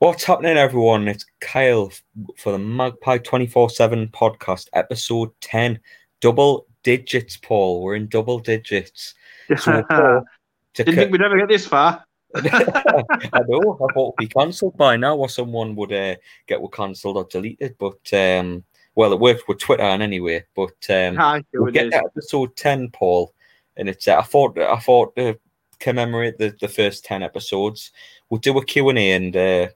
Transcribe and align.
What's 0.00 0.22
happening, 0.22 0.56
everyone? 0.56 1.08
It's 1.08 1.26
Kyle 1.40 1.90
for 2.36 2.52
the 2.52 2.58
Magpie 2.58 3.18
24 3.18 3.68
7 3.68 4.06
podcast, 4.08 4.68
episode 4.72 5.30
10. 5.40 5.80
Double 6.20 6.66
digits, 6.84 7.36
Paul. 7.36 7.82
We're 7.82 7.96
in 7.96 8.06
double 8.06 8.38
digits. 8.38 9.14
So, 9.56 9.82
Paul, 9.90 10.24
Didn't 10.74 10.94
think 10.94 11.10
we'd 11.10 11.22
ever 11.22 11.36
get 11.36 11.48
this 11.48 11.66
far. 11.66 12.04
I 12.36 13.40
know. 13.48 13.76
I 13.80 13.92
thought 13.92 14.14
it'd 14.18 14.28
be 14.28 14.28
cancelled 14.28 14.76
by 14.76 14.96
now, 14.96 15.16
or 15.16 15.28
someone 15.28 15.74
would 15.74 15.92
uh, 15.92 16.14
get 16.46 16.60
cancelled 16.70 17.16
or 17.16 17.24
deleted. 17.24 17.74
But 17.78 18.12
um, 18.12 18.62
well, 18.94 19.12
it 19.12 19.18
worked 19.18 19.48
with 19.48 19.58
Twitter 19.58 19.82
and 19.82 20.02
anyway. 20.02 20.44
But 20.54 20.76
um, 20.90 21.44
we'll 21.54 21.72
get 21.72 21.90
to 21.90 21.96
episode 21.96 22.54
ten, 22.54 22.90
Paul, 22.90 23.34
and 23.76 23.88
it's. 23.88 24.06
Uh, 24.06 24.18
I 24.18 24.22
thought. 24.22 24.58
I 24.58 24.78
thought 24.78 25.16
to 25.16 25.40
commemorate 25.80 26.38
the, 26.38 26.54
the 26.60 26.68
first 26.68 27.04
ten 27.04 27.22
episodes, 27.22 27.90
we'll 28.28 28.38
do 28.38 28.58
a 28.58 28.64
Q 28.64 28.90
and 28.90 28.98
A, 28.98 29.12
and 29.12 29.36
uh, 29.36 29.68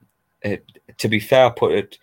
uh, 0.45 0.56
to 0.98 1.09
be 1.09 1.20
fair, 1.20 1.50
put 1.50 1.72
it. 1.72 1.98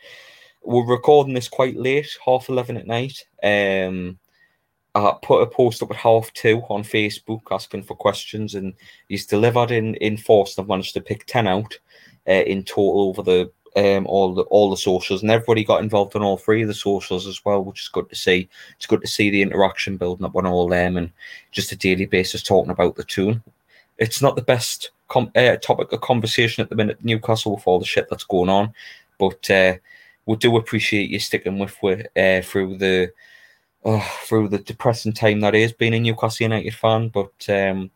We're 0.64 0.86
recording 0.86 1.34
this 1.34 1.48
quite 1.48 1.78
late, 1.78 2.10
half 2.26 2.50
eleven 2.50 2.78
at 2.78 2.88
night. 2.88 3.26
Um, 3.44 4.20
I 4.96 5.16
put 5.22 5.42
a 5.42 5.48
post 5.48 5.82
up 5.82 5.92
at 5.92 5.98
half 5.98 6.32
two 6.34 6.62
on 6.70 6.84
Facebook 6.84 7.42
asking 7.52 7.84
for 7.84 7.96
questions, 7.96 8.56
and 8.56 8.74
he's 9.08 9.26
delivered 9.26 9.72
in 9.72 9.96
in 9.96 10.18
force. 10.18 10.58
I've 10.58 10.68
managed 10.68 10.94
to 10.96 11.02
pick 11.02 11.26
ten 11.26 11.48
out 11.48 11.78
uh, 12.28 12.44
in 12.44 12.64
total 12.64 13.02
over 13.02 13.22
the 13.22 13.52
um, 13.76 14.08
all 14.08 14.34
the 14.34 14.44
all 14.44 14.70
the 14.70 14.78
socials, 14.78 15.22
and 15.22 15.32
everybody 15.32 15.64
got 15.64 15.84
involved 15.84 16.16
on 16.16 16.24
all 16.24 16.38
three 16.38 16.64
of 16.64 16.68
the 16.68 16.74
socials 16.74 17.28
as 17.28 17.44
well, 17.46 17.64
which 17.64 17.82
is 17.82 17.88
good 17.88 18.10
to 18.10 18.16
see. 18.16 18.50
It's 18.76 18.88
good 18.88 19.02
to 19.02 19.08
see 19.08 19.30
the 19.30 19.42
interaction 19.42 19.98
building 19.98 20.26
up 20.26 20.36
on 20.36 20.46
all 20.46 20.68
them, 20.68 20.98
and 20.98 21.12
just 21.52 21.72
a 21.72 21.76
daily 21.76 22.06
basis 22.06 22.44
talking 22.44 22.72
about 22.72 22.96
the 22.96 23.04
tune. 23.04 23.44
It's 23.98 24.22
not 24.22 24.36
the 24.36 24.42
best 24.42 24.92
com- 25.10 25.32
uh, 25.36 25.58
topic 25.58 25.92
of 25.92 26.02
conversation 26.02 26.64
at 26.64 26.70
the 26.70 26.76
minute, 26.76 27.04
Newcastle, 27.04 27.56
with 27.56 27.68
all 27.68 27.80
the 27.80 27.86
shit 27.86 28.08
that's 28.10 28.24
going 28.24 28.50
on. 28.50 28.74
But 29.18 29.50
uh, 29.50 29.76
we 30.26 30.36
do 30.38 30.56
appreciate 30.58 31.10
you 31.10 31.20
sticking 31.20 31.60
with 31.60 31.78
uh, 31.84 32.42
through 32.42 32.78
the 32.78 33.12
uh, 33.84 34.02
through 34.24 34.50
the 34.50 34.60
depressing 34.60 35.14
time 35.14 35.42
that 35.42 35.56
is 35.56 35.74
being 35.74 35.94
a 35.94 36.00
Newcastle 36.00 36.46
United 36.46 36.74
fan. 36.76 37.10
But 37.10 37.50
um, 37.50 37.92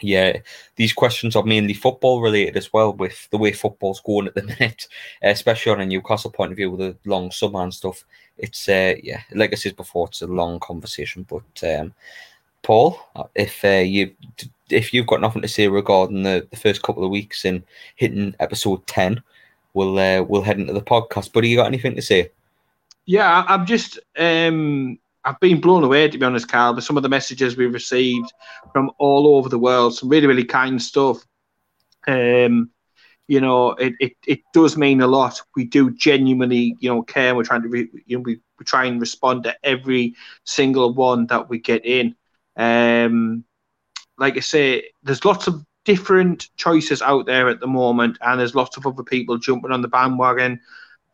yeah, 0.00 0.38
these 0.76 0.92
questions 0.92 1.36
are 1.36 1.44
mainly 1.44 1.74
football 1.74 2.20
related 2.20 2.56
as 2.56 2.72
well, 2.72 2.92
with 2.92 3.28
the 3.30 3.38
way 3.38 3.52
football's 3.52 4.00
going 4.00 4.26
at 4.26 4.34
the 4.34 4.42
minute, 4.58 4.88
especially 5.22 5.72
on 5.72 5.80
a 5.80 5.86
Newcastle 5.86 6.30
point 6.30 6.52
of 6.52 6.56
view 6.56 6.70
with 6.70 6.80
the 6.80 6.96
long 7.08 7.30
summer 7.30 7.62
and 7.62 7.72
stuff. 7.72 8.04
It's 8.38 8.68
uh, 8.68 8.94
yeah, 9.02 9.20
like 9.32 9.52
I 9.52 9.56
said 9.56 9.76
before, 9.76 10.08
it's 10.08 10.22
a 10.22 10.26
long 10.26 10.58
conversation. 10.60 11.26
But 11.28 11.78
um, 11.78 11.94
Paul, 12.62 12.98
if 13.34 13.64
uh, 13.64 13.82
you 13.84 14.14
if 14.70 14.94
you've 14.94 15.06
got 15.06 15.20
nothing 15.20 15.42
to 15.42 15.48
say 15.48 15.68
regarding 15.68 16.22
the, 16.22 16.46
the 16.50 16.56
first 16.56 16.82
couple 16.82 17.04
of 17.04 17.10
weeks 17.10 17.44
and 17.44 17.62
hitting 17.96 18.34
episode 18.40 18.86
ten, 18.86 19.22
we'll 19.74 19.98
uh, 19.98 20.22
we'll 20.22 20.42
head 20.42 20.58
into 20.58 20.72
the 20.72 20.80
podcast. 20.80 21.32
But 21.32 21.44
you 21.44 21.56
got 21.56 21.66
anything 21.66 21.96
to 21.96 22.02
say? 22.02 22.30
Yeah, 23.04 23.44
I'm 23.48 23.66
just 23.66 23.98
um, 24.16 24.98
I've 25.24 25.40
been 25.40 25.60
blown 25.60 25.84
away 25.84 26.08
to 26.08 26.18
be 26.18 26.24
honest, 26.24 26.48
Carl, 26.48 26.74
with 26.74 26.84
some 26.84 26.96
of 26.96 27.02
the 27.02 27.08
messages 27.08 27.56
we've 27.56 27.72
received 27.72 28.32
from 28.72 28.90
all 28.98 29.36
over 29.36 29.48
the 29.48 29.58
world. 29.58 29.96
Some 29.96 30.08
really 30.08 30.26
really 30.26 30.44
kind 30.44 30.80
stuff. 30.80 31.24
Um, 32.06 32.70
you 33.28 33.40
know, 33.40 33.70
it, 33.70 33.94
it, 34.00 34.12
it 34.26 34.40
does 34.52 34.76
mean 34.76 35.00
a 35.00 35.06
lot. 35.06 35.40
We 35.56 35.64
do 35.64 35.90
genuinely, 35.92 36.76
you 36.80 36.90
know, 36.90 37.02
care. 37.02 37.34
We're 37.34 37.44
trying 37.44 37.62
to, 37.62 37.68
re, 37.68 37.88
you 38.04 38.18
know, 38.18 38.22
we 38.22 38.40
try 38.64 38.84
and 38.84 39.00
respond 39.00 39.44
to 39.44 39.56
every 39.62 40.14
single 40.44 40.92
one 40.92 41.26
that 41.28 41.48
we 41.48 41.58
get 41.58 41.86
in. 41.86 42.14
Um, 42.56 43.44
like 44.18 44.36
I 44.36 44.40
say, 44.40 44.90
there's 45.02 45.24
lots 45.24 45.46
of 45.46 45.64
different 45.84 46.48
choices 46.56 47.02
out 47.02 47.26
there 47.26 47.48
at 47.48 47.60
the 47.60 47.66
moment, 47.66 48.18
and 48.20 48.38
there's 48.38 48.54
lots 48.54 48.76
of 48.76 48.86
other 48.86 49.02
people 49.02 49.38
jumping 49.38 49.72
on 49.72 49.82
the 49.82 49.88
bandwagon. 49.88 50.60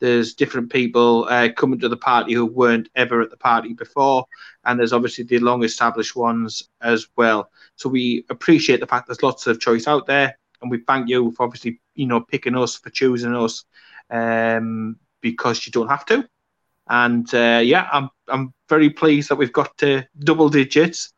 There's 0.01 0.35
different 0.35 0.71
people 0.71 1.27
uh, 1.29 1.49
coming 1.57 1.81
to 1.81 1.89
the 1.89 1.97
party 1.97 2.35
who 2.35 2.47
weren't 2.47 2.89
ever 2.95 3.21
at 3.21 3.31
the 3.31 3.37
party 3.37 3.73
before, 3.73 4.27
and 4.65 4.79
there's 4.79 4.93
obviously 4.93 5.25
the 5.25 5.39
long 5.39 5.65
established 5.65 6.15
ones 6.15 6.69
as 6.81 7.09
well. 7.17 7.51
So 7.77 7.89
we 7.89 8.25
appreciate 8.31 8.81
the 8.81 8.87
fact 8.87 9.09
there's 9.09 9.23
lots 9.23 9.47
of 9.47 9.61
choice 9.61 9.89
out 9.89 10.07
there, 10.07 10.39
and 10.63 10.71
we 10.71 10.79
thank 10.87 11.09
you 11.09 11.33
for 11.33 11.45
obviously 11.45 11.81
you 11.95 12.07
know 12.07 12.21
picking 12.21 12.57
us 12.57 12.77
for 12.77 12.91
choosing 12.91 13.35
us 13.35 13.65
um, 14.11 14.97
because 15.21 15.67
you 15.67 15.73
don't 15.73 15.89
have 15.89 16.07
to. 16.07 16.29
And 16.89 17.33
uh, 17.35 17.61
yeah, 17.65 17.89
I'm 17.93 18.11
I'm 18.29 18.53
very 18.69 18.91
pleased 18.91 19.31
that 19.31 19.37
we've 19.37 19.53
got 19.53 19.77
to 19.79 20.05
double 20.21 20.49
digits 20.49 21.13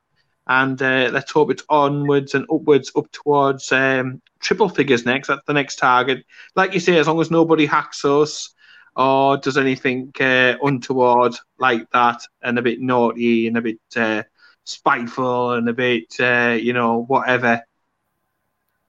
and 0.50 0.83
uh, 0.83 1.09
let's 1.12 1.31
hope 1.31 1.53
it's 1.53 1.62
onwards 1.69 2.34
and 2.34 2.44
upwards 2.53 2.91
up 2.97 3.09
towards 3.12 3.71
um, 3.71 4.21
triple 4.41 4.69
figures 4.69 5.06
next. 5.06 5.28
That's 5.28 5.47
the 5.47 5.53
next 5.53 5.77
target. 5.77 6.25
Like 6.56 6.75
you 6.75 6.81
say, 6.81 6.99
as 6.99 7.06
long 7.06 7.21
as 7.21 7.31
nobody 7.31 7.66
hacks 7.66 8.05
us 8.05 8.53
or 8.97 9.37
does 9.37 9.56
anything 9.56 10.11
uh, 10.19 10.55
untoward 10.61 11.37
like 11.61 11.88
that, 11.93 12.22
and 12.43 12.59
a 12.59 12.62
bit 12.62 12.81
naughty 12.81 13.47
and 13.47 13.59
a 13.59 13.62
bit 13.62 13.78
uh, 13.94 14.25
spiteful 14.65 15.53
and 15.53 15.69
a 15.69 15.72
bit, 15.72 16.16
uh, 16.19 16.59
you 16.61 16.72
know, 16.72 17.05
whatever. 17.05 17.62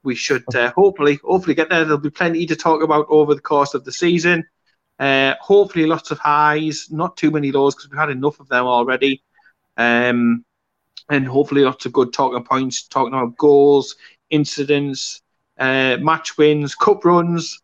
We 0.02 0.16
should 0.16 0.52
uh, 0.56 0.72
hopefully, 0.72 1.20
hopefully 1.22 1.54
get 1.54 1.68
there. 1.68 1.84
There'll 1.84 1.98
be 1.98 2.10
plenty 2.10 2.44
to 2.46 2.56
talk 2.56 2.82
about 2.82 3.06
over 3.08 3.36
the 3.36 3.40
course 3.40 3.74
of 3.74 3.84
the 3.84 3.92
season. 3.92 4.48
Uh, 4.98 5.34
hopefully, 5.40 5.86
lots 5.86 6.10
of 6.10 6.18
highs, 6.18 6.88
not 6.90 7.16
too 7.16 7.30
many 7.30 7.52
lows 7.52 7.76
because 7.76 7.88
we've 7.88 8.00
had 8.00 8.10
enough 8.10 8.40
of 8.40 8.48
them 8.48 8.66
already. 8.66 9.22
Um, 9.76 10.44
and 11.12 11.28
hopefully 11.28 11.62
lots 11.62 11.86
of 11.86 11.92
good 11.92 12.12
talking 12.12 12.42
points, 12.44 12.82
talking 12.88 13.14
about 13.14 13.36
goals, 13.36 13.96
incidents, 14.30 15.22
uh, 15.58 15.96
match 16.00 16.36
wins, 16.38 16.74
cup 16.74 17.04
runs, 17.04 17.60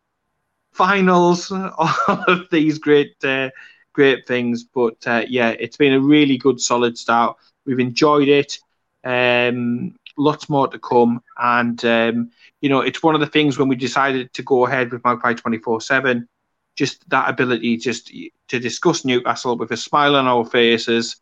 finals, 0.71 1.51
all 1.51 2.23
of 2.27 2.49
these 2.51 2.77
great, 2.79 3.13
uh, 3.23 3.49
great 3.93 4.27
things. 4.27 4.63
But 4.63 4.95
uh, 5.07 5.23
yeah, 5.27 5.49
it's 5.51 5.77
been 5.77 5.93
a 5.93 5.99
really 5.99 6.37
good, 6.37 6.59
solid 6.61 6.97
start. 6.97 7.37
We've 7.65 7.79
enjoyed 7.79 8.27
it. 8.27 8.59
Um, 9.03 9.95
lots 10.17 10.49
more 10.49 10.67
to 10.67 10.79
come, 10.79 11.21
and 11.37 11.83
um, 11.85 12.31
you 12.61 12.69
know, 12.69 12.81
it's 12.81 13.03
one 13.03 13.15
of 13.15 13.21
the 13.21 13.27
things 13.27 13.57
when 13.57 13.67
we 13.69 13.75
decided 13.75 14.33
to 14.33 14.43
go 14.43 14.65
ahead 14.65 14.91
with 14.91 15.03
Magpie 15.03 15.33
twenty 15.33 15.57
four 15.57 15.81
seven. 15.81 16.27
Just 16.75 17.09
that 17.09 17.29
ability, 17.29 17.77
just 17.77 18.11
to 18.49 18.59
discuss 18.59 19.03
Newcastle 19.05 19.57
with 19.57 19.71
a 19.71 19.77
smile 19.77 20.15
on 20.15 20.27
our 20.27 20.45
faces, 20.45 21.17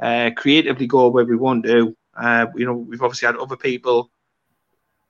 uh, 0.00 0.30
creatively 0.36 0.86
go 0.86 1.08
where 1.08 1.24
we 1.24 1.36
want 1.36 1.64
to. 1.64 1.96
Uh, 2.16 2.46
you 2.54 2.66
know, 2.66 2.74
we've 2.74 3.02
obviously 3.02 3.26
had 3.26 3.36
other 3.36 3.56
people 3.56 4.10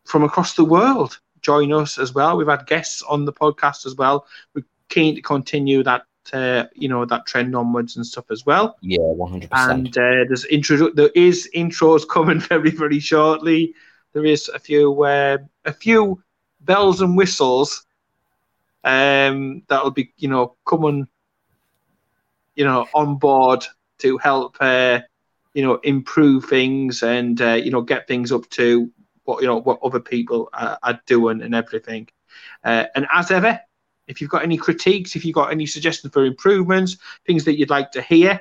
from 0.05 0.23
across 0.23 0.55
the 0.55 0.65
world 0.65 1.19
join 1.43 1.73
us 1.73 1.99
as 1.99 2.15
well. 2.15 2.37
We've 2.37 2.49
had 2.49 2.67
guests 2.67 3.03
on 3.03 3.25
the 3.25 3.33
podcast 3.33 3.87
as 3.87 3.95
well. 3.95 4.27
We're 4.55 4.65
keen 4.89 5.15
to 5.15 5.23
continue 5.23 5.83
that, 5.85 6.03
uh, 6.33 6.65
you 6.75 6.89
know, 6.89 7.05
that 7.05 7.27
trend 7.27 7.55
onwards 7.57 7.97
and 7.97 8.07
stuff 8.07 8.27
as 8.31 8.45
well. 8.45 8.77
Yeah, 8.83 9.01
one 9.01 9.31
hundred 9.31 9.51
percent. 9.51 9.97
And 9.97 9.99
uh, 9.99 10.25
there's 10.29 10.45
intro, 10.47 10.91
there 10.91 11.11
is 11.15 11.49
intros 11.55 12.07
coming 12.09 12.41
very, 12.53 12.71
very 12.71 13.01
shortly. 13.01 13.75
There 14.13 14.25
is 14.25 14.49
a 14.49 14.59
few, 14.59 15.03
uh, 15.03 15.39
a 15.65 15.73
few 15.73 16.23
bells 16.61 17.01
and 17.01 17.17
whistles 17.17 17.87
um, 18.85 19.63
that'll 19.69 19.93
be, 19.93 20.13
you 20.19 20.29
know, 20.29 20.57
coming, 20.67 21.07
you 22.55 22.65
know, 22.65 22.87
on 22.93 23.17
board 23.17 23.65
to 24.01 24.19
help 24.19 24.57
uh, 24.61 25.01
you 25.55 25.63
know 25.63 25.77
improve 25.77 26.45
things 26.47 27.03
and 27.03 27.41
uh, 27.41 27.53
you 27.53 27.71
know 27.71 27.83
get 27.83 28.07
things 28.07 28.33
up 28.33 28.49
to 28.51 28.91
what 29.25 29.43
you 29.43 29.49
know 29.49 29.61
what 29.61 29.81
other 29.83 30.01
people 30.01 30.49
are, 30.53 30.79
are 30.83 31.01
doing 31.07 31.43
and 31.43 31.55
everything. 31.55 32.09
Uh, 32.65 32.85
and 32.95 33.07
as 33.13 33.31
ever, 33.31 33.61
if 34.07 34.21
you've 34.21 34.31
got 34.31 34.43
any 34.43 34.57
critiques, 34.57 35.17
if 35.17 35.25
you've 35.25 35.35
got 35.35 35.53
any 35.53 35.67
suggestions 35.67 36.13
for 36.13 36.25
improvements, 36.25 36.97
things 37.27 37.45
that 37.45 37.59
you'd 37.59 37.71
like 37.71 37.93
to 37.93 38.03
hear 38.03 38.41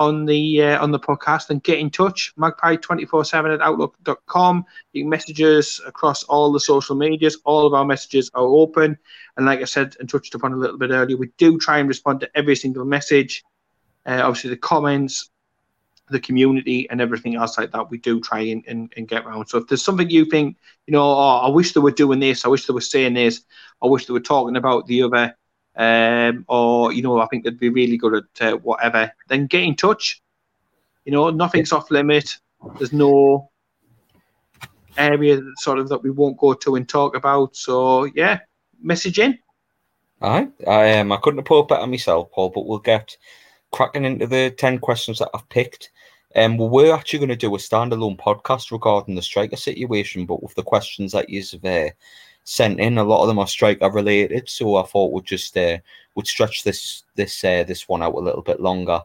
on 0.00 0.24
the 0.24 0.62
uh, 0.62 0.82
on 0.82 0.90
the 0.90 0.98
podcast, 0.98 1.48
then 1.48 1.58
get 1.58 1.78
in 1.78 1.90
touch. 1.90 2.32
Magpie247 2.38 3.54
at 3.54 3.60
outlook.com. 3.60 4.64
You 4.92 5.02
can 5.02 5.10
message 5.10 5.40
us 5.42 5.80
across 5.86 6.22
all 6.24 6.50
the 6.50 6.58
social 6.58 6.96
medias. 6.96 7.38
All 7.44 7.66
of 7.66 7.74
our 7.74 7.84
messages 7.84 8.30
are 8.34 8.42
open. 8.42 8.96
And 9.36 9.46
like 9.46 9.60
I 9.60 9.64
said 9.64 9.96
and 10.00 10.08
touched 10.08 10.34
upon 10.34 10.54
a 10.54 10.56
little 10.56 10.78
bit 10.78 10.90
earlier, 10.90 11.18
we 11.18 11.30
do 11.36 11.58
try 11.58 11.78
and 11.78 11.88
respond 11.88 12.20
to 12.20 12.30
every 12.34 12.56
single 12.56 12.86
message 12.86 13.44
uh, 14.10 14.22
obviously 14.22 14.50
the 14.50 14.56
comments, 14.56 15.30
the 16.08 16.20
community, 16.20 16.88
and 16.90 17.00
everything 17.00 17.36
else 17.36 17.56
like 17.56 17.70
that. 17.72 17.90
We 17.90 17.98
do 17.98 18.20
try 18.20 18.40
and, 18.40 18.64
and, 18.66 18.92
and 18.96 19.08
get 19.08 19.24
around. 19.24 19.46
So 19.46 19.58
if 19.58 19.68
there's 19.68 19.84
something 19.84 20.10
you 20.10 20.24
think, 20.24 20.56
you 20.86 20.92
know, 20.92 21.02
oh, 21.02 21.40
I 21.44 21.48
wish 21.48 21.72
they 21.72 21.80
were 21.80 21.90
doing 21.90 22.20
this, 22.20 22.44
I 22.44 22.48
wish 22.48 22.66
they 22.66 22.74
were 22.74 22.80
saying 22.80 23.14
this, 23.14 23.42
I 23.82 23.86
wish 23.86 24.06
they 24.06 24.12
were 24.12 24.20
talking 24.20 24.56
about 24.56 24.86
the 24.86 25.02
other, 25.02 25.36
um, 25.76 26.44
or 26.48 26.92
you 26.92 27.02
know, 27.02 27.20
I 27.20 27.26
think 27.26 27.44
they'd 27.44 27.58
be 27.58 27.68
really 27.68 27.96
good 27.96 28.14
at 28.14 28.42
uh, 28.42 28.56
whatever. 28.58 29.12
Then 29.28 29.46
get 29.46 29.62
in 29.62 29.76
touch. 29.76 30.20
You 31.04 31.12
know, 31.12 31.30
nothing's 31.30 31.72
off 31.72 31.90
limit. 31.90 32.36
There's 32.78 32.92
no 32.92 33.50
area 34.98 35.40
sort 35.56 35.78
of 35.78 35.88
that 35.88 36.02
we 36.02 36.10
won't 36.10 36.36
go 36.38 36.54
to 36.54 36.74
and 36.74 36.88
talk 36.88 37.16
about. 37.16 37.56
So 37.56 38.04
yeah, 38.04 38.40
message 38.82 39.18
in. 39.18 39.38
Aye, 40.20 40.48
I 40.66 40.98
um, 40.98 41.12
I 41.12 41.16
couldn't 41.16 41.38
have 41.38 41.46
put 41.46 41.68
better 41.68 41.86
myself, 41.86 42.30
Paul. 42.32 42.50
But 42.50 42.66
we'll 42.66 42.78
get 42.78 43.16
cracking 43.72 44.04
into 44.04 44.26
the 44.26 44.50
10 44.50 44.78
questions 44.78 45.18
that 45.18 45.30
I've 45.34 45.48
picked. 45.48 45.90
Um, 46.36 46.56
well, 46.56 46.68
we're 46.68 46.94
actually 46.94 47.18
going 47.18 47.30
to 47.30 47.36
do 47.36 47.54
a 47.54 47.58
standalone 47.58 48.18
podcast 48.18 48.70
regarding 48.70 49.16
the 49.16 49.22
striker 49.22 49.56
situation, 49.56 50.26
but 50.26 50.42
with 50.42 50.54
the 50.54 50.62
questions 50.62 51.12
that 51.12 51.28
you've 51.28 51.64
uh, 51.64 51.90
sent 52.44 52.80
in. 52.80 52.98
A 52.98 53.04
lot 53.04 53.22
of 53.22 53.28
them 53.28 53.38
are 53.38 53.46
striker 53.46 53.90
related, 53.90 54.48
so 54.48 54.76
I 54.76 54.82
thought 54.84 55.12
we'd 55.12 55.24
just 55.24 55.56
uh, 55.56 55.78
would 56.14 56.26
stretch 56.26 56.64
this 56.64 57.04
this 57.14 57.44
uh, 57.44 57.64
this 57.64 57.88
one 57.88 58.02
out 58.02 58.14
a 58.14 58.18
little 58.18 58.42
bit 58.42 58.60
longer. 58.60 59.00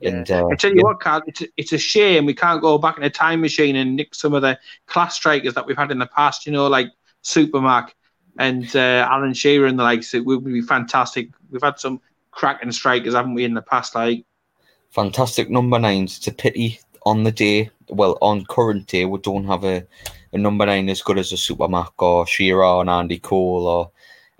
Yeah. 0.00 0.10
And 0.10 0.30
uh, 0.30 0.48
I 0.48 0.54
tell 0.54 0.70
you 0.70 0.78
yeah. 0.78 0.82
what, 0.84 1.00
Carl, 1.00 1.22
it's 1.26 1.42
a, 1.42 1.46
it's 1.56 1.72
a 1.72 1.78
shame 1.78 2.26
we 2.26 2.34
can't 2.34 2.62
go 2.62 2.78
back 2.78 2.98
in 2.98 3.04
a 3.04 3.10
time 3.10 3.40
machine 3.40 3.76
and 3.76 3.96
nick 3.96 4.14
some 4.14 4.34
of 4.34 4.42
the 4.42 4.58
class 4.86 5.16
strikers 5.16 5.54
that 5.54 5.66
we've 5.66 5.76
had 5.76 5.90
in 5.90 5.98
the 5.98 6.06
past. 6.06 6.46
You 6.46 6.52
know, 6.52 6.66
like 6.68 6.88
Supermac 7.24 7.90
and 8.38 8.74
uh, 8.76 9.08
Alan 9.10 9.34
Shearer 9.34 9.66
and 9.66 9.78
the 9.78 9.82
likes. 9.82 10.14
It 10.14 10.24
would 10.24 10.44
be 10.44 10.60
fantastic. 10.60 11.30
We've 11.50 11.62
had 11.62 11.78
some 11.78 12.00
cracking 12.30 12.72
strikers, 12.72 13.14
haven't 13.14 13.34
we, 13.34 13.44
in 13.44 13.54
the 13.54 13.62
past? 13.62 13.94
Like 13.94 14.24
fantastic 14.90 15.50
number 15.50 15.78
nines. 15.78 16.18
It's 16.18 16.28
a 16.28 16.32
pity 16.32 16.80
on 17.04 17.24
the 17.24 17.32
day, 17.32 17.70
well, 17.88 18.18
on 18.20 18.44
current 18.46 18.86
day, 18.86 19.04
we 19.04 19.18
don't 19.20 19.46
have 19.46 19.64
a, 19.64 19.86
a 20.32 20.38
number 20.38 20.66
nine 20.66 20.88
as 20.88 21.02
good 21.02 21.18
as 21.18 21.32
a 21.32 21.36
Supermac 21.36 21.92
or 21.98 22.26
Shearer 22.26 22.80
and 22.80 22.90
Andy 22.90 23.18
Cole 23.18 23.66
or 23.66 23.90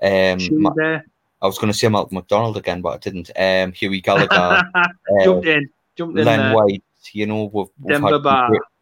um, 0.03 0.39
Ma- 0.61 1.01
I 1.41 1.47
was 1.47 1.59
going 1.59 1.73
to 1.73 1.79
say 1.79 1.89
Malcolm 1.89 2.17
McDonald 2.17 2.57
again, 2.57 2.83
but 2.83 2.95
I 2.95 2.99
didn't. 2.99 3.31
Um, 3.37 3.73
Hughie 3.73 4.03
Gallacher, 4.03 4.71
uh, 4.75 4.89
jumped 5.25 5.47
in, 5.47 5.69
jumped 5.97 6.19
in. 6.19 6.25
Len 6.25 6.39
there. 6.39 6.55
White, 6.55 6.83
you 7.13 7.27
know, 7.27 7.45
we've, 7.53 7.67
we've 7.81 8.03
had 8.03 8.23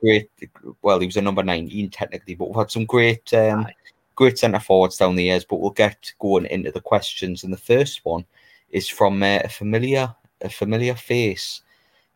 great, 0.00 0.28
great, 0.38 0.50
Well, 0.82 0.98
he 0.98 1.06
was 1.06 1.16
a 1.16 1.22
number 1.22 1.42
nineteen 1.42 1.90
technically, 1.90 2.34
but 2.34 2.48
we've 2.48 2.56
had 2.56 2.70
some 2.70 2.86
great, 2.86 3.32
um, 3.34 3.66
great 4.14 4.38
centre 4.38 4.58
forwards 4.58 4.96
down 4.96 5.16
the 5.16 5.24
years. 5.24 5.44
But 5.44 5.60
we'll 5.60 5.70
get 5.70 6.12
going 6.18 6.46
into 6.46 6.72
the 6.72 6.80
questions, 6.80 7.44
and 7.44 7.52
the 7.52 7.58
first 7.58 8.04
one 8.04 8.24
is 8.70 8.88
from 8.88 9.22
uh, 9.22 9.40
a 9.44 9.48
familiar, 9.48 10.14
a 10.40 10.48
familiar 10.48 10.94
face 10.94 11.62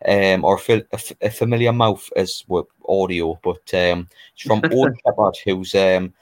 um, 0.06 0.44
or 0.44 0.58
a, 0.68 0.82
a, 1.20 1.30
familiar 1.30 1.72
mouth 1.72 2.08
as 2.16 2.44
with 2.48 2.66
audio, 2.88 3.38
but 3.42 3.74
um, 3.74 4.08
it's 4.32 4.42
from 4.42 4.62
Owen 4.72 4.96
Shepherd, 5.04 5.36
who's 5.44 5.74
um, 5.74 6.12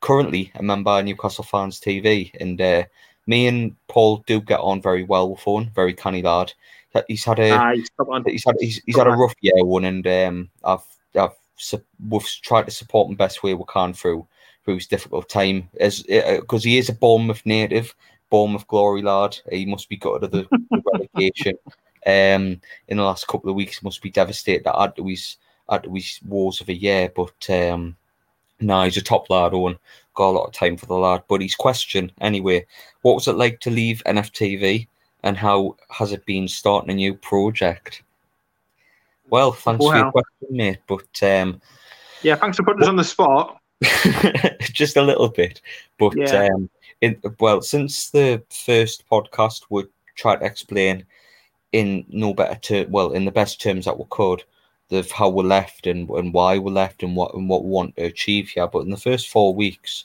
currently 0.00 0.50
a 0.54 0.62
member 0.62 0.90
of 0.90 1.04
Newcastle 1.04 1.44
Fans 1.44 1.80
TV. 1.80 2.30
And 2.40 2.60
uh, 2.60 2.84
me 3.26 3.46
and 3.46 3.76
Paul 3.88 4.24
do 4.26 4.40
get 4.40 4.60
on 4.60 4.80
very 4.80 5.04
well 5.04 5.30
with 5.30 5.46
Owen, 5.46 5.70
very 5.74 5.94
canny 5.94 6.22
lad. 6.22 6.52
He's 7.08 7.24
had 7.24 7.38
a 7.38 7.50
ah, 7.50 7.72
he's 8.26 8.44
had 8.44 8.56
he's, 8.60 8.82
he's 8.84 8.96
had 8.96 9.06
a 9.06 9.12
rough 9.12 9.34
year 9.40 9.64
one, 9.64 9.84
and 9.84 10.06
um, 10.06 10.50
I've 10.62 10.84
I've 11.18 11.32
we've 12.10 12.26
tried 12.26 12.66
to 12.66 12.70
support 12.70 13.08
him 13.08 13.16
best 13.16 13.42
way 13.42 13.54
we 13.54 13.64
can 13.66 13.94
through 13.94 14.26
through 14.64 14.74
his 14.74 14.86
difficult 14.86 15.28
time, 15.30 15.70
as 15.80 16.02
because 16.02 16.66
uh, 16.66 16.68
he 16.68 16.76
is 16.76 16.90
a 16.90 16.92
Bournemouth 16.92 17.40
native, 17.46 17.94
Bournemouth 18.32 18.66
glory 18.66 19.02
lad. 19.02 19.38
He 19.50 19.66
must 19.66 19.90
be 19.90 19.98
gutted 19.98 20.24
of 20.24 20.30
the, 20.30 20.48
the 20.70 20.82
relegation 20.92 21.58
um, 22.06 22.62
in 22.88 22.96
the 22.96 23.02
last 23.02 23.28
couple 23.28 23.50
of 23.50 23.56
weeks. 23.56 23.82
Must 23.82 24.00
be 24.00 24.08
devastated 24.08 24.64
that 24.64 24.80
add 24.80 24.96
to 24.96 25.06
his 25.06 25.36
add 25.70 25.84
to 25.84 25.92
his 25.92 26.18
woes 26.26 26.62
of 26.62 26.70
a 26.70 26.74
year. 26.74 27.12
But 27.14 27.50
um, 27.50 27.94
no, 28.58 28.84
he's 28.84 28.96
a 28.96 29.02
top 29.02 29.28
lad, 29.28 29.52
Owen. 29.52 29.78
Got 30.14 30.30
a 30.30 30.36
lot 30.38 30.46
of 30.46 30.54
time 30.54 30.78
for 30.78 30.86
the 30.86 30.94
lad. 30.94 31.24
But 31.28 31.42
his 31.42 31.54
question, 31.54 32.10
anyway, 32.22 32.64
what 33.02 33.16
was 33.16 33.28
it 33.28 33.36
like 33.36 33.60
to 33.60 33.70
leave 33.70 34.02
NFTV 34.06 34.88
and 35.22 35.36
how 35.36 35.76
has 35.90 36.12
it 36.12 36.24
been 36.24 36.48
starting 36.48 36.90
a 36.90 36.94
new 36.94 37.12
project? 37.12 38.02
Well, 39.28 39.52
thanks 39.52 39.84
for 39.84 39.94
your 39.94 40.10
question, 40.10 40.48
mate. 40.56 40.78
But 40.86 41.22
um, 41.22 41.60
yeah, 42.22 42.36
thanks 42.36 42.56
for 42.56 42.62
putting 42.62 42.82
us 42.82 42.88
on 42.88 42.96
the 42.96 43.04
spot. 43.04 43.58
just 44.72 44.96
a 44.96 45.02
little 45.02 45.28
bit, 45.28 45.60
but 45.98 46.16
yeah. 46.16 46.48
um, 46.54 46.70
well, 47.40 47.62
since 47.62 48.10
the 48.10 48.42
first 48.50 49.04
podcast, 49.10 49.62
we 49.70 49.84
tried 50.16 50.40
to 50.40 50.46
explain 50.46 51.04
in 51.72 52.04
no 52.08 52.34
better 52.34 52.58
ter- 52.60 52.86
well 52.88 53.12
in 53.12 53.24
the 53.24 53.30
best 53.30 53.60
terms 53.60 53.86
that 53.86 53.98
we 53.98 54.04
could 54.10 54.44
of 54.90 55.10
how 55.10 55.28
we're 55.28 55.42
left 55.42 55.86
and, 55.86 56.08
and 56.10 56.34
why 56.34 56.58
we're 56.58 56.70
left 56.70 57.02
and 57.02 57.16
what 57.16 57.34
and 57.34 57.48
what 57.48 57.64
we 57.64 57.70
want 57.70 57.96
to 57.96 58.04
achieve 58.04 58.50
here. 58.50 58.66
But 58.66 58.80
in 58.80 58.90
the 58.90 58.96
first 58.96 59.30
four 59.30 59.54
weeks, 59.54 60.04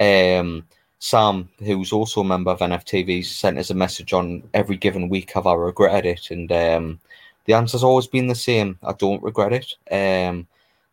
um, 0.00 0.64
Sam, 0.98 1.48
who's 1.60 1.92
also 1.92 2.22
a 2.22 2.24
member 2.24 2.50
of 2.50 2.58
NFTV, 2.58 3.24
sent 3.24 3.58
us 3.58 3.70
a 3.70 3.74
message 3.74 4.12
on 4.12 4.42
every 4.54 4.76
given 4.76 5.08
week 5.08 5.30
have 5.32 5.46
I 5.46 5.54
regretted 5.54 6.06
it, 6.06 6.30
and 6.30 6.50
um, 6.50 7.00
the 7.44 7.54
answer's 7.54 7.84
always 7.84 8.08
been 8.08 8.26
the 8.26 8.34
same. 8.34 8.78
I 8.82 8.92
don't 8.92 9.22
regret 9.22 9.52
it. 9.52 9.76
Um, 9.92 10.46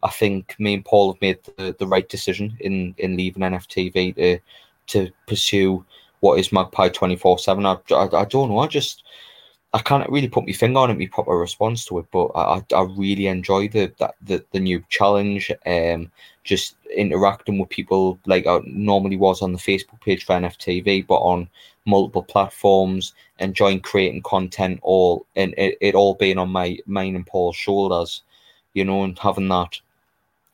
I 0.04 0.10
think 0.10 0.56
me 0.60 0.76
and 0.76 0.86
Paul 0.86 1.14
have 1.14 1.22
made 1.22 1.40
the, 1.58 1.76
the 1.78 1.88
right 1.88 2.08
decision 2.08 2.56
in 2.60 2.94
in 3.00 3.18
leaving 3.18 3.42
NFTV 3.42 4.16
to 4.16 4.40
to 4.88 5.12
pursue 5.28 5.86
what 6.20 6.40
is 6.40 6.52
Magpie 6.52 6.90
twenty 6.90 7.16
four 7.16 7.40
seven. 7.40 7.66
I 7.66 7.78
I 7.92 8.26
don't 8.26 8.50
know. 8.50 8.60
I 8.60 8.68
just 8.68 9.04
I 9.76 9.80
can't 9.80 10.10
really 10.10 10.30
put 10.30 10.46
my 10.46 10.54
finger 10.54 10.80
on 10.80 10.90
it, 10.90 10.98
my 10.98 11.08
proper 11.12 11.38
response 11.38 11.84
to 11.86 12.00
it, 12.00 12.06
but 12.10 12.28
I, 12.34 12.64
I 12.74 12.82
really 12.96 13.28
enjoy 13.28 13.68
the 13.68 13.94
that 14.00 14.16
the, 14.22 14.44
the 14.52 14.60
new 14.62 14.82
challenge. 14.90 15.52
Um, 15.66 16.12
just 16.46 16.76
interacting 16.96 17.58
with 17.60 17.70
people 17.70 18.18
like 18.26 18.48
I 18.48 18.60
normally 18.66 19.18
was 19.18 19.42
on 19.42 19.52
the 19.52 19.60
Facebook 19.60 20.00
page 20.00 20.24
for 20.24 20.36
NFTV, 20.36 21.08
but 21.08 21.16
on 21.16 21.50
multiple 21.86 22.24
platforms, 22.24 23.14
enjoying 23.40 23.82
creating 23.82 24.22
content, 24.22 24.80
all 24.82 25.26
and 25.36 25.54
it, 25.58 25.78
it 25.82 25.96
all 25.96 26.14
being 26.14 26.38
on 26.38 26.50
my 26.50 26.78
mine 26.86 27.16
and 27.16 27.28
Paul's 27.28 27.58
shoulders, 27.58 28.22
you 28.74 28.86
know, 28.86 29.04
and 29.04 29.20
having 29.20 29.50
that 29.50 29.80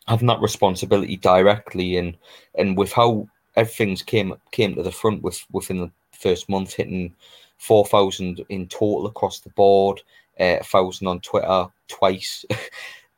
having 0.08 0.28
that 0.28 0.42
responsibility 0.42 1.18
directly 1.18 1.98
and 1.98 2.18
and 2.58 2.76
with 2.76 2.92
how 2.92 3.28
everything's 3.56 4.02
came 4.02 4.34
came 4.52 4.76
to 4.76 4.84
the 4.84 4.92
front 4.92 5.22
with 5.22 5.46
within 5.52 5.80
the 5.80 5.92
first 6.12 6.50
month 6.50 6.74
hitting 6.74 7.14
4,000 7.58 8.44
in 8.50 8.68
total 8.68 9.06
across 9.06 9.40
the 9.40 9.50
board, 9.52 10.02
uh, 10.40 10.58
1,000 10.62 11.06
on 11.08 11.20
Twitter 11.20 11.68
twice. 11.88 12.44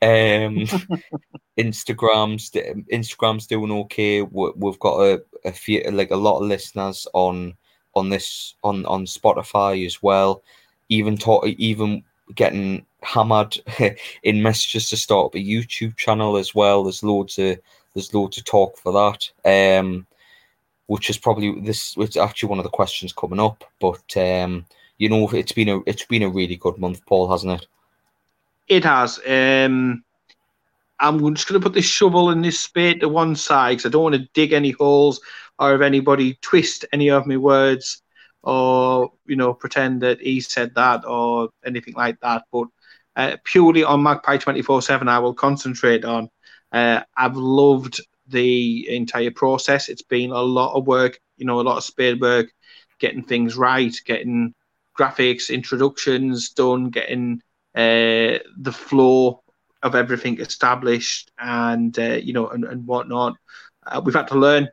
um, 0.01 0.67
Instagram's 1.57 2.51
Instagram's 2.91 3.47
doing 3.47 3.71
okay. 3.71 4.21
We've 4.21 4.79
got 4.79 4.99
a, 4.99 5.23
a 5.45 5.51
few 5.51 5.81
like 5.91 6.11
a 6.11 6.17
lot 6.17 6.39
of 6.39 6.47
listeners 6.47 7.07
on 7.13 7.53
on 7.95 8.09
this 8.09 8.55
on 8.63 8.85
on 8.85 9.05
Spotify 9.05 9.85
as 9.85 10.01
well. 10.01 10.41
Even 10.89 11.17
talk 11.17 11.45
even 11.45 12.03
getting 12.35 12.85
hammered 13.01 13.57
in 14.23 14.41
messages 14.41 14.89
to 14.89 14.97
start 14.97 15.27
up 15.27 15.35
a 15.35 15.37
YouTube 15.37 15.95
channel 15.95 16.37
as 16.37 16.55
well. 16.55 16.83
There's 16.83 17.03
loads 17.03 17.37
of 17.37 17.59
there's 17.93 18.13
loads 18.13 18.37
of 18.37 18.45
talk 18.45 18.77
for 18.77 18.91
that. 18.91 19.79
Um, 19.79 20.07
which 20.87 21.09
is 21.09 21.17
probably 21.17 21.59
this. 21.61 21.95
It's 21.97 22.17
actually 22.17 22.49
one 22.49 22.59
of 22.59 22.63
the 22.63 22.69
questions 22.69 23.13
coming 23.13 23.39
up, 23.39 23.63
but 23.79 24.17
um, 24.17 24.65
you 24.97 25.09
know, 25.09 25.29
it's 25.29 25.51
been 25.51 25.69
a 25.69 25.79
it's 25.85 26.05
been 26.05 26.23
a 26.23 26.29
really 26.29 26.55
good 26.55 26.77
month, 26.77 27.05
Paul, 27.05 27.29
hasn't 27.29 27.61
it? 27.61 27.67
It 28.67 28.83
has. 28.83 29.19
Um, 29.27 30.03
I'm 30.99 31.35
just 31.35 31.47
going 31.47 31.59
to 31.59 31.65
put 31.65 31.73
this 31.73 31.85
shovel 31.85 32.29
and 32.29 32.43
this 32.43 32.59
spade 32.59 33.01
to 33.01 33.09
one 33.09 33.35
side 33.35 33.77
because 33.77 33.85
I 33.85 33.89
don't 33.89 34.03
want 34.03 34.15
to 34.15 34.29
dig 34.33 34.53
any 34.53 34.71
holes 34.71 35.19
or 35.59 35.71
have 35.71 35.81
anybody 35.81 36.37
twist 36.41 36.85
any 36.93 37.09
of 37.09 37.27
my 37.27 37.37
words 37.37 38.01
or 38.43 39.11
you 39.25 39.35
know 39.35 39.53
pretend 39.53 40.01
that 40.01 40.21
he 40.21 40.41
said 40.41 40.75
that 40.75 41.05
or 41.05 41.49
anything 41.65 41.93
like 41.95 42.19
that. 42.21 42.43
But 42.51 42.67
uh, 43.15 43.37
purely 43.43 43.83
on 43.83 44.03
Magpie 44.03 44.37
24 44.37 44.81
7, 44.81 45.07
I 45.07 45.19
will 45.19 45.33
concentrate 45.33 46.05
on. 46.05 46.29
Uh, 46.71 47.01
I've 47.15 47.37
loved 47.37 48.01
the 48.27 48.87
entire 48.95 49.31
process. 49.31 49.89
It's 49.89 50.01
been 50.01 50.31
a 50.31 50.41
lot 50.41 50.75
of 50.75 50.87
work, 50.87 51.19
you 51.37 51.45
know, 51.45 51.59
a 51.59 51.61
lot 51.61 51.77
of 51.77 51.83
spade 51.83 52.21
work, 52.21 52.47
getting 52.99 53.23
things 53.23 53.55
right, 53.55 53.95
getting 54.05 54.53
graphics, 54.97 55.49
introductions 55.49 56.49
done, 56.49 56.89
getting 56.89 57.41
uh, 57.75 58.39
the 58.57 58.73
flow 58.73 59.43
of 59.81 59.95
everything 59.95 60.39
established, 60.39 61.31
and 61.37 61.97
uh, 61.99 62.19
you 62.21 62.33
know, 62.33 62.47
and, 62.49 62.63
and 62.63 62.87
whatnot. 62.87 63.35
Uh, 63.85 64.01
we've 64.03 64.15
had 64.15 64.27
to 64.29 64.35
learn, 64.35 64.69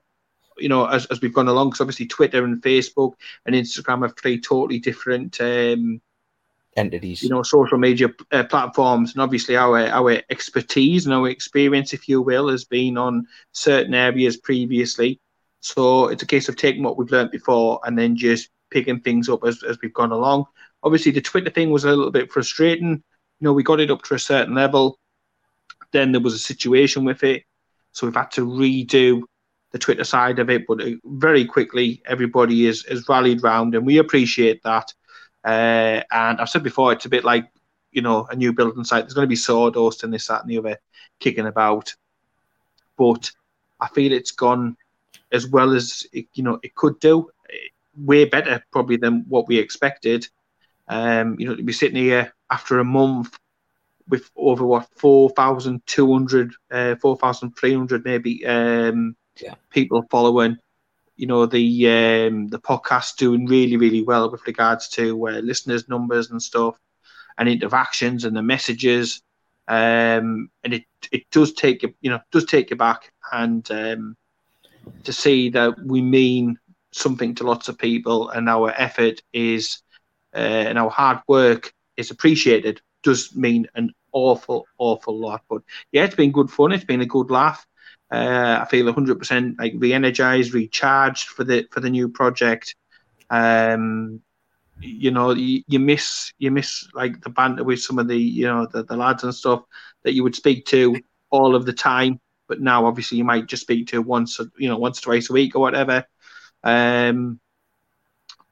you 0.58 0.68
know, 0.68 0.86
as, 0.86 1.06
as 1.06 1.20
we've 1.20 1.34
gone 1.34 1.48
along. 1.48 1.70
Because 1.70 1.80
obviously, 1.80 2.06
Twitter 2.06 2.44
and 2.44 2.62
Facebook 2.62 3.14
and 3.46 3.54
Instagram 3.54 4.04
are 4.04 4.14
three 4.14 4.40
totally 4.40 4.78
different 4.78 5.40
um, 5.40 6.00
entities. 6.76 7.22
You 7.22 7.30
know, 7.30 7.42
social 7.42 7.78
media 7.78 8.08
uh, 8.32 8.44
platforms, 8.44 9.12
and 9.12 9.22
obviously 9.22 9.56
our 9.56 9.78
our 9.86 10.22
expertise 10.30 11.06
and 11.06 11.14
our 11.14 11.28
experience, 11.28 11.92
if 11.92 12.08
you 12.08 12.22
will, 12.22 12.48
has 12.48 12.64
been 12.64 12.96
on 12.96 13.26
certain 13.52 13.94
areas 13.94 14.36
previously. 14.36 15.20
So 15.60 16.08
it's 16.08 16.22
a 16.22 16.26
case 16.26 16.48
of 16.48 16.56
taking 16.56 16.82
what 16.82 16.96
we've 16.96 17.10
learned 17.10 17.30
before 17.30 17.80
and 17.84 17.98
then 17.98 18.16
just 18.16 18.48
picking 18.70 19.00
things 19.00 19.28
up 19.28 19.44
as, 19.44 19.62
as 19.62 19.78
we've 19.82 19.92
gone 19.92 20.12
along. 20.12 20.46
Obviously, 20.82 21.12
the 21.12 21.20
Twitter 21.20 21.50
thing 21.50 21.70
was 21.70 21.84
a 21.84 21.88
little 21.88 22.10
bit 22.10 22.32
frustrating. 22.32 22.88
You 22.88 23.44
know, 23.44 23.52
we 23.52 23.62
got 23.62 23.80
it 23.80 23.90
up 23.90 24.02
to 24.04 24.14
a 24.14 24.18
certain 24.18 24.54
level. 24.54 24.98
Then 25.92 26.12
there 26.12 26.20
was 26.20 26.34
a 26.34 26.38
situation 26.38 27.04
with 27.04 27.22
it. 27.24 27.44
So 27.92 28.06
we've 28.06 28.16
had 28.16 28.30
to 28.32 28.46
redo 28.46 29.22
the 29.72 29.78
Twitter 29.78 30.04
side 30.04 30.38
of 30.38 30.48
it. 30.48 30.66
But 30.66 30.80
very 31.04 31.44
quickly, 31.44 32.02
everybody 32.06 32.66
is, 32.66 32.84
is 32.86 33.08
rallied 33.08 33.42
round, 33.42 33.74
and 33.74 33.84
we 33.84 33.98
appreciate 33.98 34.62
that. 34.62 34.92
Uh, 35.44 36.02
and 36.10 36.40
I've 36.40 36.50
said 36.50 36.62
before, 36.62 36.92
it's 36.92 37.06
a 37.06 37.10
bit 37.10 37.24
like 37.24 37.50
you 37.92 38.02
know 38.02 38.26
a 38.30 38.36
new 38.36 38.52
building 38.52 38.84
site. 38.84 39.04
There's 39.04 39.14
going 39.14 39.26
to 39.26 39.28
be 39.28 39.36
sawdust 39.36 40.04
and 40.04 40.12
this, 40.12 40.26
that, 40.26 40.42
and 40.42 40.50
the 40.50 40.58
other 40.58 40.78
kicking 41.18 41.46
about, 41.46 41.94
but 42.96 43.30
I 43.80 43.88
feel 43.88 44.12
it's 44.12 44.32
gone 44.32 44.76
as 45.32 45.46
well 45.46 45.74
as 45.74 46.06
it, 46.12 46.26
you 46.34 46.42
know 46.42 46.58
it 46.62 46.74
could 46.74 46.98
do. 47.00 47.30
Way 47.96 48.24
better 48.24 48.62
probably 48.70 48.96
than 48.96 49.24
what 49.28 49.48
we 49.48 49.58
expected. 49.58 50.28
Um, 50.88 51.36
you 51.38 51.46
know, 51.46 51.54
to 51.54 51.62
be 51.62 51.72
sitting 51.72 51.96
here 51.96 52.32
after 52.50 52.78
a 52.80 52.84
month 52.84 53.38
with 54.08 54.30
over 54.36 54.66
what 54.66 54.88
4,200, 54.96 56.52
uh, 56.70 56.96
4,300 56.96 58.04
maybe 58.04 58.44
um, 58.44 59.16
yeah. 59.40 59.54
people 59.70 60.04
following. 60.10 60.58
You 61.20 61.28
know 61.28 61.46
the 61.46 61.66
um, 61.98 62.48
the 62.48 62.60
podcast 62.60 63.16
doing 63.16 63.46
really 63.46 63.76
really 63.76 64.02
well 64.02 64.30
with 64.30 64.46
regards 64.46 64.88
to 64.90 65.04
uh, 65.28 65.40
listeners 65.50 65.88
numbers 65.88 66.30
and 66.30 66.42
stuff, 66.42 66.76
and 67.38 67.48
interactions 67.48 68.24
and 68.24 68.36
the 68.36 68.42
messages. 68.42 69.22
Um, 69.68 70.50
and 70.64 70.74
it 70.74 70.84
it 71.12 71.24
does 71.30 71.52
take 71.52 71.82
you 71.82 71.94
you 72.00 72.10
know 72.10 72.20
does 72.32 72.46
take 72.46 72.70
you 72.70 72.76
back 72.76 73.12
and 73.32 73.70
um, 73.70 74.16
to 75.04 75.12
see 75.12 75.50
that 75.50 75.74
we 75.84 76.02
mean 76.02 76.58
something 76.92 77.34
to 77.36 77.44
lots 77.44 77.68
of 77.68 77.78
people 77.78 78.30
and 78.30 78.48
our 78.48 78.72
effort 78.76 79.22
is 79.32 79.82
uh, 80.34 80.38
and 80.68 80.78
our 80.78 80.90
hard 80.90 81.18
work 81.28 81.72
is 81.96 82.10
appreciated 82.10 82.80
does 83.02 83.34
mean 83.36 83.66
an 83.74 83.90
awful 84.12 84.66
awful 84.78 85.18
lot. 85.18 85.42
But 85.48 85.62
yeah 85.92 86.04
it's 86.04 86.14
been 86.16 86.32
good 86.32 86.50
fun. 86.50 86.72
It's 86.72 86.84
been 86.84 87.00
a 87.02 87.06
good 87.06 87.30
laugh 87.30 87.66
uh, 88.10 88.58
I 88.62 88.64
feel 88.68 88.92
100% 88.92 89.58
like 89.58 89.74
re-energized 89.76 90.52
recharged 90.52 91.28
for 91.28 91.44
the 91.44 91.66
for 91.70 91.80
the 91.80 91.90
new 91.90 92.08
project. 92.08 92.74
Um, 93.30 94.20
you 94.80 95.10
know 95.10 95.32
you, 95.32 95.62
you, 95.66 95.78
miss 95.78 96.32
you 96.38 96.50
miss 96.50 96.88
like 96.94 97.20
the 97.22 97.30
banter 97.30 97.62
with 97.62 97.80
some 97.80 97.98
of 97.98 98.08
the 98.08 98.16
you 98.16 98.46
know 98.46 98.66
the, 98.66 98.82
the 98.82 98.96
lads 98.96 99.22
and 99.22 99.34
stuff 99.34 99.62
that 100.02 100.14
you 100.14 100.22
would 100.22 100.34
speak 100.34 100.66
to 100.66 100.96
all 101.30 101.54
of 101.54 101.66
the 101.66 101.72
time. 101.72 102.20
But 102.48 102.60
now 102.60 102.86
obviously 102.86 103.18
you 103.18 103.24
might 103.24 103.46
just 103.46 103.62
speak 103.62 103.88
to 103.88 104.02
once 104.02 104.40
you 104.58 104.68
know 104.68 104.78
once 104.78 105.00
twice 105.00 105.30
a 105.30 105.32
week 105.32 105.54
or 105.54 105.60
whatever. 105.60 106.04
Um 106.64 107.38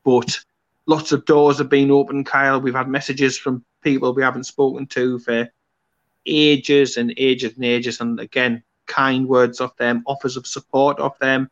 but 0.05 0.39
lots 0.87 1.13
of 1.13 1.25
doors 1.25 1.59
have 1.59 1.69
been 1.69 1.91
opened 1.91 2.27
kyle. 2.27 2.61
We've 2.61 2.75
had 2.75 2.89
messages 2.89 3.37
from 3.37 3.65
people 3.83 4.15
we 4.15 4.23
haven't 4.23 4.45
spoken 4.45 4.87
to 4.89 5.19
for 5.19 5.51
ages 6.27 6.97
and 6.97 7.13
ages 7.17 7.55
and 7.57 7.65
ages. 7.65 8.01
And 8.01 8.21
again 8.21 8.63
kind 8.89 9.29
words 9.29 9.61
of 9.61 9.77
them 9.77 10.03
offers 10.07 10.37
of 10.37 10.47
support 10.47 10.99
of 10.99 11.17
them 11.21 11.49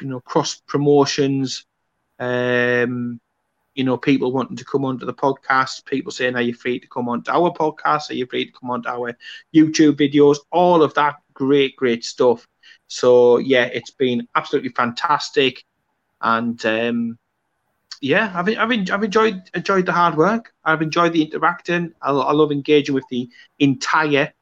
you 0.00 0.08
know 0.08 0.20
cross 0.20 0.60
promotions 0.66 1.64
um 2.18 3.20
you 3.74 3.84
know, 3.84 3.96
people 3.96 4.32
wanting 4.32 4.56
to 4.56 4.64
come 4.64 4.84
onto 4.84 5.06
the 5.06 5.14
podcast, 5.14 5.84
people 5.86 6.12
saying, 6.12 6.36
Are 6.36 6.42
you 6.42 6.54
free 6.54 6.78
to 6.78 6.86
come 6.88 7.08
onto 7.08 7.30
our 7.30 7.50
podcast? 7.50 8.10
Are 8.10 8.14
you 8.14 8.26
free 8.26 8.46
to 8.46 8.52
come 8.52 8.70
onto 8.70 8.88
our 8.88 9.16
YouTube 9.54 9.92
videos? 9.92 10.38
All 10.50 10.82
of 10.82 10.94
that 10.94 11.16
great, 11.34 11.76
great 11.76 12.04
stuff. 12.04 12.46
So, 12.86 13.38
yeah, 13.38 13.64
it's 13.64 13.90
been 13.90 14.28
absolutely 14.34 14.70
fantastic. 14.70 15.64
And 16.20 16.64
um, 16.66 17.18
yeah, 18.00 18.32
I've, 18.34 18.48
I've, 18.48 18.90
I've 18.90 19.04
enjoyed 19.04 19.42
enjoyed 19.54 19.86
the 19.86 19.92
hard 19.92 20.16
work. 20.16 20.52
I've 20.64 20.82
enjoyed 20.82 21.12
the 21.12 21.22
interacting. 21.22 21.92
I, 22.02 22.10
I 22.10 22.32
love 22.32 22.52
engaging 22.52 22.94
with 22.94 23.08
the 23.10 23.30
entire 23.58 24.32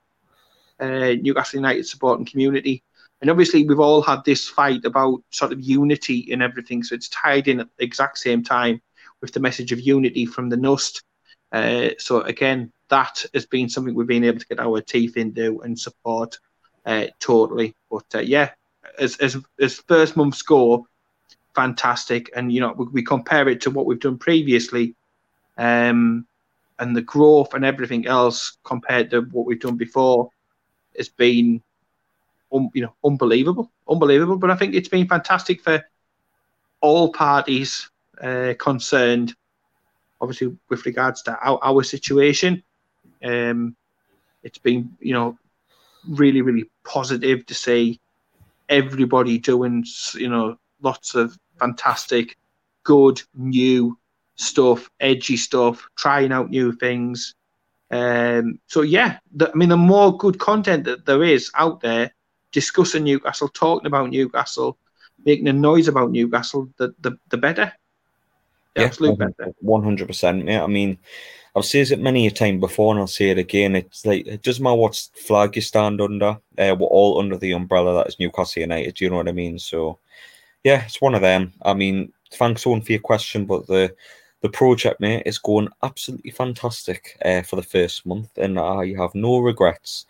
uh, 0.80 1.14
Newcastle 1.20 1.58
United 1.58 1.86
supporting 1.86 2.26
community. 2.26 2.82
And 3.20 3.30
obviously, 3.30 3.64
we've 3.64 3.80
all 3.80 4.00
had 4.00 4.24
this 4.24 4.48
fight 4.48 4.84
about 4.84 5.22
sort 5.30 5.52
of 5.52 5.60
unity 5.60 6.28
and 6.32 6.42
everything. 6.42 6.82
So 6.82 6.94
it's 6.94 7.08
tied 7.08 7.48
in 7.48 7.60
at 7.60 7.68
the 7.76 7.84
exact 7.84 8.18
same 8.18 8.42
time 8.42 8.80
with 9.20 9.32
the 9.32 9.40
message 9.40 9.72
of 9.72 9.80
unity 9.80 10.24
from 10.24 10.48
the 10.48 10.56
NUST. 10.56 11.02
Uh, 11.52 11.90
so 11.98 12.22
again, 12.22 12.72
that 12.88 13.24
has 13.34 13.44
been 13.44 13.68
something 13.68 13.94
we've 13.94 14.06
been 14.06 14.24
able 14.24 14.38
to 14.38 14.46
get 14.46 14.60
our 14.60 14.80
teeth 14.80 15.16
into 15.16 15.60
and 15.60 15.78
support 15.78 16.38
uh, 16.86 17.06
totally. 17.18 17.74
But 17.90 18.06
uh, 18.14 18.20
yeah, 18.20 18.50
as, 18.98 19.16
as 19.16 19.36
as 19.60 19.74
first 19.80 20.16
month's 20.16 20.42
go, 20.42 20.86
fantastic. 21.54 22.30
And 22.34 22.52
you 22.52 22.60
know, 22.60 22.72
we, 22.72 22.86
we, 22.86 23.02
compare 23.02 23.48
it 23.48 23.60
to 23.62 23.70
what 23.70 23.86
we've 23.86 24.00
done 24.00 24.18
previously, 24.18 24.94
um, 25.58 26.26
and 26.78 26.96
the 26.96 27.02
growth 27.02 27.52
and 27.54 27.64
everything 27.64 28.06
else 28.06 28.56
compared 28.64 29.10
to 29.10 29.20
what 29.20 29.46
we've 29.46 29.60
done 29.60 29.76
before 29.76 30.30
has 30.96 31.08
been, 31.08 31.62
um, 32.52 32.70
you 32.74 32.82
know, 32.82 32.94
unbelievable, 33.04 33.70
unbelievable. 33.88 34.36
But 34.36 34.50
I 34.50 34.56
think 34.56 34.74
it's 34.74 34.88
been 34.88 35.08
fantastic 35.08 35.60
for 35.62 35.84
all 36.80 37.12
parties 37.12 37.90
uh, 38.22 38.54
concerned, 38.58 39.34
obviously 40.20 40.56
with 40.68 40.86
regards 40.86 41.22
to 41.22 41.38
our, 41.40 41.58
our 41.62 41.82
situation. 41.82 42.62
Um, 43.22 43.76
it's 44.42 44.58
been, 44.58 44.96
you 45.00 45.12
know, 45.12 45.38
really, 46.08 46.42
really 46.42 46.70
positive 46.84 47.44
to 47.46 47.54
see 47.54 48.00
everybody 48.68 49.38
doing, 49.38 49.84
you 50.14 50.28
know, 50.28 50.56
lots 50.80 51.14
of 51.14 51.36
fantastic, 51.58 52.36
good, 52.84 53.20
new 53.34 53.98
stuff, 54.36 54.90
edgy 55.00 55.36
stuff, 55.36 55.86
trying 55.96 56.32
out 56.32 56.50
new 56.50 56.72
things. 56.72 57.34
Um, 57.90 58.60
so 58.66 58.82
yeah, 58.82 59.18
the, 59.32 59.50
I 59.50 59.54
mean, 59.54 59.70
the 59.70 59.76
more 59.76 60.16
good 60.16 60.38
content 60.38 60.84
that 60.84 61.06
there 61.06 61.24
is 61.24 61.50
out 61.54 61.80
there 61.80 62.12
discussing 62.52 63.04
Newcastle, 63.04 63.48
talking 63.48 63.86
about 63.86 64.10
Newcastle, 64.10 64.78
making 65.24 65.48
a 65.48 65.52
noise 65.52 65.88
about 65.88 66.12
Newcastle, 66.12 66.68
the 66.76 66.94
the, 67.00 67.18
the 67.30 67.36
better 67.36 67.72
yeah, 68.76 68.90
One 69.60 69.82
hundred 69.82 70.06
percent. 70.06 70.46
Yeah, 70.46 70.62
I 70.62 70.66
mean, 70.66 70.98
I've 71.56 71.64
said 71.64 71.90
it 71.90 72.00
many 72.00 72.26
a 72.26 72.30
time 72.30 72.60
before, 72.60 72.92
and 72.92 73.00
I'll 73.00 73.06
say 73.06 73.30
it 73.30 73.38
again. 73.38 73.74
It's 73.74 74.06
like 74.06 74.26
it 74.26 74.42
doesn't 74.42 74.62
matter 74.62 74.76
what 74.76 75.08
flag 75.14 75.56
you 75.56 75.62
stand 75.62 76.00
under. 76.00 76.38
Uh, 76.56 76.76
we're 76.78 76.86
all 76.86 77.18
under 77.18 77.36
the 77.36 77.52
umbrella 77.52 77.94
that 77.94 78.08
is 78.08 78.20
Newcastle 78.20 78.60
United. 78.60 78.94
Do 78.94 79.04
you 79.04 79.10
know 79.10 79.16
what 79.16 79.28
I 79.28 79.32
mean? 79.32 79.58
So, 79.58 79.98
yeah, 80.62 80.84
it's 80.84 81.00
one 81.00 81.14
of 81.14 81.20
them. 81.20 81.52
I 81.62 81.74
mean, 81.74 82.12
thanks 82.32 82.66
Owen 82.66 82.82
for 82.82 82.92
your 82.92 83.00
question, 83.00 83.44
but 83.44 83.66
the 83.66 83.94
the 84.40 84.48
project, 84.48 85.00
mate, 85.00 85.22
is 85.26 85.38
going 85.38 85.68
absolutely 85.82 86.30
fantastic 86.30 87.18
uh, 87.24 87.42
for 87.42 87.56
the 87.56 87.62
first 87.62 88.06
month, 88.06 88.30
and 88.38 88.58
I 88.58 88.94
have 88.96 89.14
no 89.14 89.38
regrets. 89.38 90.06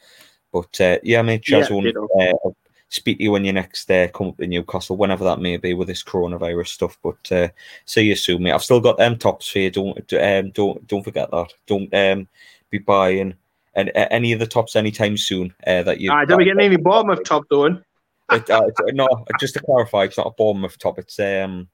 But 0.52 0.80
uh, 0.80 0.98
yeah, 1.02 1.22
mate, 1.22 1.42
Chaz, 1.42 1.68
yeah, 1.68 2.32
uh, 2.32 2.50
speak 2.88 3.18
to 3.18 3.24
you 3.24 3.32
when 3.32 3.44
you 3.44 3.52
next 3.52 3.90
uh, 3.90 4.08
come 4.08 4.28
up 4.28 4.36
to 4.36 4.46
Newcastle, 4.46 4.96
whenever 4.96 5.24
that 5.24 5.40
may 5.40 5.56
be 5.56 5.74
with 5.74 5.88
this 5.88 6.02
coronavirus 6.02 6.68
stuff. 6.68 6.98
But 7.02 7.32
uh, 7.32 7.48
see 7.84 8.02
you 8.02 8.16
soon, 8.16 8.42
mate. 8.42 8.52
I've 8.52 8.62
still 8.62 8.80
got 8.80 8.98
them 8.98 9.16
tops 9.16 9.48
for 9.48 9.60
you. 9.60 9.70
Don't 9.70 10.12
um, 10.14 10.50
don't 10.50 10.86
don't 10.86 11.04
forget 11.04 11.30
that. 11.30 11.52
Don't 11.66 11.92
um, 11.94 12.28
be 12.70 12.78
buying 12.78 13.34
and 13.74 13.90
uh, 13.94 14.08
any 14.10 14.32
of 14.32 14.38
the 14.38 14.46
tops 14.46 14.76
anytime 14.76 15.16
soon. 15.16 15.54
Uh, 15.66 15.82
that 15.82 16.00
you. 16.00 16.12
I 16.12 16.24
don't 16.24 16.38
be 16.38 16.44
getting 16.44 16.60
any 16.60 16.76
Bournemouth 16.82 17.24
top 17.24 17.48
doing. 17.48 17.82
it, 18.30 18.50
uh, 18.50 18.62
no, 18.92 19.08
just 19.38 19.54
to 19.54 19.60
clarify, 19.60 20.04
it's 20.04 20.18
not 20.18 20.28
a 20.28 20.32
Bournemouth 20.32 20.78
top. 20.78 20.98
It's 20.98 21.18
um. 21.18 21.68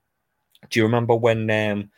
Do 0.71 0.81
you 0.81 0.85
remember 0.85 1.15
when 1.15 1.51
um 1.51 1.91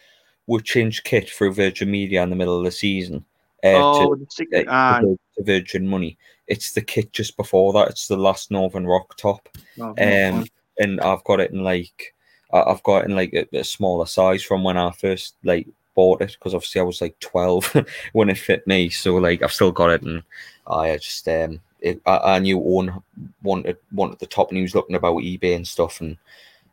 we 0.48 0.60
changed 0.62 1.04
kit 1.04 1.30
through 1.30 1.52
Virgin 1.52 1.90
Media 1.90 2.22
in 2.22 2.30
the 2.30 2.36
middle 2.36 2.58
of 2.58 2.64
the 2.64 2.72
season? 2.72 3.24
Uh, 3.62 3.74
oh, 3.74 4.14
to, 4.14 4.66
uh, 4.66 5.00
to, 5.00 5.18
to 5.36 5.44
Virgin 5.44 5.86
Money. 5.86 6.16
It's 6.46 6.72
the 6.72 6.80
kit 6.80 7.12
just 7.12 7.36
before 7.36 7.72
that. 7.74 7.88
It's 7.88 8.08
the 8.08 8.16
last 8.16 8.50
Northern 8.50 8.86
Rock 8.86 9.16
top, 9.16 9.48
oh, 9.80 9.90
um, 9.90 10.46
and 10.78 11.00
I've 11.00 11.22
got 11.24 11.40
it 11.40 11.52
in 11.52 11.62
like 11.62 12.14
I've 12.52 12.82
got 12.82 13.02
it 13.02 13.10
in 13.10 13.16
like 13.16 13.34
a, 13.34 13.58
a 13.58 13.64
smaller 13.64 14.06
size 14.06 14.42
from 14.42 14.64
when 14.64 14.78
I 14.78 14.90
first 14.92 15.36
like 15.44 15.68
bought 15.94 16.22
it 16.22 16.36
because 16.38 16.54
obviously 16.54 16.80
I 16.80 16.84
was 16.84 17.02
like 17.02 17.18
twelve 17.20 17.76
when 18.12 18.30
it 18.30 18.38
fit 18.38 18.66
me. 18.66 18.88
So 18.88 19.16
like 19.16 19.42
I've 19.42 19.52
still 19.52 19.72
got 19.72 19.90
it, 19.90 20.02
and 20.02 20.22
I 20.66 20.96
just 20.96 21.28
um 21.28 21.60
it, 21.80 22.00
I, 22.06 22.36
I, 22.36 22.38
knew 22.38 22.58
Owen 22.58 23.02
wanted 23.42 23.76
wanted 23.92 24.18
the 24.18 24.26
top, 24.26 24.48
and 24.48 24.56
he 24.56 24.62
was 24.62 24.74
looking 24.74 24.96
about 24.96 25.16
eBay 25.16 25.56
and 25.56 25.68
stuff, 25.68 26.00
and 26.00 26.16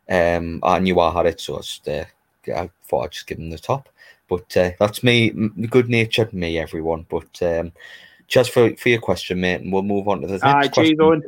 um 0.08 0.60
I 0.62 0.78
knew 0.78 0.98
I 0.98 1.12
had 1.12 1.26
it, 1.26 1.40
so 1.40 1.56
I 1.56 1.58
just 1.58 1.88
uh, 1.88 2.04
I 2.48 2.70
thought 2.84 3.04
I'd 3.04 3.12
just 3.12 3.26
give 3.26 3.38
him 3.38 3.50
the 3.50 3.58
top. 3.58 3.88
But 4.28 4.56
uh, 4.56 4.70
that's 4.78 5.02
me, 5.02 5.30
good 5.30 5.88
natured 5.88 6.32
me, 6.32 6.58
everyone. 6.58 7.06
But 7.08 7.40
um, 7.42 7.72
just 8.26 8.50
for, 8.50 8.74
for 8.76 8.88
your 8.88 9.00
question, 9.00 9.40
mate, 9.40 9.60
and 9.60 9.72
we'll 9.72 9.82
move 9.82 10.08
on 10.08 10.20
to 10.20 10.26
the 10.26 10.38
next 10.38 10.44
Aye, 10.44 10.68
question, 10.68 11.22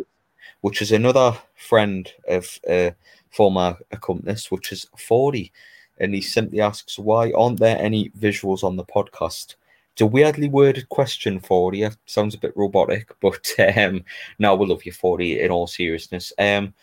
which 0.60 0.82
is 0.82 0.92
another 0.92 1.37
friend 1.54 2.10
of 2.28 2.58
uh, 2.68 2.90
former 3.30 3.76
accomplice, 3.92 4.50
which 4.50 4.72
is 4.72 4.87
40. 4.96 5.52
And 5.98 6.14
he 6.14 6.20
simply 6.20 6.60
asks, 6.60 6.98
why 6.98 7.32
aren't 7.32 7.60
there 7.60 7.78
any 7.78 8.10
visuals 8.10 8.64
on 8.64 8.76
the 8.76 8.84
podcast? 8.84 9.54
It's 9.92 10.02
a 10.02 10.06
weirdly 10.06 10.48
worded 10.48 10.88
question, 10.88 11.40
40. 11.40 11.82
It 11.82 11.96
sounds 12.06 12.34
a 12.34 12.38
bit 12.38 12.56
robotic, 12.56 13.10
but 13.20 13.48
um, 13.76 14.04
no, 14.38 14.56
we 14.56 14.66
love 14.66 14.84
you, 14.84 14.92
40, 14.92 15.40
in 15.40 15.50
all 15.50 15.66
seriousness. 15.66 16.32
Um, 16.38 16.75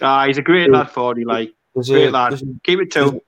ah, 0.00 0.26
he's 0.26 0.38
a 0.38 0.42
great 0.42 0.70
lad, 0.70 0.90
40. 0.90 1.24
Like, 1.24 1.52
great 1.74 2.08
a, 2.08 2.10
lad. 2.10 2.40
Keep 2.64 2.80
it 2.80 2.90
to 2.92 3.20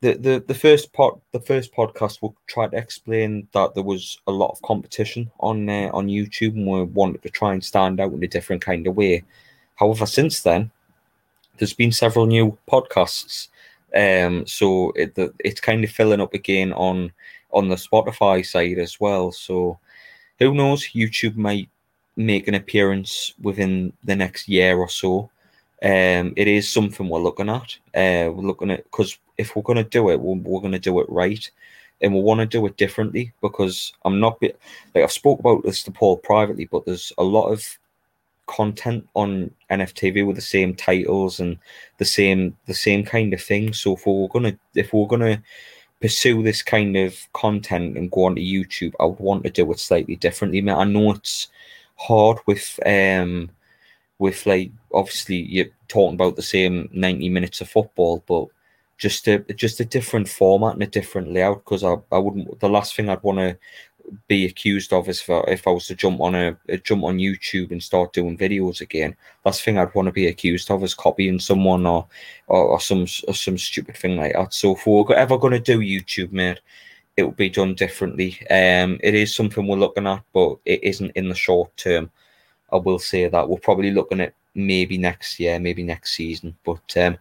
the, 0.00 0.14
the 0.14 0.44
the 0.46 0.54
first 0.54 0.92
part 0.92 1.20
the 1.32 1.40
first 1.40 1.74
podcast 1.74 2.22
will 2.22 2.34
try 2.46 2.66
to 2.68 2.76
explain 2.76 3.46
that 3.52 3.74
there 3.74 3.82
was 3.82 4.18
a 4.26 4.32
lot 4.32 4.50
of 4.50 4.62
competition 4.62 5.30
on 5.40 5.68
uh, 5.68 5.90
on 5.92 6.08
YouTube 6.08 6.54
and 6.54 6.66
we 6.66 6.82
wanted 6.84 7.22
to 7.22 7.28
try 7.28 7.52
and 7.52 7.62
stand 7.62 8.00
out 8.00 8.12
in 8.12 8.22
a 8.22 8.28
different 8.28 8.62
kind 8.62 8.86
of 8.86 8.96
way. 8.96 9.22
However, 9.76 10.06
since 10.06 10.40
then, 10.40 10.70
there's 11.58 11.74
been 11.74 11.92
several 11.92 12.26
new 12.26 12.56
podcasts, 12.70 13.48
um, 13.94 14.46
so 14.46 14.92
it, 14.96 15.14
the, 15.14 15.32
it's 15.40 15.60
kind 15.60 15.84
of 15.84 15.90
filling 15.90 16.20
up 16.20 16.34
again 16.34 16.72
on 16.72 17.12
on 17.52 17.68
the 17.68 17.76
Spotify 17.76 18.44
side 18.46 18.78
as 18.78 18.98
well. 19.00 19.32
So 19.32 19.78
who 20.38 20.54
knows? 20.54 20.88
YouTube 20.94 21.36
might 21.36 21.68
make 22.16 22.48
an 22.48 22.54
appearance 22.54 23.34
within 23.40 23.92
the 24.04 24.16
next 24.16 24.48
year 24.48 24.78
or 24.78 24.88
so. 24.88 25.30
Um, 25.82 26.34
it 26.36 26.46
is 26.46 26.68
something 26.68 27.08
we're 27.08 27.20
looking 27.20 27.48
at. 27.48 27.76
Uh, 27.94 28.30
we're 28.30 28.46
looking 28.46 28.70
at 28.70 28.84
because 28.84 29.18
if 29.40 29.56
we're 29.56 29.62
going 29.62 29.82
to 29.82 29.84
do 29.98 30.10
it, 30.10 30.20
we're, 30.20 30.36
we're 30.36 30.60
going 30.60 30.72
to 30.72 30.78
do 30.78 31.00
it 31.00 31.08
right, 31.08 31.50
and 32.00 32.14
we 32.14 32.20
want 32.20 32.40
to 32.40 32.46
do 32.46 32.64
it 32.66 32.76
differently. 32.76 33.32
Because 33.40 33.92
I'm 34.04 34.20
not 34.20 34.40
like 34.42 34.56
I've 34.96 35.12
spoke 35.12 35.40
about 35.40 35.64
this 35.64 35.82
to 35.84 35.90
Paul 35.90 36.18
privately, 36.18 36.66
but 36.66 36.84
there's 36.84 37.12
a 37.18 37.24
lot 37.24 37.48
of 37.48 37.78
content 38.46 39.08
on 39.14 39.50
NFTV 39.70 40.26
with 40.26 40.34
the 40.34 40.42
same 40.42 40.74
titles 40.74 41.38
and 41.38 41.56
the 41.98 42.04
same 42.04 42.56
the 42.66 42.74
same 42.74 43.04
kind 43.04 43.32
of 43.32 43.40
thing. 43.40 43.72
So 43.72 43.94
if 43.94 44.06
we're 44.06 44.28
gonna 44.28 44.56
if 44.74 44.92
we're 44.92 45.06
gonna 45.06 45.42
pursue 46.00 46.42
this 46.42 46.62
kind 46.62 46.96
of 46.96 47.16
content 47.32 47.96
and 47.96 48.10
go 48.10 48.24
onto 48.24 48.42
YouTube, 48.42 48.94
I 48.98 49.04
would 49.04 49.20
want 49.20 49.44
to 49.44 49.50
do 49.50 49.70
it 49.70 49.78
slightly 49.78 50.16
differently. 50.16 50.68
I 50.68 50.84
know 50.84 51.12
it's 51.12 51.48
hard 51.96 52.38
with 52.46 52.80
um 52.84 53.50
with 54.18 54.46
like 54.46 54.70
obviously 54.92 55.36
you're 55.36 55.72
talking 55.88 56.14
about 56.14 56.36
the 56.36 56.42
same 56.42 56.88
90 56.92 57.28
minutes 57.28 57.60
of 57.60 57.70
football, 57.70 58.22
but 58.26 58.46
just 59.00 59.26
a 59.26 59.38
just 59.54 59.80
a 59.80 59.84
different 59.84 60.28
format 60.28 60.74
and 60.74 60.82
a 60.82 60.86
different 60.86 61.32
layout 61.32 61.64
because 61.64 61.82
I, 61.82 61.96
I 62.12 62.18
wouldn't 62.18 62.60
the 62.60 62.68
last 62.68 62.94
thing 62.94 63.08
I'd 63.08 63.22
want 63.22 63.38
to 63.38 63.58
be 64.28 64.44
accused 64.44 64.92
of 64.92 65.08
is 65.08 65.20
for 65.20 65.48
if 65.48 65.66
I 65.66 65.70
was 65.70 65.86
to 65.86 65.94
jump 65.94 66.20
on 66.20 66.34
a, 66.34 66.56
a, 66.68 66.76
jump 66.78 67.04
on 67.04 67.18
YouTube 67.18 67.70
and 67.70 67.82
start 67.82 68.12
doing 68.12 68.36
videos 68.36 68.80
again. 68.80 69.16
Last 69.44 69.62
thing 69.62 69.78
I'd 69.78 69.94
want 69.94 70.06
to 70.06 70.12
be 70.12 70.26
accused 70.26 70.70
of 70.70 70.82
is 70.84 70.94
copying 70.94 71.38
someone 71.38 71.86
or 71.86 72.06
or, 72.48 72.62
or 72.62 72.80
some 72.80 73.06
or 73.26 73.34
some 73.34 73.56
stupid 73.56 73.96
thing 73.96 74.16
like 74.16 74.34
that. 74.34 74.52
So 74.52 74.76
if 74.76 74.86
we're 74.86 75.14
ever 75.14 75.38
going 75.38 75.54
to 75.54 75.60
do 75.60 75.80
YouTube, 75.80 76.32
mate, 76.32 76.60
it 77.16 77.22
will 77.22 77.32
be 77.32 77.48
done 77.48 77.74
differently. 77.74 78.38
Um, 78.50 78.98
it 79.02 79.14
is 79.14 79.34
something 79.34 79.66
we're 79.66 79.76
looking 79.76 80.06
at, 80.06 80.22
but 80.34 80.58
it 80.66 80.84
isn't 80.84 81.12
in 81.12 81.28
the 81.28 81.34
short 81.34 81.74
term. 81.78 82.10
I 82.70 82.76
will 82.76 82.98
say 82.98 83.28
that 83.28 83.48
we're 83.48 83.58
probably 83.58 83.92
looking 83.92 84.20
at 84.20 84.34
maybe 84.54 84.98
next 84.98 85.40
year, 85.40 85.58
maybe 85.58 85.82
next 85.82 86.12
season. 86.14 86.56
But 86.64 86.96
um, 86.96 87.16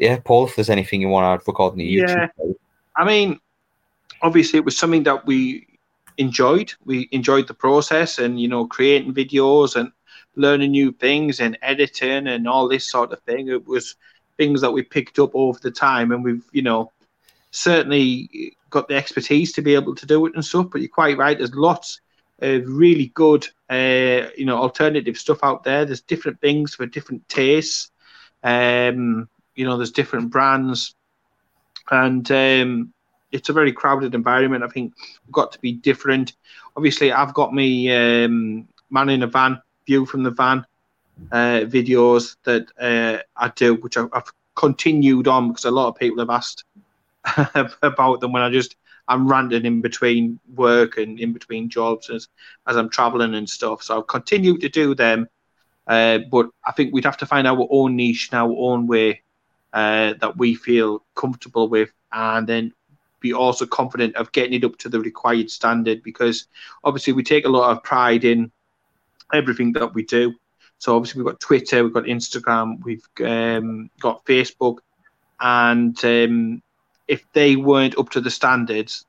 yeah, 0.00 0.18
Paul, 0.24 0.46
if 0.46 0.56
there's 0.56 0.70
anything 0.70 1.02
you 1.02 1.08
want 1.08 1.24
to 1.24 1.28
add 1.28 1.46
regarding 1.46 1.78
the 1.78 1.96
YouTube, 1.96 2.30
yeah. 2.38 2.52
I 2.96 3.04
mean, 3.04 3.38
obviously 4.22 4.58
it 4.58 4.64
was 4.64 4.78
something 4.78 5.02
that 5.02 5.26
we 5.26 5.66
enjoyed. 6.16 6.72
We 6.86 7.08
enjoyed 7.12 7.46
the 7.46 7.54
process 7.54 8.18
and 8.18 8.40
you 8.40 8.48
know 8.48 8.66
creating 8.66 9.12
videos 9.12 9.76
and 9.76 9.92
learning 10.36 10.70
new 10.70 10.92
things 10.92 11.38
and 11.40 11.58
editing 11.60 12.28
and 12.28 12.48
all 12.48 12.66
this 12.66 12.90
sort 12.90 13.12
of 13.12 13.20
thing. 13.22 13.48
It 13.48 13.66
was 13.66 13.96
things 14.38 14.62
that 14.62 14.70
we 14.70 14.82
picked 14.82 15.18
up 15.18 15.32
over 15.34 15.58
the 15.60 15.70
time, 15.70 16.12
and 16.12 16.24
we've 16.24 16.44
you 16.50 16.62
know 16.62 16.92
certainly 17.50 18.56
got 18.70 18.88
the 18.88 18.94
expertise 18.94 19.52
to 19.52 19.62
be 19.62 19.74
able 19.74 19.94
to 19.96 20.06
do 20.06 20.24
it 20.24 20.34
and 20.34 20.44
stuff. 20.44 20.68
But 20.72 20.80
you're 20.80 20.88
quite 20.88 21.18
right. 21.18 21.36
There's 21.36 21.54
lots 21.54 22.00
of 22.38 22.62
really 22.66 23.08
good, 23.12 23.46
uh, 23.68 24.30
you 24.34 24.46
know, 24.46 24.56
alternative 24.56 25.18
stuff 25.18 25.40
out 25.42 25.62
there. 25.62 25.84
There's 25.84 26.00
different 26.00 26.40
things 26.40 26.74
for 26.74 26.86
different 26.86 27.28
tastes. 27.28 27.90
Um, 28.42 29.28
you 29.60 29.66
know, 29.66 29.76
there's 29.76 29.90
different 29.90 30.30
brands, 30.30 30.94
and 31.90 32.30
um, 32.30 32.94
it's 33.30 33.50
a 33.50 33.52
very 33.52 33.72
crowded 33.72 34.14
environment. 34.14 34.64
I 34.64 34.68
think 34.68 34.94
we've 35.26 35.34
got 35.34 35.52
to 35.52 35.58
be 35.60 35.72
different. 35.72 36.32
Obviously, 36.78 37.12
I've 37.12 37.34
got 37.34 37.52
me 37.52 37.92
um, 37.92 38.66
man 38.88 39.10
in 39.10 39.22
a 39.22 39.26
van 39.26 39.60
view 39.86 40.06
from 40.06 40.22
the 40.22 40.30
van 40.30 40.64
uh, 41.30 41.60
videos 41.66 42.36
that 42.44 42.68
uh, 42.80 43.22
I 43.36 43.48
do, 43.54 43.74
which 43.74 43.98
I've, 43.98 44.08
I've 44.14 44.32
continued 44.54 45.28
on 45.28 45.48
because 45.48 45.66
a 45.66 45.70
lot 45.70 45.88
of 45.88 45.96
people 45.96 46.20
have 46.20 46.30
asked 46.30 46.64
about 47.82 48.20
them 48.20 48.32
when 48.32 48.42
I 48.42 48.48
just 48.48 48.76
I'm 49.08 49.28
ranting 49.28 49.66
in 49.66 49.82
between 49.82 50.40
work 50.54 50.96
and 50.96 51.20
in 51.20 51.34
between 51.34 51.68
jobs 51.68 52.08
as 52.08 52.28
as 52.66 52.78
I'm 52.78 52.88
traveling 52.88 53.34
and 53.34 53.48
stuff. 53.48 53.82
So 53.82 53.96
I'll 53.96 54.02
continue 54.02 54.56
to 54.56 54.70
do 54.70 54.94
them, 54.94 55.28
uh, 55.86 56.20
but 56.30 56.48
I 56.64 56.72
think 56.72 56.94
we'd 56.94 57.04
have 57.04 57.18
to 57.18 57.26
find 57.26 57.46
our 57.46 57.68
own 57.70 57.96
niche 57.96 58.30
and 58.32 58.40
our 58.40 58.54
own 58.56 58.86
way 58.86 59.20
uh, 59.72 60.14
that 60.20 60.36
we 60.36 60.54
feel 60.54 61.04
comfortable 61.14 61.68
with, 61.68 61.90
and 62.12 62.46
then 62.46 62.72
be 63.20 63.32
also 63.32 63.66
confident 63.66 64.16
of 64.16 64.32
getting 64.32 64.54
it 64.54 64.64
up 64.64 64.78
to 64.78 64.88
the 64.88 65.00
required 65.00 65.50
standard. 65.50 66.02
Because 66.02 66.46
obviously 66.84 67.12
we 67.12 67.22
take 67.22 67.44
a 67.44 67.50
lot 67.50 67.70
of 67.70 67.82
pride 67.82 68.24
in 68.24 68.50
everything 69.32 69.72
that 69.74 69.94
we 69.94 70.04
do. 70.04 70.34
So 70.78 70.96
obviously 70.96 71.22
we've 71.22 71.30
got 71.30 71.40
Twitter, 71.40 71.84
we've 71.84 71.92
got 71.92 72.04
Instagram, 72.04 72.82
we've 72.82 73.06
um, 73.22 73.90
got 74.00 74.24
Facebook, 74.24 74.78
and 75.38 76.02
um, 76.04 76.62
if 77.06 77.24
they 77.32 77.56
weren't 77.56 77.98
up 77.98 78.08
to 78.10 78.20
the 78.20 78.30
standards 78.30 79.04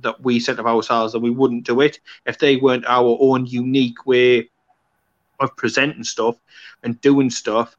that 0.00 0.22
we 0.22 0.40
set 0.40 0.58
of 0.58 0.66
ourselves, 0.66 1.12
then 1.12 1.22
we 1.22 1.30
wouldn't 1.30 1.66
do 1.66 1.80
it. 1.82 2.00
If 2.24 2.38
they 2.38 2.56
weren't 2.56 2.86
our 2.86 3.18
own 3.20 3.46
unique 3.46 4.06
way 4.06 4.48
of 5.38 5.54
presenting 5.56 6.04
stuff 6.04 6.36
and 6.82 7.00
doing 7.00 7.30
stuff, 7.30 7.76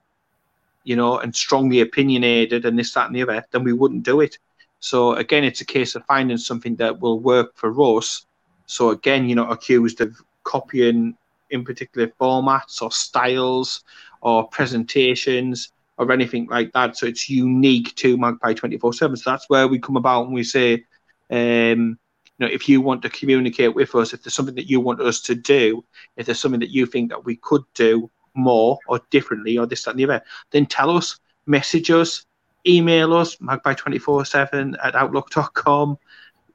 you 0.84 0.96
know, 0.96 1.20
and 1.20 1.36
strongly 1.36 1.82
opinionated 1.82 2.66
and 2.66 2.78
this, 2.78 2.94
that, 2.94 3.08
and 3.08 3.16
the 3.16 3.22
other, 3.22 3.44
then 3.52 3.64
we 3.64 3.74
wouldn't 3.74 4.04
do 4.04 4.22
it. 4.22 4.38
So 4.80 5.14
again, 5.14 5.44
it's 5.44 5.62
a 5.62 5.66
case 5.66 5.96
of 5.96 6.06
finding 6.06 6.38
something 6.38 6.76
that 6.76 7.00
will 7.00 7.20
work 7.20 7.56
for 7.56 7.74
us. 7.98 8.26
So 8.66 8.90
again, 8.90 9.28
you're 9.28 9.38
not 9.38 9.52
accused 9.52 10.02
of 10.02 10.16
copying 10.44 11.16
in 11.50 11.64
particular 11.64 12.08
formats 12.20 12.82
or 12.82 12.92
styles 12.92 13.84
or 14.22 14.48
presentations 14.50 15.72
or 15.98 16.12
anything 16.12 16.48
like 16.48 16.74
that. 16.74 16.98
So 16.98 17.06
it's 17.06 17.30
unique 17.30 17.96
to 17.96 18.18
Magpie 18.18 18.54
24 18.54 18.94
7. 18.94 19.16
So 19.16 19.30
that's 19.30 19.50
where 19.50 19.68
we 19.68 19.80
come 19.80 19.96
about 19.96 20.26
and 20.26 20.34
we 20.34 20.44
say, 20.44 20.84
um, 21.30 21.98
you 22.38 22.48
know, 22.48 22.52
if 22.52 22.68
you 22.68 22.82
want 22.82 23.04
to 23.04 23.10
communicate 23.10 23.76
with 23.76 23.94
us, 23.96 24.14
if 24.14 24.24
there's 24.24 24.34
something 24.34 24.56
that 24.56 24.70
you 24.70 24.82
want 24.82 25.00
us 25.00 25.22
to 25.22 25.36
do, 25.36 25.84
if 26.18 26.26
there's 26.26 26.40
something 26.40 26.60
that 26.60 26.72
you 26.72 26.86
think 26.86 27.10
that 27.10 27.24
we 27.24 27.38
could 27.38 27.64
do 27.74 28.10
more 28.36 28.80
or 28.88 29.00
differently 29.10 29.58
or 29.58 29.66
this, 29.66 29.84
that, 29.84 29.92
and 29.92 30.00
the 30.00 30.06
other, 30.06 30.22
then 30.52 30.66
tell 30.66 30.90
us, 30.90 31.20
message 31.46 31.92
us, 31.92 32.26
email 32.68 33.14
us, 33.14 33.38
magpie247 33.38 34.76
at 34.84 34.96
outlook.com. 34.96 35.98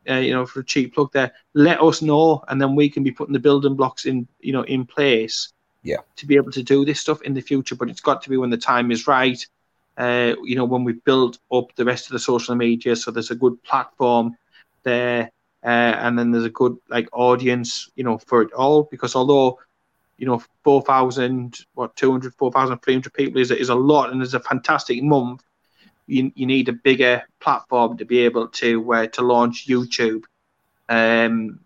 Uh, 0.08 0.14
you 0.14 0.32
know, 0.32 0.46
for 0.46 0.60
a 0.60 0.64
cheap 0.64 0.94
plug 0.94 1.12
there, 1.12 1.30
let 1.52 1.82
us 1.82 2.00
know, 2.00 2.42
and 2.48 2.62
then 2.62 2.74
we 2.74 2.88
can 2.88 3.02
be 3.02 3.10
putting 3.10 3.34
the 3.34 3.38
building 3.38 3.74
blocks 3.74 4.06
in, 4.06 4.26
you 4.40 4.54
know, 4.54 4.62
in 4.62 4.86
place 4.86 5.52
yeah 5.82 5.98
to 6.16 6.26
be 6.26 6.36
able 6.36 6.50
to 6.52 6.62
do 6.62 6.84
this 6.84 7.00
stuff 7.00 7.22
in 7.22 7.34
the 7.34 7.40
future 7.40 7.74
but 7.74 7.88
it's 7.88 8.00
got 8.00 8.22
to 8.22 8.30
be 8.30 8.36
when 8.36 8.50
the 8.50 8.56
time 8.56 8.90
is 8.90 9.06
right 9.06 9.46
uh, 9.96 10.34
you 10.44 10.56
know 10.56 10.64
when 10.64 10.84
we've 10.84 11.04
built 11.04 11.38
up 11.52 11.74
the 11.76 11.84
rest 11.84 12.06
of 12.06 12.12
the 12.12 12.18
social 12.18 12.54
media 12.54 12.94
so 12.94 13.10
there's 13.10 13.30
a 13.30 13.34
good 13.34 13.62
platform 13.62 14.36
there 14.82 15.30
uh, 15.64 15.94
and 16.04 16.18
then 16.18 16.30
there's 16.30 16.44
a 16.44 16.50
good 16.50 16.76
like 16.88 17.08
audience 17.12 17.90
you 17.96 18.04
know 18.04 18.18
for 18.18 18.42
it 18.42 18.52
all 18.52 18.84
because 18.84 19.14
although 19.16 19.58
you 20.18 20.26
know 20.26 20.42
4000 20.64 21.56
what 21.74 21.96
200 21.96 22.34
4300 22.34 23.12
people 23.12 23.40
is, 23.40 23.50
is 23.50 23.68
a 23.68 23.74
lot 23.74 24.10
and 24.10 24.22
it's 24.22 24.34
a 24.34 24.40
fantastic 24.40 25.02
month 25.02 25.42
you, 26.06 26.32
you 26.34 26.46
need 26.46 26.68
a 26.68 26.72
bigger 26.72 27.22
platform 27.40 27.96
to 27.96 28.04
be 28.04 28.18
able 28.20 28.48
to 28.48 28.92
uh, 28.92 29.06
to 29.06 29.22
launch 29.22 29.66
youtube 29.66 30.24
um 30.88 31.60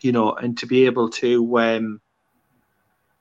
you 0.00 0.12
know 0.12 0.34
and 0.34 0.58
to 0.58 0.66
be 0.66 0.86
able 0.86 1.08
to 1.08 1.58
um 1.58 2.00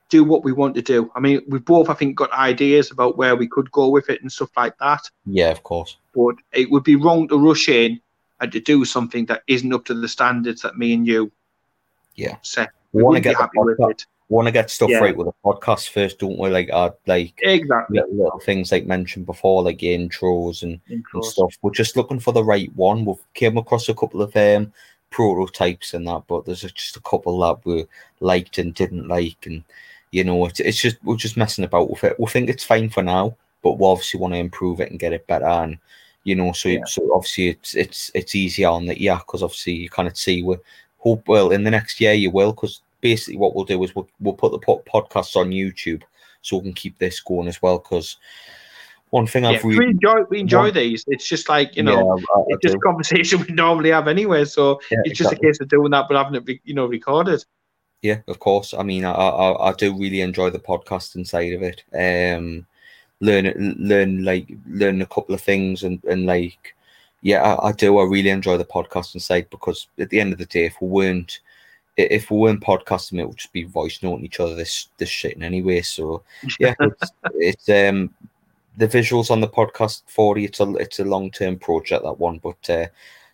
do 0.09 0.23
what 0.23 0.43
we 0.43 0.51
want 0.51 0.75
to 0.75 0.81
do. 0.81 1.12
I 1.15 1.19
mean, 1.19 1.41
we've 1.47 1.63
both, 1.63 1.89
I 1.89 1.93
think, 1.93 2.17
got 2.17 2.31
ideas 2.31 2.91
about 2.91 3.17
where 3.17 3.35
we 3.35 3.47
could 3.47 3.71
go 3.71 3.89
with 3.89 4.09
it 4.09 4.21
and 4.21 4.31
stuff 4.31 4.49
like 4.57 4.75
that. 4.79 5.09
Yeah, 5.25 5.51
of 5.51 5.63
course. 5.63 5.97
But 6.13 6.35
it 6.51 6.69
would 6.71 6.83
be 6.83 6.95
wrong 6.95 7.27
to 7.27 7.38
rush 7.38 7.69
in 7.69 8.01
and 8.41 8.51
to 8.51 8.59
do 8.59 8.85
something 8.85 9.25
that 9.27 9.43
isn't 9.47 9.71
up 9.71 9.85
to 9.85 9.93
the 9.93 10.07
standards 10.07 10.62
that 10.63 10.77
me 10.77 10.93
and 10.93 11.05
you 11.05 11.31
yeah 12.15 12.38
set. 12.41 12.71
We, 12.91 13.03
want 13.03 13.17
to 13.17 13.21
get 13.21 13.38
happy 13.38 13.59
with 13.59 13.79
it. 13.81 14.05
Want 14.30 14.48
to 14.48 14.52
get 14.52 14.70
stuff 14.70 14.92
yeah. 14.92 15.00
right 15.00 15.18
with 15.18 15.26
the 15.26 15.34
podcast 15.44 15.89
first, 15.89 16.20
don't 16.20 16.38
we? 16.38 16.50
Like, 16.50 16.70
uh, 16.72 16.92
like 17.08 17.34
exactly 17.39 18.00
little, 18.00 18.15
little, 18.15 18.39
things 18.39 18.72
like 18.72 18.86
mentioned 18.86 19.26
before, 19.26 19.63
like 19.63 19.80
intros 19.80 20.62
and, 20.62 20.80
intros 20.86 21.04
and, 21.13 21.26
stuff. 21.26 21.58
We're 21.63 21.72
just 21.72 21.98
looking 21.98 22.20
for 22.20 22.32
the 22.32 22.44
right 22.44 22.74
one. 22.76 23.06
We've 23.06 23.18
came 23.34 23.58
across 23.58 23.89
a 23.89 23.96
couple 23.96 24.22
of 24.22 24.36
um, 24.38 24.72
prototypes 25.10 25.96
and 25.96 26.08
that, 26.08 26.24
but 26.28 26.46
there's 26.46 26.62
just 26.62 26.96
a 26.96 27.02
couple 27.02 27.39
that 27.39 27.65
we 27.65 27.88
liked 28.20 28.60
and 28.60 28.74
didn't 28.74 29.08
like, 29.08 29.46
and 29.46 29.63
you 30.12 30.24
know, 30.24 30.46
it's, 30.46 30.60
it's 30.60 30.80
just 30.80 30.98
we're 31.04 31.15
just 31.15 31.38
messing 31.38 31.65
about 31.65 31.89
with 31.89 32.04
it. 32.04 32.20
We 32.20 32.28
think 32.28 32.50
it's 32.50 32.63
fine 32.63 32.89
for 32.89 33.04
now, 33.04 33.36
but 33.63 33.80
we 33.80 33.86
obviously 33.86 34.20
want 34.20 34.34
to 34.34 34.39
improve 34.39 34.80
it 34.80 34.92
and 34.92 35.00
get 35.00 35.13
it 35.13 35.28
better. 35.28 35.46
And 35.46 35.78
you 36.24 36.36
know, 36.36 36.52
so 36.52 36.70
yeah. 36.70 36.86
so 36.86 37.10
obviously 37.13 37.50
it's 37.50 37.76
it's 37.76 38.12
it's 38.13 38.36
easier 38.36 38.70
on 38.70 38.86
the 38.86 39.00
yeah, 39.00 39.18
because 39.18 39.44
obviously 39.44 39.74
you 39.74 39.89
kind 39.89 40.08
of 40.08 40.18
see 40.18 40.44
we 40.44 40.58
hope 41.00 41.28
well 41.28 41.52
in 41.52 41.63
the 41.63 41.72
next 41.72 42.02
year 42.02 42.13
you 42.13 42.30
will 42.30 42.52
because 42.52 42.82
basically 43.01 43.38
what 43.38 43.55
we'll 43.55 43.65
do 43.65 43.83
is 43.83 43.95
we'll 43.95 44.09
we'll 44.19 44.33
put 44.33 44.51
the 44.51 44.59
podcasts 44.59 45.35
on 45.35 45.51
YouTube 45.51 46.03
so 46.41 46.57
we 46.57 46.63
can 46.63 46.73
keep 46.73 46.97
this 46.97 47.19
going 47.19 47.47
as 47.47 47.62
well 47.62 47.79
because 47.79 48.17
one 49.09 49.25
thing 49.25 49.43
yeah, 49.43 49.51
I've 49.51 49.63
really 49.63 49.79
we 49.79 49.85
enjoy 49.91 50.21
we 50.29 50.39
enjoy 50.39 50.65
one, 50.65 50.73
these. 50.73 51.03
It's 51.07 51.27
just 51.27 51.49
like 51.49 51.75
you 51.75 51.83
know, 51.83 52.17
yeah, 52.17 52.25
I, 52.35 52.39
I 52.39 52.43
it's 52.49 52.62
just 52.62 52.75
a 52.75 52.79
conversation 52.79 53.41
we 53.47 53.53
normally 53.53 53.89
have 53.89 54.07
anyway. 54.07 54.45
So 54.45 54.79
yeah, 54.91 54.99
it's 55.03 55.19
exactly. 55.19 55.35
just 55.35 55.43
a 55.43 55.47
case 55.47 55.62
of 55.62 55.69
doing 55.69 55.91
that, 55.91 56.05
but 56.07 56.17
having 56.17 56.41
it 56.41 56.59
you 56.63 56.73
know 56.73 56.85
recorded. 56.85 57.43
Yeah, 58.01 58.19
of 58.27 58.39
course. 58.39 58.73
I 58.73 58.83
mean, 58.83 59.03
I, 59.03 59.12
I, 59.12 59.69
I 59.69 59.73
do 59.73 59.97
really 59.97 60.21
enjoy 60.21 60.51
the 60.51 60.59
podcasting 60.59 61.27
side 61.27 61.53
of 61.53 61.63
it. 61.63 61.83
Um, 61.93 62.65
learn 63.19 63.75
learn 63.79 64.23
like 64.23 64.47
learn 64.67 65.01
a 65.01 65.05
couple 65.05 65.35
of 65.35 65.41
things 65.41 65.83
and 65.83 66.01
and 66.05 66.25
like 66.25 66.75
yeah, 67.21 67.41
I, 67.41 67.69
I 67.69 67.71
do. 67.73 67.97
I 67.97 68.03
really 68.03 68.29
enjoy 68.29 68.57
the 68.57 68.65
podcasting 68.65 69.21
side 69.21 69.49
because 69.49 69.88
at 69.97 70.09
the 70.09 70.19
end 70.19 70.31
of 70.33 70.39
the 70.39 70.45
day, 70.45 70.65
if 70.65 70.79
we 70.81 70.88
weren't 70.88 71.39
if 71.99 72.31
we 72.31 72.38
weren't 72.38 72.62
podcasting, 72.62 73.19
it 73.19 73.27
would 73.27 73.38
just 73.38 73.53
be 73.53 73.63
voice 73.63 74.01
noting 74.01 74.25
each 74.25 74.39
other 74.39 74.55
this 74.55 74.88
this 74.97 75.09
shit 75.09 75.35
in 75.35 75.43
anyway. 75.43 75.81
So 75.81 76.23
yeah, 76.59 76.73
it's, 76.79 77.12
it's 77.35 77.69
um 77.69 78.13
the 78.77 78.88
visuals 78.88 79.31
on 79.31 79.41
the 79.41 79.47
podcast 79.47 80.03
forty. 80.07 80.45
It's 80.45 80.59
a 80.59 80.73
it's 80.75 80.99
a 80.99 81.05
long 81.05 81.31
term 81.31 81.57
project 81.57 82.03
that 82.03 82.19
one, 82.19 82.39
but 82.39 82.69
uh, 82.69 82.88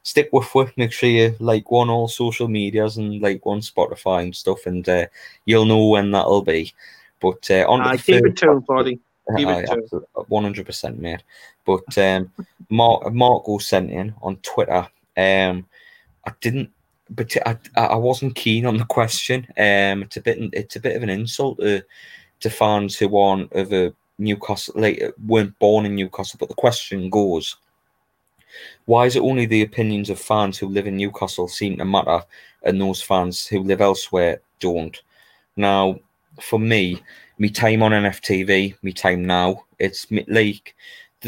stick 0.03 0.29
with 0.31 0.55
it. 0.55 0.77
Make 0.77 0.91
sure 0.91 1.09
you 1.09 1.35
like 1.39 1.69
one 1.71 1.89
all 1.89 2.07
social 2.07 2.47
medias 2.47 2.97
and 2.97 3.21
like 3.21 3.45
one 3.45 3.61
Spotify 3.61 4.23
and 4.23 4.35
stuff, 4.35 4.65
and 4.65 4.87
uh, 4.87 5.05
you'll 5.45 5.65
know 5.65 5.87
when 5.87 6.11
that'll 6.11 6.41
be. 6.41 6.73
But 7.19 7.49
uh, 7.49 7.65
on 7.67 7.81
I 7.81 7.97
keep 7.97 8.25
it 8.25 8.65
buddy. 8.65 8.99
One 10.27 10.43
hundred 10.43 10.65
percent, 10.65 10.99
mate. 10.99 11.23
But 11.65 11.97
um, 11.97 12.31
Mark 12.69 13.11
Marco 13.13 13.57
sent 13.57 13.91
in 13.91 14.13
on 14.21 14.37
Twitter. 14.37 14.87
Um, 15.17 15.65
I 16.27 16.31
didn't, 16.41 16.71
but 17.09 17.35
I, 17.45 17.57
I 17.75 17.95
wasn't 17.95 18.35
keen 18.35 18.65
on 18.65 18.77
the 18.77 18.85
question. 18.85 19.45
Um, 19.57 20.03
it's 20.03 20.17
a 20.17 20.21
bit 20.21 20.37
it's 20.53 20.75
a 20.75 20.79
bit 20.79 20.95
of 20.95 21.03
an 21.03 21.09
insult 21.09 21.59
to, 21.59 21.83
to 22.39 22.49
fans 22.49 22.97
who 22.97 23.17
aren't 23.17 23.51
of 23.53 23.73
a 23.73 23.93
Newcastle 24.17 24.73
like 24.77 25.03
weren't 25.25 25.57
born 25.59 25.85
in 25.85 25.95
Newcastle. 25.95 26.37
But 26.39 26.49
the 26.49 26.55
question 26.55 27.09
goes: 27.09 27.57
Why 28.85 29.05
is 29.05 29.15
it 29.15 29.21
only 29.21 29.45
the 29.45 29.61
opinions 29.61 30.09
of 30.09 30.19
fans 30.19 30.57
who 30.57 30.67
live 30.67 30.87
in 30.87 30.97
Newcastle 30.97 31.47
seem 31.47 31.77
to 31.77 31.85
matter, 31.85 32.23
and 32.63 32.81
those 32.81 33.01
fans 33.01 33.45
who 33.45 33.61
live 33.61 33.81
elsewhere 33.81 34.41
don't? 34.59 34.99
Now, 35.55 35.99
for 36.41 36.59
me, 36.59 37.01
me 37.37 37.49
time 37.49 37.83
on 37.83 37.91
NFTV, 37.91 38.75
me 38.81 38.93
time 38.93 39.25
now, 39.25 39.63
it's 39.79 40.07
like 40.27 40.75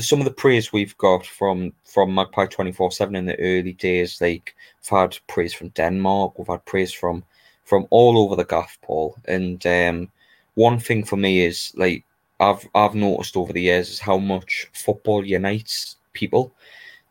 some 0.02 0.20
of 0.20 0.26
the 0.26 0.32
praise 0.32 0.72
we've 0.72 0.98
got 0.98 1.26
from 1.26 1.74
from 1.86 2.14
Magpie 2.14 2.48
twenty 2.48 2.72
four 2.72 2.92
seven 2.92 3.16
in 3.16 3.26
the 3.26 3.40
early 3.40 3.74
days. 3.74 4.20
Like 4.22 4.56
we've 4.82 5.00
had 5.00 5.18
praise 5.28 5.54
from 5.54 5.70
Denmark, 5.70 6.38
we've 6.38 6.48
had 6.48 6.66
praise 6.66 6.94
from 6.94 7.24
from 7.66 7.88
all 7.90 8.18
over 8.18 8.36
the 8.36 8.46
gaff, 8.46 8.78
Paul. 8.82 9.16
And 9.26 9.66
um, 9.68 10.10
one 10.56 10.80
thing 10.80 11.04
for 11.04 11.18
me 11.18 11.46
is 11.46 11.74
like 11.76 12.04
I've 12.40 12.68
I've 12.76 12.96
noticed 12.96 13.38
over 13.38 13.54
the 13.54 13.62
years 13.62 13.90
is 13.90 14.00
how 14.00 14.18
much 14.18 14.68
football 14.74 15.26
unites 15.26 15.98
people. 16.14 16.54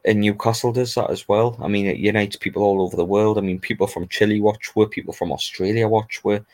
And 0.04 0.20
Newcastle 0.20 0.72
does 0.72 0.94
that 0.94 1.10
as 1.10 1.28
well. 1.28 1.58
I 1.60 1.66
mean, 1.66 1.86
it 1.86 1.96
unites 1.96 2.36
people 2.36 2.62
all 2.62 2.80
over 2.80 2.96
the 2.96 3.04
world. 3.04 3.38
I 3.38 3.40
mean, 3.40 3.58
people 3.58 3.88
from 3.88 4.06
Chile 4.08 4.40
watch 4.40 4.70
where 4.74 4.86
people 4.86 5.12
from 5.12 5.32
Australia 5.32 5.88
watch 5.88 6.20
where. 6.22 6.44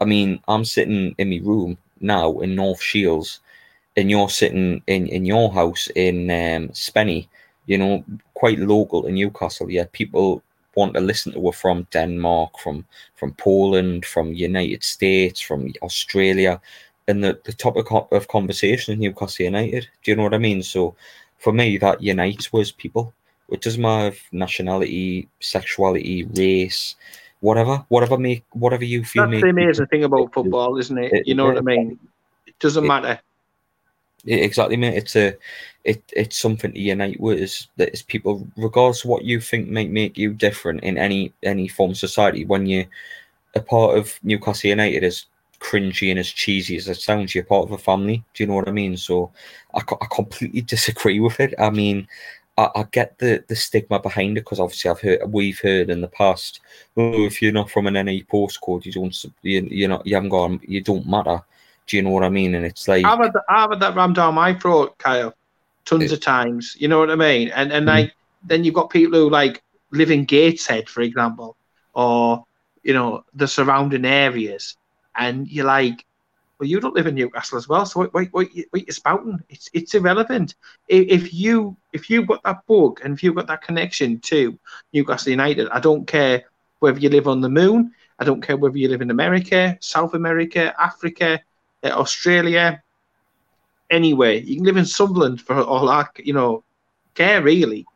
I 0.00 0.04
mean, 0.04 0.40
I'm 0.48 0.64
sitting 0.64 1.14
in 1.18 1.30
my 1.30 1.40
room 1.42 1.78
now 2.00 2.38
in 2.40 2.56
North 2.56 2.82
Shields 2.82 3.40
and 3.96 4.10
you're 4.10 4.28
sitting 4.28 4.82
in, 4.86 5.06
in 5.08 5.24
your 5.24 5.52
house 5.52 5.88
in 5.94 6.30
um, 6.30 6.68
Spenny, 6.70 7.28
you 7.66 7.78
know, 7.78 8.04
quite 8.34 8.58
local 8.58 9.06
in 9.06 9.14
Newcastle, 9.14 9.70
yeah, 9.70 9.84
people 9.92 10.42
want 10.74 10.94
to 10.94 11.00
listen 11.00 11.32
to 11.32 11.46
her 11.46 11.52
from 11.52 11.86
Denmark, 11.90 12.58
from 12.58 12.84
from 13.14 13.34
Poland, 13.34 14.06
from 14.06 14.32
United 14.32 14.82
States, 14.82 15.40
from 15.40 15.72
Australia, 15.82 16.60
and 17.08 17.22
the, 17.22 17.38
the 17.44 17.52
topic 17.52 17.86
of 17.90 18.28
conversation 18.28 18.94
in 18.94 19.00
Newcastle 19.00 19.44
United. 19.44 19.88
Do 20.02 20.10
you 20.10 20.16
know 20.16 20.22
what 20.24 20.34
I 20.34 20.38
mean? 20.38 20.62
So 20.62 20.96
for 21.38 21.52
me, 21.52 21.76
that 21.78 22.02
unites 22.02 22.52
was 22.52 22.72
people. 22.72 23.12
It 23.50 23.60
doesn't 23.60 23.82
matter 23.82 24.16
nationality, 24.32 25.28
sexuality, 25.40 26.24
race, 26.24 26.96
whatever, 27.40 27.84
whatever 27.88 28.16
make 28.16 28.44
whatever 28.52 28.84
you 28.84 29.04
feel. 29.04 29.28
That's 29.28 29.42
the 29.42 29.50
amazing 29.50 29.86
thing 29.86 30.04
about 30.04 30.32
football, 30.32 30.78
isn't 30.78 30.96
it? 30.96 31.12
it 31.12 31.28
you 31.28 31.34
know 31.34 31.50
it, 31.50 31.54
what 31.54 31.58
I 31.58 31.76
mean? 31.76 31.98
It 32.46 32.58
doesn't 32.58 32.84
it, 32.84 32.88
matter 32.88 33.20
Exactly, 34.26 34.76
mate. 34.76 34.96
It's 34.96 35.16
a, 35.16 35.34
it, 35.84 36.02
it's 36.14 36.38
something 36.38 36.72
to 36.72 36.78
unite 36.78 37.18
with. 37.20 37.38
Is 37.40 37.68
that 37.76 37.92
is 37.92 38.02
people, 38.02 38.46
regardless 38.56 39.02
of 39.04 39.10
what 39.10 39.24
you 39.24 39.40
think 39.40 39.68
might 39.68 39.90
make 39.90 40.16
you 40.16 40.32
different 40.32 40.82
in 40.84 40.96
any 40.96 41.32
any 41.42 41.66
form 41.68 41.90
of 41.92 41.96
society. 41.98 42.44
When 42.44 42.66
you're 42.66 42.84
a 43.54 43.60
part 43.60 43.98
of 43.98 44.18
Newcastle 44.22 44.70
United, 44.70 45.04
as 45.04 45.26
cringy 45.60 46.10
and 46.10 46.18
as 46.20 46.28
cheesy 46.30 46.76
as 46.76 46.88
it 46.88 46.96
sounds, 47.00 47.34
you're 47.34 47.44
part 47.44 47.64
of 47.66 47.72
a 47.72 47.78
family. 47.78 48.24
Do 48.34 48.42
you 48.44 48.48
know 48.48 48.54
what 48.56 48.68
I 48.68 48.72
mean? 48.72 48.96
So, 48.96 49.32
I, 49.74 49.80
I 49.80 50.06
completely 50.14 50.60
disagree 50.74 51.20
with 51.20 51.40
it. 51.40 51.54
I 51.58 51.70
mean, 51.70 52.08
I, 52.58 52.70
I 52.76 52.84
get 52.92 53.18
the 53.18 53.44
the 53.48 53.56
stigma 53.56 54.00
behind 54.00 54.38
it 54.38 54.42
because 54.42 54.60
obviously 54.60 54.90
I've 54.90 55.00
heard 55.00 55.32
we've 55.32 55.60
heard 55.60 55.90
in 55.90 56.00
the 56.00 56.08
past, 56.08 56.60
oh, 56.96 57.24
if 57.26 57.42
you're 57.42 57.52
not 57.52 57.70
from 57.70 57.86
an 57.88 57.94
NA 57.94 58.22
postcode, 58.32 58.84
you 58.86 58.92
don't 58.92 59.24
you 59.42 59.62
you 59.70 59.88
know 59.88 60.02
you 60.04 60.14
haven't 60.14 60.30
gone, 60.30 60.60
you 60.66 60.80
don't 60.82 61.06
matter. 61.08 61.42
Do 61.86 61.96
you 61.96 62.02
know 62.02 62.10
what 62.10 62.24
I 62.24 62.28
mean? 62.28 62.54
And 62.54 62.64
it's 62.64 62.88
like 62.88 63.04
I've 63.04 63.18
had, 63.18 63.32
that, 63.32 63.44
I've 63.48 63.70
had 63.70 63.80
that 63.80 63.96
rammed 63.96 64.16
down 64.16 64.34
my 64.34 64.54
throat, 64.54 64.96
Kyle, 64.98 65.34
tons 65.84 66.04
it, 66.04 66.12
of 66.12 66.20
times. 66.20 66.76
You 66.78 66.88
know 66.88 66.98
what 66.98 67.10
I 67.10 67.16
mean? 67.16 67.48
And 67.48 67.72
and 67.72 67.86
mm-hmm. 67.86 67.96
like 67.96 68.14
then 68.44 68.64
you've 68.64 68.74
got 68.74 68.90
people 68.90 69.18
who 69.18 69.30
like 69.30 69.62
live 69.90 70.10
in 70.10 70.24
Gateshead, 70.24 70.88
for 70.88 71.02
example, 71.02 71.56
or 71.94 72.44
you 72.82 72.94
know 72.94 73.24
the 73.34 73.48
surrounding 73.48 74.04
areas, 74.04 74.76
and 75.16 75.48
you're 75.48 75.66
like, 75.66 76.04
well, 76.58 76.68
you 76.68 76.80
don't 76.80 76.94
live 76.94 77.06
in 77.06 77.14
Newcastle 77.14 77.58
as 77.58 77.68
well, 77.68 77.84
so 77.84 78.00
what 78.00 78.14
what 78.14 78.28
what, 78.30 78.54
you, 78.54 78.64
what 78.70 78.86
you're 78.86 78.94
spouting? 78.94 79.42
It's 79.48 79.68
it's 79.72 79.94
irrelevant. 79.94 80.54
If, 80.88 81.24
if 81.24 81.34
you 81.34 81.76
if 81.92 82.08
you've 82.08 82.28
got 82.28 82.42
that 82.44 82.64
bug 82.66 83.00
and 83.04 83.14
if 83.14 83.22
you've 83.22 83.34
got 83.34 83.48
that 83.48 83.62
connection 83.62 84.20
to 84.20 84.58
Newcastle 84.92 85.30
United, 85.30 85.68
I 85.70 85.80
don't 85.80 86.06
care 86.06 86.44
whether 86.78 86.98
you 86.98 87.10
live 87.10 87.28
on 87.28 87.40
the 87.40 87.48
moon. 87.48 87.92
I 88.18 88.24
don't 88.24 88.40
care 88.40 88.56
whether 88.56 88.78
you 88.78 88.88
live 88.88 89.02
in 89.02 89.10
America, 89.10 89.76
South 89.80 90.14
America, 90.14 90.72
Africa, 90.80 91.40
Australia, 91.90 92.82
anywhere. 93.90 94.32
You 94.34 94.56
can 94.56 94.64
live 94.64 94.76
in 94.76 94.86
Sunderland 94.86 95.40
for 95.40 95.62
all 95.62 95.86
that, 95.86 96.10
you 96.24 96.32
know, 96.32 96.64
care 97.14 97.42
really. 97.42 97.86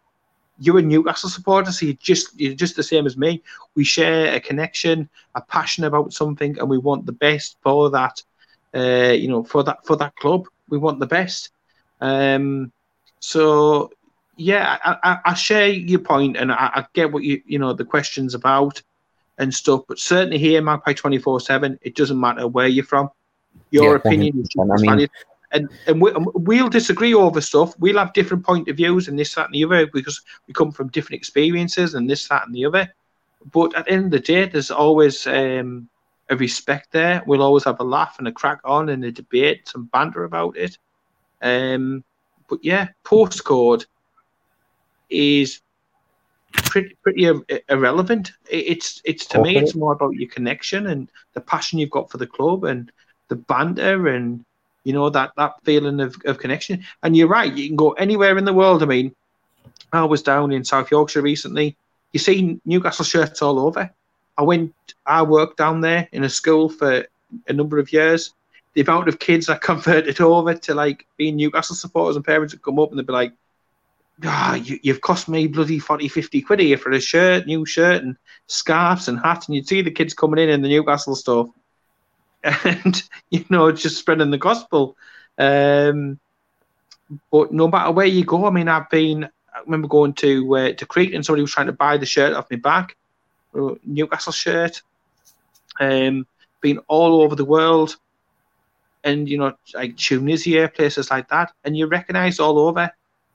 You're 0.59 0.79
a 0.79 0.83
Newcastle 0.83 1.29
supporter, 1.29 1.71
so 1.71 1.85
you're 1.85 1.97
just 2.01 2.39
you're 2.41 2.55
just 2.55 2.77
the 2.77 2.83
same 2.83 3.07
as 3.07 3.17
me. 3.17 3.43
We 3.75 3.85
share 3.85 4.35
a 4.35 4.41
connection, 4.41 5.09
a 5.35 5.41
passion 5.43 5.85
about 5.85 6.15
something, 6.15 6.59
and 6.59 6.69
we 6.69 6.79
want 6.79 7.05
the 7.05 7.13
best 7.13 7.57
for 7.63 7.91
that. 7.91 8.23
Uh, 8.75 9.13
you 9.13 9.29
know, 9.29 9.43
for 9.43 9.63
that 9.65 9.85
for 9.85 9.97
that 9.97 10.17
club, 10.17 10.47
we 10.69 10.79
want 10.79 10.99
the 10.99 11.07
best. 11.07 11.51
Um, 12.01 12.73
so 13.21 13.91
yeah, 14.37 14.79
I, 14.85 14.97
I, 15.03 15.19
I, 15.27 15.35
share 15.35 15.69
your 15.69 16.01
point, 16.01 16.37
and 16.37 16.53
I, 16.53 16.71
I, 16.75 16.87
get 16.93 17.13
what 17.13 17.23
you 17.23 17.43
you 17.47 17.59
know 17.59 17.73
the 17.73 17.85
questions 17.85 18.35
about 18.35 18.83
and 19.39 19.53
stuff. 19.53 19.83
But 19.89 19.99
certainly 19.99 20.39
here, 20.39 20.63
Magpie 20.63 20.95
twenty 20.95 21.19
four 21.19 21.41
seven, 21.41 21.79
it 21.83 21.95
doesn't 21.97 22.19
matter 22.19 22.47
where 22.47 22.67
you're 22.67 22.85
from. 22.85 23.11
Your 23.71 23.93
yeah, 23.93 23.97
opinion 23.97 24.41
is 24.41 24.49
I 24.59 24.81
mean, 24.81 25.09
and 25.53 25.69
and 25.87 26.01
we, 26.01 26.13
will 26.35 26.69
disagree 26.69 27.15
over 27.15 27.41
stuff. 27.41 27.79
We'll 27.79 27.99
have 27.99 28.13
different 28.13 28.45
point 28.45 28.69
of 28.69 28.77
views 28.77 29.09
and 29.09 29.19
this, 29.19 29.35
that, 29.35 29.47
and 29.47 29.55
the 29.55 29.65
other 29.65 29.87
because 29.87 30.21
we 30.47 30.55
come 30.55 30.73
from 30.73 30.89
different 30.89 31.19
experiences 31.19 31.95
and 31.95 32.09
this, 32.09 32.29
that, 32.29 32.47
and 32.47 32.55
the 32.55 32.65
other. 32.65 32.93
But 33.53 33.75
at 33.77 33.87
the 33.87 33.93
end 33.93 34.05
of 34.07 34.11
the 34.11 34.21
day, 34.21 34.47
there's 34.47 34.71
always 34.71 35.27
um, 35.27 35.89
a 36.31 36.37
respect 36.37 36.93
there. 36.93 37.23
We'll 37.27 37.43
always 37.43 37.65
have 37.65 37.81
a 37.81 37.85
laugh 37.85 38.17
and 38.19 38.29
a 38.29 38.33
crack 38.33 38.61
on 38.65 38.89
and 38.89 39.05
a 39.05 39.13
debate, 39.13 39.69
some 39.69 39.85
banter 39.87 40.25
about 40.25 40.57
it. 40.57 40.79
Um, 41.43 42.03
but 42.49 42.59
yeah, 42.63 42.89
postcode 43.05 43.87
is 45.09 45.61
pretty 46.53 46.97
pretty 47.03 47.29
irrelevant. 47.69 48.33
It's 48.51 49.01
it's 49.05 49.27
to 49.27 49.41
okay. 49.41 49.55
me, 49.55 49.59
it's 49.59 49.75
more 49.75 49.93
about 49.93 50.15
your 50.15 50.31
connection 50.31 50.89
and 50.89 51.11
the 51.35 51.41
passion 51.41 51.79
you've 51.79 51.91
got 51.91 52.11
for 52.11 52.19
the 52.19 52.27
club 52.27 52.65
and 52.65 52.91
the 53.29 53.37
banter 53.37 54.09
and 54.09 54.45
you 54.85 54.93
know 54.93 55.11
that 55.11 55.33
that 55.37 55.55
feeling 55.65 56.01
of, 56.01 56.17
of 56.25 56.39
connection. 56.39 56.85
And 57.03 57.17
you're 57.17 57.29
right, 57.29 57.53
you 57.53 57.67
can 57.67 57.77
go 57.77 57.93
anywhere 57.93 58.39
in 58.39 58.45
the 58.45 58.53
world. 58.53 58.83
I 58.83 58.87
mean, 58.87 59.15
I 59.93 60.05
was 60.05 60.23
down 60.23 60.53
in 60.53 60.65
South 60.65 60.91
Yorkshire 60.91 61.23
recently. 61.23 61.77
You 62.13 62.21
see 62.21 62.61
Newcastle 62.65 63.05
shirts 63.05 63.43
all 63.43 63.59
over. 63.59 63.91
I 64.39 64.43
went, 64.43 64.73
I 65.05 65.23
worked 65.23 65.57
down 65.57 65.81
there 65.81 66.09
in 66.13 66.25
a 66.25 66.29
school 66.29 66.69
for 66.69 67.07
a 67.49 67.53
number 67.53 67.79
of 67.79 67.93
years. 67.93 68.33
The 68.75 68.83
amount 68.83 69.09
of 69.09 69.19
kids 69.19 69.49
I 69.49 69.57
converted 69.71 70.21
over 70.21 70.55
to 70.55 70.75
like 70.75 71.07
being 71.17 71.37
Newcastle 71.37 71.77
supporters 71.77 72.17
and 72.17 72.25
parents 72.25 72.55
would 72.55 72.63
come 72.63 72.79
up 72.79 72.91
and 72.91 72.99
they'd 72.99 73.07
be 73.07 73.13
like, 73.13 73.33
ah, 74.25 74.55
you, 74.55 74.79
have 74.93 75.01
cost 75.01 75.29
me 75.29 75.47
bloody 75.47 75.79
40, 75.79 76.09
50 76.09 76.43
quid 76.43 76.61
here 76.61 76.79
for 76.79 76.93
a 76.93 77.01
shirt, 77.01 77.47
new 77.47 77.67
shirt 77.67 78.03
and 78.03 78.17
scarves 78.47 79.09
and 79.09 79.19
hats. 79.19 79.47
And 79.47 79.57
you'd 79.57 79.69
see 79.69 79.83
the 79.83 79.91
kids 79.91 80.15
coming 80.15 80.39
in 80.39 80.51
in 80.51 80.63
the 80.63 80.69
Newcastle 80.69 81.17
stuff 81.17 81.49
and 82.65 83.03
you 83.31 83.45
know 83.51 83.73
just 83.73 83.99
spreading 83.99 84.31
the 84.31 84.39
gospel. 84.39 84.97
Um, 85.39 86.19
but 87.31 87.53
no 87.53 87.69
matter 87.69 87.93
where 87.93 88.07
you 88.07 88.25
go, 88.25 88.47
I 88.47 88.51
mean, 88.51 88.69
I've 88.69 88.91
been. 88.91 89.25
I 89.25 89.61
remember 89.61 89.89
going 89.89 90.13
to 90.15 90.57
uh, 90.57 90.73
to 90.73 90.87
Crete 90.87 91.15
and 91.15 91.25
somebody 91.25 91.43
was 91.43 91.53
trying 91.53 91.67
to 91.67 91.73
buy 91.73 91.97
the 91.97 92.07
shirt 92.07 92.35
off 92.35 92.51
my 92.51 92.59
back, 92.59 92.97
Newcastle 93.85 94.33
shirt. 94.33 94.83
Um, 95.81 96.27
been 96.61 96.79
all 96.89 97.23
over 97.23 97.35
the 97.35 97.45
world, 97.45 97.97
and 99.05 99.29
you 99.29 99.39
know, 99.39 99.55
like 99.75 99.97
Tunisia, 99.97 100.71
places 100.75 101.11
like 101.11 101.29
that, 101.29 101.53
and 101.65 101.77
you 101.77 101.87
recognise 101.87 102.39
all 102.39 102.59
over. 102.59 102.91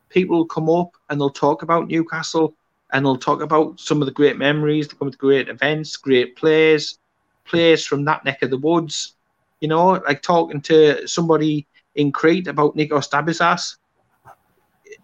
People 0.09 0.45
come 0.45 0.69
up 0.69 0.91
and 1.09 1.19
they'll 1.19 1.29
talk 1.29 1.63
about 1.63 1.87
Newcastle, 1.87 2.53
and 2.91 3.05
they'll 3.05 3.17
talk 3.17 3.41
about 3.41 3.79
some 3.79 4.01
of 4.01 4.05
the 4.05 4.11
great 4.11 4.37
memories, 4.37 4.89
some 4.89 5.07
of 5.07 5.13
the 5.13 5.17
great 5.17 5.47
events, 5.47 5.95
great 5.95 6.35
players, 6.35 6.99
players 7.45 7.85
from 7.85 8.05
that 8.05 8.25
neck 8.25 8.41
of 8.41 8.49
the 8.49 8.57
woods. 8.57 9.15
You 9.59 9.67
know, 9.67 9.91
like 10.07 10.21
talking 10.21 10.61
to 10.61 11.07
somebody 11.07 11.67
in 11.95 12.11
Crete 12.11 12.47
about 12.47 12.75
Nikos 12.75 13.09
Dabizas. 13.09 13.77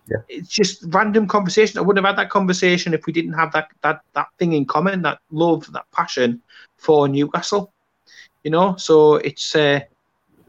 Yeah. 0.09 0.17
It's 0.29 0.49
just 0.49 0.83
random 0.87 1.27
conversation. 1.27 1.77
I 1.77 1.81
wouldn't 1.81 2.05
have 2.05 2.15
had 2.15 2.23
that 2.23 2.29
conversation 2.29 2.93
if 2.93 3.05
we 3.05 3.13
didn't 3.13 3.33
have 3.33 3.51
that 3.51 3.69
that 3.81 4.01
that 4.13 4.27
thing 4.39 4.53
in 4.53 4.65
common, 4.65 5.01
that 5.01 5.19
love, 5.31 5.71
that 5.73 5.85
passion 5.91 6.41
for 6.77 7.07
Newcastle. 7.07 7.73
You 8.43 8.51
know, 8.51 8.75
so 8.77 9.15
it's 9.15 9.55
a 9.55 9.85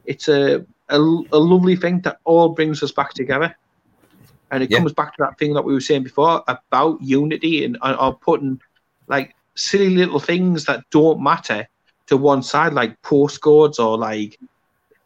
it's 0.07 0.29
a 0.29 0.65
a, 0.89 0.99
a 0.99 1.39
lovely 1.39 1.77
thing 1.77 2.01
that 2.03 2.19
all 2.25 2.51
brings 2.51 2.83
us 2.83 2.93
back 2.93 3.15
together, 3.15 3.55
and 4.51 4.63
it 4.63 4.71
yeah. 4.71 4.79
comes 4.79 4.93
back 4.93 5.17
to 5.17 5.25
that 5.25 5.39
thing 5.39 5.55
that 5.55 5.63
we 5.63 5.75
were 5.75 5.81
saying 5.81 6.05
before 6.05 6.43
about 6.47 7.03
unity 7.03 7.65
and 7.65 7.77
or 7.83 8.15
putting 8.15 8.61
like 9.09 9.35
silly 9.55 9.91
little 9.91 10.21
things 10.21 10.65
that 10.67 10.85
don't 10.91 11.21
matter 11.21 11.67
to 12.09 12.17
one 12.17 12.43
side, 12.43 12.73
like 12.73 13.01
postcodes 13.03 13.79
or 13.79 13.97
like 13.97 14.39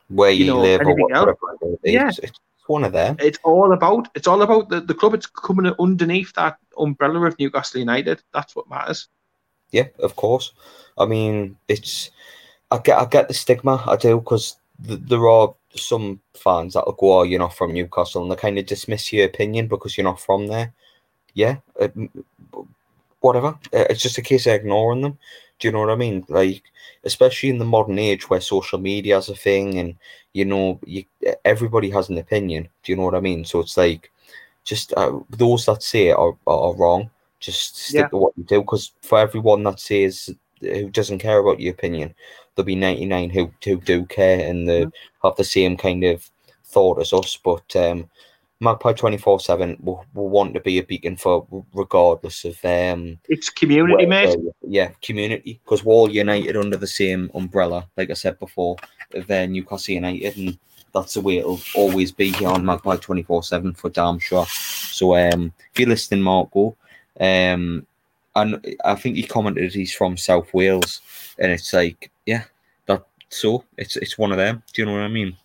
where 0.08 0.30
you, 0.30 0.44
you 0.44 0.50
know, 0.52 0.60
live 0.60 0.80
or 0.82 0.94
whatever. 0.94 1.36
Yeah. 1.84 2.08
It's, 2.08 2.18
it's, 2.18 2.38
one 2.66 2.84
of 2.84 2.92
them. 2.92 3.16
It's 3.18 3.38
all 3.42 3.72
about 3.72 4.08
it's 4.14 4.28
all 4.28 4.40
about 4.40 4.68
the, 4.68 4.80
the 4.80 4.94
club. 4.94 5.14
It's 5.14 5.26
coming 5.26 5.72
underneath 5.78 6.32
that 6.34 6.58
umbrella 6.78 7.26
of 7.26 7.38
Newcastle 7.38 7.80
United. 7.80 8.22
That's 8.32 8.54
what 8.54 8.70
matters. 8.70 9.08
Yeah, 9.72 9.88
of 9.98 10.16
course. 10.16 10.52
I 10.96 11.06
mean, 11.06 11.56
it's 11.68 12.10
I 12.70 12.78
get 12.78 12.98
I 12.98 13.04
get 13.06 13.28
the 13.28 13.34
stigma. 13.34 13.82
I 13.86 13.96
do 13.96 14.18
because 14.18 14.56
th- 14.86 15.00
there 15.02 15.28
are 15.28 15.54
some 15.74 16.20
fans 16.34 16.74
that'll 16.74 16.92
go, 16.92 17.18
"Oh, 17.18 17.22
you're 17.24 17.38
not 17.38 17.56
from 17.56 17.72
Newcastle," 17.72 18.22
and 18.22 18.30
they 18.30 18.36
kind 18.36 18.58
of 18.58 18.66
dismiss 18.66 19.12
your 19.12 19.26
opinion 19.26 19.66
because 19.66 19.96
you're 19.96 20.04
not 20.04 20.20
from 20.20 20.46
there. 20.46 20.72
Yeah, 21.34 21.56
it, 21.80 21.92
whatever. 23.20 23.58
Uh, 23.72 23.86
it's 23.90 24.02
just 24.02 24.18
a 24.18 24.22
case 24.22 24.46
of 24.46 24.54
ignoring 24.54 25.02
them. 25.02 25.18
Do 25.62 25.68
you 25.68 25.72
know 25.72 25.78
what 25.78 25.90
I 25.90 25.94
mean? 25.94 26.24
Like, 26.28 26.64
especially 27.04 27.48
in 27.48 27.58
the 27.58 27.64
modern 27.64 27.96
age 27.96 28.28
where 28.28 28.40
social 28.40 28.80
media 28.80 29.16
is 29.18 29.28
a 29.28 29.36
thing, 29.36 29.78
and 29.78 29.94
you 30.32 30.44
know, 30.44 30.80
you, 30.84 31.04
everybody 31.44 31.88
has 31.90 32.08
an 32.08 32.18
opinion. 32.18 32.68
Do 32.82 32.90
you 32.90 32.96
know 32.96 33.04
what 33.04 33.14
I 33.14 33.20
mean? 33.20 33.44
So 33.44 33.60
it's 33.60 33.76
like, 33.76 34.10
just 34.64 34.92
uh, 34.94 35.20
those 35.30 35.64
that 35.66 35.84
say 35.84 36.08
it 36.08 36.16
are, 36.16 36.36
are 36.48 36.74
wrong. 36.74 37.10
Just 37.38 37.76
stick 37.76 38.00
yeah. 38.00 38.08
to 38.08 38.16
what 38.16 38.32
you 38.36 38.42
do, 38.42 38.62
because 38.62 38.90
for 39.02 39.18
everyone 39.18 39.62
that 39.62 39.78
says 39.78 40.34
who 40.58 40.90
doesn't 40.90 41.20
care 41.20 41.38
about 41.38 41.60
your 41.60 41.74
opinion, 41.74 42.12
there'll 42.56 42.66
be 42.66 42.74
ninety 42.74 43.06
nine 43.06 43.30
who 43.30 43.52
who 43.62 43.80
do 43.80 44.04
care 44.06 44.50
and 44.50 44.68
they 44.68 44.82
mm-hmm. 44.86 45.26
have 45.28 45.36
the 45.36 45.44
same 45.44 45.76
kind 45.76 46.02
of 46.02 46.28
thought 46.64 47.00
as 47.00 47.12
us. 47.12 47.38
But 47.40 47.76
um, 47.76 48.10
Magpie 48.62 48.92
twenty 48.92 49.18
four 49.18 49.40
seven 49.40 49.76
will 49.80 50.06
will 50.14 50.28
want 50.28 50.54
to 50.54 50.60
be 50.60 50.78
a 50.78 50.84
beacon 50.84 51.16
for 51.16 51.44
regardless 51.74 52.44
of 52.44 52.56
um. 52.64 53.18
It's 53.28 53.50
community, 53.50 54.06
mate. 54.06 54.38
yeah, 54.62 54.90
community 55.02 55.60
because 55.64 55.84
we're 55.84 55.94
all 55.94 56.08
united 56.08 56.56
under 56.56 56.76
the 56.76 56.86
same 56.86 57.28
umbrella. 57.34 57.88
Like 57.96 58.10
I 58.10 58.14
said 58.14 58.38
before, 58.38 58.76
uh, 59.16 59.46
Newcastle 59.46 59.94
United, 59.94 60.36
and 60.36 60.58
that's 60.94 61.14
the 61.14 61.20
way 61.20 61.38
it'll 61.38 61.60
always 61.74 62.12
be 62.12 62.30
here 62.30 62.50
on 62.50 62.64
Magpie 62.64 62.98
twenty 62.98 63.24
four 63.24 63.42
seven 63.42 63.74
for 63.74 63.90
damn 63.90 64.20
sure. 64.20 64.46
So 64.46 65.16
um, 65.16 65.52
if 65.72 65.80
you're 65.80 65.88
listening, 65.88 66.22
Marco, 66.22 66.76
um, 67.18 67.84
and 68.36 68.76
I 68.84 68.94
think 68.94 69.16
he 69.16 69.24
commented 69.24 69.74
he's 69.74 69.92
from 69.92 70.16
South 70.16 70.54
Wales, 70.54 71.00
and 71.36 71.50
it's 71.50 71.72
like, 71.72 72.12
yeah, 72.26 72.44
that 72.86 73.04
so 73.28 73.64
it's 73.76 73.96
it's 73.96 74.16
one 74.16 74.30
of 74.30 74.38
them. 74.38 74.62
Do 74.72 74.82
you 74.82 74.86
know 74.86 74.92
what 74.92 75.02
I 75.02 75.08
mean? 75.08 75.36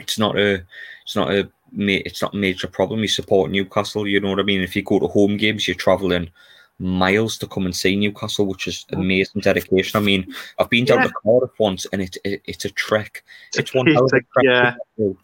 It's 0.00 0.18
not 0.18 0.38
a 0.38 0.62
it's 1.02 1.16
not 1.16 1.32
a 1.32 1.50
it's 1.76 2.22
not 2.22 2.34
a 2.34 2.36
major 2.36 2.66
problem. 2.66 3.00
You 3.00 3.08
support 3.08 3.50
Newcastle, 3.50 4.06
you 4.06 4.20
know 4.20 4.30
what 4.30 4.40
I 4.40 4.44
mean. 4.44 4.60
If 4.60 4.76
you 4.76 4.82
go 4.82 4.98
to 4.98 5.06
home 5.06 5.36
games, 5.36 5.66
you're 5.66 5.74
traveling 5.74 6.30
miles 6.78 7.38
to 7.38 7.46
come 7.46 7.64
and 7.64 7.74
see 7.74 7.96
Newcastle, 7.96 8.46
which 8.46 8.66
is 8.66 8.84
amazing 8.92 9.40
dedication. 9.40 9.98
I 9.98 10.02
mean, 10.02 10.34
I've 10.58 10.70
been 10.70 10.84
down 10.84 10.98
yeah. 10.98 11.06
to 11.06 11.12
Cardiff 11.22 11.58
once, 11.58 11.86
and 11.92 12.02
it, 12.02 12.16
it 12.24 12.42
it's 12.44 12.64
a 12.64 12.70
trek. 12.70 13.22
It's 13.56 13.74
one 13.74 13.86
hell 13.86 14.04
of 14.04 14.12
a 14.12 14.20
trek 14.20 14.26
yeah. 14.42 14.74
to, 14.96 15.16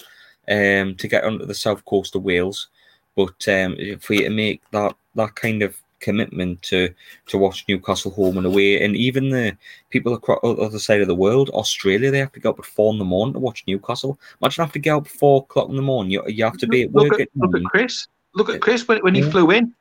um, 0.49 0.95
to 0.95 1.09
get 1.09 1.25
onto 1.25 1.47
the 1.47 1.55
south 1.55 1.85
coast 1.85 2.15
of 2.15 2.23
Wales. 2.23 2.69
But 3.17 3.49
um, 3.49 3.77
for 4.01 4.15
you 4.15 4.25
to 4.25 4.31
make 4.31 4.63
that 4.71 4.95
that 5.17 5.35
kind 5.35 5.63
of 5.63 5.77
commitment 6.01 6.63
to 6.63 6.93
to 7.27 7.39
watch 7.39 7.65
Newcastle 7.69 8.11
home 8.11 8.37
and 8.37 8.47
away, 8.47 8.83
and 8.83 8.97
even 8.97 9.31
the 9.31 9.57
people 9.91 10.15
across 10.15 10.41
the 10.43 10.51
other 10.51 10.79
side 10.79 11.01
of 11.01 11.09
the 11.09 11.15
world, 11.15 11.51
Australia, 11.51 12.11
they 12.11 12.19
have 12.19 12.33
to 12.33 12.41
get 12.41 12.51
up 12.51 12.59
at 12.59 12.65
four 12.65 12.93
in 12.93 12.99
the 12.99 13.05
morning 13.05 13.35
to 13.35 13.41
watch 13.41 13.65
Newcastle. 13.67 14.19
Imagine 14.41 14.65
have 14.65 14.73
to 14.73 14.79
get 14.79 14.95
up 14.95 15.07
at 15.07 15.13
four 15.13 15.43
o'clock 15.43 15.69
in 15.69 15.77
the 15.77 15.83
morning. 15.83 16.13
You, 16.13 16.23
you 16.27 16.45
have 16.45 16.59
to 16.59 16.67
be 16.67 16.83
at 16.83 16.93
work. 16.93 17.11
Look 17.11 17.21
at, 17.21 17.29
look 17.35 17.57
at 17.57 17.65
Chris. 17.65 18.07
Look 18.35 18.51
at 18.51 18.61
Chris 18.61 18.87
when, 18.87 18.99
when 18.99 19.15
he 19.15 19.23
yeah. 19.23 19.31
flew 19.31 19.51
in. 19.51 19.75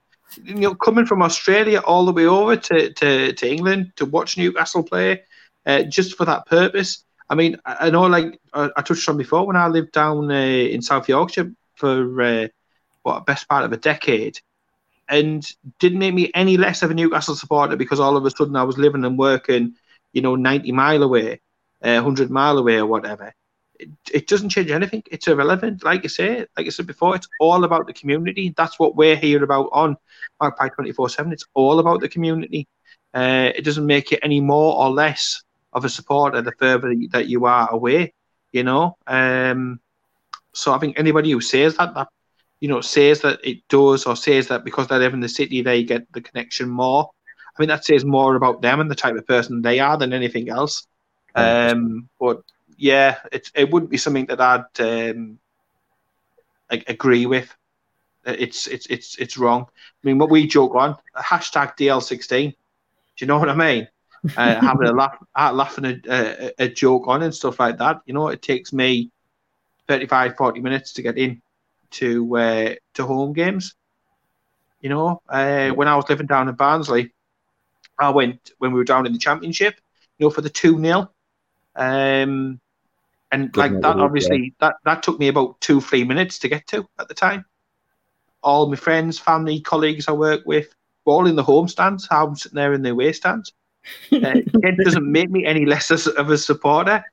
You 0.43 0.56
know, 0.56 0.75
coming 0.75 1.06
from 1.06 1.21
Australia 1.21 1.80
all 1.80 2.06
the 2.06 2.12
way 2.12 2.25
over 2.25 2.58
to, 2.58 2.91
to, 2.91 3.34
to 3.34 3.49
England 3.49 3.93
to 3.95 4.06
watch 4.06 4.38
Newcastle 4.38 4.84
play, 4.84 5.23
uh, 5.65 5.84
just 5.84 6.17
for 6.17 6.25
that 6.25 6.45
purpose. 6.47 7.06
I 7.30 7.36
mean, 7.36 7.58
I, 7.65 7.88
I 7.88 7.89
know, 7.89 8.03
like 8.03 8.39
I, 8.53 8.69
I, 8.75 8.82
touched 8.82 9.08
on 9.08 9.17
before, 9.17 9.47
when 9.47 9.56
I 9.56 9.67
lived 9.67 9.93
down 9.93 10.30
uh, 10.30 10.34
in 10.34 10.82
South 10.82 11.08
Yorkshire 11.08 11.51
for 11.75 12.21
uh, 12.21 12.47
what 13.03 13.25
best 13.25 13.47
part 13.47 13.63
of 13.63 13.71
a 13.71 13.77
decade, 13.77 14.39
and 15.10 15.50
didn't 15.80 16.00
make 16.00 16.13
me 16.13 16.32
any 16.34 16.58
less 16.58 16.84
of 16.84 16.91
a 16.91 16.93
Newcastle 16.93 17.36
supporter 17.36 17.76
because 17.76 18.00
all 18.00 18.17
of 18.17 18.26
a 18.26 18.32
sudden 18.32 18.56
I 18.56 18.63
was 18.63 18.78
living 18.78 19.06
and 19.06 19.17
working, 19.17 19.76
you 20.13 20.22
know, 20.22 20.36
90 20.36 20.72
mile 20.72 21.04
away, 21.04 21.41
uh, 21.84 22.02
100 22.02 22.30
mile 22.30 22.58
away 22.58 22.78
or 22.78 22.86
whatever. 22.86 23.34
It, 23.80 23.89
it, 24.12 24.28
doesn't 24.28 24.50
change 24.50 24.72
anything. 24.72 25.04
It's 25.12 25.28
irrelevant. 25.28 25.84
Like 25.84 26.04
I 26.04 26.08
say, 26.08 26.46
like 26.58 26.65
I 26.65 26.70
said 26.70 26.88
before, 26.88 27.15
it's 27.15 27.28
all 27.39 27.63
about 27.63 27.86
the 27.86 27.93
community. 27.93 28.54
That's 28.58 28.80
what 28.80 28.96
we're 28.96 29.15
here 29.15 29.43
about 29.43 29.70
on 29.72 29.98
Magpie 30.41 30.70
24 30.70 31.10
7. 31.10 31.32
It's 31.32 31.46
all 31.54 31.80
about 31.80 32.02
the 32.02 32.10
community. 32.10 32.67
Uh, 33.13 33.52
it 33.56 33.63
doesn't 33.63 33.86
make 33.86 34.12
you 34.12 34.17
any 34.24 34.41
more 34.41 34.76
or 34.76 34.89
less 34.89 35.43
of 35.74 35.86
a 35.86 35.89
supporter 35.89 36.41
the 36.41 36.52
further 36.54 36.93
that 37.12 37.28
you 37.28 37.46
are 37.46 37.70
away, 37.72 38.13
you 38.52 38.63
know. 38.63 38.98
Um, 39.06 39.80
so 40.54 40.74
I 40.74 40.80
think 40.80 40.98
anybody 40.98 41.32
who 41.32 41.41
says 41.41 41.78
that, 41.78 41.93
that 41.93 42.08
you 42.60 42.67
know, 42.67 42.82
says 42.82 43.22
that 43.22 43.39
it 43.43 43.67
does 43.67 44.06
or 44.06 44.15
says 44.15 44.48
that 44.48 44.63
because 44.63 44.88
they 44.88 44.98
live 44.98 45.13
in 45.13 45.20
the 45.20 45.30
city, 45.30 45.62
they 45.62 45.84
get 45.84 46.12
the 46.13 46.22
connection 46.22 46.70
more. 46.70 47.10
I 47.58 47.62
mean, 47.62 47.70
that 47.70 47.86
says 47.86 48.06
more 48.06 48.36
about 48.36 48.62
them 48.62 48.80
and 48.80 48.89
the 48.89 48.96
type 48.96 49.15
of 49.15 49.28
person 49.28 49.62
they 49.62 49.80
are 49.80 49.98
than 49.98 50.13
anything 50.13 50.50
else. 50.50 50.88
Um, 51.36 52.10
but 52.20 52.41
yeah, 52.78 53.17
it 53.32 53.52
it 53.54 53.72
wouldn't 53.72 53.91
be 53.91 53.98
something 53.98 54.26
that 54.28 54.41
I'd 54.41 54.82
um, 54.82 55.39
agree 56.70 57.26
with. 57.26 57.54
It's 58.26 58.67
it's 58.67 58.88
it's 58.88 59.17
it's 59.17 59.38
wrong. 59.38 59.67
I 59.70 60.08
mean, 60.08 60.17
what 60.17 60.30
we 60.30 60.48
joke 60.48 60.76
on 60.76 60.98
hashtag 61.15 61.78
DL16. 61.78 62.52
Do 62.52 62.56
you 63.17 63.28
know 63.28 63.39
what 63.39 63.50
I 63.50 63.56
mean? 63.56 63.88
uh, 64.36 64.56
having 64.62 64.88
a 64.88 64.91
laugh, 64.91 65.17
uh, 65.36 65.52
laughing 65.54 65.86
a, 65.86 66.02
a, 66.10 66.52
a 66.60 66.70
joke 66.70 67.08
on 67.08 67.24
and 67.24 67.34
stuff 67.34 67.60
like 67.60 67.78
that. 67.78 68.02
You 68.06 68.13
know, 68.13 68.28
it 68.28 68.41
takes 68.41 68.74
me 68.74 69.12
35, 69.88 70.36
40 70.36 70.60
minutes 70.60 70.93
to 70.93 71.02
get 71.02 71.17
in 71.17 71.41
to 71.91 72.38
uh, 72.38 72.76
to 72.95 73.06
home 73.06 73.34
games. 73.34 73.76
You 74.82 74.89
know, 74.89 75.21
uh, 75.28 75.69
when 75.69 75.88
I 75.88 75.95
was 75.95 76.08
living 76.10 76.28
down 76.28 76.50
in 76.50 76.56
Barnsley, 76.56 77.12
I 78.00 78.10
went 78.10 78.52
when 78.60 78.71
we 78.71 78.80
were 78.80 78.84
down 78.84 79.06
in 79.06 79.13
the 79.13 79.19
championship. 79.19 79.76
You 80.17 80.26
know, 80.26 80.30
for 80.30 80.41
the 80.41 80.50
two 80.50 80.80
0 80.80 81.12
um, 81.76 82.60
and 83.32 83.52
Good 83.52 83.60
like 83.60 83.82
that, 83.82 83.97
obviously, 83.97 84.54
that 84.60 84.76
that 84.86 85.04
took 85.04 85.19
me 85.19 85.28
about 85.28 85.60
two 85.62 85.82
three 85.82 86.04
minutes 86.04 86.39
to 86.39 86.47
get 86.47 86.65
to 86.67 86.88
at 87.00 87.08
the 87.08 87.13
time. 87.13 87.45
All 88.41 88.69
my 88.69 88.76
friends, 88.76 89.19
family, 89.19 89.60
colleagues 89.60 90.08
I 90.08 90.13
work 90.13 90.41
with, 90.45 90.73
were 91.06 91.13
all 91.13 91.28
in 91.28 91.36
the 91.36 91.43
home 91.43 91.67
stands. 91.67 92.08
I'm 92.10 92.36
sitting 92.36 92.56
there 92.56 92.73
in 92.73 92.82
the 92.82 92.91
away 92.91 93.13
stands. 93.13 93.52
Uh, 94.12 94.41
it 94.63 94.84
doesn't 94.84 95.12
make 95.12 95.30
me 95.30 95.45
any 95.45 95.65
less 95.65 95.91
of 95.91 96.30
a 96.30 96.38
supporter. 96.38 97.04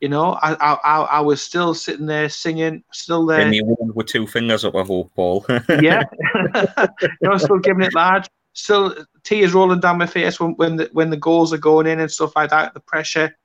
You 0.00 0.08
know, 0.08 0.38
I, 0.40 0.54
I 0.54 1.00
I 1.00 1.20
was 1.20 1.42
still 1.42 1.74
sitting 1.74 2.06
there 2.06 2.30
singing, 2.30 2.82
still 2.90 3.26
there. 3.26 3.40
And 3.40 3.54
you 3.54 3.64
with 3.94 4.06
two 4.06 4.26
fingers 4.26 4.64
up, 4.64 4.74
I 4.74 4.82
hope, 4.82 5.12
Paul. 5.14 5.44
yeah, 5.68 6.04
you 6.54 7.28
know, 7.28 7.36
still 7.36 7.58
giving 7.58 7.82
it 7.82 7.94
large. 7.94 8.26
Still, 8.54 8.96
tears 9.24 9.52
rolling 9.52 9.80
down 9.80 9.98
my 9.98 10.06
face 10.06 10.40
when 10.40 10.52
when 10.52 10.76
the 10.76 10.88
when 10.92 11.10
the 11.10 11.18
goals 11.18 11.52
are 11.52 11.58
going 11.58 11.86
in 11.86 12.00
and 12.00 12.10
stuff 12.10 12.34
like 12.34 12.48
that. 12.48 12.72
The 12.72 12.80
pressure, 12.80 13.36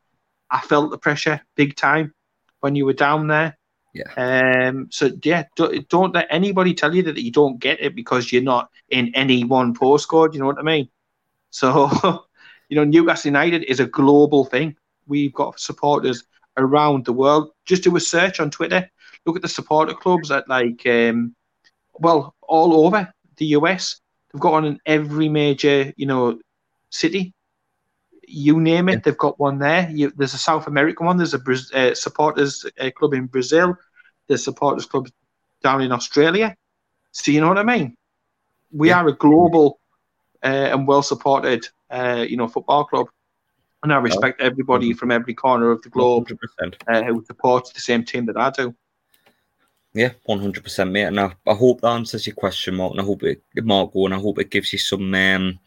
I 0.50 0.62
felt 0.62 0.92
the 0.92 0.98
pressure 0.98 1.42
big 1.56 1.76
time 1.76 2.14
when 2.62 2.76
you 2.76 2.86
were 2.86 2.94
down 2.94 3.28
there. 3.28 3.58
Yeah. 3.94 4.14
Um. 4.16 4.88
So 4.92 5.12
yeah, 5.24 5.44
don't, 5.58 5.90
don't 5.90 6.14
let 6.14 6.28
anybody 6.30 6.74
tell 6.74 6.96
you 6.96 7.04
that 7.04 7.22
you 7.22 7.32
don't 7.32 7.60
get 7.60 7.82
it 7.82 7.96
because 7.96 8.32
you're 8.32 8.42
not 8.42 8.70
in 8.90 9.14
any 9.14 9.44
one 9.44 9.76
postcode. 9.76 10.34
You 10.34 10.40
know 10.40 10.48
what 10.48 10.60
I 10.60 10.64
mean? 10.64 10.90
So, 11.50 11.90
you 12.70 12.76
know, 12.76 12.84
Newcastle 12.84 13.30
United 13.30 13.64
is 13.64 13.80
a 13.80 13.86
global 13.86 14.46
thing. 14.46 14.76
We've 15.08 15.34
got 15.34 15.60
supporters 15.60 16.26
around 16.58 17.06
the 17.06 17.14
world. 17.14 17.52
Just 17.66 17.84
do 17.84 17.96
a 17.96 18.00
search 18.00 18.40
on 18.40 18.52
Twitter. 18.52 18.90
Look 19.26 19.36
at 19.36 19.42
the 19.42 19.48
supporter 19.48 19.94
clubs 19.94 20.32
at 20.32 20.48
like, 20.48 20.86
um, 20.86 21.36
well, 21.94 22.36
all 22.42 22.86
over 22.86 23.12
the 23.38 23.46
US. 23.48 24.00
They've 24.32 24.42
got 24.42 24.54
one 24.54 24.66
in 24.66 24.80
every 24.86 25.30
major, 25.30 25.94
you 25.96 26.06
know, 26.06 26.40
city. 26.90 27.34
You 28.28 28.60
name 28.60 28.90
it, 28.90 29.04
they've 29.04 29.18
got 29.18 29.40
one 29.40 29.60
there. 29.60 29.90
You, 29.90 30.12
there's 30.16 30.34
a 30.34 30.40
South 30.40 30.68
American 30.68 31.06
one. 31.06 31.18
There's 31.18 31.34
a 31.34 31.42
uh, 31.74 31.94
supporters 31.96 32.66
uh, 32.80 32.90
club 32.92 33.14
in 33.14 33.28
Brazil. 33.28 33.76
There's 34.28 34.44
supporters 34.44 34.86
club 34.86 35.08
down 35.62 35.82
in 35.82 35.92
Australia. 35.92 36.56
So 37.12 37.32
you 37.32 37.40
know 37.42 37.48
what 37.48 37.58
I 37.58 37.64
mean. 37.64 37.96
We 38.72 38.90
yeah. 38.90 39.02
are 39.02 39.08
a 39.08 39.14
global 39.14 39.80
uh, 40.44 40.48
and 40.74 40.88
well 40.88 41.02
supported, 41.02 41.68
uh, 41.90 42.26
you 42.28 42.38
know, 42.38 42.48
football 42.48 42.86
club. 42.86 43.08
And 43.86 43.94
I 43.94 43.98
respect 43.98 44.42
everybody 44.42 44.94
from 44.94 45.12
every 45.12 45.36
corner 45.36 45.70
of 45.70 45.80
the 45.84 45.90
globe 45.90 46.28
uh, 46.88 47.04
who 47.04 47.24
supports 47.24 47.72
the 47.72 47.80
same 47.80 48.04
team 48.04 48.26
that 48.26 48.36
I 48.36 48.50
do. 48.50 48.74
Yeah, 49.94 50.14
one 50.24 50.40
hundred 50.40 50.64
percent, 50.64 50.92
mate. 50.92 51.04
And 51.04 51.20
I, 51.20 51.36
I, 51.46 51.54
hope 51.54 51.82
that 51.82 51.90
answers 51.90 52.26
your 52.26 52.36
question, 52.36 52.78
Mark. 52.78 52.94
And 52.94 53.02
I 53.02 53.04
hope 53.04 53.22
it, 53.22 53.44
Marco, 53.58 54.06
and 54.06 54.16
I 54.16 54.18
hope 54.18 54.40
it 54.40 54.50
gives 54.50 54.74
you 54.74 54.80
some 54.80 55.14
um, 55.14 55.60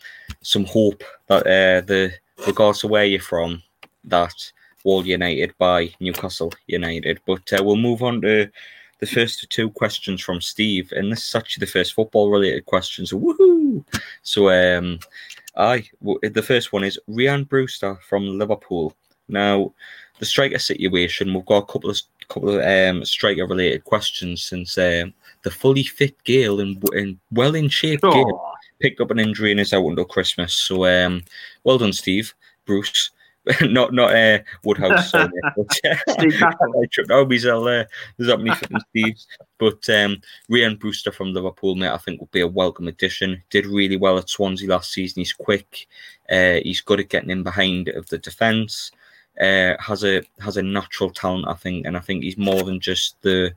some 0.43 0.65
hope 0.65 1.05
that 1.29 1.47
uh, 1.47 1.87
the 1.87 2.13
regardless 2.45 2.83
of 2.83 2.91
where 2.91 3.05
you're 3.05 3.21
from, 3.21 3.63
that 4.03 4.35
Wall 4.83 5.07
United 5.07 5.55
by 5.57 5.95
Newcastle 6.01 6.53
United. 6.67 7.21
But 7.25 7.53
uh, 7.53 7.63
we'll 7.63 7.77
move 7.77 8.03
on 8.03 8.21
to 8.23 8.51
the 8.99 9.07
first 9.07 9.49
two 9.49 9.71
questions 9.71 10.21
from 10.21 10.41
Steve, 10.41 10.91
and 10.91 11.13
this 11.13 11.29
is 11.29 11.37
actually 11.37 11.67
the 11.67 11.71
first 11.71 11.95
football 11.95 12.33
related 12.33 12.67
questions. 12.67 13.13
Woohoo! 13.13 13.85
So, 14.23 14.51
um, 14.51 14.99
Aye, 15.59 15.91
the 16.23 16.43
first 16.43 16.73
one 16.73 16.85
is 16.85 17.01
Ryan 17.09 17.43
Brewster 17.43 17.99
from 18.09 18.39
Liverpool. 18.39 18.95
Now, 19.29 19.75
the 20.21 20.25
striker 20.25 20.59
situation, 20.59 21.35
we've 21.35 21.45
got 21.45 21.65
a 21.65 21.67
couple 21.67 21.91
of 21.91 22.01
couple 22.29 22.51
of 22.51 22.63
um, 22.63 23.05
striker 23.05 23.47
related 23.47 23.85
questions 23.85 24.43
since 24.43 24.77
um, 24.79 25.15
the 25.43 25.51
fully 25.51 25.83
fit 25.83 26.23
Gayle 26.25 26.61
and, 26.61 26.83
and 26.93 27.19
well 27.33 27.55
in 27.55 27.69
shape 27.69 28.01
oh. 28.03 28.13
Gayle 28.13 28.53
picked 28.81 29.01
up 29.01 29.11
an 29.11 29.19
injury 29.19 29.51
and 29.51 29.61
is 29.61 29.73
out 29.73 29.87
until 29.87 30.05
Christmas. 30.05 30.55
So 30.55 30.87
um, 30.87 31.25
well 31.65 31.79
done, 31.79 31.93
Steve 31.93 32.35
Bruce. 32.67 33.11
not 33.63 33.93
not 33.93 34.15
uh, 34.15 34.39
Woodhouse. 34.65 35.13
but, 35.13 35.29
uh, 35.85 35.97
I 36.09 36.87
tripped 36.91 37.11
myself 37.11 37.65
there. 37.65 37.89
There's 38.17 38.29
that 38.29 38.39
many 38.41 38.55
fucking. 38.55 39.15
But 39.59 39.89
um, 39.91 40.21
Ryan 40.49 40.77
Brewster 40.77 41.13
from 41.13 41.33
Liverpool, 41.33 41.75
mate, 41.75 41.91
I 41.91 41.99
think 41.99 42.21
will 42.21 42.29
be 42.33 42.41
a 42.41 42.47
welcome 42.47 42.89
addition. 42.89 43.43
Did 43.51 43.67
really 43.67 43.97
well 43.97 44.19
at 44.19 44.29
Swansea 44.29 44.69
last 44.69 44.93
season. 44.93 45.21
He's 45.21 45.33
quick. 45.33 45.87
Uh, 46.31 46.59
he's 46.63 46.81
good 46.81 47.01
at 47.01 47.09
getting 47.09 47.31
in 47.31 47.43
behind 47.43 47.89
of 47.89 48.07
the 48.09 48.19
defence. 48.19 48.91
Uh, 49.41 49.75
has 49.79 50.05
a 50.05 50.23
has 50.41 50.57
a 50.57 50.63
natural 50.63 51.11
talent, 51.11 51.47
I 51.49 51.55
think, 51.55 51.87
and 51.87 51.97
I 51.97 52.01
think 52.01 52.25
he's 52.25 52.37
more 52.39 52.63
than 52.65 52.81
just 52.81 53.21
the 53.23 53.53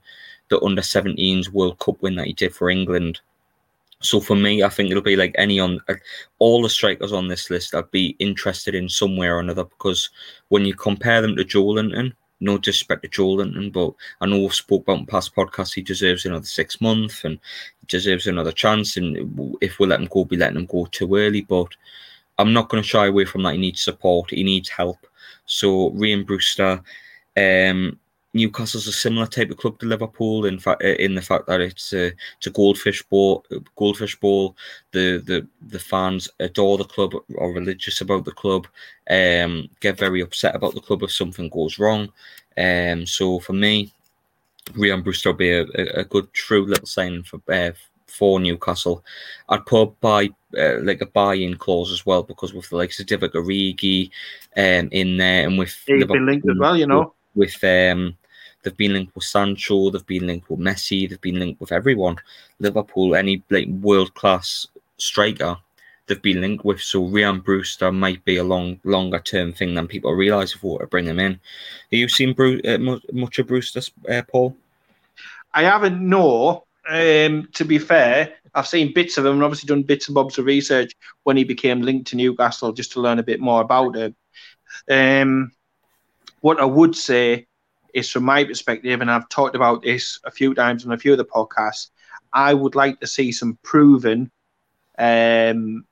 the 0.48 0.60
under 0.60 0.82
17s 0.82 1.48
World 1.48 1.78
Cup 1.78 2.00
win 2.02 2.14
that 2.16 2.26
he 2.26 2.32
did 2.32 2.54
for 2.54 2.70
England. 2.70 3.20
So 4.02 4.20
for 4.20 4.36
me, 4.36 4.62
I 4.62 4.68
think 4.68 4.90
it'll 4.90 5.02
be 5.02 5.16
like 5.16 5.34
any 5.36 5.60
on 5.60 5.80
all 6.38 6.62
the 6.62 6.68
strikers 6.68 7.12
on 7.12 7.28
this 7.28 7.50
list. 7.50 7.74
I'd 7.74 7.90
be 7.90 8.16
interested 8.18 8.74
in 8.74 8.88
some 8.88 9.16
way 9.16 9.28
or 9.28 9.38
another 9.38 9.64
because 9.64 10.10
when 10.48 10.64
you 10.64 10.74
compare 10.74 11.22
them 11.22 11.36
to 11.36 11.44
Joelinton, 11.44 12.12
no 12.40 12.58
disrespect 12.58 13.02
to 13.02 13.08
Joelinton, 13.08 13.72
but 13.72 13.94
I 14.20 14.26
know 14.26 14.40
we've 14.40 14.52
spoke 14.54 14.82
about 14.82 14.98
in 14.98 15.06
past 15.06 15.34
podcasts. 15.34 15.74
He 15.74 15.82
deserves 15.82 16.26
another 16.26 16.44
six 16.44 16.80
months 16.80 17.24
and 17.24 17.38
he 17.80 17.86
deserves 17.86 18.26
another 18.26 18.52
chance. 18.52 18.96
And 18.96 19.56
if 19.60 19.78
we 19.78 19.86
let 19.86 20.00
him 20.00 20.08
go, 20.10 20.22
we 20.22 20.36
let 20.36 20.56
him 20.56 20.66
go 20.66 20.86
too 20.86 21.14
early. 21.14 21.42
But 21.42 21.68
I'm 22.38 22.52
not 22.52 22.68
going 22.68 22.82
to 22.82 22.88
shy 22.88 23.06
away 23.06 23.24
from 23.24 23.44
that. 23.44 23.52
He 23.52 23.60
needs 23.60 23.82
support. 23.82 24.30
He 24.30 24.42
needs 24.42 24.68
help. 24.68 24.98
So 25.46 25.90
Ryan 25.90 26.24
Brewster, 26.24 26.82
um, 27.36 27.98
Newcastle's 28.34 28.86
a 28.86 28.92
similar 28.92 29.26
type 29.26 29.50
of 29.50 29.58
club 29.58 29.78
to 29.78 29.86
Liverpool 29.86 30.46
in 30.46 30.58
fact 30.58 30.82
uh, 30.82 30.88
in 30.88 31.14
the 31.14 31.22
fact 31.22 31.46
that 31.46 31.60
it's 31.60 31.92
a, 31.92 32.06
it's 32.06 32.46
a 32.46 32.50
goldfish 32.50 33.02
bowl 33.02 33.44
goldfish 33.76 34.18
bowl 34.18 34.56
the 34.92 35.22
the 35.26 35.46
the 35.68 35.78
fans 35.78 36.28
adore 36.40 36.78
the 36.78 36.84
club 36.84 37.12
are 37.38 37.52
religious 37.52 38.00
about 38.00 38.24
the 38.24 38.32
club 38.32 38.66
um 39.10 39.68
get 39.80 39.98
very 39.98 40.22
upset 40.22 40.54
about 40.54 40.74
the 40.74 40.80
club 40.80 41.02
if 41.02 41.12
something 41.12 41.48
goes 41.50 41.78
wrong. 41.78 42.08
Um 42.56 43.06
so 43.06 43.38
for 43.38 43.52
me 43.52 43.92
Ryan 44.74 45.02
Brewster 45.02 45.30
will 45.30 45.36
be 45.36 45.50
a, 45.50 45.64
a, 45.96 46.04
good 46.04 46.32
true 46.32 46.64
little 46.64 46.86
sign 46.86 47.22
for 47.24 47.40
uh, 47.52 47.72
for 48.06 48.38
Newcastle. 48.38 49.04
I'd 49.48 49.66
put 49.66 50.00
buy 50.00 50.30
uh, 50.56 50.78
like 50.82 51.00
a 51.00 51.06
buy-in 51.06 51.56
clause 51.56 51.90
as 51.90 52.06
well 52.06 52.22
because 52.22 52.54
with 52.54 52.68
the 52.68 52.76
likes 52.76 53.00
of 53.00 53.06
Divock 53.06 53.32
Origi 53.32 54.10
um 54.56 54.88
in 54.92 55.16
there 55.16 55.46
and 55.46 55.58
with 55.58 55.76
he's 55.86 56.04
been 56.04 56.26
linked 56.26 56.48
as 56.48 56.58
well 56.58 56.76
you 56.76 56.86
know. 56.86 57.14
with 57.34 57.62
um 57.64 58.16
They've 58.62 58.76
been 58.76 58.92
linked 58.92 59.14
with 59.14 59.24
Sancho. 59.24 59.90
They've 59.90 60.06
been 60.06 60.26
linked 60.26 60.48
with 60.48 60.60
Messi. 60.60 61.08
They've 61.08 61.20
been 61.20 61.38
linked 61.38 61.60
with 61.60 61.72
everyone. 61.72 62.16
Liverpool, 62.60 63.14
any 63.14 63.42
like 63.50 63.68
world 63.68 64.14
class 64.14 64.66
striker, 64.98 65.56
they've 66.06 66.22
been 66.22 66.40
linked 66.40 66.64
with. 66.64 66.80
So 66.80 67.06
Ryan 67.06 67.40
Brewster 67.40 67.90
might 67.90 68.24
be 68.24 68.36
a 68.36 68.44
long, 68.44 68.80
longer 68.84 69.18
term 69.18 69.52
thing 69.52 69.74
than 69.74 69.88
people 69.88 70.12
realise 70.12 70.52
before 70.52 70.80
to 70.80 70.86
bring 70.86 71.06
him 71.06 71.18
in. 71.18 71.32
Have 71.32 71.40
you 71.90 72.08
seen 72.08 72.34
Bru- 72.34 72.60
uh, 72.64 72.78
much 73.12 73.38
of 73.38 73.48
Brewster, 73.48 73.82
uh, 74.08 74.22
Paul? 74.30 74.56
I 75.54 75.62
haven't. 75.64 76.00
No. 76.00 76.64
Um, 76.88 77.48
to 77.52 77.64
be 77.64 77.78
fair, 77.78 78.32
I've 78.54 78.66
seen 78.66 78.92
bits 78.92 79.16
of 79.16 79.24
him 79.24 79.34
and 79.34 79.44
obviously 79.44 79.68
done 79.68 79.82
bits 79.82 80.08
and 80.08 80.14
bobs 80.14 80.38
of 80.38 80.46
research 80.46 80.92
when 81.22 81.36
he 81.36 81.44
became 81.44 81.82
linked 81.82 82.08
to 82.08 82.16
Newcastle 82.16 82.72
just 82.72 82.92
to 82.92 83.00
learn 83.00 83.18
a 83.18 83.24
bit 83.24 83.40
more 83.40 83.62
about 83.62 83.96
him. 83.96 84.16
Um, 84.90 85.52
what 86.40 86.60
I 86.60 86.64
would 86.64 86.96
say 86.96 87.46
is 87.92 88.10
from 88.10 88.24
my 88.24 88.44
perspective, 88.44 89.00
and 89.00 89.10
I've 89.10 89.28
talked 89.28 89.56
about 89.56 89.82
this 89.82 90.20
a 90.24 90.30
few 90.30 90.54
times 90.54 90.84
on 90.84 90.92
a 90.92 90.98
few 90.98 91.12
of 91.12 91.18
the 91.18 91.24
podcasts. 91.24 91.90
I 92.32 92.54
would 92.54 92.74
like 92.74 93.00
to 93.00 93.06
see 93.06 93.32
some 93.32 93.58
proven 93.62 94.30
um, 94.98 95.84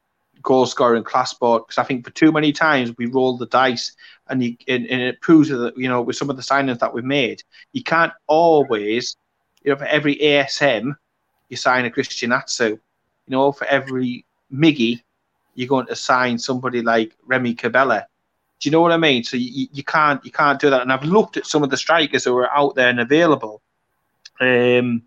goal 0.43 0.67
scoring 0.67 1.05
class 1.05 1.31
sport 1.31 1.67
because 1.67 1.79
I 1.79 1.85
think 1.85 2.05
for 2.05 2.11
too 2.13 2.33
many 2.33 2.53
times 2.53 2.95
we 2.97 3.07
roll 3.07 3.37
the 3.37 3.47
dice 3.47 3.95
and, 4.29 4.43
you, 4.43 4.57
and, 4.69 4.87
and 4.87 5.03
it 5.03 5.21
proves 5.21 5.51
that 5.51 5.77
you 5.77 5.89
know 5.89 6.01
with 6.01 6.17
some 6.17 6.31
of 6.31 6.37
the 6.37 6.43
signings 6.43 6.79
that 6.79 6.95
we've 6.95 7.05
made, 7.05 7.43
you 7.73 7.83
can't 7.83 8.13
always 8.27 9.17
you 9.63 9.71
know 9.71 9.77
for 9.77 9.85
every 9.85 10.17
ASM 10.17 10.95
you 11.51 11.57
sign 11.57 11.85
a 11.85 11.91
Christian 11.91 12.33
Atsu. 12.33 12.69
You 12.69 12.79
know, 13.29 13.53
for 13.53 13.67
every 13.67 14.25
Miggy, 14.53 15.03
you're 15.55 15.69
going 15.69 15.87
to 15.87 15.97
sign 15.97 16.39
somebody 16.39 16.81
like 16.81 17.15
Remy 17.27 17.55
Cabella. 17.55 18.07
Do 18.61 18.69
you 18.69 18.71
know 18.71 18.81
what 18.81 18.93
I 18.93 18.99
mean? 18.99 19.25
So 19.25 19.37
you, 19.37 19.69
you 19.73 19.83
can't 19.83 20.25
you 20.25 20.31
can't 20.31 20.61
do 20.61 20.71
that. 20.71 20.83
And 20.83 20.93
I've 20.93 21.05
looked 21.05 21.37
at 21.37 21.47
some 21.47 21.63
of 21.63 21.71
the 21.71 21.77
strikers 21.77 22.25
who 22.25 22.37
are 22.37 22.53
out 22.53 22.75
there 22.75 22.91
and 22.91 23.01
available. 23.01 23.63
Um, 24.41 25.03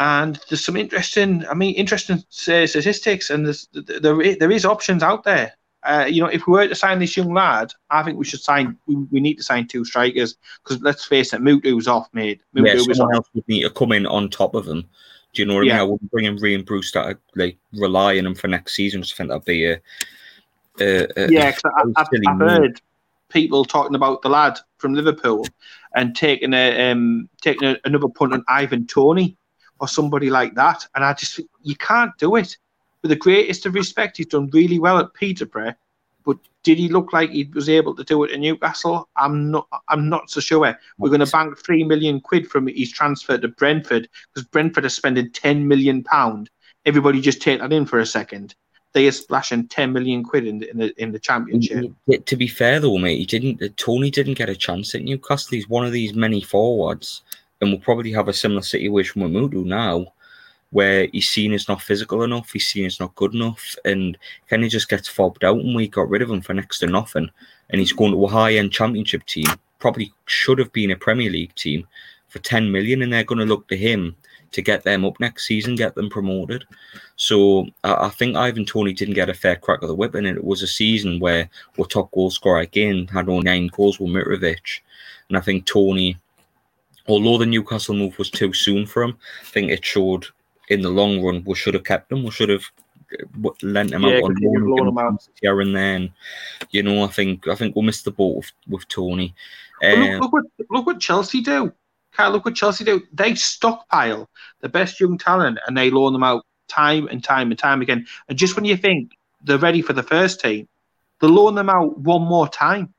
and 0.00 0.38
there's 0.48 0.64
some 0.64 0.76
interesting, 0.76 1.44
I 1.46 1.54
mean, 1.54 1.74
interesting 1.74 2.18
uh, 2.18 2.66
statistics, 2.66 3.30
and 3.30 3.46
there's, 3.46 3.68
there 3.72 4.36
there 4.36 4.50
is 4.50 4.64
options 4.64 5.02
out 5.02 5.24
there. 5.24 5.52
Uh, 5.82 6.06
you 6.08 6.20
know, 6.20 6.28
if 6.28 6.46
we 6.46 6.52
were 6.52 6.68
to 6.68 6.74
sign 6.74 6.98
this 6.98 7.16
young 7.16 7.32
lad, 7.32 7.72
I 7.90 8.02
think 8.02 8.18
we 8.18 8.24
should 8.24 8.40
sign. 8.40 8.76
We, 8.86 8.96
we 9.10 9.20
need 9.20 9.36
to 9.36 9.42
sign 9.42 9.66
two 9.66 9.84
strikers 9.84 10.36
because 10.62 10.82
let's 10.82 11.04
face 11.04 11.32
it, 11.32 11.40
Mutu's 11.40 11.88
off, 11.88 12.08
mate. 12.12 12.40
Mutu 12.54 12.86
yeah, 12.86 12.94
someone 12.94 13.14
else 13.14 13.28
would 13.34 13.48
need 13.48 13.62
to 13.62 13.70
come 13.70 13.92
in 13.92 14.06
on 14.06 14.28
top 14.28 14.54
of 14.54 14.66
him. 14.66 14.82
Do 15.32 15.42
you 15.42 15.46
know 15.46 15.56
what 15.56 15.66
yeah. 15.66 15.74
I 15.74 15.76
mean? 15.76 15.80
I 15.80 15.90
wouldn't 15.90 16.10
bring 16.10 16.24
in 16.24 16.36
Ryan 16.36 16.62
Bruce 16.62 16.92
that 16.92 17.18
like 17.34 17.58
rely 17.72 18.18
on 18.18 18.26
him 18.26 18.34
for 18.34 18.48
next 18.48 18.74
season. 18.74 19.02
I 19.02 19.06
think 19.06 19.28
that'd 19.28 19.44
be 19.44 19.66
a 19.66 19.80
uh, 20.80 21.26
yeah, 21.28 21.52
I, 21.96 22.02
have 22.26 22.38
heard 22.40 22.80
people 23.28 23.64
talking 23.64 23.94
about 23.94 24.22
the 24.22 24.28
lad 24.28 24.58
from 24.78 24.94
Liverpool 24.94 25.46
and 25.94 26.14
taking 26.14 26.54
a 26.54 26.90
um, 26.90 27.28
taking 27.40 27.68
a, 27.68 27.76
another 27.84 28.08
punt 28.08 28.32
on 28.32 28.44
Ivan 28.48 28.86
Toney 28.86 29.36
or 29.80 29.88
somebody 29.88 30.30
like 30.30 30.54
that, 30.54 30.86
and 30.94 31.04
I 31.04 31.12
just 31.12 31.40
you 31.62 31.76
can't 31.76 32.16
do 32.18 32.36
it. 32.36 32.56
With 33.02 33.10
the 33.10 33.16
greatest 33.16 33.64
of 33.66 33.74
respect, 33.74 34.16
he's 34.16 34.26
done 34.26 34.50
really 34.52 34.78
well 34.80 34.98
at 34.98 35.14
Peterborough, 35.14 35.74
but 36.24 36.36
did 36.64 36.78
he 36.78 36.88
look 36.88 37.12
like 37.12 37.30
he 37.30 37.44
was 37.54 37.68
able 37.68 37.94
to 37.94 38.02
do 38.02 38.24
it 38.24 38.32
in 38.32 38.40
Newcastle? 38.40 39.08
I'm 39.16 39.50
not. 39.50 39.68
I'm 39.88 40.08
not 40.08 40.30
so 40.30 40.40
sure. 40.40 40.76
We're 40.98 41.08
going 41.08 41.24
to 41.24 41.30
bank 41.30 41.58
three 41.58 41.84
million 41.84 42.20
quid 42.20 42.50
from 42.50 42.66
his 42.66 42.90
transfer 42.90 43.38
to 43.38 43.48
Brentford 43.48 44.08
because 44.34 44.48
Brentford 44.48 44.84
are 44.84 44.90
spending 44.90 45.30
ten 45.32 45.68
million 45.68 46.02
pound. 46.02 46.50
Everybody 46.86 47.20
just 47.20 47.42
take 47.42 47.60
that 47.60 47.72
in 47.72 47.86
for 47.86 47.98
a 47.98 48.06
second 48.06 48.54
they 48.92 49.06
are 49.06 49.12
splashing 49.12 49.68
10 49.68 49.92
million 49.92 50.24
quid 50.24 50.46
in 50.46 50.58
the, 50.58 50.70
in 50.70 50.78
the, 50.78 51.02
in 51.02 51.12
the 51.12 51.18
championship. 51.18 51.92
Mm, 52.08 52.24
to 52.24 52.36
be 52.36 52.48
fair 52.48 52.80
though, 52.80 52.98
mate, 52.98 53.18
he 53.18 53.26
didn't. 53.26 53.62
Uh, 53.62 53.68
Toney 53.76 54.10
didn't 54.10 54.34
get 54.34 54.48
a 54.48 54.56
chance 54.56 54.94
at 54.94 55.02
Newcastle. 55.02 55.56
He's 55.56 55.68
one 55.68 55.84
of 55.84 55.92
these 55.92 56.14
many 56.14 56.40
forwards, 56.40 57.22
and 57.60 57.70
we'll 57.70 57.80
probably 57.80 58.12
have 58.12 58.28
a 58.28 58.32
similar 58.32 58.62
situation 58.62 59.22
with 59.22 59.32
Mutu 59.32 59.64
now, 59.64 60.12
where 60.70 61.08
he's 61.12 61.28
seen 61.28 61.52
as 61.52 61.68
not 61.68 61.82
physical 61.82 62.22
enough, 62.22 62.50
he's 62.52 62.66
seen 62.66 62.86
as 62.86 63.00
not 63.00 63.14
good 63.14 63.34
enough, 63.34 63.76
and 63.84 64.16
of 64.64 64.70
just 64.70 64.88
gets 64.88 65.08
fobbed 65.08 65.44
out, 65.44 65.58
and 65.58 65.74
we 65.74 65.88
got 65.88 66.08
rid 66.08 66.22
of 66.22 66.30
him 66.30 66.40
for 66.40 66.54
next 66.54 66.78
to 66.80 66.86
nothing. 66.86 67.30
And 67.70 67.80
he's 67.80 67.92
going 67.92 68.12
to 68.12 68.24
a 68.24 68.28
high-end 68.28 68.72
championship 68.72 69.26
team. 69.26 69.44
Probably 69.78 70.10
should 70.24 70.58
have 70.58 70.72
been 70.72 70.90
a 70.90 70.96
Premier 70.96 71.30
League 71.30 71.54
team 71.54 71.86
for 72.28 72.38
10 72.38 72.72
million, 72.72 73.02
and 73.02 73.12
they're 73.12 73.24
going 73.24 73.38
to 73.38 73.44
look 73.44 73.68
to 73.68 73.76
him 73.76 74.16
to 74.52 74.62
get 74.62 74.84
them 74.84 75.04
up 75.04 75.20
next 75.20 75.46
season, 75.46 75.74
get 75.74 75.94
them 75.94 76.08
promoted. 76.08 76.64
So 77.16 77.66
I, 77.84 78.06
I 78.06 78.08
think 78.08 78.36
Ivan 78.36 78.64
Toney 78.64 78.92
didn't 78.92 79.14
get 79.14 79.28
a 79.28 79.34
fair 79.34 79.56
crack 79.56 79.82
of 79.82 79.88
the 79.88 79.94
whip, 79.94 80.14
and 80.14 80.26
it 80.26 80.44
was 80.44 80.62
a 80.62 80.66
season 80.66 81.20
where 81.20 81.48
our 81.78 81.84
top 81.84 82.10
goal 82.12 82.30
scorer 82.30 82.60
again 82.60 83.06
had 83.08 83.28
only 83.28 83.44
nine 83.44 83.66
goals 83.68 84.00
with 84.00 84.10
Mitrovic. 84.10 84.80
And 85.28 85.36
I 85.36 85.40
think 85.40 85.66
Toney, 85.66 86.16
although 87.06 87.38
the 87.38 87.46
Newcastle 87.46 87.94
move 87.94 88.18
was 88.18 88.30
too 88.30 88.52
soon 88.52 88.86
for 88.86 89.02
him, 89.02 89.16
I 89.42 89.44
think 89.44 89.70
it 89.70 89.84
showed 89.84 90.26
in 90.68 90.82
the 90.82 90.90
long 90.90 91.22
run 91.22 91.42
we 91.44 91.54
should 91.54 91.74
have 91.74 91.84
kept 91.84 92.12
him. 92.12 92.24
We 92.24 92.30
should 92.30 92.48
have 92.48 92.64
uh, 93.44 93.50
lent 93.62 93.92
him 93.92 94.02
yeah, 94.02 94.16
out 94.16 94.24
on 94.24 94.36
loan 94.40 94.98
out. 94.98 95.28
here 95.40 95.60
and 95.60 95.74
then. 95.74 96.12
You 96.70 96.82
know, 96.82 97.04
I 97.04 97.08
think 97.08 97.46
I 97.48 97.54
think 97.54 97.76
we 97.76 97.82
missed 97.82 98.04
the 98.04 98.10
boat 98.10 98.36
with, 98.36 98.52
with 98.68 98.88
Toney. 98.88 99.34
Um, 99.82 100.00
look, 100.00 100.20
look, 100.20 100.32
what, 100.32 100.44
look 100.70 100.86
what 100.86 101.00
Chelsea 101.00 101.40
do. 101.40 101.72
Can't 102.18 102.32
look 102.32 102.44
what 102.44 102.56
Chelsea 102.56 102.84
do. 102.84 103.02
They 103.12 103.36
stockpile 103.36 104.28
the 104.60 104.68
best 104.68 104.98
young 104.98 105.18
talent 105.18 105.58
and 105.66 105.76
they 105.76 105.90
loan 105.90 106.12
them 106.12 106.24
out 106.24 106.44
time 106.66 107.06
and 107.08 107.22
time 107.22 107.50
and 107.50 107.58
time 107.58 107.80
again. 107.80 108.06
And 108.28 108.36
just 108.36 108.56
when 108.56 108.64
you 108.64 108.76
think 108.76 109.12
they're 109.44 109.56
ready 109.56 109.82
for 109.82 109.92
the 109.92 110.02
first 110.02 110.40
team, 110.40 110.68
they 111.20 111.28
loan 111.28 111.54
them 111.54 111.70
out 111.70 111.96
one 111.98 112.22
more 112.22 112.48
time. 112.48 112.92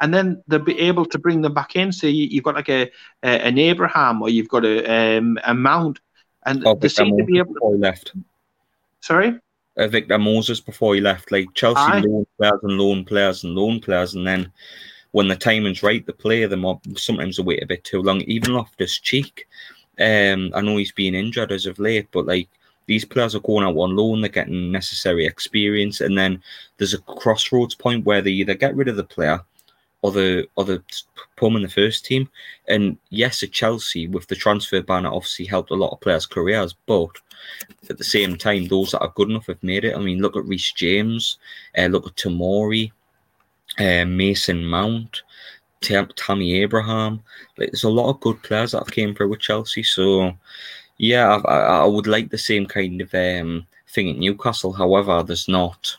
And 0.00 0.12
then 0.12 0.42
they'll 0.48 0.58
be 0.58 0.80
able 0.80 1.06
to 1.06 1.18
bring 1.18 1.42
them 1.42 1.54
back 1.54 1.76
in. 1.76 1.92
So 1.92 2.08
you, 2.08 2.38
have 2.38 2.44
got 2.44 2.54
like 2.56 2.68
a, 2.68 2.90
a, 3.22 3.28
an 3.28 3.56
Abraham 3.56 4.20
or 4.20 4.28
you've 4.28 4.48
got 4.48 4.64
a 4.64 5.16
um, 5.16 5.38
a 5.44 5.54
Mount, 5.54 6.00
and 6.44 6.66
oh, 6.66 6.74
they 6.74 6.88
seem 6.88 7.16
to 7.16 7.24
be 7.24 7.38
able 7.38 7.54
to. 7.54 7.66
left. 7.66 8.12
Sorry. 9.00 9.38
Uh, 9.76 9.86
Victor 9.86 10.18
Moses 10.18 10.60
before 10.60 10.94
he 10.94 11.00
left, 11.00 11.30
like 11.30 11.46
Chelsea 11.54 11.80
Aye. 11.80 12.00
loan 12.00 12.26
players 12.36 12.60
and 12.62 12.78
loan 12.78 13.04
players 13.04 13.44
and 13.44 13.54
loan 13.54 13.78
players, 13.80 14.14
and 14.14 14.26
then 14.26 14.52
when 15.16 15.28
the 15.28 15.34
timing's 15.34 15.82
right, 15.82 16.04
the 16.04 16.12
play 16.12 16.44
them 16.44 16.66
up. 16.66 16.78
Sometimes 16.94 17.38
they 17.38 17.42
wait 17.42 17.62
a 17.62 17.66
bit 17.66 17.82
too 17.84 18.02
long. 18.02 18.20
Even 18.20 18.52
Loftus 18.52 18.98
Cheek, 18.98 19.48
um, 19.98 20.52
I 20.54 20.60
know 20.60 20.76
he's 20.76 20.92
been 20.92 21.14
injured 21.14 21.52
as 21.52 21.64
of 21.64 21.78
late, 21.78 22.06
but 22.12 22.26
like 22.26 22.50
these 22.84 23.06
players 23.06 23.34
are 23.34 23.40
going 23.40 23.64
out 23.64 23.78
on 23.78 23.96
loan, 23.96 24.20
they're 24.20 24.28
getting 24.28 24.70
necessary 24.70 25.24
experience, 25.24 26.02
and 26.02 26.18
then 26.18 26.42
there's 26.76 26.92
a 26.92 26.98
crossroads 26.98 27.74
point 27.74 28.04
where 28.04 28.20
they 28.20 28.30
either 28.30 28.52
get 28.52 28.76
rid 28.76 28.88
of 28.88 28.96
the 28.96 29.04
player 29.04 29.40
other 30.04 30.44
other 30.58 30.84
put 31.36 31.54
in 31.54 31.62
the 31.62 31.68
first 31.68 32.04
team. 32.04 32.28
And 32.68 32.98
yes, 33.08 33.42
at 33.42 33.52
Chelsea 33.52 34.06
with 34.08 34.26
the 34.26 34.36
transfer 34.36 34.82
ban, 34.82 35.06
it 35.06 35.14
obviously 35.14 35.46
helped 35.46 35.70
a 35.70 35.76
lot 35.76 35.92
of 35.92 36.00
players' 36.02 36.26
careers, 36.26 36.74
but 36.84 37.12
at 37.88 37.96
the 37.96 38.04
same 38.04 38.36
time, 38.36 38.66
those 38.66 38.90
that 38.90 39.00
are 39.00 39.14
good 39.16 39.30
enough 39.30 39.46
have 39.46 39.62
made 39.62 39.86
it. 39.86 39.96
I 39.96 39.98
mean, 39.98 40.20
look 40.20 40.36
at 40.36 40.44
Reece 40.44 40.72
James, 40.72 41.38
uh, 41.78 41.86
look 41.86 42.06
at 42.06 42.16
Tomori, 42.16 42.92
uh, 43.78 44.04
Mason 44.04 44.64
Mount, 44.64 45.22
Tam- 45.80 46.10
Tammy 46.16 46.54
Abraham. 46.54 47.22
Like, 47.56 47.70
there's 47.70 47.84
a 47.84 47.90
lot 47.90 48.10
of 48.10 48.20
good 48.20 48.42
players 48.42 48.72
that 48.72 48.78
have 48.78 48.90
came 48.90 49.14
through 49.14 49.30
with 49.30 49.40
Chelsea. 49.40 49.82
So, 49.82 50.32
yeah, 50.98 51.40
I, 51.44 51.58
I 51.58 51.84
would 51.84 52.06
like 52.06 52.30
the 52.30 52.38
same 52.38 52.66
kind 52.66 53.00
of 53.00 53.14
um, 53.14 53.66
thing 53.88 54.10
at 54.10 54.18
Newcastle. 54.18 54.72
However, 54.72 55.22
there's 55.22 55.48
not. 55.48 55.96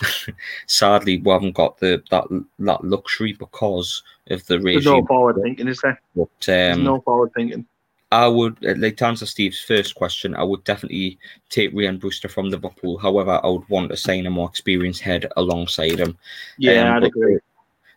Sadly, 0.66 1.18
we 1.18 1.30
haven't 1.30 1.56
got 1.56 1.78
the 1.78 2.00
that 2.10 2.24
that 2.60 2.84
luxury 2.84 3.32
because 3.32 4.04
of 4.30 4.46
the 4.46 4.60
regime. 4.60 4.74
There's 4.74 4.86
no 4.86 5.06
forward 5.06 5.36
thinking, 5.42 5.66
is 5.66 5.80
there? 5.80 6.00
But, 6.14 6.22
um, 6.22 6.28
There's 6.46 6.78
no 6.78 7.00
forward 7.00 7.32
thinking. 7.34 7.66
I 8.10 8.26
would 8.26 8.64
uh, 8.64 8.74
like 8.76 8.96
to 8.98 9.06
answer 9.06 9.26
Steve's 9.26 9.60
first 9.60 9.94
question. 9.94 10.34
I 10.34 10.42
would 10.42 10.64
definitely 10.64 11.18
take 11.50 11.74
Ryan 11.74 11.98
Brewster 11.98 12.28
from 12.28 12.48
Liverpool. 12.48 12.96
However, 12.96 13.40
I 13.42 13.48
would 13.48 13.68
want 13.68 13.90
to 13.90 13.96
sign 13.96 14.26
a 14.26 14.30
more 14.30 14.48
experienced 14.48 15.02
head 15.02 15.30
alongside 15.36 15.98
him. 15.98 16.16
Yeah, 16.56 16.90
um, 16.90 16.96
I'd 16.96 17.04
agree. 17.04 17.34
The, 17.34 17.40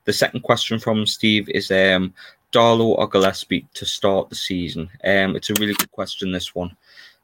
the, 0.05 0.13
second 0.13 0.41
question 0.41 0.79
from 0.79 1.05
Steve 1.05 1.47
is 1.49 1.71
um, 1.71 2.13
Darlow 2.51 2.97
or 2.97 3.07
Gillespie 3.07 3.67
to 3.73 3.85
start 3.85 4.29
the 4.29 4.35
season. 4.35 4.89
Um, 5.03 5.35
it's 5.37 5.49
a 5.49 5.55
really 5.55 5.75
good 5.75 5.91
question, 5.91 6.31
this 6.31 6.53
one, 6.53 6.75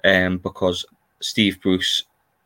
um, 0.06 0.38
because 0.38 0.86
Steve 1.20 1.60
Bruce 1.62 2.04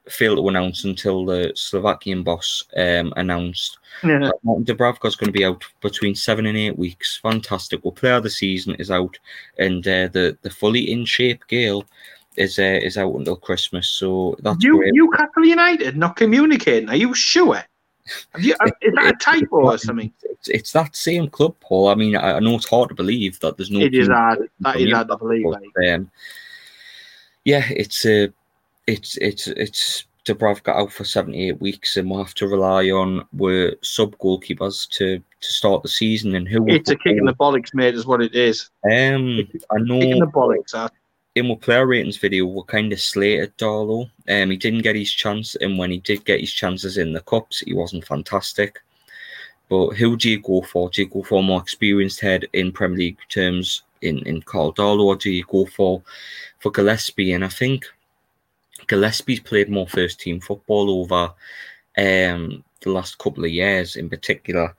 failed 0.10 0.38
to 0.38 0.50
announce 0.50 0.84
until 0.84 1.26
the 1.26 1.52
Slovakian 1.56 2.24
boss 2.24 2.64
um, 2.76 3.14
announced 3.18 3.78
yeah. 4.04 4.32
Martin 4.44 4.66
Dubravka 4.66 5.06
is 5.06 5.16
going 5.16 5.32
to 5.32 5.38
be 5.38 5.46
out 5.46 5.64
between 5.82 6.16
seven 6.16 6.46
and 6.46 6.58
eight 6.58 6.78
weeks. 6.78 7.20
Fantastic. 7.22 7.84
Well, 7.84 7.92
player 7.92 8.16
of 8.16 8.24
the 8.24 8.30
season 8.30 8.76
is 8.76 8.90
out, 8.90 9.18
and 9.60 9.86
uh, 9.88 10.08
the 10.08 10.38
the 10.42 10.50
fully 10.50 10.92
in 10.92 11.06
shape 11.06 11.44
Gayle 11.48 11.86
is 12.38 12.58
uh, 12.58 12.80
is 12.82 12.98
out 12.98 13.16
until 13.16 13.36
Christmas. 13.36 13.88
So 13.88 14.36
that's 14.40 14.64
you, 14.64 14.78
great. 14.78 14.94
Newcastle 14.94 15.46
United 15.46 15.98
not 15.98 16.16
communicating. 16.16 16.90
Are 16.90 16.96
you 16.96 17.14
sure? 17.14 17.64
You, 18.40 18.56
uh, 18.60 18.72
is 18.82 18.94
that 18.96 19.14
a 19.14 19.18
typo 19.18 19.58
or 19.58 19.78
something? 19.78 20.12
It's, 20.24 20.50
it's, 20.50 20.72
that 20.72 20.96
same 20.96 21.30
club, 21.30 21.56
Paul. 21.62 21.88
I 21.88 21.96
mean, 21.96 22.16
I, 22.16 22.40
know 22.40 22.56
it's 22.56 22.68
hard 22.68 22.90
to 22.90 22.96
believe 22.96 23.40
that 23.40 23.58
there's 23.58 23.70
no. 23.70 23.80
It 23.80 23.94
is 23.94 24.08
hard. 24.08 24.50
That 24.60 24.78
is 24.78 24.92
hard 24.92 25.08
to 25.10 25.18
believe. 25.18 25.46
But, 25.46 25.88
um, 25.88 26.12
yeah, 27.46 27.66
it's 27.70 28.06
uh, 28.06 28.28
it's 28.88 29.18
it's 29.18 29.48
it's 29.48 30.06
Dubravka 30.26 30.70
out 30.70 30.92
for 30.92 31.04
78 31.04 31.60
weeks 31.60 31.98
and 31.98 32.10
we'll 32.10 32.24
have 32.24 32.36
to 32.36 32.48
rely 32.48 32.90
on 32.92 33.26
were 33.34 33.76
sub 33.82 34.16
goalkeepers 34.18 34.88
to 34.90 35.18
to 35.18 35.52
start 35.52 35.82
the 35.82 35.90
season 35.90 36.36
and 36.36 36.48
who 36.48 36.68
it's 36.68 36.92
a 36.92 36.96
kick 36.96 37.18
in 37.18 37.26
the 37.26 37.34
bollocks 37.34 37.74
mate 37.74 37.96
is 37.96 38.06
what 38.06 38.22
it 38.22 38.36
is. 38.36 38.70
Um 38.86 39.48
I 39.72 39.80
know 39.80 40.00
in 40.00 40.20
the 40.20 40.28
bollocks 40.28 40.74
huh? 40.74 40.90
in 41.34 41.48
my 41.48 41.56
player 41.56 41.88
ratings 41.88 42.18
video 42.18 42.46
we 42.46 42.62
kind 42.68 42.94
of 42.94 43.00
slated 43.02 43.58
Darlow 43.58 44.10
um 44.30 44.52
he 44.52 44.58
didn't 44.58 44.84
get 44.84 44.96
his 44.96 45.12
chance 45.12 45.56
and 45.56 45.78
when 45.80 45.90
he 45.90 45.98
did 46.00 46.24
get 46.26 46.40
his 46.40 46.54
chances 46.54 46.98
in 46.98 47.14
the 47.14 47.22
cups 47.22 47.60
he 47.60 47.74
wasn't 47.74 48.06
fantastic. 48.06 48.80
But 49.70 49.92
who 49.92 50.18
do 50.18 50.30
you 50.30 50.42
go 50.42 50.62
for? 50.62 50.90
Do 50.90 51.02
you 51.02 51.08
go 51.08 51.24
for 51.24 51.40
a 51.40 51.42
more 51.42 51.62
experienced 51.62 52.20
head 52.20 52.46
in 52.52 52.74
Premier 52.74 52.98
League 52.98 53.20
terms 53.30 53.84
in 54.02 54.20
in 54.28 54.44
Karl 54.44 54.74
Darlow 54.74 55.06
or 55.06 55.16
do 55.16 55.32
you 55.32 55.46
go 55.46 55.66
for 55.66 56.04
for 56.60 56.72
Gillespie? 56.72 57.34
And 57.34 57.44
I 57.44 57.48
think 57.48 57.86
Gillespie's 58.92 59.40
played 59.40 59.70
more 59.70 59.88
first 59.88 60.20
team 60.20 60.42
football 60.42 61.02
over 61.02 61.34
um, 61.98 62.62
the 62.82 62.90
last 62.90 63.18
couple 63.20 63.46
of 63.46 63.50
years 63.50 63.96
in 63.96 64.10
particular, 64.10 64.76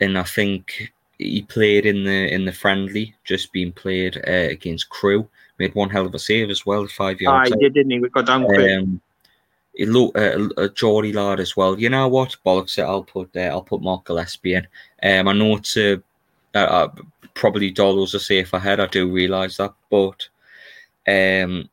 and 0.00 0.16
I 0.16 0.22
think 0.22 0.90
he 1.18 1.42
played 1.42 1.84
in 1.84 2.04
the 2.04 2.32
in 2.32 2.46
the 2.46 2.52
friendly, 2.52 3.14
just 3.24 3.52
being 3.52 3.72
played 3.72 4.16
uh, 4.16 4.48
against 4.50 4.88
Crewe. 4.88 5.28
Made 5.58 5.74
one 5.74 5.90
hell 5.90 6.06
of 6.06 6.14
a 6.14 6.18
save 6.18 6.48
as 6.48 6.64
well, 6.64 6.86
five 6.86 7.20
yards. 7.20 7.50
Ah, 7.50 7.54
he 7.54 7.60
did, 7.62 7.74
didn't 7.74 7.90
he? 7.90 8.00
We 8.00 8.08
got 8.08 8.24
down 8.24 8.46
quick. 8.46 8.78
Um, 8.78 9.02
he 9.74 9.84
looked 9.84 10.16
uh, 10.16 10.48
a 10.56 10.70
Geordie 10.70 11.12
lad 11.12 11.38
as 11.38 11.54
well. 11.54 11.78
You 11.78 11.90
know 11.90 12.08
what? 12.08 12.36
Bollocks 12.46 12.78
it. 12.78 12.84
I'll 12.84 13.04
put 13.04 13.36
uh, 13.36 13.40
I'll 13.40 13.60
put 13.60 13.82
Mark 13.82 14.06
Gillespie 14.06 14.54
in. 14.54 14.66
Um, 15.02 15.28
I 15.28 15.34
know 15.34 15.56
it's 15.56 15.76
uh, 15.76 15.96
uh, 16.54 16.88
probably 17.34 17.70
Darlow's 17.70 18.14
a 18.14 18.20
safer 18.20 18.58
head. 18.58 18.80
I 18.80 18.86
do 18.86 19.12
realise 19.12 19.58
that, 19.58 19.74
but 19.90 20.28
um, 21.06 21.68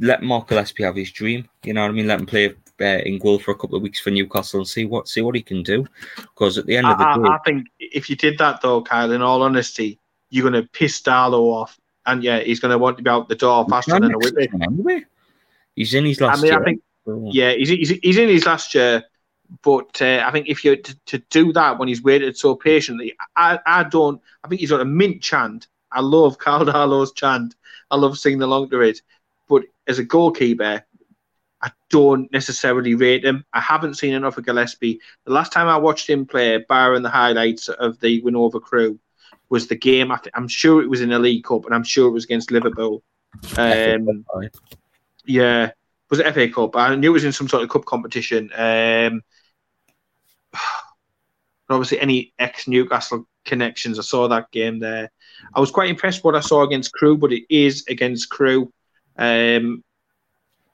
let 0.00 0.22
Mark 0.22 0.48
Gillespie 0.48 0.82
have 0.82 0.96
his 0.96 1.12
dream. 1.12 1.48
You 1.62 1.74
know 1.74 1.82
what 1.82 1.90
I 1.90 1.92
mean? 1.92 2.08
Let 2.08 2.20
him 2.20 2.26
play 2.26 2.54
uh, 2.80 2.84
in 2.84 3.18
goal 3.18 3.38
for 3.38 3.50
a 3.52 3.54
couple 3.54 3.76
of 3.76 3.82
weeks 3.82 4.00
for 4.00 4.10
Newcastle 4.10 4.60
and 4.60 4.68
see 4.68 4.86
what 4.86 5.08
see 5.08 5.20
what 5.20 5.34
he 5.34 5.42
can 5.42 5.62
do. 5.62 5.86
Because 6.16 6.58
at 6.58 6.66
the 6.66 6.76
end 6.76 6.86
I, 6.86 6.92
of 6.92 6.98
the 6.98 7.04
day, 7.04 7.28
I 7.28 7.38
think 7.44 7.66
if 7.78 8.08
you 8.08 8.16
did 8.16 8.38
that 8.38 8.60
though, 8.62 8.82
Kyle, 8.82 9.12
in 9.12 9.22
all 9.22 9.42
honesty, 9.42 9.98
you're 10.30 10.48
going 10.48 10.60
to 10.60 10.68
piss 10.70 11.00
Darlow 11.02 11.52
off, 11.52 11.78
and 12.06 12.24
yeah, 12.24 12.40
he's 12.40 12.60
going 12.60 12.72
to 12.72 12.78
want 12.78 12.96
to 12.96 13.02
be 13.02 13.10
out 13.10 13.28
the 13.28 13.34
door 13.34 13.66
faster 13.68 13.92
than 13.92 14.14
a 14.14 14.18
whippet. 14.18 14.50
Anyway, 14.62 15.04
he's 15.76 15.94
in 15.94 16.06
his 16.06 16.20
last. 16.20 16.38
I 16.38 16.42
mean, 16.42 16.52
year. 16.52 16.60
I 16.60 16.64
think 16.64 16.82
yeah, 17.34 17.52
he's, 17.52 17.68
he's 17.68 17.90
he's 17.90 18.18
in 18.18 18.28
his 18.28 18.46
last 18.46 18.74
year. 18.74 19.04
But 19.62 20.00
uh, 20.00 20.22
I 20.24 20.30
think 20.30 20.48
if 20.48 20.64
you 20.64 20.76
to, 20.76 20.98
to 21.06 21.18
do 21.30 21.52
that 21.54 21.76
when 21.78 21.88
he's 21.88 22.02
waited 22.02 22.36
so 22.36 22.54
patiently, 22.54 23.14
I, 23.34 23.58
I 23.66 23.82
don't. 23.82 24.20
I 24.44 24.48
think 24.48 24.60
he's 24.60 24.70
got 24.70 24.80
a 24.80 24.84
mint 24.84 25.22
chant. 25.22 25.66
I 25.90 26.00
love 26.00 26.38
Karl 26.38 26.64
Darlow's 26.66 27.12
chant. 27.12 27.56
I 27.90 27.96
love 27.96 28.16
singing 28.16 28.42
along 28.42 28.70
to 28.70 28.80
it. 28.80 29.02
But 29.50 29.64
as 29.88 29.98
a 29.98 30.04
goalkeeper, 30.04 30.84
I 31.60 31.70
don't 31.90 32.32
necessarily 32.32 32.94
rate 32.94 33.24
him. 33.24 33.44
I 33.52 33.60
haven't 33.60 33.94
seen 33.94 34.14
enough 34.14 34.38
of 34.38 34.46
Gillespie. 34.46 35.00
The 35.26 35.32
last 35.32 35.52
time 35.52 35.66
I 35.66 35.76
watched 35.76 36.08
him 36.08 36.24
play, 36.24 36.64
barring 36.68 37.02
the 37.02 37.10
highlights 37.10 37.68
of 37.68 37.98
the 37.98 38.22
win 38.22 38.36
over 38.36 38.60
Crewe, 38.60 39.00
was 39.48 39.66
the 39.66 39.74
game. 39.74 40.12
I 40.12 40.20
am 40.34 40.46
sure 40.46 40.80
it 40.80 40.88
was 40.88 41.00
in 41.00 41.10
a 41.10 41.18
League 41.18 41.42
Cup, 41.42 41.66
and 41.66 41.74
I'm 41.74 41.82
sure 41.82 42.08
it 42.08 42.12
was 42.12 42.24
against 42.24 42.52
Liverpool. 42.52 43.02
Um, 43.58 44.24
yeah, 45.24 45.72
was 46.08 46.20
it 46.20 46.32
FA 46.32 46.48
Cup? 46.48 46.76
I 46.76 46.94
knew 46.94 47.10
it 47.10 47.12
was 47.12 47.24
in 47.24 47.32
some 47.32 47.48
sort 47.48 47.64
of 47.64 47.68
cup 47.70 47.86
competition. 47.86 48.50
Um, 48.56 49.22
obviously, 51.68 51.98
any 52.00 52.34
ex 52.38 52.68
Newcastle 52.68 53.26
connections, 53.44 53.98
I 53.98 54.02
saw 54.02 54.28
that 54.28 54.52
game 54.52 54.78
there. 54.78 55.10
I 55.52 55.58
was 55.58 55.72
quite 55.72 55.90
impressed 55.90 56.22
what 56.22 56.36
I 56.36 56.40
saw 56.40 56.62
against 56.62 56.92
Crewe, 56.92 57.18
but 57.18 57.32
it 57.32 57.42
is 57.50 57.84
against 57.88 58.30
Crewe. 58.30 58.72
Um, 59.20 59.84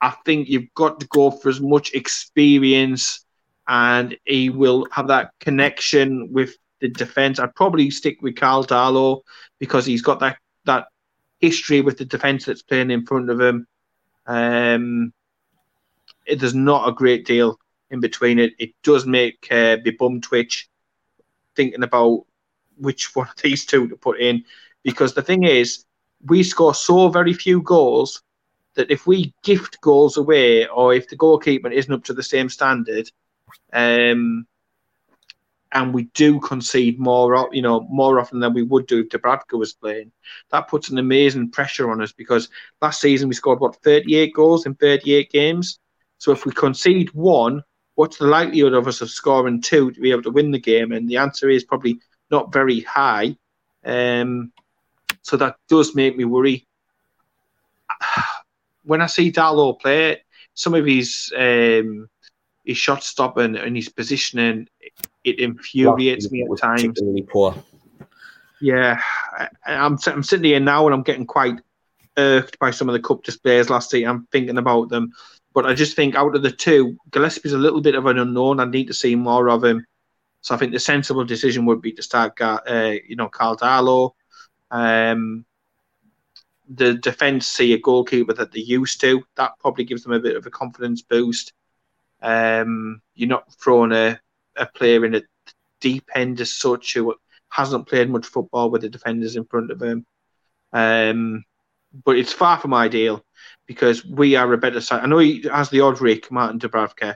I 0.01 0.11
think 0.25 0.47
you've 0.47 0.73
got 0.73 0.99
to 1.01 1.07
go 1.07 1.29
for 1.29 1.49
as 1.49 1.59
much 1.59 1.93
experience, 1.93 3.25
and 3.67 4.17
he 4.25 4.49
will 4.49 4.87
have 4.91 5.07
that 5.07 5.31
connection 5.39 6.31
with 6.31 6.55
the 6.79 6.87
defense. 6.87 7.39
I'd 7.39 7.55
probably 7.55 7.91
stick 7.91 8.21
with 8.21 8.37
Karl 8.37 8.63
Darlow 8.63 9.21
because 9.59 9.85
he's 9.85 10.01
got 10.01 10.19
that 10.21 10.37
that 10.65 10.87
history 11.39 11.81
with 11.81 11.97
the 11.97 12.05
defense 12.05 12.45
that's 12.45 12.61
playing 12.61 12.91
in 12.91 13.05
front 13.05 13.29
of 13.29 13.39
him. 13.39 13.67
Um, 14.25 15.13
it, 16.25 16.39
there's 16.39 16.55
not 16.55 16.87
a 16.87 16.93
great 16.93 17.25
deal 17.25 17.59
in 17.91 17.99
between 17.99 18.39
it. 18.39 18.53
It 18.59 18.71
does 18.83 19.05
make 19.05 19.47
uh, 19.51 19.77
bum 19.99 20.21
twitch 20.21 20.69
thinking 21.55 21.83
about 21.83 22.25
which 22.77 23.15
one 23.15 23.27
of 23.27 23.41
these 23.41 23.65
two 23.65 23.87
to 23.87 23.97
put 23.97 24.19
in 24.19 24.43
because 24.83 25.13
the 25.13 25.21
thing 25.21 25.43
is, 25.43 25.83
we 26.25 26.43
score 26.43 26.73
so 26.73 27.09
very 27.09 27.33
few 27.33 27.61
goals 27.61 28.23
that 28.77 28.91
if 28.91 29.05
we 29.07 29.33
gift 29.43 29.81
goals 29.81 30.17
away 30.17 30.67
or 30.67 30.93
if 30.93 31.09
the 31.09 31.15
goalkeeper 31.15 31.69
isn't 31.69 31.93
up 31.93 32.03
to 32.05 32.13
the 32.13 32.23
same 32.23 32.47
standard, 32.47 33.11
um, 33.73 34.45
and 35.73 35.93
we 35.93 36.03
do 36.13 36.39
concede 36.39 36.97
more, 36.97 37.49
you 37.51 37.61
know, 37.61 37.81
more 37.89 38.19
often 38.19 38.39
than 38.39 38.53
we 38.53 38.63
would 38.63 38.87
do 38.87 38.99
if 38.99 39.09
Dubravka 39.09 39.57
was 39.57 39.73
playing, 39.73 40.11
that 40.51 40.69
puts 40.69 40.89
an 40.89 40.97
amazing 40.97 41.51
pressure 41.51 41.91
on 41.91 42.01
us 42.01 42.13
because 42.13 42.49
last 42.81 43.01
season 43.01 43.27
we 43.27 43.35
scored 43.35 43.59
what 43.59 43.75
38 43.83 44.33
goals 44.33 44.65
in 44.65 44.75
38 44.75 45.29
games. 45.29 45.79
So 46.19 46.31
if 46.31 46.45
we 46.45 46.53
concede 46.53 47.11
one, 47.13 47.63
what's 47.95 48.17
the 48.17 48.27
likelihood 48.27 48.73
of 48.73 48.87
us 48.87 49.01
of 49.01 49.09
scoring 49.09 49.61
two 49.61 49.91
to 49.91 49.99
be 49.99 50.11
able 50.11 50.23
to 50.23 50.31
win 50.31 50.51
the 50.51 50.59
game? 50.59 50.93
And 50.93 51.09
the 51.09 51.17
answer 51.17 51.49
is 51.49 51.65
probably 51.65 51.99
not 52.31 52.53
very 52.53 52.81
high. 52.81 53.35
Um, 53.83 54.53
so 55.21 55.35
that 55.37 55.57
does 55.67 55.95
make 55.95 56.15
me 56.15 56.23
worry 56.23 56.67
when 58.87 59.01
I 59.01 59.07
see 59.07 59.31
Darlow 59.31 59.79
play, 59.79 60.23
some 60.53 60.73
of 60.73 60.85
his 60.85 61.31
um, 61.37 62.09
his 62.65 62.77
shot 62.77 63.03
stopping 63.03 63.55
and 63.55 63.75
his 63.75 63.89
positioning, 63.89 64.67
it 65.23 65.39
infuriates 65.39 66.31
me 66.31 66.43
at 66.43 66.57
times. 66.57 66.99
Poor. 67.29 67.55
Yeah, 68.59 68.99
I, 69.37 69.49
I'm 69.65 69.97
I'm 70.07 70.23
sitting 70.23 70.45
here 70.45 70.59
now 70.59 70.87
and 70.87 70.95
I'm 70.95 71.03
getting 71.03 71.25
quite 71.25 71.59
irked 72.17 72.57
by 72.59 72.71
some 72.71 72.89
of 72.89 72.93
the 72.93 72.99
cup 72.99 73.23
displays 73.23 73.69
last 73.69 73.91
season. 73.91 74.09
I'm 74.09 74.27
thinking 74.31 74.57
about 74.57 74.89
them, 74.89 75.11
but 75.53 75.65
I 75.65 75.73
just 75.73 75.95
think 75.95 76.15
out 76.15 76.35
of 76.35 76.41
the 76.41 76.51
two, 76.51 76.97
Gillespie's 77.11 77.53
a 77.53 77.57
little 77.57 77.81
bit 77.81 77.95
of 77.95 78.05
an 78.07 78.17
unknown. 78.17 78.59
I 78.59 78.65
need 78.65 78.87
to 78.87 78.93
see 78.93 79.15
more 79.15 79.49
of 79.49 79.63
him. 79.63 79.85
So 80.41 80.55
I 80.55 80.57
think 80.57 80.71
the 80.71 80.79
sensible 80.79 81.25
decision 81.25 81.65
would 81.65 81.81
be 81.81 81.91
to 81.91 82.01
start, 82.01 82.39
uh, 82.41 82.93
you 83.07 83.15
know, 83.15 83.27
Karl 83.27 83.57
Darlow. 83.57 84.11
Um, 84.71 85.45
the 86.69 86.95
defence 86.95 87.47
see 87.47 87.73
a 87.73 87.79
goalkeeper 87.79 88.33
that 88.33 88.51
they 88.51 88.59
used 88.59 89.01
to. 89.01 89.23
That 89.35 89.53
probably 89.59 89.85
gives 89.85 90.03
them 90.03 90.13
a 90.13 90.19
bit 90.19 90.35
of 90.35 90.45
a 90.45 90.51
confidence 90.51 91.01
boost. 91.01 91.53
Um, 92.21 93.01
you're 93.15 93.29
not 93.29 93.53
throwing 93.53 93.91
a, 93.91 94.19
a 94.55 94.65
player 94.65 95.05
in 95.05 95.15
a 95.15 95.21
deep 95.79 96.09
end 96.15 96.41
as 96.41 96.53
such 96.53 96.93
who 96.93 97.15
hasn't 97.49 97.87
played 97.87 98.09
much 98.09 98.25
football 98.25 98.69
with 98.69 98.81
the 98.81 98.89
defenders 98.89 99.35
in 99.35 99.45
front 99.45 99.71
of 99.71 99.81
him. 99.81 100.05
Um, 100.73 101.43
but 102.03 102.17
it's 102.17 102.33
far 102.33 102.59
from 102.59 102.73
ideal 102.73 103.23
because 103.65 104.05
we 104.05 104.35
are 104.35 104.51
a 104.51 104.57
better 104.57 104.81
side. 104.81 105.03
I 105.03 105.07
know 105.07 105.19
he 105.19 105.47
has 105.51 105.69
the 105.69 105.81
odd 105.81 106.01
rake, 106.01 106.31
Martin 106.31 106.59
Dubravka, 106.59 107.15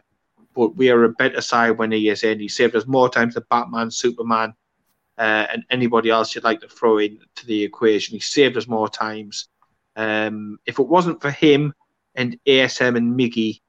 but 0.55 0.75
we 0.75 0.89
are 0.89 1.03
a 1.03 1.09
better 1.09 1.41
side 1.41 1.77
when 1.77 1.91
he 1.91 2.09
is 2.09 2.23
in. 2.23 2.39
He 2.39 2.47
saved 2.47 2.75
us 2.75 2.87
more 2.87 3.09
times 3.09 3.33
than 3.33 3.43
Batman, 3.49 3.91
Superman, 3.91 4.53
uh, 5.17 5.47
and 5.51 5.63
anybody 5.69 6.09
else 6.09 6.33
you'd 6.33 6.43
like 6.43 6.61
to 6.61 6.67
throw 6.67 6.97
in 6.97 7.19
to 7.35 7.45
the 7.45 7.63
equation. 7.63 8.15
He 8.15 8.19
saved 8.19 8.57
us 8.57 8.67
more 8.67 8.89
times. 8.89 9.47
Um, 9.95 10.59
if 10.65 10.79
it 10.79 10.87
wasn't 10.87 11.21
for 11.21 11.31
him 11.31 11.73
and 12.15 12.39
ASM 12.45 12.95
and 12.95 13.17
Miggy, 13.17 13.61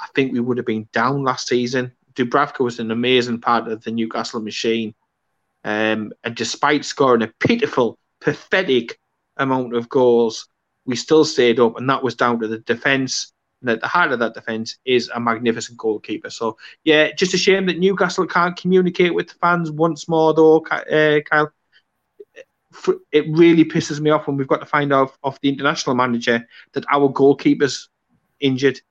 I 0.00 0.06
think 0.14 0.32
we 0.32 0.40
would 0.40 0.56
have 0.56 0.66
been 0.66 0.88
down 0.92 1.22
last 1.22 1.48
season. 1.48 1.92
Dubravka 2.14 2.60
was 2.60 2.78
an 2.78 2.90
amazing 2.90 3.40
part 3.40 3.68
of 3.68 3.82
the 3.84 3.90
Newcastle 3.90 4.40
machine. 4.40 4.94
Um, 5.64 6.12
and 6.22 6.34
despite 6.34 6.84
scoring 6.84 7.22
a 7.22 7.32
pitiful, 7.40 7.98
pathetic 8.20 8.98
amount 9.36 9.74
of 9.74 9.88
goals, 9.88 10.48
we 10.86 10.96
still 10.96 11.24
stayed 11.24 11.60
up, 11.60 11.78
and 11.78 11.88
that 11.88 12.02
was 12.02 12.14
down 12.14 12.40
to 12.40 12.48
the 12.48 12.58
defence. 12.58 13.32
And 13.64 13.70
at 13.70 13.80
the 13.80 13.88
heart 13.88 14.12
of 14.12 14.18
that 14.18 14.34
defence 14.34 14.76
is 14.84 15.08
a 15.14 15.18
magnificent 15.18 15.78
goalkeeper. 15.78 16.28
So, 16.28 16.58
yeah, 16.84 17.12
just 17.12 17.32
a 17.32 17.38
shame 17.38 17.64
that 17.64 17.78
Newcastle 17.78 18.26
can't 18.26 18.54
communicate 18.54 19.14
with 19.14 19.28
the 19.28 19.34
fans 19.36 19.70
once 19.70 20.06
more, 20.06 20.34
though, 20.34 20.58
uh, 20.58 21.20
Kyle. 21.22 21.50
It 23.10 23.24
really 23.30 23.64
pisses 23.64 24.00
me 24.00 24.10
off 24.10 24.26
when 24.26 24.36
we've 24.36 24.46
got 24.48 24.60
to 24.60 24.66
find 24.66 24.92
out 24.92 25.16
off 25.22 25.40
the 25.40 25.48
international 25.48 25.96
manager 25.96 26.46
that 26.74 26.84
our 26.92 27.08
goalkeeper's 27.08 27.88
injured. 28.38 28.82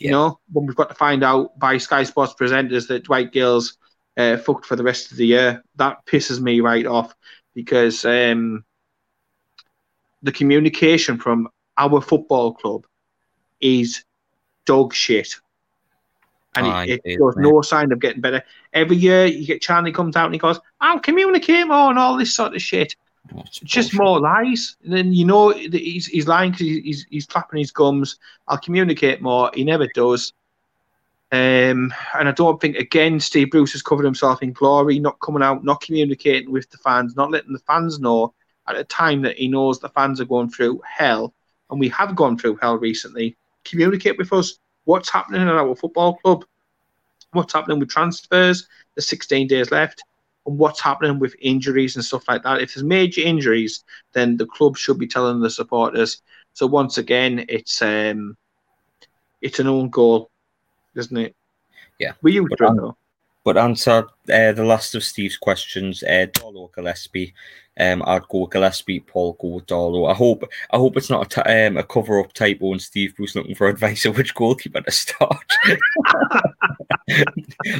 Yeah. 0.00 0.06
You 0.06 0.10
know, 0.10 0.40
when 0.52 0.66
we've 0.66 0.74
got 0.74 0.88
to 0.88 0.96
find 0.96 1.22
out 1.22 1.56
by 1.56 1.78
Sky 1.78 2.02
Sports 2.02 2.34
presenters 2.34 2.88
that 2.88 3.04
Dwight 3.04 3.30
Gayle's 3.30 3.78
uh, 4.16 4.38
fucked 4.38 4.66
for 4.66 4.74
the 4.74 4.82
rest 4.82 5.12
of 5.12 5.18
the 5.18 5.26
year, 5.26 5.62
that 5.76 6.04
pisses 6.04 6.40
me 6.40 6.60
right 6.60 6.86
off 6.86 7.14
because 7.54 8.04
um, 8.04 8.64
the 10.22 10.32
communication 10.32 11.16
from 11.16 11.48
our 11.78 12.00
football 12.00 12.54
club 12.54 12.86
is 13.60 14.04
dog 14.66 14.92
shit. 14.92 15.36
And 16.54 16.66
oh, 16.66 16.78
it, 16.80 17.00
it 17.04 17.18
shows 17.18 17.34
no 17.36 17.60
sign 17.62 17.92
of 17.92 18.00
getting 18.00 18.20
better. 18.20 18.42
Every 18.72 18.96
year 18.96 19.26
you 19.26 19.46
get 19.46 19.60
Charlie 19.60 19.92
comes 19.92 20.16
out 20.16 20.26
and 20.26 20.34
he 20.34 20.38
goes, 20.38 20.58
I'll 20.80 21.00
communicate 21.00 21.66
more 21.66 21.90
and 21.90 21.98
all 21.98 22.16
this 22.16 22.34
sort 22.34 22.54
of 22.54 22.62
shit. 22.62 22.96
just 23.64 23.94
more 23.94 24.20
lies. 24.20 24.76
And 24.84 24.92
then 24.92 25.12
you 25.12 25.24
know 25.24 25.50
he's, 25.50 26.06
he's 26.06 26.28
lying 26.28 26.52
because 26.52 26.66
he's, 26.66 27.06
he's 27.10 27.26
clapping 27.26 27.58
his 27.58 27.72
gums. 27.72 28.18
I'll 28.48 28.58
communicate 28.58 29.20
more. 29.20 29.50
He 29.54 29.64
never 29.64 29.86
does. 29.94 30.32
Um, 31.32 31.92
and 32.14 32.28
I 32.28 32.32
don't 32.32 32.60
think, 32.60 32.76
again, 32.76 33.18
Steve 33.18 33.50
Bruce 33.50 33.72
has 33.72 33.82
covered 33.82 34.04
himself 34.04 34.42
in 34.42 34.52
glory, 34.52 34.98
not 34.98 35.20
coming 35.20 35.42
out, 35.42 35.64
not 35.64 35.80
communicating 35.80 36.52
with 36.52 36.70
the 36.70 36.78
fans, 36.78 37.16
not 37.16 37.32
letting 37.32 37.52
the 37.52 37.58
fans 37.60 37.98
know 37.98 38.32
at 38.68 38.76
a 38.76 38.84
time 38.84 39.22
that 39.22 39.36
he 39.36 39.48
knows 39.48 39.78
the 39.78 39.88
fans 39.88 40.20
are 40.20 40.24
going 40.24 40.48
through 40.48 40.80
hell, 40.84 41.34
and 41.70 41.80
we 41.80 41.88
have 41.88 42.14
gone 42.14 42.38
through 42.38 42.56
hell 42.56 42.78
recently, 42.78 43.36
communicate 43.68 44.18
with 44.18 44.32
us 44.32 44.58
what's 44.84 45.10
happening 45.10 45.42
in 45.42 45.48
our 45.48 45.74
football 45.74 46.16
club, 46.16 46.44
what's 47.32 47.52
happening 47.52 47.78
with 47.78 47.88
transfers, 47.88 48.66
the 48.94 49.02
16 49.02 49.46
days 49.46 49.70
left, 49.70 50.02
and 50.46 50.58
what's 50.58 50.80
happening 50.80 51.18
with 51.18 51.34
injuries 51.40 51.96
and 51.96 52.04
stuff 52.04 52.28
like 52.28 52.42
that. 52.44 52.62
If 52.62 52.74
there's 52.74 52.84
major 52.84 53.20
injuries, 53.20 53.84
then 54.12 54.36
the 54.36 54.46
club 54.46 54.76
should 54.76 54.98
be 54.98 55.06
telling 55.06 55.40
the 55.40 55.50
supporters. 55.50 56.22
So 56.54 56.66
once 56.66 56.98
again, 56.98 57.44
it's 57.48 57.82
um, 57.82 58.36
it's 59.42 59.58
an 59.58 59.66
own 59.66 59.90
goal, 59.90 60.30
isn't 60.94 61.16
it? 61.16 61.34
Yeah. 61.98 62.12
Were 62.22 62.30
you 62.30 62.48
but, 62.48 62.94
but 63.44 63.56
answer 63.56 64.06
uh, 64.32 64.52
the 64.52 64.64
last 64.64 64.94
of 64.94 65.04
Steve's 65.04 65.36
questions. 65.36 66.02
Uh, 66.02 66.26
Darlow 66.32 66.72
Gillespie 66.72 67.34
um, 67.78 68.02
I'd 68.06 68.26
go 68.28 68.46
Gillespie, 68.46 69.00
Paul, 69.00 69.34
go 69.34 69.48
with 69.48 69.66
Darlow. 69.66 70.10
I 70.10 70.14
hope 70.14 70.44
I 70.70 70.76
hope 70.78 70.96
it's 70.96 71.10
not 71.10 71.26
a, 71.26 71.42
t- 71.42 71.50
um, 71.50 71.76
a 71.76 71.82
cover 71.82 72.20
up 72.20 72.32
typo 72.32 72.72
and 72.72 72.80
Steve 72.80 73.14
Bruce 73.16 73.34
looking 73.34 73.54
for 73.54 73.66
advice 73.68 74.06
on 74.06 74.14
which 74.14 74.34
goalkeeper 74.34 74.80
to 74.80 74.90
start. 74.90 75.52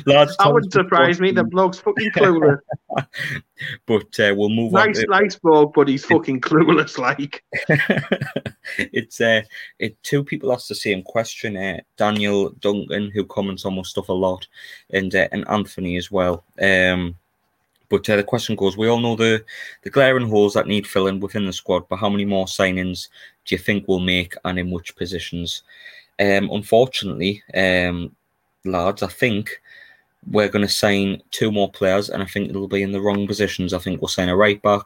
Large 0.06 0.36
that 0.36 0.52
wouldn't 0.52 0.72
surprise 0.72 1.20
me. 1.20 1.32
The 1.32 1.44
bloke's 1.44 1.78
fucking 1.78 2.10
clueless. 2.12 2.58
but 3.86 4.20
uh, 4.20 4.34
we'll 4.36 4.50
move 4.50 4.72
nice, 4.72 4.98
on. 4.98 5.04
Nice, 5.08 5.20
nice 5.22 5.36
bloke, 5.36 5.74
but 5.74 5.88
he's 5.88 6.04
fucking 6.04 6.40
clueless. 6.42 6.98
Like 6.98 7.42
it's 8.78 9.20
uh, 9.20 9.42
it. 9.78 10.00
Two 10.02 10.22
people 10.22 10.52
asked 10.52 10.68
the 10.68 10.74
same 10.74 11.02
question. 11.02 11.56
Uh, 11.56 11.80
Daniel 11.96 12.50
Duncan, 12.60 13.10
who 13.10 13.24
comments 13.24 13.64
on 13.64 13.76
my 13.76 13.82
stuff 13.82 14.10
a 14.10 14.12
lot, 14.12 14.46
and 14.90 15.14
uh, 15.14 15.28
and 15.32 15.48
Anthony 15.48 15.96
as 15.96 16.10
well. 16.10 16.44
Um, 16.60 17.16
but 17.88 18.08
uh, 18.08 18.16
the 18.16 18.24
question 18.24 18.56
goes: 18.56 18.76
We 18.76 18.88
all 18.88 19.00
know 19.00 19.16
the 19.16 19.44
the 19.82 19.90
glaring 19.90 20.28
holes 20.28 20.54
that 20.54 20.66
need 20.66 20.86
filling 20.86 21.20
within 21.20 21.46
the 21.46 21.52
squad, 21.52 21.88
but 21.88 21.96
how 21.96 22.08
many 22.08 22.24
more 22.24 22.46
signings 22.46 23.08
do 23.44 23.54
you 23.54 23.58
think 23.58 23.86
we'll 23.86 24.00
make, 24.00 24.34
and 24.44 24.58
in 24.58 24.70
which 24.70 24.96
positions? 24.96 25.62
Um, 26.18 26.50
unfortunately, 26.50 27.42
um, 27.54 28.14
lads, 28.64 29.02
I 29.02 29.08
think 29.08 29.60
we're 30.30 30.48
going 30.48 30.66
to 30.66 30.72
sign 30.72 31.22
two 31.30 31.52
more 31.52 31.70
players, 31.70 32.10
and 32.10 32.22
I 32.22 32.26
think 32.26 32.48
it'll 32.48 32.68
be 32.68 32.82
in 32.82 32.92
the 32.92 33.00
wrong 33.00 33.26
positions. 33.26 33.72
I 33.72 33.78
think 33.78 34.00
we'll 34.00 34.08
sign 34.08 34.28
a 34.28 34.36
right 34.36 34.60
back, 34.62 34.84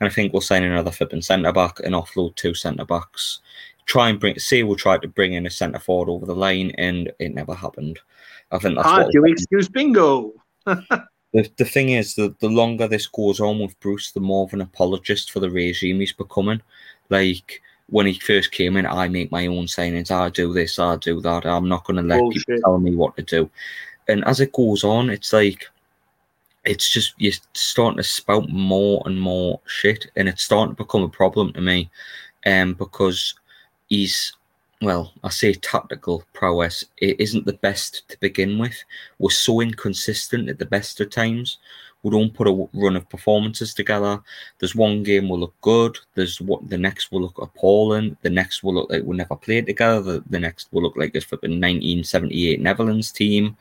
and 0.00 0.08
I 0.08 0.12
think 0.12 0.32
we'll 0.32 0.42
sign 0.42 0.64
another 0.64 0.90
flipping 0.90 1.22
centre 1.22 1.52
back 1.52 1.78
and 1.80 1.94
offload 1.94 2.34
two 2.36 2.54
centre 2.54 2.84
backs. 2.84 3.40
Try 3.86 4.10
and 4.10 4.20
bring, 4.20 4.38
see 4.38 4.62
we'll 4.62 4.76
try 4.76 4.98
to 4.98 5.08
bring 5.08 5.34
in 5.34 5.46
a 5.46 5.50
centre 5.50 5.78
forward 5.78 6.10
over 6.10 6.26
the 6.26 6.34
line, 6.34 6.72
and 6.78 7.12
it 7.18 7.34
never 7.34 7.54
happened. 7.54 7.98
I 8.50 8.58
think 8.58 8.76
that's 8.76 8.88
Hard 8.88 9.04
what. 9.06 9.14
You 9.14 9.24
excuse 9.24 9.68
bingo. 9.68 10.32
the, 11.32 11.50
the 11.56 11.64
thing 11.64 11.90
is 11.90 12.14
that 12.16 12.38
the 12.40 12.48
longer 12.48 12.86
this 12.86 13.06
goes 13.06 13.40
on 13.40 13.58
with 13.58 13.78
Bruce, 13.80 14.12
the 14.12 14.20
more 14.20 14.44
of 14.44 14.52
an 14.52 14.60
apologist 14.60 15.30
for 15.30 15.40
the 15.40 15.50
regime 15.50 16.00
he's 16.00 16.12
becoming. 16.12 16.60
Like 17.08 17.62
when 17.88 18.06
he 18.06 18.18
first 18.18 18.52
came 18.52 18.76
in, 18.76 18.86
I 18.86 19.08
make 19.08 19.30
my 19.30 19.46
own 19.46 19.66
signings, 19.66 20.10
I 20.10 20.28
do 20.28 20.52
this, 20.52 20.78
I 20.78 20.96
do 20.96 21.20
that. 21.22 21.46
I'm 21.46 21.68
not 21.68 21.84
going 21.84 21.96
to 21.96 22.02
let 22.02 22.20
Bullshit. 22.20 22.46
people 22.46 22.60
tell 22.62 22.78
me 22.78 22.94
what 22.94 23.16
to 23.16 23.22
do. 23.22 23.50
And 24.08 24.24
as 24.24 24.40
it 24.40 24.52
goes 24.52 24.84
on, 24.84 25.10
it's 25.10 25.32
like 25.32 25.66
it's 26.64 26.90
just 26.90 27.14
you're 27.18 27.32
starting 27.54 27.96
to 27.96 28.04
spout 28.04 28.48
more 28.48 29.02
and 29.06 29.20
more 29.20 29.60
shit, 29.66 30.06
and 30.16 30.28
it's 30.28 30.44
starting 30.44 30.74
to 30.74 30.82
become 30.82 31.02
a 31.02 31.08
problem 31.08 31.52
to 31.52 31.60
me, 31.60 31.90
um, 32.46 32.74
because 32.74 33.34
he's 33.88 34.32
well, 34.82 35.12
I 35.22 35.30
say 35.30 35.54
tactical 35.54 36.24
prowess, 36.32 36.84
it 36.98 37.20
isn't 37.20 37.46
the 37.46 37.52
best 37.54 38.08
to 38.08 38.18
begin 38.18 38.58
with. 38.58 38.74
We're 39.18 39.30
so 39.30 39.60
inconsistent 39.60 40.48
at 40.48 40.58
the 40.58 40.66
best 40.66 41.00
of 41.00 41.10
times. 41.10 41.58
We 42.02 42.10
don't 42.10 42.34
put 42.34 42.48
a 42.48 42.68
run 42.74 42.96
of 42.96 43.08
performances 43.08 43.74
together. 43.74 44.20
There's 44.58 44.74
one 44.74 45.04
game 45.04 45.28
will 45.28 45.38
look 45.38 45.54
good. 45.60 45.96
There's 46.16 46.40
what 46.40 46.68
the 46.68 46.78
next 46.78 47.12
will 47.12 47.22
look 47.22 47.38
appalling. 47.38 48.16
The 48.22 48.30
next 48.30 48.64
will 48.64 48.74
look 48.74 48.90
like 48.90 49.04
we 49.04 49.16
never 49.16 49.36
played 49.36 49.66
together. 49.66 50.02
The, 50.02 50.24
the 50.28 50.40
next 50.40 50.72
will 50.72 50.82
look 50.82 50.96
like 50.96 51.14
it's 51.14 51.24
for 51.24 51.36
the 51.36 51.46
1978 51.46 52.60
Netherlands 52.60 53.12
team 53.12 53.56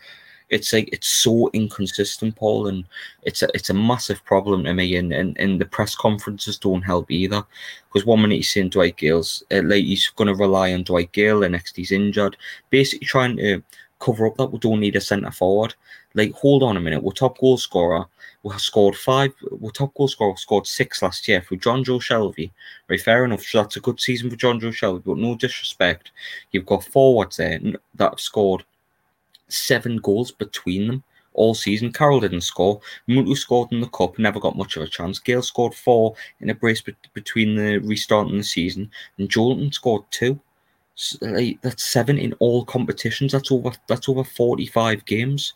it's 0.52 0.74
like 0.74 0.90
it's 0.92 1.08
so 1.08 1.50
inconsistent, 1.54 2.36
Paul, 2.36 2.68
and 2.68 2.86
it's 3.24 3.42
a 3.42 3.48
it's 3.56 3.70
a 3.70 3.74
massive 3.74 4.24
problem 4.26 4.66
to 4.66 4.74
me. 4.74 4.96
And 4.98 5.12
and, 5.12 5.38
and 5.40 5.60
the 5.60 5.66
press 5.66 5.96
conferences 5.96 6.60
don't 6.60 6.84
help 6.84 7.10
either, 7.10 7.44
because 7.88 8.06
one 8.06 8.22
minute 8.22 8.36
he's 8.36 8.52
saying 8.52 8.70
Dwight 8.70 8.98
Gayle's 8.98 9.44
uh, 9.52 9.62
like 9.64 9.84
he's 9.84 10.08
going 10.10 10.28
to 10.28 10.36
rely 10.36 10.74
on 10.74 10.84
Dwight 10.84 11.12
Gayle, 11.14 11.40
the 11.40 11.50
next 11.50 11.76
he's 11.76 11.92
injured, 11.92 12.38
basically 12.70 13.08
trying 13.08 13.38
to 13.38 13.64
cover 14.00 14.28
up 14.28 14.36
that 14.38 14.52
we 14.52 14.60
don't 14.60 14.80
need 14.80 14.96
a 14.96 15.02
centre 15.02 15.32
forward. 15.32 15.74
Like, 16.14 16.34
hold 16.34 16.64
on 16.64 16.76
a 16.76 16.82
minute, 16.82 17.02
we're 17.02 17.14
top 17.14 17.40
goal 17.40 17.58
scorer. 17.58 18.06
We 18.44 18.52
scored 18.58 18.96
five. 18.96 19.32
We're 19.52 19.70
top 19.70 19.94
goal 19.94 20.08
scorer. 20.08 20.36
Scored 20.36 20.66
six 20.66 21.04
last 21.04 21.28
year 21.28 21.44
for 21.44 21.56
Jonjo 21.56 22.02
Shelvey. 22.02 22.50
Right, 22.90 23.00
fair 23.00 23.24
enough. 23.24 23.44
So 23.44 23.62
that's 23.62 23.78
a 23.78 23.82
good 23.82 24.00
season 24.00 24.30
for 24.30 24.36
Jonjo 24.36 24.72
Shelvey, 24.72 25.04
but 25.06 25.18
no 25.18 25.36
disrespect. 25.36 26.12
You've 26.52 26.66
got 26.66 26.84
forwards 26.84 27.38
there 27.38 27.60
that 27.60 28.10
have 28.10 28.20
scored 28.20 28.66
seven 29.52 29.98
goals 29.98 30.32
between 30.32 30.88
them 30.88 31.04
all 31.34 31.54
season. 31.54 31.94
Carroll 31.94 32.20
didn't 32.20 32.42
score. 32.42 32.82
Mutu 33.08 33.36
scored 33.38 33.72
in 33.72 33.82
the 33.82 33.88
cup, 33.88 34.20
never 34.20 34.40
got 34.40 34.58
much 34.58 34.76
of 34.76 34.84
a 34.84 34.88
chance. 34.88 35.20
Gayle 35.20 35.42
scored 35.42 35.74
four 35.74 36.16
in 36.40 36.50
a 36.50 36.56
brace 36.56 36.82
be- 36.82 36.96
between 37.14 37.56
the 37.56 37.78
restart 37.80 38.28
and 38.28 38.40
the 38.40 38.44
season, 38.44 38.92
and 39.18 39.30
Joelinton 39.30 39.74
scored 39.74 40.04
two. 40.12 40.40
So, 40.96 41.26
like, 41.26 41.62
that's 41.62 41.86
seven 41.86 42.18
in 42.18 42.34
all 42.40 42.66
competitions. 42.66 43.32
That's 43.32 43.52
over. 43.52 43.72
That's 43.88 44.10
over 44.10 44.24
forty-five 44.24 45.06
games 45.06 45.54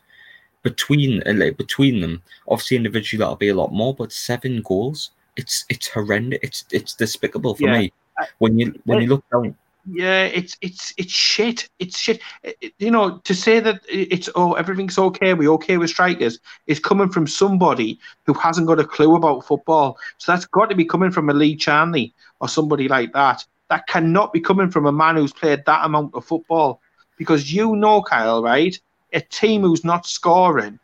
between 0.63 1.21
uh, 1.27 1.33
like, 1.33 1.57
between 1.57 1.99
them. 1.99 2.23
Obviously, 2.47 2.77
individually 2.77 3.19
that'll 3.19 3.35
be 3.35 3.49
a 3.49 3.55
lot 3.55 3.73
more, 3.73 3.93
but 3.93 4.11
seven 4.11 4.61
goals. 4.61 5.11
It's 5.35 5.65
it's 5.69 5.89
horrendous. 5.89 6.39
It's 6.41 6.65
it's 6.71 6.93
despicable 6.93 7.55
for 7.55 7.67
yeah. 7.67 7.79
me. 7.79 7.93
When 8.37 8.57
you 8.57 8.79
when 8.85 9.01
you 9.01 9.07
look 9.09 9.25
down 9.29 9.57
yeah, 9.87 10.23
it's 10.25 10.57
it's 10.61 10.93
it's 10.97 11.11
shit. 11.11 11.69
It's 11.79 11.97
shit. 11.97 12.21
It, 12.43 12.73
you 12.79 12.91
know, 12.91 13.19
to 13.19 13.35
say 13.35 13.59
that 13.59 13.81
it's 13.89 14.29
oh 14.35 14.53
everything's 14.53 14.97
okay, 14.97 15.33
we're 15.33 15.51
okay 15.53 15.77
with 15.77 15.89
strikers 15.89 16.39
is 16.67 16.79
coming 16.79 17.09
from 17.09 17.27
somebody 17.27 17.99
who 18.25 18.33
hasn't 18.33 18.67
got 18.67 18.79
a 18.79 18.83
clue 18.83 19.15
about 19.15 19.45
football. 19.45 19.97
So 20.17 20.31
that's 20.31 20.45
got 20.45 20.69
to 20.69 20.75
be 20.75 20.85
coming 20.85 21.11
from 21.11 21.29
a 21.29 21.33
Lee 21.33 21.55
Charnley 21.55 22.13
or 22.39 22.47
somebody 22.47 22.87
like 22.87 23.13
that. 23.13 23.45
That 23.69 23.87
cannot 23.87 24.33
be 24.33 24.39
coming 24.39 24.69
from 24.69 24.85
a 24.85 24.91
man 24.91 25.15
who's 25.15 25.33
played 25.33 25.63
that 25.65 25.85
amount 25.85 26.13
of 26.15 26.25
football, 26.25 26.81
because 27.17 27.53
you 27.53 27.75
know, 27.75 28.01
Kyle, 28.01 28.43
right? 28.43 28.79
A 29.13 29.21
team 29.21 29.61
who's 29.61 29.83
not 29.83 30.05
scoring, 30.05 30.79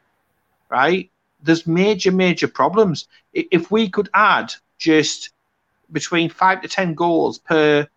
right? 0.69 1.11
there's 1.43 1.67
major, 1.67 2.11
major 2.11 2.47
problems. 2.47 3.07
If 3.33 3.71
we 3.71 3.89
could 3.89 4.09
add 4.13 4.53
just 4.77 5.31
between 5.91 6.29
five 6.29 6.61
to 6.61 6.67
ten 6.67 6.93
goals 6.93 7.39
per 7.39 7.87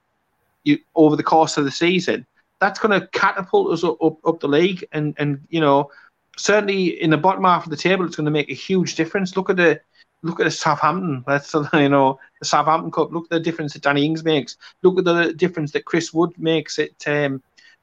you, 0.64 0.78
over 0.94 1.16
the 1.16 1.22
course 1.22 1.56
of 1.56 1.64
the 1.64 1.70
season, 1.70 2.26
that's 2.60 2.78
going 2.78 2.98
to 2.98 3.06
catapult 3.08 3.72
us 3.72 3.84
up, 3.84 4.02
up, 4.02 4.18
up 4.26 4.40
the 4.40 4.48
league. 4.48 4.84
And 4.92 5.14
and 5.18 5.40
you 5.50 5.60
know, 5.60 5.90
certainly 6.36 7.00
in 7.00 7.10
the 7.10 7.16
bottom 7.16 7.44
half 7.44 7.64
of 7.64 7.70
the 7.70 7.76
table, 7.76 8.04
it's 8.04 8.16
going 8.16 8.24
to 8.24 8.30
make 8.30 8.50
a 8.50 8.54
huge 8.54 8.96
difference. 8.96 9.36
Look 9.36 9.50
at 9.50 9.56
the 9.56 9.80
look 10.22 10.40
at 10.40 10.44
the 10.44 10.50
Southampton. 10.50 11.24
That's 11.26 11.54
you 11.72 11.88
know 11.88 12.18
the 12.40 12.46
Southampton 12.46 12.90
Cup. 12.90 13.12
Look 13.12 13.24
at 13.24 13.30
the 13.30 13.40
difference 13.40 13.74
that 13.74 13.82
Danny 13.82 14.04
Ings 14.04 14.24
makes. 14.24 14.56
Look 14.82 14.98
at 14.98 15.04
the 15.04 15.32
difference 15.34 15.72
that 15.72 15.84
Chris 15.84 16.12
Wood 16.12 16.32
makes 16.38 16.78
at 16.78 17.06
um, 17.06 17.42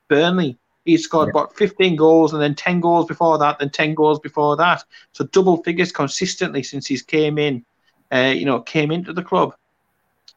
Burnley. 0.09 0.57
He 0.85 0.97
scored 0.97 1.27
yeah. 1.27 1.39
about 1.39 1.55
15 1.55 1.95
goals 1.95 2.33
and 2.33 2.41
then 2.41 2.55
10 2.55 2.79
goals 2.79 3.05
before 3.05 3.37
that, 3.37 3.59
then 3.59 3.69
10 3.69 3.93
goals 3.93 4.19
before 4.19 4.57
that. 4.57 4.83
So 5.11 5.25
double 5.25 5.61
figures 5.63 5.91
consistently 5.91 6.63
since 6.63 6.87
he's 6.87 7.03
came 7.03 7.37
in, 7.37 7.63
uh, 8.11 8.33
you 8.35 8.45
know, 8.45 8.61
came 8.61 8.91
into 8.91 9.13
the 9.13 9.21
club. 9.21 9.53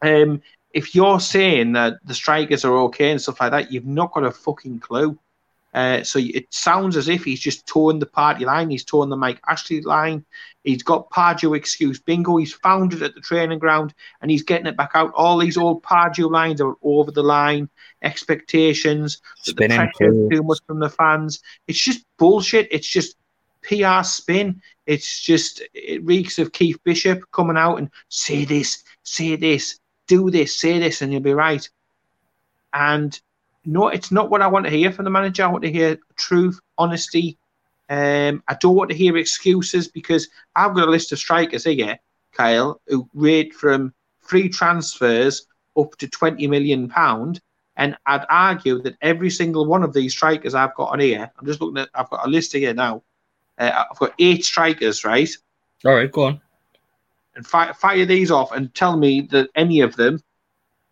Um, 0.03 0.43
if 0.75 0.95
you're 0.95 1.21
saying 1.21 1.73
that 1.73 1.95
the 2.05 2.15
strikers 2.15 2.65
are 2.65 2.77
okay 2.77 3.13
and 3.13 3.23
stuff 3.23 3.41
like 3.41 3.53
that, 3.53 3.73
you've 3.73 3.87
not 3.87 4.13
got 4.13 4.25
a 4.25 4.31
fucking 4.33 4.81
clue. 4.81 5.17
Uh, 5.73 6.05
so 6.05 6.21
it 6.21 6.47
sounds 6.53 6.97
as 6.97 7.09
if 7.09 7.25
he's 7.25 7.41
just 7.41 7.67
torn 7.67 7.99
the 7.99 8.07
party 8.07 8.45
line. 8.45 8.71
He's 8.71 8.85
torn 8.85 9.09
the 9.09 9.17
Mike 9.17 9.41
Ashley 9.49 9.81
line. 9.81 10.25
He's 10.63 10.83
got 10.83 11.11
Pardew 11.11 11.57
excuse 11.57 12.01
bingo. 12.01 12.37
He's 12.37 12.53
found 12.53 12.93
it 12.93 13.03
at 13.03 13.15
the 13.15 13.21
training 13.21 13.59
ground 13.59 13.95
and 14.21 14.31
he's 14.31 14.43
getting 14.43 14.67
it 14.67 14.77
back 14.77 14.93
out. 14.95 15.13
All 15.15 15.39
these 15.39 15.57
old 15.57 15.83
Pardew 15.83 16.31
lines 16.31 16.61
are 16.61 16.75
over 16.83 17.11
the 17.11 17.25
line. 17.25 17.69
Expectations, 18.03 19.21
Spinning 19.43 19.79
the 19.79 19.91
pressure 19.99 20.29
too 20.31 20.43
much 20.45 20.61
from 20.67 20.79
the 20.79 20.91
fans. 20.91 21.41
It's 21.67 21.81
just 21.81 22.05
bullshit. 22.19 22.69
It's 22.71 22.89
just 22.89 23.17
PR 23.63 24.03
spin. 24.03 24.61
It's 24.87 25.21
just 25.21 25.63
it 25.73 26.05
reeks 26.05 26.39
of 26.39 26.53
Keith 26.53 26.79
Bishop 26.85 27.25
coming 27.33 27.57
out 27.57 27.77
and 27.77 27.91
say 28.09 28.45
this, 28.45 28.85
say 29.03 29.35
this, 29.37 29.81
do 30.07 30.31
this, 30.31 30.57
say 30.57 30.79
this, 30.79 31.03
and 31.03 31.13
you'll 31.13 31.23
be 31.23 31.35
right. 31.35 31.69
And 32.73 33.19
no, 33.65 33.89
it's 33.89 34.11
not 34.11 34.31
what 34.31 34.43
I 34.43 34.47
want 34.47 34.67
to 34.67 34.71
hear 34.71 34.93
from 34.93 35.05
the 35.05 35.11
manager. 35.11 35.45
I 35.45 35.49
want 35.49 35.65
to 35.65 35.73
hear 35.73 35.99
truth, 36.17 36.61
honesty. 36.77 37.39
Um, 37.89 38.43
I 38.49 38.55
don't 38.55 38.77
want 38.77 38.91
to 38.91 38.97
hear 38.97 39.17
excuses 39.17 39.89
because 39.89 40.29
I've 40.57 40.75
got 40.75 40.89
a 40.89 40.91
list 40.91 41.13
of 41.13 41.19
strikers 41.19 41.65
here, 41.65 41.99
Kyle, 42.33 42.81
who 42.87 43.09
rate 43.15 43.55
from 43.55 43.95
free 44.21 44.49
transfers 44.49 45.47
up 45.77 45.97
to 45.97 46.09
twenty 46.09 46.47
million 46.47 46.89
pound. 46.89 47.41
And 47.77 47.97
I'd 48.07 48.25
argue 48.31 48.81
that 48.83 48.97
every 49.03 49.31
single 49.31 49.67
one 49.67 49.83
of 49.83 49.93
these 49.93 50.13
strikers 50.13 50.55
I've 50.55 50.75
got 50.77 50.93
on 50.93 51.01
here, 51.01 51.31
I'm 51.37 51.47
just 51.47 51.61
looking 51.61 51.79
at, 51.79 51.89
I've 51.95 52.09
got 52.09 52.25
a 52.25 52.31
list 52.31 52.53
here 52.53 52.73
now. 52.73 53.03
Uh, 53.59 53.85
I've 53.91 53.99
got 53.99 54.15
eight 54.19 54.45
strikers, 54.45 55.05
right? 55.05 55.29
All 55.85 55.95
right, 55.95 56.11
go 56.11 56.25
on. 56.25 56.41
And 57.37 57.47
fire, 57.47 57.75
fire 57.75 58.05
these 58.05 58.31
off 58.31 58.53
and 58.53 58.73
tell 58.75 58.97
me 58.97 59.23
that 59.33 59.51
any 59.55 59.81
of 59.81 59.97
them 59.97 60.21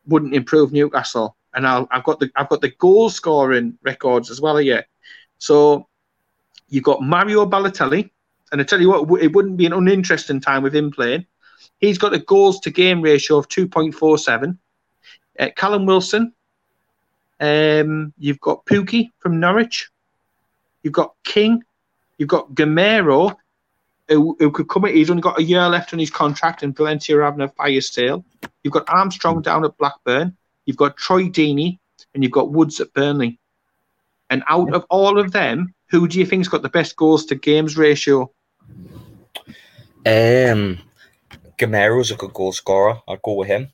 wouldn't 0.07 0.35
improve 0.35 0.73
Newcastle 0.73 1.37
and 1.55 1.67
i 1.67 1.85
have 1.91 2.05
got 2.05 2.21
the 2.21 2.31
I've 2.37 2.49
got 2.49 2.61
the 2.61 2.71
goal 2.71 3.11
scoring 3.11 3.79
records 3.83 4.31
as 4.31 4.41
well 4.41 4.57
here. 4.57 4.87
So 5.39 5.89
you've 6.69 6.85
got 6.85 7.03
Mario 7.03 7.47
Balotelli, 7.47 8.11
and 8.51 8.61
I 8.61 8.65
tell 8.65 8.81
you 8.81 8.91
what, 8.91 9.23
it 9.23 9.33
wouldn't 9.33 9.57
be 9.57 9.67
an 9.67 9.73
uninteresting 9.73 10.41
time 10.41 10.63
with 10.63 10.75
him 10.75 10.91
playing. 10.91 11.27
He's 11.79 11.99
got 11.99 12.15
a 12.15 12.19
goals 12.19 12.61
to 12.61 12.71
game 12.71 13.03
ratio 13.03 13.39
of 13.39 13.49
two 13.49 13.69
point 13.69 13.95
four 13.95 14.19
seven. 14.19 14.59
Uh, 15.39 15.49
Callum 15.57 15.87
Wilson. 15.87 16.33
Um, 17.41 18.13
you've 18.19 18.41
got 18.41 18.65
Pukki 18.67 19.11
from 19.19 19.41
Norwich. 19.41 19.91
You've 20.83 20.93
got 20.93 21.15
King. 21.25 21.65
You've 22.19 22.29
got 22.29 22.55
Gameiro, 22.55 23.35
who, 24.09 24.37
who 24.39 24.51
could 24.51 24.69
come 24.69 24.85
in. 24.85 24.95
He's 24.95 25.11
only 25.11 25.23
got 25.23 25.39
a 25.39 25.43
year 25.43 25.67
left 25.69 25.93
on 25.93 25.99
his 25.99 26.11
contract, 26.11 26.63
and 26.63 26.77
Valencia 26.77 27.17
are 27.19 27.25
having 27.25 27.41
a 27.41 27.49
fire 27.49 27.81
sale. 27.81 28.25
You've 28.63 28.73
got 28.73 28.89
Armstrong 28.89 29.43
down 29.43 29.65
at 29.65 29.77
Blackburn. 29.77 30.37
You've 30.67 30.77
got 30.77 30.97
Troy 30.97 31.25
Deeney 31.25 31.79
and 32.15 32.23
you've 32.23 32.33
got 32.33 32.53
Woods 32.53 32.81
at 32.81 32.93
Burnley. 32.93 33.39
And 34.31 34.43
out 34.49 34.73
of 34.73 34.87
all 34.89 35.19
of 35.19 35.33
them, 35.33 35.75
who 35.89 36.09
do 36.09 36.19
you 36.19 36.27
think's 36.27 36.49
got 36.49 36.63
the 36.63 36.69
best 36.69 36.97
goals 36.97 37.27
to 37.27 37.35
games 37.35 37.77
ratio? 37.77 38.31
Um, 40.07 40.79
Gameiro's 41.59 42.11
a 42.11 42.17
good 42.17 42.33
goal 42.33 42.53
scorer. 42.53 43.01
I'd 43.09 43.23
go 43.23 43.35
with 43.35 43.49
him. 43.49 43.71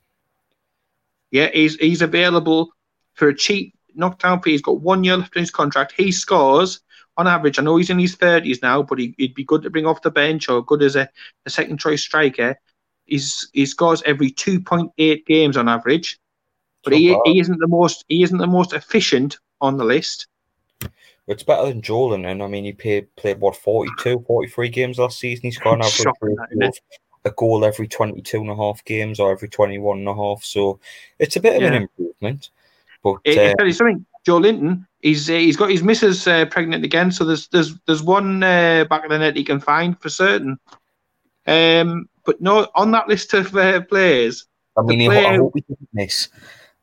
Yeah, 1.31 1.49
he's 1.53 1.75
he's 1.75 2.01
available 2.01 2.73
for 3.13 3.29
a 3.29 3.35
cheap 3.35 3.73
knockdown 3.95 4.41
fee. 4.41 4.51
He's 4.51 4.61
got 4.61 4.81
one 4.81 5.03
year 5.03 5.17
left 5.17 5.35
in 5.35 5.41
his 5.41 5.51
contract. 5.51 5.93
He 5.95 6.11
scores 6.11 6.81
on 7.19 7.27
average. 7.27 7.59
I 7.59 7.61
know 7.61 7.75
he's 7.75 7.89
in 7.89 7.99
his 7.99 8.15
thirties 8.15 8.61
now, 8.61 8.81
but 8.81 8.97
he, 8.97 9.15
would 9.19 9.35
be 9.35 9.43
good 9.43 9.61
to 9.63 9.69
bring 9.69 9.85
off 9.85 10.01
the 10.01 10.11
bench 10.11 10.49
or 10.49 10.63
good 10.63 10.81
as 10.81 10.95
a, 10.95 11.07
a 11.45 11.49
second 11.49 11.79
choice 11.79 12.01
striker. 12.01 12.55
He's 13.05 13.49
he 13.53 13.65
scores 13.65 14.01
every 14.03 14.31
two 14.31 14.59
point 14.59 14.91
eight 14.97 15.25
games 15.25 15.57
on 15.57 15.69
average 15.69 16.19
but 16.83 16.93
he, 16.93 17.17
he 17.25 17.39
isn't 17.39 17.59
the 17.59 17.67
most 17.67 18.05
he 18.07 18.23
isn't 18.23 18.37
the 18.37 18.47
most 18.47 18.73
efficient 18.73 19.37
on 19.61 19.77
the 19.77 19.83
list. 19.83 20.27
It's 21.27 21.43
better 21.43 21.67
than 21.67 21.81
Joelinton. 21.81 22.43
I 22.43 22.47
mean, 22.47 22.63
he 22.63 22.71
played 22.71 23.15
played 23.15 23.39
what 23.39 23.55
42, 23.55 24.23
43 24.25 24.69
games 24.69 24.97
last 24.97 25.19
season. 25.19 25.43
He's 25.43 25.59
an 25.63 25.81
average 25.81 26.81
a 27.25 27.31
goal 27.31 27.65
every 27.65 27.85
22 27.85 28.39
and 28.39 28.49
a 28.49 28.55
half 28.55 28.83
games 28.85 29.19
or 29.19 29.29
every 29.33 29.49
21 29.49 29.99
and 29.99 30.07
a 30.07 30.15
half. 30.15 30.41
So 30.41 30.79
it's 31.19 31.35
a 31.35 31.41
bit 31.41 31.57
of 31.57 31.61
yeah. 31.61 31.67
an 31.67 31.73
improvement. 31.73 32.49
But 33.03 33.17
it, 33.25 33.59
uh, 33.59 33.71
something, 33.73 34.05
Joelinton, 34.25 34.87
he's 34.99 35.29
uh, 35.29 35.33
he's 35.33 35.57
got 35.57 35.71
his 35.71 35.83
missus 35.83 36.27
uh, 36.27 36.45
pregnant 36.45 36.85
again. 36.85 37.11
So 37.11 37.25
there's 37.25 37.47
there's 37.49 37.75
there's 37.85 38.03
one 38.03 38.43
uh, 38.43 38.85
back 38.89 39.03
of 39.03 39.09
the 39.09 39.19
net 39.19 39.35
he 39.35 39.43
can 39.43 39.59
find 39.59 39.99
for 39.99 40.09
certain. 40.09 40.59
Um, 41.47 42.09
but 42.25 42.41
no, 42.41 42.67
on 42.75 42.91
that 42.91 43.07
list 43.07 43.33
of 43.33 43.55
uh, 43.55 43.81
players, 43.81 44.45
I 44.77 44.81
mean, 44.83 45.09
player, 45.09 45.27
I 45.27 45.37
hope 45.37 45.53
we 45.55 45.61
didn't 45.61 45.89
miss 45.93 46.29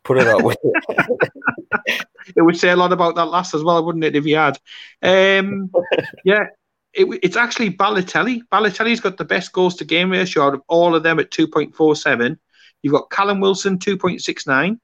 Put 0.07 0.19
it 0.19 0.25
that 0.25 0.41
way. 0.41 0.55
it 2.37 2.43
would 2.43 2.57
say 2.57 2.71
a 2.71 2.77
lot 2.77 2.93
about 2.93 3.17
that 3.17 3.25
last 3.25 3.55
as 3.55 3.65
well, 3.65 3.85
wouldn't 3.85 4.05
it, 4.05 4.15
if 4.15 4.25
he 4.25 4.33
had? 4.33 4.57
Um, 5.03 5.69
yeah, 6.25 6.47
it, 6.93 7.07
it's 7.25 7.37
actually 7.37 7.73
Balotelli. 7.73 8.43
Balotelli's 8.53 9.01
got 9.01 9.17
the 9.17 9.25
best 9.25 9.53
goals 9.53 9.75
to 9.77 9.85
game 9.85 10.13
ratio 10.13 10.45
out 10.45 10.55
of 10.55 10.63
all 10.69 10.95
of 10.95 11.03
them 11.03 11.19
at 11.19 11.33
2.47. 11.33 12.39
You've 12.83 12.93
got 12.93 13.11
Callum 13.11 13.41
Wilson, 13.41 13.79
2.69. 13.79 14.79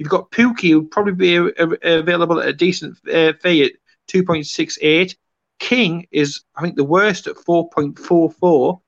You've 0.00 0.08
got 0.08 0.30
Pukki, 0.30 0.70
who 0.70 0.88
probably 0.88 1.12
be 1.12 1.36
a, 1.36 1.44
a, 1.58 1.98
available 1.98 2.40
at 2.40 2.48
a 2.48 2.54
decent 2.54 2.96
uh, 3.06 3.34
fee 3.34 3.64
at 3.64 3.72
2.68. 4.10 5.14
King 5.58 6.06
is, 6.10 6.40
I 6.56 6.62
think, 6.62 6.76
the 6.76 6.84
worst 6.84 7.26
at 7.26 7.36
4.44. 7.36 8.80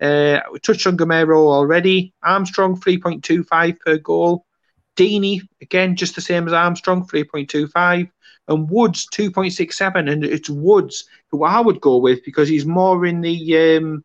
Uh, 0.00 0.40
we 0.52 0.58
touched 0.58 0.88
on 0.88 0.96
Gameiro 0.96 1.36
already. 1.36 2.12
Armstrong, 2.24 2.76
3.25 2.76 3.78
per 3.78 3.98
goal. 3.98 4.44
Deeney, 4.96 5.42
again, 5.60 5.94
just 5.94 6.16
the 6.16 6.20
same 6.20 6.48
as 6.48 6.52
Armstrong, 6.52 7.06
3.25. 7.06 8.10
And 8.48 8.68
Woods, 8.68 9.06
2.67. 9.14 10.10
And 10.10 10.24
it's 10.24 10.50
Woods 10.50 11.04
who 11.30 11.44
I 11.44 11.60
would 11.60 11.80
go 11.80 11.98
with 11.98 12.24
because 12.24 12.48
he's 12.48 12.66
more 12.66 13.06
in 13.06 13.20
the 13.20 13.76
um, 13.76 14.04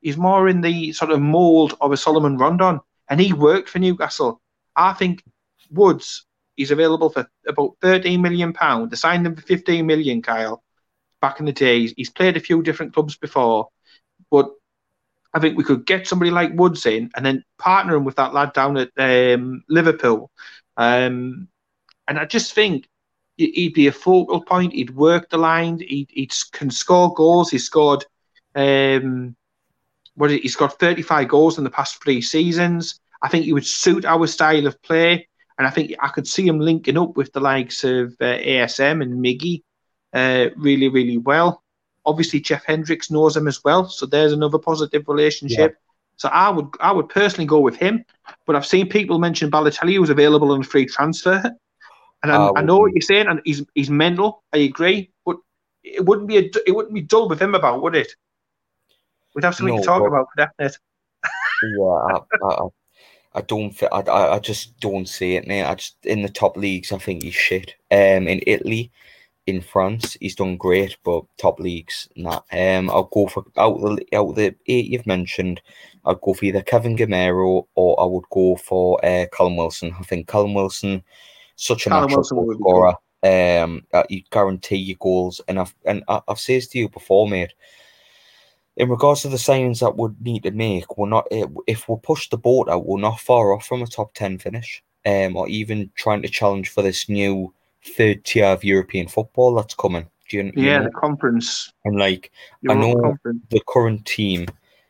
he's 0.00 0.16
more 0.16 0.48
in 0.48 0.62
the 0.62 0.92
sort 0.94 1.12
of 1.12 1.20
mould 1.20 1.76
of 1.80 1.92
a 1.92 1.96
Salomon 1.96 2.38
Rondon. 2.38 2.80
And 3.08 3.20
he 3.20 3.32
worked 3.32 3.68
for 3.68 3.78
Newcastle. 3.78 4.40
I 4.74 4.94
think 4.94 5.22
Woods 5.70 6.26
is 6.56 6.70
available 6.70 7.10
for 7.10 7.28
about 7.46 7.76
13 7.80 8.20
million 8.20 8.52
pounds. 8.52 8.90
They 8.90 8.96
signed 8.96 9.26
him 9.26 9.34
for 9.34 9.42
15 9.42 9.84
million, 9.86 10.22
Kyle, 10.22 10.62
back 11.20 11.40
in 11.40 11.46
the 11.46 11.52
days. 11.52 11.94
He's 11.96 12.10
played 12.10 12.36
a 12.36 12.40
few 12.40 12.62
different 12.62 12.94
clubs 12.94 13.16
before, 13.16 13.68
but 14.30 14.50
I 15.32 15.40
think 15.40 15.58
we 15.58 15.64
could 15.64 15.84
get 15.84 16.06
somebody 16.06 16.30
like 16.30 16.52
Woods 16.54 16.86
in 16.86 17.10
and 17.16 17.26
then 17.26 17.44
partner 17.58 17.96
him 17.96 18.04
with 18.04 18.16
that 18.16 18.34
lad 18.34 18.52
down 18.52 18.76
at 18.76 18.90
um, 18.96 19.64
Liverpool. 19.68 20.30
Um, 20.76 21.48
and 22.06 22.18
I 22.18 22.24
just 22.24 22.52
think 22.54 22.88
he'd 23.36 23.74
be 23.74 23.88
a 23.88 23.92
focal 23.92 24.42
point. 24.42 24.72
He'd 24.72 24.94
work 24.94 25.28
the 25.28 25.38
line. 25.38 25.80
He 25.80 26.30
can 26.52 26.70
score 26.70 27.12
goals. 27.14 27.50
He 27.50 27.58
scored 27.58 28.04
um, 28.54 29.34
what 30.14 30.30
he's 30.30 30.56
got 30.56 30.78
35 30.78 31.28
goals 31.28 31.58
in 31.58 31.64
the 31.64 31.70
past 31.70 32.02
three 32.02 32.22
seasons. 32.22 33.00
I 33.22 33.28
think 33.28 33.44
he 33.44 33.52
would 33.52 33.66
suit 33.66 34.04
our 34.04 34.26
style 34.26 34.66
of 34.66 34.80
play, 34.82 35.28
and 35.58 35.66
I 35.66 35.70
think 35.70 35.94
I 36.00 36.08
could 36.08 36.26
see 36.26 36.46
him 36.46 36.58
linking 36.58 36.98
up 36.98 37.16
with 37.16 37.32
the 37.32 37.40
likes 37.40 37.84
of 37.84 38.12
uh, 38.20 38.38
ASM 38.38 39.02
and 39.02 39.24
Miggy 39.24 39.62
uh, 40.12 40.50
really, 40.56 40.88
really 40.88 41.18
well. 41.18 41.62
Obviously, 42.06 42.40
Jeff 42.40 42.64
Hendricks 42.64 43.10
knows 43.10 43.36
him 43.36 43.48
as 43.48 43.62
well, 43.64 43.88
so 43.88 44.06
there's 44.06 44.32
another 44.32 44.58
positive 44.58 45.08
relationship. 45.08 45.72
Yeah. 45.72 45.78
So 46.16 46.28
I 46.28 46.48
would 46.50 46.68
I 46.80 46.92
would 46.92 47.08
personally 47.08 47.46
go 47.46 47.58
with 47.58 47.76
him, 47.76 48.04
but 48.46 48.54
I've 48.56 48.66
seen 48.66 48.88
people 48.88 49.18
mention 49.18 49.50
Balotelli 49.50 49.96
who's 49.96 50.10
available 50.10 50.52
on 50.52 50.60
a 50.60 50.64
free 50.64 50.86
transfer, 50.86 51.42
and 52.22 52.32
I, 52.32 52.50
I 52.56 52.62
know 52.62 52.78
what 52.78 52.92
you're 52.92 53.00
saying, 53.00 53.26
and 53.26 53.40
he's 53.44 53.64
he's 53.74 53.90
mental. 53.90 54.44
I 54.52 54.58
agree, 54.58 55.10
but 55.24 55.38
it 55.82 56.04
wouldn't 56.04 56.28
be 56.28 56.38
a, 56.38 56.50
it 56.66 56.74
wouldn't 56.74 56.94
be 56.94 57.00
dull 57.00 57.28
with 57.28 57.42
him 57.42 57.54
about, 57.54 57.82
would 57.82 57.96
it? 57.96 58.12
We'd 59.34 59.44
have 59.44 59.56
something 59.56 59.74
no, 59.74 59.80
to 59.80 59.86
talk 59.86 60.02
but, 60.02 60.08
about 60.08 60.26
for 60.30 60.36
definite. 60.36 60.78
yeah, 61.62 62.68
I, 63.34 63.40
don't. 63.42 63.74
I, 63.92 64.02
I 64.08 64.38
just 64.38 64.78
don't 64.80 65.08
see 65.08 65.36
it, 65.36 65.46
mate. 65.46 65.64
I 65.64 65.74
just 65.74 65.96
in 66.04 66.22
the 66.22 66.28
top 66.28 66.56
leagues, 66.56 66.92
I 66.92 66.98
think 66.98 67.22
he's 67.22 67.34
shit. 67.34 67.74
Um, 67.90 68.28
in 68.28 68.40
Italy, 68.46 68.92
in 69.46 69.60
France, 69.60 70.16
he's 70.20 70.36
done 70.36 70.56
great, 70.56 70.96
but 71.04 71.24
top 71.36 71.60
leagues, 71.60 72.08
nah. 72.16 72.40
Um, 72.52 72.90
I'll 72.90 73.10
go 73.12 73.26
for 73.26 73.44
out 73.56 73.80
the 73.80 74.06
out 74.14 74.30
of 74.30 74.34
the 74.36 74.54
eight 74.66 74.86
you've 74.86 75.06
mentioned. 75.06 75.60
I'd 76.04 76.20
go 76.20 76.34
for 76.34 76.44
either 76.44 76.62
Kevin 76.62 76.96
Gameiro 76.96 77.66
or 77.74 78.00
I 78.00 78.04
would 78.04 78.24
go 78.30 78.56
for 78.56 79.04
uh, 79.04 79.26
Callum 79.32 79.56
Wilson. 79.56 79.94
I 79.98 80.02
think 80.04 80.28
Callum 80.28 80.54
Wilson, 80.54 81.02
such 81.56 81.86
a 81.86 81.90
Callum 81.90 82.10
natural 82.10 82.24
scorer. 82.24 82.94
Um, 83.22 83.86
you 84.10 84.22
guarantee 84.30 84.76
your 84.76 84.98
goals, 85.00 85.40
and 85.48 85.58
I've 85.58 85.74
and 85.84 86.04
I've 86.08 86.38
said 86.38 86.56
this 86.56 86.68
to 86.68 86.78
you 86.78 86.88
before, 86.88 87.28
mate. 87.28 87.54
In 88.76 88.88
regards 88.88 89.22
to 89.22 89.28
the 89.28 89.36
signings 89.36 89.80
that 89.80 89.96
we 89.96 90.08
need 90.20 90.42
to 90.42 90.50
make, 90.50 90.98
we're 90.98 91.08
not 91.08 91.28
eh, 91.30 91.46
if 91.66 91.88
we 91.88 91.96
push 92.02 92.28
the 92.28 92.36
boat 92.36 92.68
out, 92.68 92.86
we're 92.86 93.00
not 93.00 93.20
far 93.20 93.52
off 93.52 93.66
from 93.66 93.82
a 93.82 93.86
top 93.86 94.14
ten 94.14 94.38
finish, 94.38 94.82
um, 95.06 95.36
or 95.36 95.48
even 95.48 95.90
trying 95.94 96.22
to 96.22 96.28
challenge 96.28 96.70
for 96.70 96.82
this 96.82 97.08
new 97.08 97.52
third 97.96 98.24
tier 98.24 98.46
of 98.46 98.64
European 98.64 99.06
football 99.06 99.54
that's 99.54 99.74
coming. 99.74 100.08
Do 100.28 100.38
you, 100.38 100.52
yeah, 100.56 100.78
know? 100.78 100.84
the 100.84 100.90
conference. 100.90 101.72
And 101.84 101.98
like, 101.98 102.32
I 102.68 102.74
know 102.74 102.96
conference. 102.96 103.42
the 103.50 103.62
current 103.68 104.06
team 104.06 104.46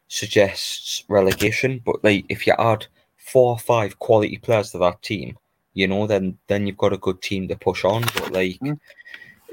suggests 0.09 1.05
relegation, 1.09 1.80
but 1.85 2.03
like, 2.05 2.24
if 2.28 2.47
you 2.47 2.55
add 2.59 2.87
four 3.16 3.51
or 3.51 3.59
five 3.59 3.99
quality 3.99 4.39
players 4.39 4.70
to 4.70 4.78
that 4.78 5.03
team, 5.03 5.37
you 5.74 5.89
know, 5.89 6.07
then 6.07 6.39
then 6.47 6.66
you've 6.66 6.76
got 6.76 6.93
a 6.93 6.99
good 6.99 7.20
team 7.20 7.49
to 7.49 7.57
push 7.57 7.85
on. 7.85 8.03
But 8.03 8.32
like, 8.32 8.59
mm. 8.61 8.78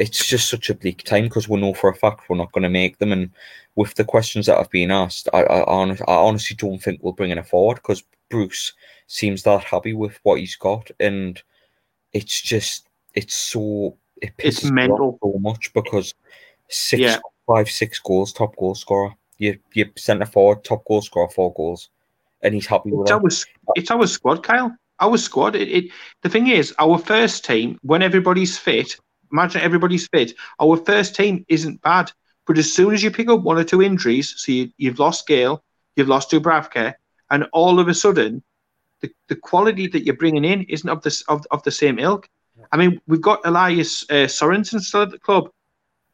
It's 0.02 0.26
just 0.26 0.50
such 0.50 0.72
a 0.72 0.74
bleak 0.74 1.04
time 1.04 1.26
because 1.26 1.48
we 1.48 1.62
know 1.62 1.76
for 1.76 1.92
a 1.92 1.96
fact 1.96 2.28
we're 2.28 2.36
not 2.36 2.52
going 2.54 2.64
to 2.64 2.70
make 2.70 2.98
them. 2.98 3.12
And 3.12 3.30
with 3.76 3.94
the 3.94 4.04
questions 4.04 4.48
that 4.48 4.58
have 4.58 4.72
been 4.72 4.90
asked, 4.90 5.30
I 5.32 5.44
I, 5.44 5.64
honest, 5.66 6.02
I 6.08 6.16
honestly 6.16 6.56
don't 6.56 6.82
think 6.82 7.02
we'll 7.02 7.14
bring 7.14 7.30
it 7.30 7.48
forward 7.48 7.76
because 7.76 8.04
Bruce 8.30 8.74
seems 9.06 9.44
that 9.44 9.64
happy 9.64 9.94
with 9.94 10.20
what 10.24 10.40
he's 10.40 10.56
got, 10.56 10.90
and 11.00 11.42
it's 12.14 12.42
just 12.42 12.88
it's 13.14 13.36
so 13.36 13.96
it 14.22 14.36
pisses 14.38 14.48
it's 14.48 14.72
mental 14.72 15.20
so 15.22 15.38
much 15.40 15.72
because 15.74 16.16
six 16.70 17.02
yeah. 17.02 17.20
five 17.46 17.70
six 17.70 18.00
goals, 18.00 18.34
top 18.34 18.56
goal 18.56 18.74
scorer. 18.74 19.14
You 19.38 19.60
you 19.74 19.86
centre 19.98 20.26
forward, 20.26 20.64
top 20.64 20.84
goal 20.86 21.04
scorer, 21.04 21.30
four 21.30 21.54
goals, 21.54 21.90
and 22.42 22.56
he's 22.56 22.66
happy 22.66 22.92
with 22.92 23.12
it's 23.12 23.12
Our, 23.12 23.76
it's 23.76 23.92
our 23.92 24.08
squad, 24.08 24.42
Kyle. 24.42 24.76
Our 25.00 25.18
squad. 25.18 25.56
It, 25.56 25.70
it 25.70 25.86
the 26.24 26.30
thing 26.30 26.48
is, 26.48 26.74
our 26.80 26.98
first 26.98 27.46
team 27.46 27.78
when 27.84 28.02
everybody's 28.02 28.58
fit. 28.58 28.98
Imagine 29.32 29.62
everybody's 29.62 30.08
fit. 30.08 30.34
Our 30.60 30.78
first 30.78 31.16
team 31.16 31.46
isn't 31.48 31.82
bad, 31.82 32.12
but 32.46 32.58
as 32.58 32.74
soon 32.74 32.94
as 32.94 33.04
you 33.04 33.12
pick 33.12 33.30
up 33.30 33.42
one 33.42 33.58
or 33.58 33.64
two 33.64 33.82
injuries, 33.82 34.34
so 34.38 34.52
you, 34.52 34.72
you've 34.78 35.00
lost 35.00 35.28
Gayle, 35.28 35.64
you've 35.96 36.08
lost 36.08 36.32
Dubravka, 36.32 36.96
and 37.30 37.46
all 37.54 37.80
of 37.80 37.88
a 37.88 37.94
sudden, 37.94 38.44
the, 39.02 39.12
the 39.30 39.36
quality 39.36 39.88
that 39.88 40.06
you're 40.06 40.16
bringing 40.16 40.46
in 40.46 40.64
isn't 40.64 40.90
of 40.90 41.02
the 41.02 41.24
of, 41.28 41.46
of 41.52 41.64
the 41.64 41.72
same 41.72 42.00
ilk. 42.00 42.30
I 42.72 42.78
mean, 42.78 43.02
we've 43.08 43.22
got 43.22 43.42
Elias 43.46 44.04
uh, 44.10 44.28
Sorensen 44.28 44.82
still 44.82 45.04
at 45.04 45.12
the 45.12 45.20
club. 45.20 45.50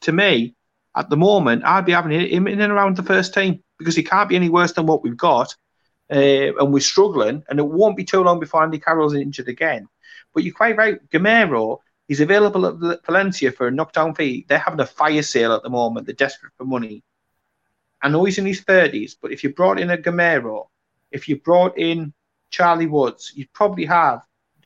To 0.01 0.11
me, 0.11 0.55
at 0.95 1.09
the 1.09 1.17
moment, 1.17 1.63
I'd 1.65 1.85
be 1.85 1.91
having 1.91 2.11
him 2.11 2.47
in 2.47 2.61
and 2.61 2.71
around 2.71 2.95
the 2.95 3.03
first 3.03 3.33
team 3.33 3.63
because 3.77 3.95
he 3.95 4.03
can't 4.03 4.29
be 4.29 4.35
any 4.35 4.49
worse 4.49 4.73
than 4.73 4.85
what 4.85 5.03
we've 5.03 5.17
got. 5.17 5.55
Uh, 6.09 6.55
and 6.57 6.71
we're 6.71 6.79
struggling, 6.79 7.43
and 7.49 7.59
it 7.59 7.67
won't 7.67 7.97
be 7.97 8.05
too 8.05 8.23
long 8.23 8.39
before 8.39 8.63
Andy 8.63 8.79
Carroll's 8.79 9.13
injured 9.13 9.49
again. 9.49 9.89
But 10.33 10.43
you're 10.43 10.53
quite 10.53 10.77
right. 10.77 10.97
Gameiro, 11.09 11.79
he's 12.07 12.21
available 12.21 12.65
at 12.65 13.05
Valencia 13.05 13.51
for 13.51 13.67
a 13.67 13.71
knockdown 13.71 14.15
fee. 14.15 14.45
They're 14.47 14.57
having 14.59 14.79
a 14.79 14.85
fire 14.85 15.21
sale 15.21 15.53
at 15.53 15.63
the 15.63 15.69
moment. 15.69 16.05
They're 16.05 16.15
desperate 16.15 16.53
for 16.57 16.65
money. 16.65 17.03
I 18.01 18.09
know 18.09 18.23
he's 18.23 18.37
in 18.37 18.45
his 18.45 18.63
30s, 18.63 19.15
but 19.21 19.31
if 19.31 19.43
you 19.43 19.53
brought 19.53 19.79
in 19.79 19.89
a 19.89 19.97
Gameiro, 19.97 20.67
if 21.11 21.27
you 21.27 21.39
brought 21.39 21.77
in 21.77 22.13
Charlie 22.49 22.87
Woods, 22.87 23.31
you'd 23.35 23.51
probably 23.53 23.85
have 23.85 24.21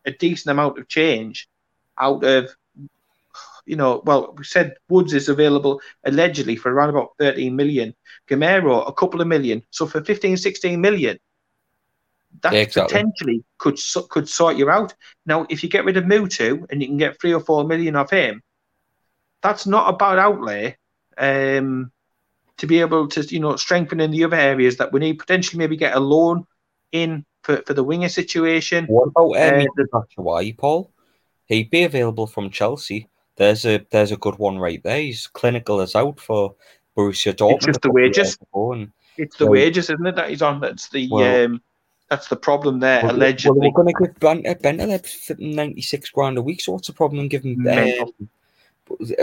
a 0.06 0.12
decent 0.12 0.52
amount 0.52 0.80
of 0.80 0.88
change 0.88 1.48
out 1.98 2.24
of, 2.24 2.54
you 3.66 3.76
know, 3.76 4.02
well, 4.06 4.34
we 4.38 4.44
said 4.44 4.76
Woods 4.90 5.14
is 5.14 5.30
available 5.30 5.82
allegedly 6.04 6.56
for 6.56 6.72
around 6.72 6.90
about 6.90 7.12
13 7.20 7.56
million, 7.56 7.94
Gameiro 8.28 8.88
a 8.88 8.94
couple 8.94 9.22
of 9.22 9.28
million. 9.28 9.64
So 9.70 9.86
for 9.86 10.04
15, 10.04 10.38
16 10.38 10.82
million, 10.82 11.18
that 12.42 12.54
yeah, 12.54 12.60
exactly. 12.60 12.94
potentially 12.94 13.44
could 13.58 13.78
could 14.10 14.28
sort 14.28 14.58
you 14.58 14.70
out. 14.70 14.94
Now, 15.26 15.46
if 15.50 15.64
you 15.64 15.70
get 15.70 15.86
rid 15.86 15.98
of 15.98 16.06
Mutu 16.06 16.66
and 16.70 16.82
you 16.82 16.88
can 16.88 16.98
get 16.98 17.20
three 17.20 17.34
or 17.34 17.40
four 17.40 17.64
million 17.64 17.96
of 17.96 18.10
him, 18.10 18.42
that's 19.42 19.68
not 19.68 19.94
a 19.94 19.98
bad 19.98 20.20
outlay 20.20 20.78
um, 21.18 21.92
to 22.58 22.68
be 22.68 22.80
able 22.82 23.08
to 23.10 23.22
you 23.22 23.40
know 23.40 23.56
strengthen 23.56 24.00
in 24.00 24.12
the 24.12 24.24
other 24.24 24.38
areas 24.38 24.78
that 24.78 24.92
we 24.92 25.00
need. 25.00 25.20
Potentially, 25.20 25.60
maybe 25.60 25.78
get 25.78 25.96
a 25.96 26.00
loan 26.00 26.46
in 26.92 27.26
for, 27.44 27.62
for 27.66 27.74
the 27.74 27.84
winger 27.84 28.10
situation. 28.10 28.86
What 28.86 29.10
about 29.10 29.36
um, 29.36 29.62
uh, 29.62 30.02
the 30.16 30.54
Paul? 30.58 30.92
He'd 31.46 31.70
be 31.70 31.84
available 31.84 32.28
from 32.28 32.50
Chelsea. 32.50 33.10
There's 33.36 33.66
a 33.66 33.86
there's 33.92 34.12
a 34.12 34.18
good 34.18 34.38
one 34.38 34.58
right 34.58 34.82
there. 34.84 35.00
He's 35.00 35.28
clinical 35.28 35.82
as 35.82 35.96
out 35.96 36.20
for 36.20 36.56
Borussia 36.98 37.34
Dortmund. 37.34 37.56
It's 37.56 37.66
just 37.66 37.82
the 37.82 37.92
wages. 37.92 38.38
It's 39.18 39.38
the 39.38 39.46
so, 39.46 39.52
wages, 39.52 39.90
isn't 39.90 40.06
it, 40.06 40.16
that 40.16 40.30
he's 40.30 40.42
on? 40.42 40.60
That's 40.60 40.90
the 40.90 41.10
well, 41.12 41.46
um, 41.46 41.62
that's 42.12 42.28
the 42.28 42.36
problem 42.36 42.82
there. 42.82 43.04
Well, 43.04 43.16
allegedly, 43.16 43.58
well, 43.58 43.72
we're 43.72 43.84
going 43.84 43.96
to 43.96 44.06
give 44.06 44.60
Bentaleb 44.62 45.40
ninety 45.40 45.82
six 45.82 46.10
grand 46.10 46.38
a 46.38 46.42
week. 46.42 46.60
So 46.60 46.74
what's 46.74 46.88
the 46.88 46.94
problem 46.94 47.30
giving? 47.30 47.66
Um, 47.66 48.30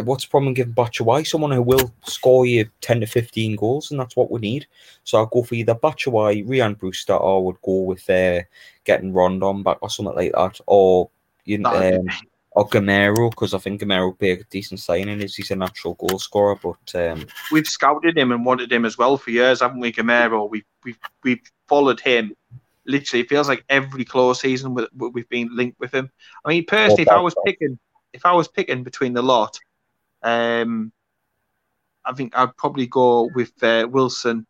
what's 0.04 0.24
the 0.24 0.30
problem 0.30 0.54
giving 0.54 0.72
Batshuayi 0.72 1.26
someone 1.26 1.50
who 1.50 1.60
will 1.60 1.92
score 2.06 2.46
you 2.46 2.66
10 2.80 3.00
to 3.00 3.06
15 3.06 3.56
goals, 3.56 3.90
and 3.90 4.00
that's 4.00 4.16
what 4.16 4.30
we 4.30 4.40
need. 4.40 4.66
So 5.04 5.18
I'll 5.18 5.26
go 5.26 5.42
for 5.42 5.54
either 5.54 5.74
Batshuayi, 5.74 6.48
Ryan 6.48 6.72
Brewster, 6.72 7.12
or 7.12 7.36
I 7.36 7.42
would 7.42 7.60
go 7.60 7.82
with 7.82 8.08
uh, 8.08 8.40
getting 8.84 9.12
Rondon 9.12 9.62
back 9.62 9.76
or 9.82 9.90
something 9.90 10.16
like 10.16 10.32
that, 10.32 10.58
or 10.66 11.10
you 11.44 11.58
know, 11.58 11.74
um, 11.74 12.08
or 12.52 12.66
Gameiro 12.70 13.28
because 13.28 13.52
I 13.52 13.58
think 13.58 13.82
Gameiro 13.82 14.08
would 14.08 14.18
be 14.18 14.30
a 14.30 14.42
decent 14.44 14.80
signing. 14.80 15.20
Is 15.20 15.36
he's 15.36 15.50
a 15.50 15.56
natural 15.56 15.92
goal 15.92 16.18
scorer, 16.18 16.56
but 16.56 16.94
um, 16.94 17.26
we've 17.52 17.68
scouted 17.68 18.16
him 18.16 18.32
and 18.32 18.46
wanted 18.46 18.72
him 18.72 18.86
as 18.86 18.96
well 18.96 19.18
for 19.18 19.30
years, 19.30 19.60
haven't 19.60 19.80
we? 19.80 19.92
Gameiro? 19.92 20.48
we 20.48 20.64
we've 20.84 20.98
we've 21.22 21.42
followed 21.66 22.00
him. 22.00 22.34
Literally, 22.88 23.22
it 23.22 23.28
feels 23.28 23.48
like 23.48 23.64
every 23.68 24.04
close 24.04 24.40
season 24.40 24.74
with, 24.74 24.88
we've 24.96 25.28
been 25.28 25.54
linked 25.54 25.78
with 25.78 25.94
him. 25.94 26.10
I 26.44 26.48
mean, 26.48 26.64
personally, 26.66 27.02
if 27.02 27.08
I 27.08 27.20
was 27.20 27.36
picking, 27.44 27.78
if 28.12 28.24
I 28.26 28.32
was 28.32 28.48
picking 28.48 28.82
between 28.82 29.12
the 29.12 29.22
lot, 29.22 29.58
um, 30.22 30.90
I 32.04 32.12
think 32.14 32.36
I'd 32.36 32.56
probably 32.56 32.86
go 32.86 33.30
with 33.34 33.52
uh, 33.62 33.86
Wilson 33.90 34.46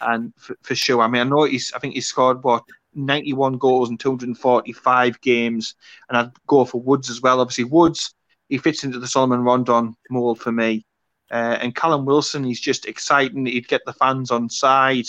and 0.00 0.32
for, 0.36 0.56
for, 0.62 0.74
sure. 0.74 1.02
I 1.02 1.08
mean, 1.08 1.20
I 1.20 1.24
know 1.24 1.44
he's. 1.44 1.72
I 1.74 1.78
think 1.78 1.94
he 1.94 2.00
scored 2.00 2.42
what 2.42 2.64
91 2.94 3.58
goals 3.58 3.90
in 3.90 3.98
245 3.98 5.20
games, 5.20 5.74
and 6.08 6.18
I'd 6.18 6.32
go 6.46 6.64
for 6.64 6.80
Woods 6.80 7.10
as 7.10 7.20
well. 7.20 7.40
Obviously, 7.40 7.64
Woods 7.64 8.14
he 8.48 8.58
fits 8.58 8.84
into 8.84 8.98
the 8.98 9.08
Salomon 9.08 9.42
Rondon 9.42 9.94
mold 10.10 10.40
for 10.40 10.52
me, 10.52 10.84
uh, 11.30 11.58
and 11.60 11.74
Callum 11.74 12.04
Wilson 12.04 12.44
he's 12.44 12.60
just 12.60 12.86
exciting. 12.86 13.46
He'd 13.46 13.68
get 13.68 13.82
the 13.84 13.92
fans 13.92 14.30
on 14.30 14.48
side. 14.48 15.06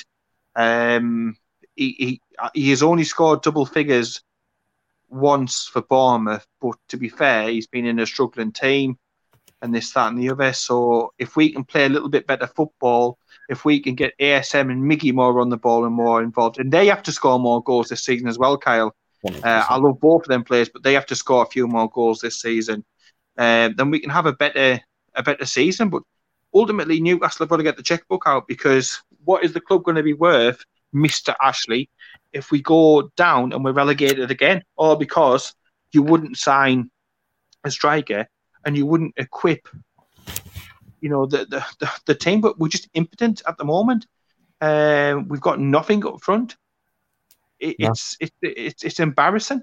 Um, 0.55 1.37
he, 1.77 1.95
he 1.97 2.21
he 2.53 2.69
has 2.71 2.83
only 2.83 3.03
scored 3.03 3.41
double 3.41 3.65
figures 3.65 4.21
once 5.09 5.67
for 5.67 5.81
Bournemouth, 5.81 6.45
but 6.59 6.75
to 6.89 6.97
be 6.97 7.09
fair, 7.09 7.49
he's 7.49 7.67
been 7.67 7.85
in 7.85 7.99
a 7.99 8.05
struggling 8.05 8.51
team 8.51 8.97
and 9.61 9.73
this, 9.73 9.91
that, 9.93 10.09
and 10.09 10.19
the 10.19 10.29
other. 10.29 10.53
So 10.53 11.13
if 11.17 11.35
we 11.35 11.51
can 11.51 11.63
play 11.63 11.85
a 11.85 11.89
little 11.89 12.09
bit 12.09 12.27
better 12.27 12.47
football, 12.47 13.17
if 13.49 13.65
we 13.65 13.79
can 13.79 13.95
get 13.95 14.17
ASM 14.19 14.71
and 14.71 14.83
Miggy 14.83 15.13
more 15.13 15.39
on 15.39 15.49
the 15.49 15.57
ball 15.57 15.85
and 15.85 15.95
more 15.95 16.21
involved, 16.21 16.59
and 16.59 16.71
they 16.71 16.87
have 16.87 17.03
to 17.03 17.11
score 17.11 17.39
more 17.39 17.63
goals 17.63 17.89
this 17.89 18.03
season 18.03 18.27
as 18.27 18.37
well, 18.37 18.57
Kyle. 18.57 18.95
Uh, 19.43 19.65
I 19.67 19.77
love 19.77 19.99
both 19.99 20.23
of 20.23 20.27
them 20.27 20.43
players, 20.43 20.69
but 20.69 20.83
they 20.83 20.93
have 20.93 21.05
to 21.07 21.15
score 21.15 21.43
a 21.43 21.49
few 21.49 21.67
more 21.67 21.89
goals 21.89 22.19
this 22.19 22.41
season. 22.41 22.85
Uh, 23.37 23.69
then 23.75 23.89
we 23.89 23.99
can 23.99 24.09
have 24.09 24.25
a 24.25 24.33
better 24.33 24.79
a 25.15 25.23
better 25.23 25.45
season. 25.45 25.89
But 25.89 26.03
ultimately, 26.53 27.01
Newcastle 27.01 27.43
have 27.43 27.49
got 27.49 27.57
to 27.57 27.63
get 27.63 27.77
the 27.77 27.83
checkbook 27.83 28.23
out 28.25 28.47
because 28.47 29.01
what 29.23 29.43
is 29.43 29.53
the 29.53 29.61
club 29.61 29.83
going 29.83 29.97
to 29.97 30.03
be 30.03 30.13
worth, 30.13 30.63
Mister 30.93 31.35
Ashley, 31.41 31.89
if 32.33 32.51
we 32.51 32.61
go 32.61 33.11
down 33.15 33.53
and 33.53 33.63
we're 33.63 33.71
relegated 33.71 34.31
again, 34.31 34.63
or 34.75 34.97
because 34.97 35.53
you 35.91 36.03
wouldn't 36.03 36.37
sign 36.37 36.89
a 37.63 37.71
striker 37.71 38.27
and 38.65 38.75
you 38.75 38.85
wouldn't 38.85 39.13
equip, 39.17 39.67
you 41.01 41.09
know, 41.09 41.25
the 41.25 41.45
the, 41.45 41.65
the, 41.79 41.91
the 42.05 42.15
team. 42.15 42.41
But 42.41 42.59
we're 42.59 42.67
just 42.67 42.89
impotent 42.93 43.41
at 43.47 43.57
the 43.57 43.65
moment. 43.65 44.07
Uh, 44.59 45.21
we've 45.27 45.41
got 45.41 45.59
nothing 45.59 46.05
up 46.05 46.21
front. 46.21 46.57
It, 47.59 47.75
no. 47.79 47.89
it's, 47.89 48.17
it, 48.19 48.31
it's 48.41 48.83
it's 48.83 48.99
embarrassing. 48.99 49.61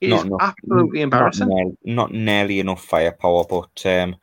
It 0.00 0.08
not 0.08 0.20
is 0.20 0.24
enough, 0.24 0.40
absolutely 0.40 1.00
embarrassing. 1.00 1.48
Not, 1.48 1.54
nearly, 1.54 1.76
not 1.84 2.12
nearly 2.12 2.60
enough 2.60 2.84
firepower, 2.84 3.44
but 3.48 3.86
um, 3.86 4.16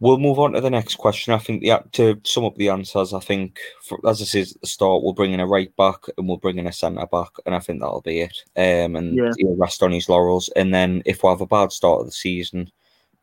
we'll 0.00 0.18
move 0.18 0.38
on 0.38 0.52
to 0.52 0.60
the 0.60 0.70
next 0.70 0.96
question. 0.96 1.32
I 1.32 1.38
think 1.38 1.62
the, 1.62 1.82
to 1.92 2.20
sum 2.24 2.44
up 2.44 2.56
the 2.56 2.70
answers, 2.70 3.12
I 3.12 3.20
think, 3.20 3.60
for, 3.82 4.00
as 4.08 4.20
I 4.20 4.24
said 4.24 4.48
at 4.48 4.60
the 4.60 4.66
start, 4.66 5.02
we'll 5.02 5.12
bring 5.12 5.32
in 5.32 5.40
a 5.40 5.46
right 5.46 5.74
back 5.76 6.06
and 6.16 6.26
we'll 6.26 6.38
bring 6.38 6.58
in 6.58 6.66
a 6.66 6.72
centre 6.72 7.06
back, 7.06 7.30
and 7.46 7.54
I 7.54 7.60
think 7.60 7.80
that'll 7.80 8.00
be 8.00 8.20
it. 8.20 8.36
Um, 8.56 8.96
and 8.96 9.16
yeah. 9.16 9.30
he'll 9.36 9.56
rest 9.56 9.82
on 9.82 9.92
his 9.92 10.08
laurels. 10.08 10.48
And 10.56 10.74
then 10.74 11.02
if 11.04 11.22
we 11.22 11.28
have 11.28 11.42
a 11.42 11.46
bad 11.46 11.70
start 11.70 12.00
of 12.00 12.06
the 12.06 12.12
season, 12.12 12.70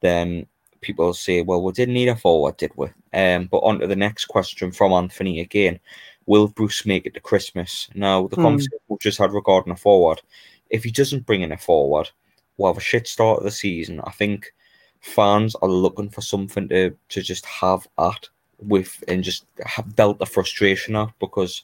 then 0.01 0.45
people 0.81 1.07
will 1.07 1.13
say, 1.13 1.41
well, 1.41 1.61
we 1.61 1.71
didn't 1.71 1.95
need 1.95 2.09
a 2.09 2.15
forward, 2.15 2.57
did 2.57 2.71
we? 2.75 2.87
Um, 3.13 3.47
but 3.47 3.59
on 3.59 3.79
to 3.79 3.87
the 3.87 3.95
next 3.95 4.25
question 4.25 4.71
from 4.71 4.93
Anthony 4.93 5.39
again. 5.39 5.79
Will 6.27 6.47
Bruce 6.47 6.85
make 6.85 7.05
it 7.05 7.13
to 7.13 7.21
Christmas? 7.21 7.89
Now, 7.95 8.27
the 8.27 8.35
mm. 8.35 8.43
conversation 8.43 8.77
we 8.89 8.97
just 9.01 9.17
had 9.17 9.31
regarding 9.31 9.71
a 9.71 9.77
forward, 9.77 10.21
if 10.69 10.83
he 10.83 10.91
doesn't 10.91 11.25
bring 11.25 11.41
in 11.41 11.53
a 11.53 11.57
forward, 11.57 12.11
we'll 12.57 12.71
have 12.71 12.77
a 12.77 12.85
shit 12.85 13.07
start 13.07 13.39
of 13.39 13.45
the 13.45 13.51
season. 13.51 14.01
I 14.03 14.11
think 14.11 14.53
fans 15.01 15.55
are 15.55 15.69
looking 15.69 16.09
for 16.09 16.21
something 16.21 16.69
to 16.69 16.95
to 17.09 17.21
just 17.21 17.45
have 17.45 17.87
at 17.97 18.29
with 18.59 19.03
and 19.07 19.23
just 19.23 19.45
have 19.65 19.95
belt 19.95 20.19
the 20.19 20.25
frustration 20.25 20.95
out 20.95 21.11
because 21.19 21.63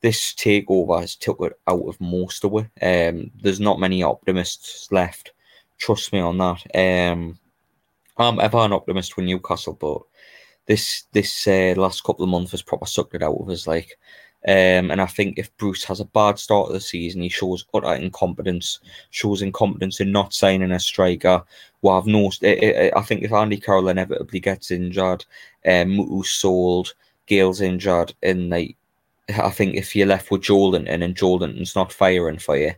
this 0.00 0.32
takeover 0.34 1.00
has 1.00 1.16
took 1.16 1.40
it 1.40 1.58
out 1.66 1.82
of 1.86 2.00
most 2.00 2.44
of 2.44 2.52
it. 2.54 3.08
Um, 3.10 3.30
there's 3.42 3.60
not 3.60 3.80
many 3.80 4.02
optimists 4.02 4.90
left. 4.92 5.32
Trust 5.78 6.12
me 6.12 6.20
on 6.20 6.38
that. 6.38 6.66
Um, 7.12 7.38
I'm 8.16 8.40
ever 8.40 8.58
an 8.58 8.72
optimist 8.72 9.12
for 9.12 9.22
Newcastle, 9.22 9.74
but 9.74 10.02
this 10.66 11.04
this 11.12 11.46
uh, 11.46 11.74
last 11.76 12.04
couple 12.04 12.24
of 12.24 12.30
months 12.30 12.50
has 12.50 12.62
proper 12.62 12.86
sucked 12.86 13.14
it 13.14 13.22
out 13.22 13.38
of 13.40 13.48
us. 13.48 13.66
Like, 13.66 13.98
um, 14.48 14.90
and 14.90 15.02
I 15.02 15.04
think 15.04 15.38
if 15.38 15.54
Bruce 15.58 15.84
has 15.84 16.00
a 16.00 16.06
bad 16.06 16.38
start 16.38 16.68
of 16.68 16.72
the 16.72 16.80
season, 16.80 17.20
he 17.20 17.28
shows 17.28 17.66
utter 17.74 17.92
incompetence, 17.92 18.80
shows 19.10 19.42
incompetence 19.42 20.00
in 20.00 20.10
not 20.10 20.32
signing 20.32 20.72
a 20.72 20.80
striker. 20.80 21.44
Well, 21.82 21.98
I've 21.98 22.06
no. 22.06 22.30
I 22.42 23.02
think 23.02 23.22
if 23.22 23.32
Andy 23.32 23.58
Carroll 23.58 23.90
inevitably 23.90 24.40
gets 24.40 24.70
injured, 24.70 25.26
um, 25.66 25.90
Mutu's 25.90 26.30
sold, 26.30 26.94
Gayle's 27.26 27.60
injured, 27.60 28.14
and 28.22 28.48
like, 28.48 28.74
I 29.28 29.50
think 29.50 29.74
if 29.74 29.94
you're 29.94 30.06
left 30.06 30.30
with 30.30 30.44
Joelinton 30.44 31.04
and 31.04 31.14
Joelinton's 31.14 31.76
not 31.76 31.92
firing 31.92 32.38
for 32.38 32.56
you, 32.56 32.72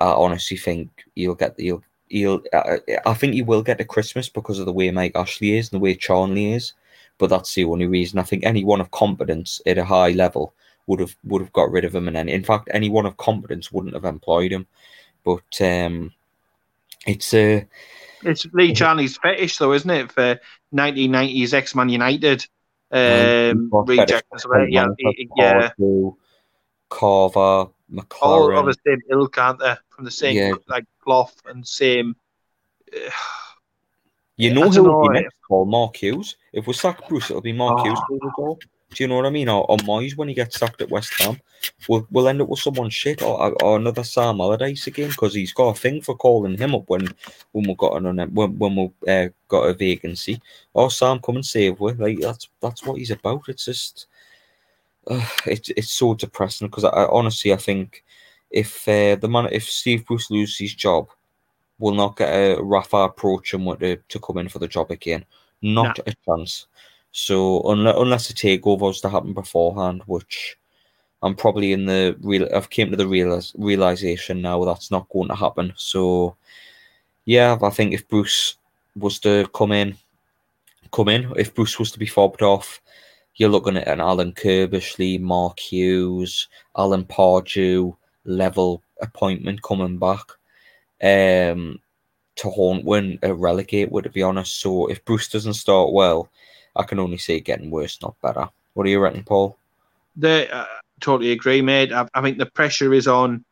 I 0.00 0.06
honestly 0.06 0.56
think 0.56 1.04
you'll 1.14 1.36
get 1.36 1.56
you'll 1.60 1.84
you'll. 2.08 2.42
Uh, 2.52 2.78
I 3.06 3.14
think 3.14 3.34
you 3.36 3.44
will 3.44 3.62
get 3.62 3.78
to 3.78 3.84
Christmas 3.84 4.28
because 4.28 4.58
of 4.58 4.66
the 4.66 4.72
way 4.72 4.90
Mike 4.90 5.12
Ashley 5.14 5.56
is 5.56 5.70
and 5.70 5.80
the 5.80 5.84
way 5.84 5.94
Charnley 5.94 6.54
is 6.54 6.72
but 7.18 7.30
that's 7.30 7.54
the 7.54 7.64
only 7.64 7.86
reason. 7.86 8.18
I 8.18 8.22
think 8.24 8.44
anyone 8.44 8.80
of 8.80 8.90
competence 8.90 9.60
at 9.64 9.78
a 9.78 9.84
high 9.84 10.10
level 10.10 10.54
would 10.86 11.00
have 11.00 11.14
would 11.24 11.42
have 11.42 11.52
got 11.52 11.70
rid 11.70 11.84
of 11.84 11.94
him, 11.94 12.08
and 12.08 12.16
then 12.16 12.28
in 12.28 12.44
fact, 12.44 12.68
anyone 12.72 13.06
of 13.06 13.16
competence 13.16 13.70
wouldn't 13.72 13.94
have 13.94 14.04
employed 14.04 14.52
him. 14.52 14.66
But 15.24 15.60
um, 15.60 16.12
it's 17.06 17.32
a. 17.34 17.62
Uh, 17.62 17.64
it's 18.24 18.46
Lee 18.52 18.72
Charnley's 18.72 19.16
fetish, 19.16 19.58
though, 19.58 19.72
isn't 19.72 19.90
it? 19.90 20.12
For 20.12 20.38
1990s 20.74 21.54
ex 21.54 21.74
Man 21.74 21.88
United 21.88 22.46
um, 22.92 23.70
rejects. 23.72 24.46
Yeah, 24.68 24.86
yeah. 25.36 25.70
Carver, 26.88 27.68
McClaren. 27.92 28.56
All 28.56 28.58
of 28.58 28.66
the 28.66 28.76
same 28.86 29.00
ilk, 29.10 29.38
aren't 29.38 29.60
they? 29.60 29.74
From 29.88 30.04
the 30.04 30.10
same 30.10 30.36
yeah. 30.36 30.52
like 30.68 30.84
cloth 31.02 31.34
and 31.46 31.66
same. 31.66 32.14
Uh, 32.94 33.10
you 34.36 34.52
know 34.52 34.68
who 34.68 34.84
will 34.84 35.08
be 35.08 35.20
next 35.20 35.36
call? 35.46 35.64
Mark 35.64 35.96
Hughes. 35.96 36.36
If 36.52 36.66
we 36.66 36.74
sack 36.74 37.08
Bruce, 37.08 37.30
it'll 37.30 37.42
be 37.42 37.52
Mark 37.52 37.80
oh. 37.80 37.84
Hughes 37.84 38.58
Do 38.94 39.02
you 39.02 39.08
know 39.08 39.16
what 39.16 39.26
I 39.26 39.30
mean? 39.30 39.48
Or, 39.48 39.64
or 39.70 39.76
Moyes 39.78 40.16
when 40.16 40.28
he 40.28 40.34
gets 40.34 40.58
sacked 40.58 40.80
at 40.80 40.90
West 40.90 41.12
Ham. 41.20 41.40
We'll, 41.88 42.06
we'll 42.10 42.28
end 42.28 42.42
up 42.42 42.48
with 42.48 42.60
someone 42.60 42.90
shit 42.90 43.22
or, 43.22 43.62
or 43.62 43.76
another 43.76 44.04
Sam 44.04 44.40
Allardyce 44.40 44.86
again 44.86 45.10
because 45.10 45.34
he's 45.34 45.52
got 45.52 45.76
a 45.76 45.80
thing 45.80 46.00
for 46.00 46.16
calling 46.16 46.58
him 46.58 46.74
up 46.74 46.84
when 46.88 47.08
when 47.52 47.66
we've 47.66 47.76
got 47.76 47.96
an 47.96 48.34
when, 48.34 48.58
when 48.58 48.76
we 48.76 49.12
uh, 49.12 49.28
got 49.48 49.62
a 49.62 49.74
vacancy. 49.74 50.40
Or 50.74 50.90
Sam, 50.90 51.20
come 51.20 51.36
and 51.36 51.46
save 51.46 51.80
we. 51.80 51.92
Like 51.92 52.18
that's 52.20 52.48
that's 52.60 52.84
what 52.84 52.98
he's 52.98 53.10
about. 53.10 53.48
It's 53.48 53.64
just 53.66 54.06
uh, 55.06 55.26
it's 55.46 55.68
it's 55.70 55.92
so 55.92 56.14
depressing 56.14 56.68
because 56.68 56.84
I, 56.84 56.90
I, 56.90 57.08
honestly 57.08 57.52
I 57.52 57.56
think 57.56 58.04
if 58.50 58.86
uh, 58.88 59.16
the 59.16 59.28
man 59.28 59.48
if 59.52 59.64
Steve 59.64 60.04
Bruce 60.06 60.30
loses 60.30 60.58
his 60.58 60.74
job 60.74 61.08
we'll 61.82 61.94
not 61.94 62.16
get 62.16 62.28
a 62.32 62.62
Rafa 62.62 62.98
approach 62.98 63.54
and 63.54 63.66
want 63.66 63.80
to, 63.80 63.96
to 63.96 64.20
come 64.20 64.38
in 64.38 64.48
for 64.48 64.60
the 64.60 64.68
job 64.68 64.92
again. 64.92 65.24
Not 65.62 65.98
no. 65.98 66.04
a 66.06 66.14
chance. 66.24 66.66
So 67.12 67.62
unless, 67.62 67.94
unless 67.98 68.30
a 68.30 68.34
takeover 68.34 68.80
was 68.80 69.00
to 69.02 69.08
happen 69.08 69.34
beforehand, 69.34 70.02
which 70.06 70.58
I'm 71.22 71.36
probably 71.36 71.72
in 71.72 71.86
the 71.86 72.16
real, 72.20 72.48
I've 72.54 72.70
came 72.70 72.90
to 72.90 72.96
the 72.96 73.06
real 73.06 73.40
realization 73.56 74.42
now 74.42 74.64
that's 74.64 74.90
not 74.90 75.08
going 75.10 75.28
to 75.28 75.34
happen. 75.34 75.72
So 75.76 76.36
yeah, 77.26 77.58
I 77.62 77.70
think 77.70 77.92
if 77.92 78.08
Bruce 78.08 78.56
was 78.96 79.18
to 79.20 79.46
come 79.54 79.72
in, 79.72 79.96
come 80.90 81.08
in, 81.08 81.32
if 81.36 81.54
Bruce 81.54 81.78
was 81.78 81.92
to 81.92 81.98
be 81.98 82.06
fobbed 82.06 82.42
off, 82.42 82.80
you're 83.36 83.48
looking 83.48 83.76
at 83.76 83.88
an 83.88 84.00
Alan 84.00 84.32
Curbishley, 84.32 85.20
Mark 85.20 85.58
Hughes, 85.58 86.48
Alan 86.76 87.04
Pardew 87.04 87.96
level 88.24 88.82
appointment 89.00 89.62
coming 89.62 89.98
back 89.98 90.22
um, 91.02 91.78
to 92.36 92.48
haunt 92.50 92.84
when 92.84 93.18
a 93.22 93.34
relegate 93.34 93.92
would 93.92 94.04
to 94.04 94.10
be 94.10 94.22
honest. 94.22 94.60
So 94.60 94.86
if 94.86 95.04
Bruce 95.04 95.28
doesn't 95.28 95.54
start 95.54 95.92
well, 95.92 96.28
I 96.74 96.84
can 96.84 96.98
only 96.98 97.18
see 97.18 97.36
it 97.36 97.40
getting 97.40 97.70
worse, 97.70 98.00
not 98.02 98.20
better. 98.22 98.48
What 98.74 98.84
do 98.84 98.90
you 98.90 99.00
reckon, 99.00 99.24
Paul? 99.24 99.58
The 100.16 100.54
uh, 100.54 100.66
totally 101.00 101.32
agree, 101.32 101.62
mate. 101.62 101.92
I, 101.92 102.08
I, 102.14 102.22
think 102.22 102.38
the 102.38 102.46
pressure 102.46 102.94
is 102.94 103.06
on 103.06 103.44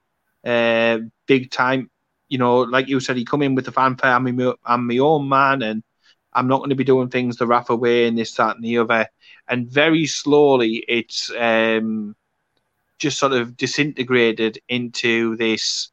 uh, 0.45 0.99
big 1.27 1.51
time. 1.51 1.91
You 2.29 2.39
know, 2.39 2.61
like 2.61 2.89
you 2.89 3.01
said, 3.01 3.17
he 3.17 3.25
come 3.25 3.43
in 3.43 3.55
with 3.55 3.65
the 3.65 3.73
fanfare. 3.73 4.15
I'm 4.15 4.37
my, 4.37 4.55
I'm 4.65 4.87
my 4.87 4.99
own 4.99 5.29
man, 5.29 5.63
and 5.63 5.83
I'm 6.33 6.49
not 6.49 6.59
going 6.59 6.71
to 6.71 6.77
be 6.77 6.85
doing 6.85 7.09
things 7.09 7.37
the 7.37 7.47
Rafa 7.47 7.75
way 7.77 8.07
and 8.07 8.17
this, 8.17 8.35
that, 8.35 8.57
and 8.57 8.65
the 8.65 8.79
other. 8.79 9.07
And 9.49 9.69
very 9.69 10.07
slowly, 10.07 10.85
it's 10.89 11.31
um, 11.39 12.15
just 12.99 13.19
sort 13.19 13.33
of 13.33 13.57
disintegrated 13.57 14.61
into 14.69 15.37
this 15.37 15.91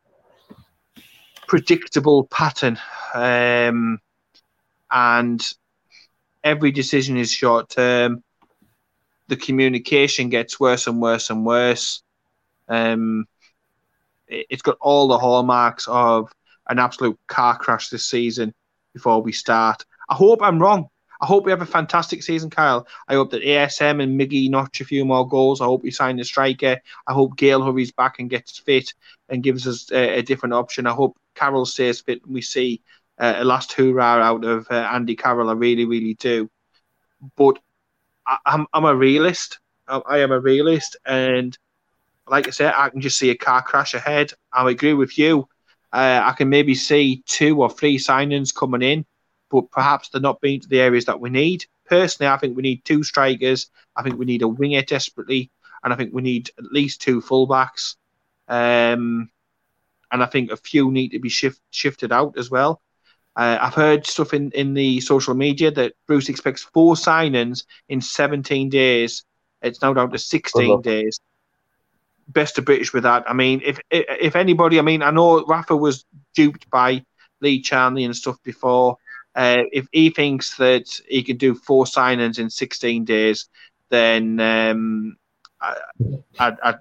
predictable 1.47 2.25
pattern. 2.27 2.77
Um, 3.15 3.99
and 4.91 5.41
every 6.43 6.71
decision 6.71 7.17
is 7.17 7.31
short 7.31 7.69
term. 7.69 8.23
The 9.27 9.35
communication 9.35 10.29
gets 10.29 10.59
worse 10.59 10.87
and 10.87 11.01
worse 11.01 11.29
and 11.29 11.45
worse. 11.45 12.01
Um, 12.67 13.25
it's 14.27 14.61
got 14.61 14.77
all 14.81 15.07
the 15.07 15.17
hallmarks 15.17 15.87
of 15.87 16.31
an 16.69 16.79
absolute 16.79 17.17
car 17.27 17.57
crash 17.57 17.89
this 17.89 18.05
season 18.05 18.53
before 18.93 19.21
we 19.21 19.31
start. 19.31 19.85
I 20.09 20.15
hope 20.15 20.39
I'm 20.41 20.59
wrong. 20.59 20.89
I 21.19 21.25
hope 21.25 21.45
we 21.45 21.51
have 21.51 21.61
a 21.61 21.65
fantastic 21.65 22.21
season, 22.21 22.49
Kyle. 22.49 22.87
I 23.07 23.15
hope 23.15 23.31
that 23.31 23.41
ASM 23.41 24.03
and 24.03 24.19
Miggy 24.19 24.49
notch 24.49 24.81
a 24.81 24.85
few 24.85 25.03
more 25.03 25.27
goals. 25.27 25.61
I 25.61 25.65
hope 25.65 25.81
we 25.81 25.91
sign 25.91 26.19
a 26.19 26.23
striker. 26.23 26.79
I 27.07 27.13
hope 27.13 27.37
Gayle 27.37 27.63
hurries 27.63 27.91
back 27.91 28.19
and 28.19 28.29
gets 28.29 28.59
fit 28.59 28.93
and 29.29 29.41
gives 29.41 29.67
us 29.67 29.91
a, 29.91 30.19
a 30.19 30.21
different 30.21 30.53
option. 30.53 30.85
I 30.85 30.91
hope 30.91 31.17
Carroll 31.33 31.65
stays 31.65 32.01
fit 32.01 32.23
and 32.23 32.33
we 32.33 32.41
see 32.41 32.81
a 33.17 33.43
last 33.43 33.73
hurrah 33.73 34.21
out 34.21 34.45
of 34.45 34.67
uh, 34.69 34.75
Andy 34.75 35.15
Carroll. 35.15 35.49
I 35.49 35.53
really, 35.53 35.85
really 35.85 36.13
do. 36.15 36.49
But 37.35 37.59
I, 38.25 38.37
am 38.45 38.61
I'm, 38.61 38.67
I'm 38.73 38.85
a 38.85 38.95
realist. 38.95 39.59
I, 39.87 39.97
I 39.97 40.17
am 40.19 40.31
a 40.31 40.39
realist. 40.39 40.97
And 41.05 41.57
like 42.27 42.47
I 42.47 42.51
said, 42.51 42.73
I 42.75 42.89
can 42.89 43.01
just 43.01 43.17
see 43.17 43.29
a 43.29 43.35
car 43.35 43.61
crash 43.61 43.93
ahead. 43.93 44.33
I 44.53 44.69
agree 44.69 44.93
with 44.93 45.17
you. 45.17 45.47
Uh, 45.91 46.21
I 46.23 46.33
can 46.33 46.49
maybe 46.49 46.75
see 46.75 47.23
two 47.25 47.61
or 47.61 47.69
three 47.69 47.97
signings 47.97 48.53
coming 48.53 48.81
in 48.81 49.05
but 49.49 49.71
perhaps 49.71 50.09
they're 50.09 50.21
not 50.21 50.41
being 50.41 50.59
to 50.59 50.67
the 50.67 50.79
areas 50.79 51.05
that 51.05 51.19
we 51.19 51.29
need. 51.29 51.65
Personally, 51.85 52.31
I 52.31 52.37
think 52.37 52.55
we 52.55 52.63
need 52.63 52.83
two 52.83 53.03
strikers. 53.03 53.69
I 53.95 54.03
think 54.03 54.17
we 54.17 54.25
need 54.25 54.41
a 54.41 54.47
winger 54.47 54.81
desperately, 54.81 55.51
and 55.83 55.93
I 55.93 55.95
think 55.95 56.13
we 56.13 56.21
need 56.21 56.49
at 56.57 56.65
least 56.65 57.01
two 57.01 57.21
fullbacks. 57.21 57.95
Um, 58.47 59.29
and 60.11 60.23
I 60.23 60.25
think 60.25 60.51
a 60.51 60.57
few 60.57 60.91
need 60.91 61.09
to 61.09 61.19
be 61.19 61.29
shift, 61.29 61.61
shifted 61.69 62.11
out 62.11 62.37
as 62.37 62.49
well. 62.49 62.81
Uh, 63.37 63.59
I've 63.61 63.75
heard 63.75 64.07
stuff 64.07 64.33
in, 64.33 64.49
in 64.51 64.73
the 64.73 64.99
social 64.99 65.35
media 65.35 65.69
that 65.69 65.93
Bruce 66.07 66.27
expects 66.27 66.63
four 66.63 66.95
signings 66.95 67.65
in 67.87 68.01
17 68.01 68.69
days. 68.69 69.23
It's 69.61 69.79
now 69.79 69.93
down 69.93 70.09
to 70.09 70.17
16 70.17 70.81
days. 70.81 71.19
Best 72.27 72.57
of 72.57 72.65
British 72.65 72.93
with 72.93 73.03
that. 73.03 73.29
I 73.29 73.33
mean, 73.33 73.61
if 73.63 73.79
if 73.91 74.35
anybody, 74.35 74.79
I 74.79 74.81
mean, 74.81 75.03
I 75.03 75.11
know 75.11 75.45
Rafa 75.45 75.77
was 75.77 76.03
duped 76.35 76.69
by 76.71 77.05
Lee 77.39 77.61
Charnley 77.61 78.03
and 78.05 78.15
stuff 78.15 78.41
before. 78.43 78.97
Uh, 79.35 79.63
if 79.71 79.87
he 79.91 80.09
thinks 80.09 80.57
that 80.57 80.89
he 81.07 81.21
can 81.21 81.37
do 81.37 81.53
four 81.53 81.85
signings 81.85 82.39
in 82.39 82.49
16 82.49 83.05
days, 83.05 83.47
then 83.89 84.39
um, 84.39 85.15
I, 85.59 85.75
would 85.99 86.23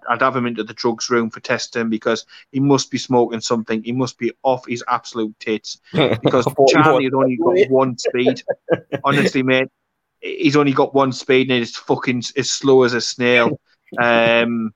I'd 0.08 0.22
have 0.22 0.36
him 0.36 0.46
into 0.46 0.64
the 0.64 0.74
drugs 0.74 1.08
room 1.10 1.30
for 1.30 1.40
testing 1.40 1.88
because 1.88 2.26
he 2.52 2.60
must 2.60 2.90
be 2.90 2.98
smoking 2.98 3.40
something. 3.40 3.82
He 3.82 3.92
must 3.92 4.18
be 4.18 4.32
off 4.42 4.66
his 4.66 4.84
absolute 4.88 5.38
tits 5.40 5.80
because 5.92 6.46
Charlie 6.68 7.04
has 7.04 7.14
only 7.14 7.36
got 7.36 7.56
one 7.70 7.96
speed. 7.98 8.42
Honestly, 9.04 9.42
mate, 9.42 9.68
he's 10.20 10.56
only 10.56 10.72
got 10.72 10.94
one 10.94 11.12
speed 11.12 11.50
and 11.50 11.62
it's 11.62 11.76
fucking 11.76 12.22
as 12.36 12.50
slow 12.50 12.82
as 12.82 12.94
a 12.94 13.00
snail. 13.00 13.58
Um, 13.98 14.72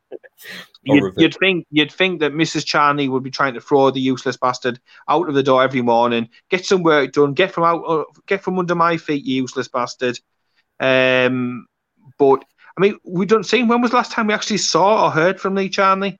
You'd, 0.82 1.12
you'd, 1.18 1.34
think 1.34 1.66
you'd 1.70 1.92
think 1.92 2.20
that 2.20 2.32
Mrs. 2.32 2.64
Charnley 2.64 3.08
would 3.08 3.22
be 3.22 3.30
trying 3.30 3.52
to 3.52 3.60
throw 3.60 3.90
the 3.90 4.00
useless 4.00 4.38
bastard 4.38 4.80
out 5.08 5.28
of 5.28 5.34
the 5.34 5.42
door 5.42 5.62
every 5.62 5.82
morning, 5.82 6.30
get 6.48 6.64
some 6.64 6.82
work 6.82 7.12
done, 7.12 7.34
get 7.34 7.52
from 7.52 7.64
out, 7.64 7.82
uh, 7.82 8.04
get 8.26 8.42
from 8.42 8.58
under 8.58 8.74
my 8.74 8.96
feet, 8.96 9.24
you 9.24 9.42
useless 9.42 9.68
bastard. 9.68 10.18
Um, 10.78 11.66
but 12.18 12.44
I 12.76 12.80
mean, 12.80 12.98
we 13.04 13.26
don't 13.26 13.44
see 13.44 13.62
when 13.62 13.80
was 13.80 13.90
the 13.90 13.96
last 13.96 14.12
time 14.12 14.28
we 14.28 14.34
actually 14.34 14.58
saw 14.58 15.06
or 15.06 15.10
heard 15.10 15.40
from 15.40 15.54
Lee 15.54 15.68
Charnley. 15.68 16.18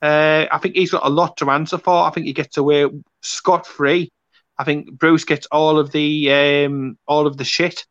Uh, 0.00 0.46
I 0.50 0.58
think 0.58 0.74
he's 0.74 0.90
got 0.90 1.06
a 1.06 1.10
lot 1.10 1.36
to 1.38 1.50
answer 1.50 1.78
for. 1.78 2.04
I 2.04 2.10
think 2.10 2.26
he 2.26 2.32
gets 2.32 2.56
away 2.56 2.86
scot 3.20 3.66
free. 3.66 4.10
I 4.58 4.64
think 4.64 4.92
Bruce 4.92 5.24
gets 5.24 5.46
all 5.46 5.78
of 5.78 5.92
the 5.92 6.32
um, 6.32 6.98
all 7.06 7.26
of 7.26 7.36
the 7.36 7.44
shit. 7.44 7.86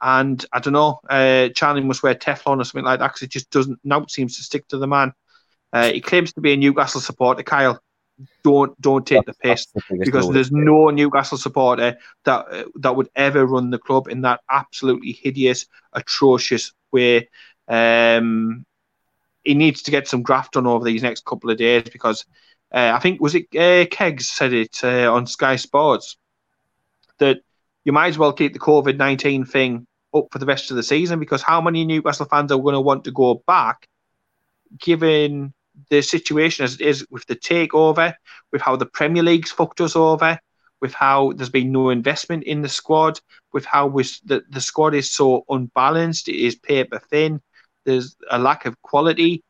And 0.00 0.44
I 0.52 0.60
don't 0.60 0.74
know, 0.74 1.00
uh, 1.08 1.48
Charnley 1.50 1.82
must 1.82 2.02
wear 2.02 2.14
Teflon 2.14 2.60
or 2.60 2.64
something 2.64 2.84
like 2.84 2.98
that 3.00 3.08
because 3.08 3.22
it 3.22 3.30
just 3.30 3.50
doesn't 3.50 3.78
now 3.82 4.04
seems 4.06 4.36
to 4.36 4.42
stick 4.42 4.68
to 4.68 4.78
the 4.78 4.86
man. 4.86 5.14
Uh, 5.72 5.90
he 5.92 6.00
claims 6.02 6.34
to 6.34 6.42
be 6.42 6.52
a 6.52 6.56
Newcastle 6.56 7.00
supporter, 7.00 7.42
Kyle. 7.42 7.80
don't 8.44 8.78
don't 8.80 9.06
take 9.06 9.24
that's, 9.24 9.38
the 9.38 9.48
piss 9.48 9.66
the 9.74 10.04
because 10.04 10.30
there's 10.30 10.52
no 10.52 10.90
Newcastle 10.90 11.38
supporter 11.38 11.96
that 12.24 12.46
uh, 12.50 12.64
that 12.76 12.94
would 12.94 13.08
ever 13.16 13.46
run 13.46 13.70
the 13.70 13.78
club 13.78 14.08
in 14.08 14.20
that 14.22 14.40
absolutely 14.50 15.12
hideous, 15.12 15.66
atrocious 15.94 16.72
way. 16.96 17.28
Um, 17.68 18.64
he 19.44 19.54
needs 19.54 19.82
to 19.82 19.90
get 19.90 20.08
some 20.08 20.22
graft 20.22 20.54
done 20.54 20.66
over 20.66 20.84
these 20.84 21.02
next 21.02 21.24
couple 21.24 21.50
of 21.50 21.58
days 21.58 21.84
because 21.92 22.24
uh, 22.74 22.92
I 22.94 22.98
think 22.98 23.20
was 23.20 23.34
it 23.34 23.46
uh, 23.54 23.86
Kegs 23.86 24.28
said 24.28 24.52
it 24.52 24.82
uh, 24.82 25.12
on 25.12 25.26
Sky 25.26 25.56
Sports 25.56 26.16
that 27.18 27.38
you 27.84 27.92
might 27.92 28.08
as 28.08 28.18
well 28.18 28.32
keep 28.32 28.52
the 28.52 28.58
COVID 28.58 28.96
nineteen 28.96 29.44
thing 29.44 29.86
up 30.14 30.26
for 30.32 30.38
the 30.38 30.46
rest 30.46 30.70
of 30.70 30.76
the 30.76 30.82
season 30.82 31.20
because 31.20 31.42
how 31.42 31.60
many 31.60 31.84
Newcastle 31.84 32.26
fans 32.26 32.50
are 32.50 32.60
going 32.60 32.74
to 32.74 32.80
want 32.80 33.04
to 33.04 33.12
go 33.12 33.42
back, 33.46 33.86
given 34.78 35.54
the 35.90 36.02
situation 36.02 36.64
as 36.64 36.74
it 36.74 36.80
is 36.80 37.06
with 37.10 37.26
the 37.26 37.36
takeover, 37.36 38.14
with 38.52 38.62
how 38.62 38.76
the 38.76 38.86
Premier 38.86 39.22
League's 39.22 39.52
fucked 39.52 39.80
us 39.80 39.94
over, 39.94 40.38
with 40.80 40.92
how 40.92 41.32
there's 41.32 41.50
been 41.50 41.72
no 41.72 41.90
investment 41.90 42.44
in 42.44 42.62
the 42.62 42.68
squad, 42.68 43.20
with 43.52 43.64
how 43.64 43.88
the, 43.88 44.42
the 44.50 44.60
squad 44.60 44.94
is 44.94 45.10
so 45.10 45.44
unbalanced, 45.48 46.28
it 46.28 46.36
is 46.36 46.56
paper 46.56 46.98
thin, 46.98 47.40
there's 47.84 48.16
a 48.30 48.38
lack 48.38 48.66
of 48.66 48.80
quality. 48.82 49.42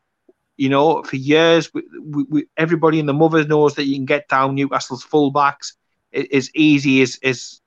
You 0.55 0.69
know, 0.69 1.03
for 1.03 1.17
years, 1.17 1.71
we, 1.73 1.83
we, 2.29 2.45
everybody 2.57 2.99
in 2.99 3.05
the 3.05 3.13
mother 3.13 3.45
knows 3.45 3.75
that 3.75 3.85
you 3.85 3.95
can 3.95 4.05
get 4.05 4.27
down 4.27 4.55
Newcastle's 4.55 5.05
fullbacks 5.05 5.73
as 6.13 6.49
easy 6.55 7.01
as, 7.01 7.19
as 7.23 7.61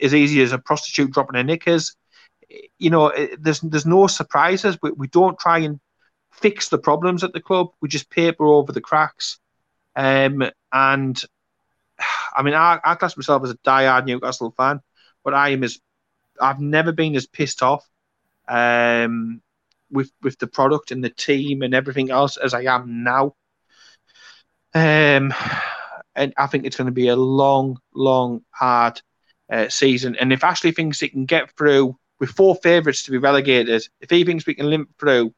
as 0.00 0.14
easy 0.14 0.42
as 0.42 0.52
a 0.52 0.58
prostitute 0.58 1.12
dropping 1.12 1.36
her 1.36 1.44
knickers. 1.44 1.94
You 2.78 2.90
know, 2.90 3.12
there's 3.38 3.60
there's 3.60 3.86
no 3.86 4.06
surprises. 4.06 4.78
We, 4.82 4.90
we 4.92 5.06
don't 5.08 5.38
try 5.38 5.58
and 5.58 5.80
fix 6.30 6.68
the 6.68 6.78
problems 6.78 7.24
at 7.24 7.32
the 7.32 7.40
club. 7.40 7.68
We 7.80 7.88
just 7.88 8.10
paper 8.10 8.44
over 8.44 8.72
the 8.72 8.80
cracks. 8.80 9.38
Um, 9.94 10.44
and 10.72 11.22
I 12.36 12.42
mean, 12.42 12.54
I, 12.54 12.78
I 12.84 12.94
class 12.94 13.16
myself 13.16 13.44
as 13.44 13.50
a 13.50 13.58
die-hard 13.64 14.06
Newcastle 14.06 14.52
fan, 14.56 14.80
but 15.24 15.34
I 15.34 15.50
am 15.50 15.64
as 15.64 15.80
I've 16.40 16.60
never 16.60 16.92
been 16.92 17.16
as 17.16 17.26
pissed 17.26 17.62
off 17.62 17.88
um, 18.48 19.40
with 19.90 20.10
with 20.22 20.38
the 20.38 20.46
product 20.46 20.90
and 20.90 21.02
the 21.02 21.10
team 21.10 21.62
and 21.62 21.74
everything 21.74 22.10
else 22.10 22.36
as 22.36 22.52
I 22.54 22.62
am 22.62 23.04
now. 23.04 23.34
Um, 24.74 25.32
and 26.14 26.34
I 26.36 26.46
think 26.46 26.66
it's 26.66 26.76
going 26.76 26.86
to 26.86 26.92
be 26.92 27.08
a 27.08 27.16
long, 27.16 27.78
long, 27.94 28.42
hard 28.50 29.00
uh, 29.50 29.68
season. 29.68 30.16
And 30.16 30.32
if 30.32 30.44
Ashley 30.44 30.72
thinks 30.72 31.00
he 31.00 31.08
can 31.08 31.24
get 31.24 31.50
through 31.56 31.96
with 32.20 32.30
four 32.30 32.56
favourites 32.56 33.04
to 33.04 33.10
be 33.10 33.18
relegated, 33.18 33.86
if 34.00 34.10
he 34.10 34.24
thinks 34.24 34.46
we 34.46 34.54
can 34.54 34.68
limp 34.68 34.90
through 34.98 35.32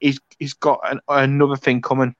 he's 0.00 0.18
he's 0.38 0.54
got 0.54 0.80
an, 0.84 1.00
another 1.08 1.56
thing 1.56 1.80
coming. 1.80 2.14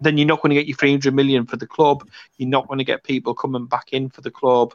Then 0.00 0.18
you're 0.18 0.26
not 0.26 0.42
going 0.42 0.50
to 0.50 0.56
get 0.56 0.66
your 0.66 0.76
300 0.76 1.14
million 1.14 1.46
for 1.46 1.56
the 1.56 1.66
club. 1.66 2.08
You're 2.36 2.48
not 2.48 2.68
going 2.68 2.78
to 2.78 2.84
get 2.84 3.04
people 3.04 3.34
coming 3.34 3.66
back 3.66 3.88
in 3.92 4.10
for 4.10 4.20
the 4.20 4.30
club. 4.30 4.74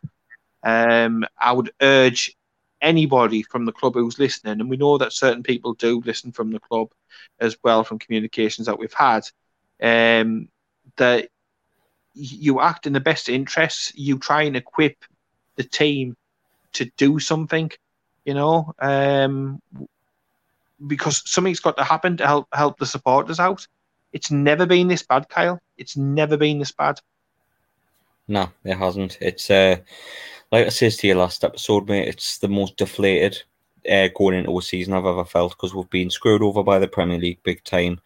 Um, 0.64 1.26
I 1.40 1.52
would 1.52 1.72
urge 1.82 2.36
anybody 2.82 3.44
from 3.44 3.66
the 3.66 3.72
club 3.72 3.94
who's 3.94 4.20
listening, 4.20 4.60
and 4.60 4.70
we 4.70 4.78
know 4.78 4.98
that 4.98 5.14
certain 5.14 5.44
people 5.44 5.74
do 5.74 6.02
listen 6.04 6.32
from 6.32 6.52
the 6.52 6.60
club 6.60 6.90
as 7.40 7.56
well 7.64 7.84
from 7.84 8.00
communications 8.00 8.68
that 8.68 8.80
we've 8.80 8.94
had, 8.94 9.24
um, 9.82 10.50
that 10.98 11.30
you 12.14 12.60
act 12.60 12.88
in 12.88 12.94
the 12.94 13.00
best 13.00 13.30
interests. 13.30 13.94
You 13.96 14.18
try 14.18 14.44
and 14.44 14.56
equip 14.56 14.98
the 15.56 15.64
team 15.64 16.16
to 16.74 16.86
do 16.98 17.20
something. 17.20 17.72
You 18.26 18.36
know, 18.36 18.74
um, 18.80 19.62
because 20.86 21.24
something's 21.30 21.60
got 21.60 21.78
to 21.78 21.84
happen 21.84 22.18
to 22.18 22.28
help 22.28 22.48
help 22.54 22.78
the 22.78 22.86
supporters 22.86 23.40
out. 23.40 23.68
It's 24.14 24.32
never 24.32 24.66
been 24.66 24.88
this 24.88 25.04
bad, 25.04 25.30
Kyle. 25.30 25.60
It's 25.78 25.98
never 25.98 26.38
been 26.38 26.60
this 26.60 26.72
bad. 26.72 27.00
No, 28.28 28.50
it 28.64 28.78
hasn't. 28.78 29.18
It's 29.22 29.50
uh, 29.50 29.78
like 30.52 30.66
I 30.66 30.70
said 30.70 30.94
to 30.94 31.08
you 31.08 31.16
last 31.16 31.44
episode, 31.44 31.88
mate. 31.88 32.08
It's 32.08 32.38
the 32.38 32.48
most 32.48 32.78
deflated 32.78 33.42
uh, 33.90 34.10
going 34.16 34.36
into 34.36 34.58
a 34.58 34.62
season 34.62 34.94
I've 34.94 35.06
ever 35.06 35.26
felt 35.26 35.52
because 35.54 35.74
we've 35.74 35.90
been 35.90 36.10
screwed 36.10 36.42
over 36.42 36.64
by 36.64 36.80
the 36.80 36.88
Premier 36.88 37.18
League 37.20 37.44
big 37.44 37.64
time. 37.64 38.00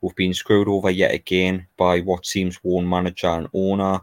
We've 0.00 0.16
been 0.16 0.34
screwed 0.34 0.68
over 0.68 0.90
yet 0.90 1.12
again 1.12 1.66
by 1.76 2.00
what 2.00 2.26
seems 2.26 2.56
one 2.56 2.88
manager 2.88 3.28
and 3.28 3.48
owner. 3.52 4.00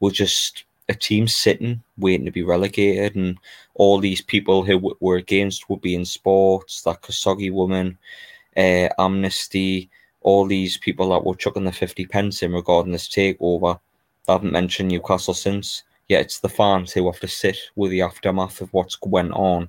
We're 0.00 0.10
just 0.10 0.64
a 0.88 0.94
team 0.94 1.28
sitting 1.28 1.82
waiting 1.96 2.26
to 2.26 2.32
be 2.32 2.42
relegated, 2.42 3.16
and 3.16 3.38
all 3.74 3.98
these 3.98 4.20
people 4.20 4.64
who 4.64 4.96
were 5.00 5.16
against 5.16 5.68
would 5.68 5.80
be 5.80 5.94
in 5.94 6.04
sports, 6.04 6.82
that 6.82 7.02
Khashoggi 7.02 7.52
woman, 7.52 7.98
uh, 8.56 8.88
Amnesty, 8.98 9.90
all 10.28 10.46
these 10.46 10.76
people 10.76 11.10
that 11.10 11.24
were 11.24 11.34
chucking 11.34 11.64
the 11.64 11.72
50 11.72 12.06
pence 12.06 12.42
in 12.42 12.52
regarding 12.52 12.92
this 12.92 13.08
takeover. 13.08 13.78
I 14.28 14.32
haven't 14.32 14.52
mentioned 14.52 14.90
Newcastle 14.90 15.34
since. 15.34 15.84
Yeah, 16.08 16.18
it's 16.18 16.40
the 16.40 16.48
fans 16.48 16.92
who 16.92 17.06
have 17.06 17.20
to 17.20 17.28
sit 17.28 17.58
with 17.76 17.90
the 17.90 18.02
aftermath 18.02 18.60
of 18.60 18.72
what's 18.72 18.98
went 19.02 19.32
on, 19.32 19.68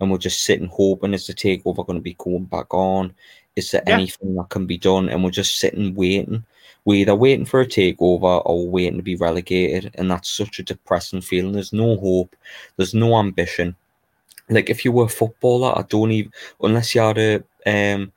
and 0.00 0.10
we're 0.10 0.18
just 0.18 0.42
sitting 0.42 0.68
hoping 0.68 1.14
is 1.14 1.26
the 1.26 1.34
takeover 1.34 1.86
going 1.86 1.98
to 1.98 2.02
be 2.02 2.16
going 2.18 2.44
back 2.44 2.72
on? 2.72 3.14
Is 3.56 3.70
there 3.70 3.82
yeah. 3.86 3.94
anything 3.94 4.34
that 4.34 4.48
can 4.48 4.66
be 4.66 4.78
done? 4.78 5.08
And 5.08 5.22
we're 5.22 5.30
just 5.30 5.58
sitting 5.58 5.94
waiting 5.94 6.44
we're 6.84 7.00
either 7.00 7.14
waiting 7.14 7.46
for 7.46 7.60
a 7.60 7.66
takeover 7.66 8.42
or 8.44 8.68
waiting 8.68 8.98
to 8.98 9.02
be 9.02 9.16
relegated, 9.16 9.94
and 9.94 10.10
that's 10.10 10.28
such 10.28 10.58
a 10.58 10.62
depressing 10.62 11.22
feeling. 11.22 11.52
There's 11.52 11.72
no 11.72 11.96
hope, 11.96 12.36
there's 12.76 12.94
no 12.94 13.18
ambition. 13.18 13.74
Like 14.50 14.68
if 14.68 14.84
you 14.84 14.92
were 14.92 15.06
a 15.06 15.08
footballer, 15.08 15.76
I 15.78 15.82
don't 15.88 16.10
even 16.10 16.32
unless 16.60 16.94
you 16.94 17.00
had 17.00 17.18
a 17.18 17.36
um 17.66 18.12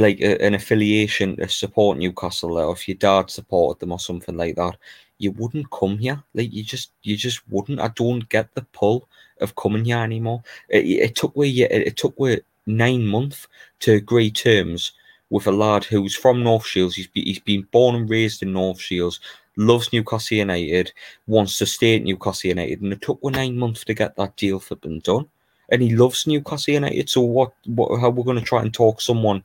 like 0.00 0.20
a, 0.20 0.42
an 0.42 0.54
affiliation 0.54 1.36
to 1.36 1.48
support 1.48 1.98
Newcastle, 1.98 2.58
or 2.58 2.72
if 2.72 2.88
your 2.88 2.96
dad 2.96 3.30
supported 3.30 3.80
them 3.80 3.92
or 3.92 3.98
something 3.98 4.36
like 4.36 4.56
that, 4.56 4.76
you 5.18 5.32
wouldn't 5.32 5.70
come 5.70 5.98
here. 5.98 6.22
Like 6.34 6.52
you 6.52 6.64
just 6.64 6.92
you 7.02 7.16
just 7.16 7.48
wouldn't. 7.50 7.80
I 7.80 7.88
don't 7.88 8.28
get 8.28 8.54
the 8.54 8.62
pull 8.72 9.08
of 9.40 9.54
coming 9.56 9.84
here 9.84 9.98
anymore. 9.98 10.42
It, 10.68 10.86
it 10.86 11.14
took 11.14 11.36
we 11.36 11.48
it, 11.62 11.88
it 11.88 11.96
took 11.96 12.18
we 12.18 12.40
nine 12.66 13.06
months 13.06 13.46
to 13.80 13.92
agree 13.92 14.30
terms 14.30 14.92
with 15.30 15.46
a 15.46 15.52
lad 15.52 15.84
who's 15.84 16.16
from 16.16 16.42
North 16.42 16.66
Shields. 16.66 16.96
He's, 16.96 17.06
be, 17.06 17.22
he's 17.22 17.38
been 17.38 17.62
born 17.70 17.94
and 17.94 18.10
raised 18.10 18.42
in 18.42 18.52
North 18.52 18.80
Shields, 18.80 19.20
loves 19.56 19.92
Newcastle 19.92 20.38
United, 20.38 20.92
wants 21.26 21.56
to 21.58 21.66
stay 21.66 21.96
at 21.96 22.02
Newcastle 22.02 22.48
United, 22.48 22.82
and 22.82 22.92
it 22.92 23.00
took 23.00 23.22
one 23.22 23.34
nine 23.34 23.56
months 23.56 23.84
to 23.84 23.94
get 23.94 24.16
that 24.16 24.36
deal 24.36 24.58
flipping 24.58 25.00
done. 25.00 25.26
And 25.70 25.82
he 25.82 25.94
loves 25.94 26.26
Newcastle 26.26 26.74
United. 26.74 27.08
So 27.08 27.20
what? 27.20 27.52
what 27.66 28.00
how 28.00 28.10
we're 28.10 28.24
going 28.24 28.38
to 28.38 28.44
try 28.44 28.60
and 28.62 28.74
talk 28.74 29.00
someone 29.00 29.44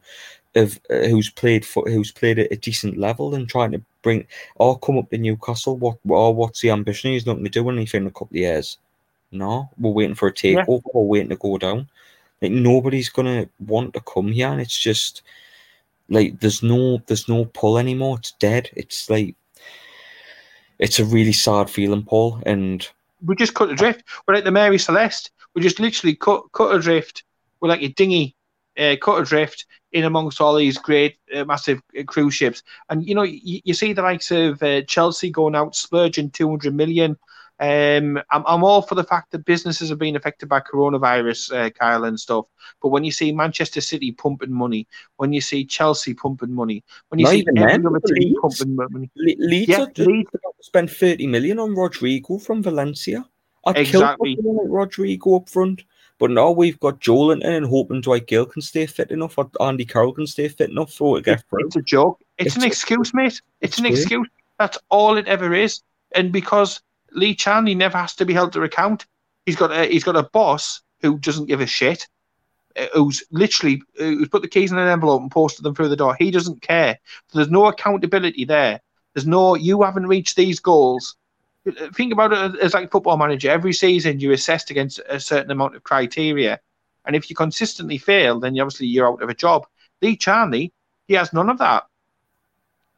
of 0.55 0.79
uh, 0.89 1.07
who's 1.07 1.29
played 1.29 1.65
for 1.65 1.83
who's 1.89 2.11
played 2.11 2.39
at 2.39 2.51
a 2.51 2.57
decent 2.57 2.97
level 2.97 3.35
and 3.35 3.47
trying 3.47 3.71
to 3.71 3.81
bring 4.01 4.25
or 4.55 4.79
come 4.79 4.97
up 4.97 5.09
to 5.09 5.17
Newcastle? 5.17 5.77
What 5.77 5.97
or 6.07 6.33
what's 6.33 6.61
the 6.61 6.71
ambition? 6.71 7.11
He's 7.11 7.25
not 7.25 7.33
going 7.33 7.45
to 7.45 7.49
do 7.49 7.69
anything 7.69 8.03
in 8.03 8.07
a 8.07 8.11
couple 8.11 8.29
of 8.31 8.35
years. 8.35 8.77
No, 9.31 9.69
we're 9.77 9.91
waiting 9.91 10.15
for 10.15 10.27
a 10.27 10.33
takeover. 10.33 10.81
Yeah. 10.85 10.91
We're 10.93 11.03
waiting 11.03 11.29
to 11.29 11.35
go 11.35 11.57
down. 11.57 11.89
Like 12.41 12.51
nobody's 12.51 13.09
gonna 13.09 13.47
want 13.59 13.93
to 13.93 14.01
come 14.01 14.27
here, 14.27 14.47
and 14.47 14.61
it's 14.61 14.77
just 14.77 15.21
like 16.09 16.39
there's 16.39 16.61
no 16.63 17.01
there's 17.07 17.27
no 17.27 17.45
pull 17.45 17.77
anymore. 17.77 18.17
It's 18.17 18.31
dead. 18.33 18.69
It's 18.75 19.09
like 19.09 19.35
it's 20.79 20.99
a 20.99 21.05
really 21.05 21.33
sad 21.33 21.69
feeling, 21.69 22.03
Paul. 22.03 22.41
And 22.45 22.87
we 23.25 23.35
just 23.35 23.53
cut 23.53 23.69
adrift. 23.69 24.03
We're 24.27 24.35
like 24.35 24.43
the 24.43 24.51
Mary 24.51 24.77
Celeste. 24.77 25.31
We 25.53 25.61
just 25.61 25.79
literally 25.79 26.15
cut 26.15 26.51
cut 26.51 26.75
adrift. 26.75 27.23
We're 27.59 27.69
like 27.69 27.81
a 27.81 27.87
dinghy 27.89 28.34
uh, 28.77 28.95
cut 29.01 29.21
adrift 29.21 29.65
in 29.91 30.03
amongst 30.03 30.41
all 30.41 30.55
these 30.55 30.77
great 30.77 31.17
uh, 31.33 31.45
massive 31.45 31.81
uh, 31.97 32.03
cruise 32.03 32.33
ships. 32.33 32.63
And 32.89 33.07
you 33.07 33.15
know, 33.15 33.23
you, 33.23 33.61
you 33.63 33.73
see 33.73 33.93
the 33.93 34.01
likes 34.01 34.31
of 34.31 34.61
uh, 34.61 34.81
Chelsea 34.83 35.29
going 35.29 35.55
out 35.55 35.75
splurging 35.75 36.31
200 36.31 36.73
million 36.73 37.17
um, 37.59 38.17
I'm, 38.31 38.43
I'm 38.45 38.63
all 38.63 38.81
for 38.81 38.95
the 38.95 39.03
fact 39.03 39.31
that 39.31 39.45
businesses 39.45 39.89
are 39.91 39.95
being 39.95 40.15
affected 40.15 40.49
by 40.49 40.59
coronavirus, 40.59 41.55
uh, 41.55 41.69
Kyle, 41.69 42.03
and 42.03 42.19
stuff. 42.19 42.47
But 42.81 42.89
when 42.89 43.03
you 43.05 43.11
see 43.11 43.31
Manchester 43.31 43.79
City 43.79 44.11
pumping 44.11 44.51
money, 44.51 44.87
when 45.17 45.31
you 45.31 45.39
see 45.39 45.63
Chelsea 45.63 46.13
pumping 46.13 46.51
money, 46.51 46.83
when 47.09 47.19
you 47.19 47.25
Not 47.25 47.31
see 47.31 47.45
every 47.55 47.85
other 47.85 47.99
team 48.01 48.15
Leeds. 48.15 48.39
pumping 48.41 48.75
money, 48.75 49.09
Le- 49.15 49.47
Leeds 49.47 49.69
yeah, 49.69 49.85
Leeds. 49.97 50.29
spent 50.61 50.91
30 50.91 51.27
million 51.27 51.59
on 51.59 51.75
Rodrigo 51.75 52.37
from 52.39 52.61
Valencia. 52.61 53.25
I'd 53.65 53.77
exactly. 53.77 54.35
kill 54.35 54.67
Rodrigo 54.67 55.37
up 55.37 55.49
front. 55.49 55.83
But 56.17 56.31
now 56.31 56.51
we've 56.51 56.79
got 56.79 57.01
Joelinton 57.01 57.43
and 57.43 57.65
hoping 57.65 58.01
Dwight 58.01 58.27
Gayle 58.27 58.45
can 58.45 58.61
stay 58.61 58.85
fit 58.85 59.11
enough 59.11 59.37
or 59.37 59.49
Andy 59.59 59.85
Carroll 59.85 60.13
can 60.13 60.27
stay 60.27 60.47
fit 60.47 60.69
enough 60.69 60.93
for 60.93 61.17
it 61.17 61.23
to 61.23 61.31
get 61.31 61.43
through. 61.49 61.67
It's 61.67 61.75
a 61.75 61.81
joke. 61.81 62.21
It's, 62.37 62.47
it's 62.47 62.57
an 62.57 62.63
excuse, 62.63 63.13
mate. 63.13 63.25
It's, 63.27 63.41
it's 63.61 63.79
an 63.79 63.85
excuse. 63.85 64.27
That's 64.57 64.77
all 64.89 65.17
it 65.17 65.27
ever 65.27 65.53
is. 65.53 65.81
And 66.13 66.31
because 66.31 66.81
Lee 67.11 67.35
Charnley, 67.35 67.71
he 67.71 67.75
never 67.75 67.97
has 67.97 68.15
to 68.15 68.25
be 68.25 68.33
held 68.33 68.53
to 68.53 68.63
account. 68.63 69.05
He's 69.45 69.57
got 69.57 69.71
a, 69.71 69.85
he's 69.85 70.03
got 70.03 70.15
a 70.15 70.23
boss 70.23 70.81
who 71.01 71.17
doesn't 71.19 71.47
give 71.47 71.59
a 71.59 71.67
shit, 71.67 72.07
uh, 72.77 72.87
who's 72.93 73.23
literally 73.31 73.81
uh, 73.99 74.03
who's 74.03 74.29
put 74.29 74.41
the 74.41 74.47
keys 74.47 74.71
in 74.71 74.77
an 74.77 74.87
envelope 74.87 75.21
and 75.21 75.31
posted 75.31 75.63
them 75.65 75.75
through 75.75 75.89
the 75.89 75.97
door. 75.97 76.15
He 76.17 76.31
doesn't 76.31 76.61
care. 76.61 76.97
So 77.27 77.39
there's 77.39 77.51
no 77.51 77.65
accountability 77.65 78.45
there. 78.45 78.79
There's 79.13 79.27
no 79.27 79.55
you 79.55 79.81
haven't 79.81 80.07
reached 80.07 80.37
these 80.37 80.59
goals. 80.59 81.15
Think 81.93 82.13
about 82.13 82.31
it 82.31 82.61
as 82.61 82.73
like 82.73 82.91
football 82.91 83.17
manager. 83.17 83.49
Every 83.49 83.73
season 83.73 84.19
you're 84.19 84.33
assessed 84.33 84.69
against 84.69 84.99
a 85.09 85.19
certain 85.19 85.51
amount 85.51 85.75
of 85.75 85.83
criteria, 85.83 86.59
and 87.05 87.15
if 87.15 87.29
you 87.29 87.35
consistently 87.35 87.97
fail, 87.97 88.39
then 88.39 88.59
obviously 88.59 88.87
you're 88.87 89.07
out 89.07 89.21
of 89.21 89.29
a 89.29 89.33
job. 89.33 89.65
Lee 90.01 90.15
Charnley, 90.15 90.73
he 91.07 91.15
has 91.15 91.33
none 91.33 91.49
of 91.49 91.57
that. 91.59 91.85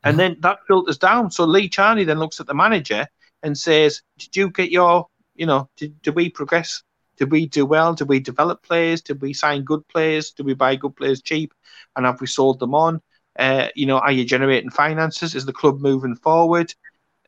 And 0.04 0.18
then 0.18 0.38
that 0.40 0.60
filters 0.68 0.98
down. 0.98 1.32
So 1.32 1.44
Lee 1.46 1.70
Charnley 1.70 2.04
then 2.04 2.20
looks 2.20 2.40
at 2.40 2.48
the 2.48 2.54
manager 2.54 3.08
and 3.44 3.58
says, 3.58 4.02
Did 4.18 4.36
you 4.36 4.50
get 4.50 4.72
your, 4.72 5.08
you 5.36 5.46
know, 5.46 5.70
did, 5.76 6.02
did 6.02 6.16
we 6.16 6.30
progress? 6.30 6.84
Did 7.18 7.32
we 7.32 7.48
do 7.48 7.66
well? 7.66 7.94
Did 7.94 8.08
we 8.08 8.20
develop 8.20 8.64
players? 8.64 9.02
Did 9.02 9.22
we 9.22 9.34
sign 9.34 9.64
good 9.64 9.88
players? 9.88 10.32
Did 10.32 10.46
we 10.46 10.54
buy 10.54 10.76
good 10.76 10.96
players 10.96 11.22
cheap? 11.22 11.54
And 11.96 12.06
have 12.06 12.22
we 12.22 12.28
sold 12.28 12.60
them 12.60 12.76
on? 12.76 13.02
Uh, 13.38 13.68
you 13.76 13.86
know, 13.86 14.00
are 14.00 14.12
you 14.12 14.24
generating 14.24 14.70
finances? 14.70 15.36
Is 15.36 15.46
the 15.46 15.54
club 15.54 15.80
moving 15.80 16.16
forward? 16.16 16.74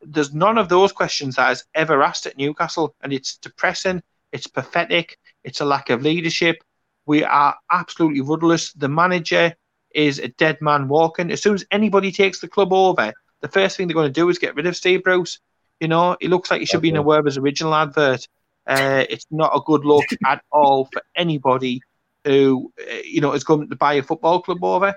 There's 0.02 0.34
none 0.34 0.58
of 0.58 0.70
those 0.70 0.92
questions 0.92 1.36
that 1.36 1.52
is 1.52 1.66
ever 1.76 2.02
asked 2.02 2.26
at 2.26 2.38
Newcastle, 2.38 2.96
and 3.02 3.12
it's 3.12 3.38
depressing. 3.38 4.02
It's 4.32 4.48
pathetic. 4.48 5.18
It's 5.44 5.62
a 5.62 5.66
lack 5.66 5.90
of 5.90 6.02
leadership. 6.02 6.58
We 7.06 7.24
are 7.24 7.56
absolutely 7.72 8.22
rudderless. 8.22 8.74
The 8.74 8.88
manager 8.88 9.56
is 9.96 10.20
a 10.20 10.28
dead 10.30 10.62
man 10.62 10.88
walking. 10.88 11.32
As 11.32 11.42
soon 11.42 11.56
as 11.56 11.66
anybody 11.72 12.12
takes 12.12 12.40
the 12.40 12.48
club 12.48 12.72
over, 12.72 13.14
the 13.42 13.48
first 13.48 13.78
thing 13.78 13.88
they're 13.88 13.96
going 13.96 14.14
to 14.14 14.22
do 14.22 14.30
is 14.30 14.38
get 14.38 14.56
rid 14.56 14.68
of 14.68 14.76
Steve 14.76 15.04
Bruce. 15.04 15.40
You 15.80 15.88
know, 15.88 16.18
it 16.20 16.30
looks 16.30 16.52
like 16.52 16.60
he 16.60 16.66
should 16.66 16.78
okay. 16.78 16.84
be 16.84 16.90
in 16.90 16.98
a 16.98 17.02
Werther's 17.02 17.38
original 17.38 17.74
advert. 17.74 18.28
Uh, 18.68 19.06
it's 19.10 19.26
not 19.32 19.56
a 19.56 19.62
good 19.66 19.86
look 19.86 20.06
at 20.26 20.44
all 20.52 20.86
for 20.92 21.02
anybody 21.16 21.82
who, 22.26 22.72
uh, 22.80 22.96
you 23.04 23.22
know, 23.22 23.32
is 23.32 23.44
going 23.44 23.70
to 23.70 23.76
buy 23.76 23.94
a 23.94 24.04
football 24.04 24.42
club 24.42 24.64
over. 24.64 24.94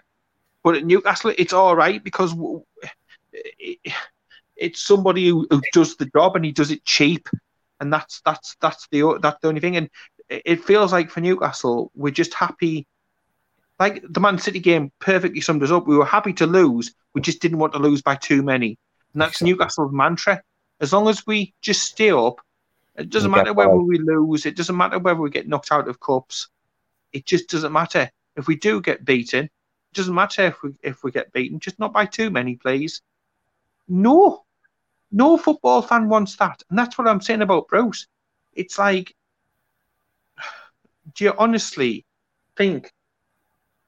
But 0.63 0.77
at 0.77 0.85
Newcastle, 0.85 1.33
it's 1.39 1.53
all 1.53 1.75
right 1.75 2.03
because 2.03 2.35
it's 4.63 4.81
somebody 4.81 5.29
who, 5.29 5.47
who 5.51 5.61
does 5.73 5.97
the 5.97 6.07
job 6.07 6.37
and 6.37 6.45
he 6.45 6.53
does 6.53 6.71
it 6.71 6.85
cheap, 6.85 7.29
and 7.81 7.93
that's 7.93 8.23
that's 8.25 8.57
that's 8.61 8.87
the 8.91 9.19
that's 9.21 9.41
the 9.43 9.49
only 9.49 9.61
thing. 9.61 9.77
And 9.77 9.91
it 10.29 10.65
feels 10.65 10.93
like 10.93 11.11
for 11.11 11.21
Newcastle, 11.21 11.91
we're 11.95 12.13
just 12.13 12.33
happy. 12.33 12.87
Like 13.79 14.03
the 14.09 14.21
Man 14.21 14.39
City 14.39 14.61
game 14.61 14.93
perfectly 15.01 15.41
summed 15.41 15.63
us 15.63 15.73
up. 15.73 15.87
We 15.87 15.97
were 15.97 16.05
happy 16.05 16.33
to 16.35 16.47
lose. 16.47 16.95
We 17.15 17.21
just 17.21 17.43
didn't 17.43 17.59
want 17.59 17.73
to 17.73 17.81
lose 17.81 18.01
by 18.01 18.15
too 18.15 18.43
many. 18.43 18.79
And 19.13 19.21
that's 19.21 19.33
exactly. 19.33 19.53
Newcastle's 19.53 19.93
mantra. 19.93 20.43
As 20.81 20.93
long 20.93 21.09
as 21.09 21.27
we 21.27 21.55
just 21.61 21.83
stay 21.83 22.11
up, 22.11 22.41
it 22.97 23.11
doesn't 23.11 23.31
matter 23.31 23.53
whether 23.53 23.77
we 23.77 23.99
lose. 23.99 24.47
It 24.47 24.57
doesn't 24.57 24.77
matter 24.77 24.99
whether 24.99 25.21
we 25.21 25.31
get 25.31 25.49
knocked 25.49 25.73
out 25.73 25.89
of 25.89 25.99
cups. 25.99 26.49
It 27.13 27.27
just 27.27 27.49
doesn't 27.49 27.73
matter. 27.73 28.11
If 28.37 28.47
we 28.47 28.57
do 28.57 28.81
get 28.81 29.05
beaten, 29.05 29.45
it 29.45 29.95
doesn't 29.95 30.15
matter 30.15 30.47
if 30.47 30.63
we 30.63 30.71
if 30.83 31.03
we 31.03 31.11
get 31.11 31.33
beaten, 31.33 31.59
just 31.59 31.79
not 31.79 31.93
by 31.93 32.07
too 32.07 32.31
many, 32.31 32.57
please. 32.57 33.03
No, 33.89 34.45
no 35.13 35.37
football 35.37 35.83
fan 35.83 36.09
wants 36.09 36.37
that, 36.37 36.63
and 36.69 36.79
that's 36.79 36.99
what 36.99 37.07
I'm 37.07 37.21
saying 37.21 37.43
about 37.43 37.69
Bruce. 37.69 38.07
It's 38.55 38.79
like, 38.79 39.15
do 41.15 41.25
you 41.25 41.35
honestly 41.39 42.05
think 42.57 42.93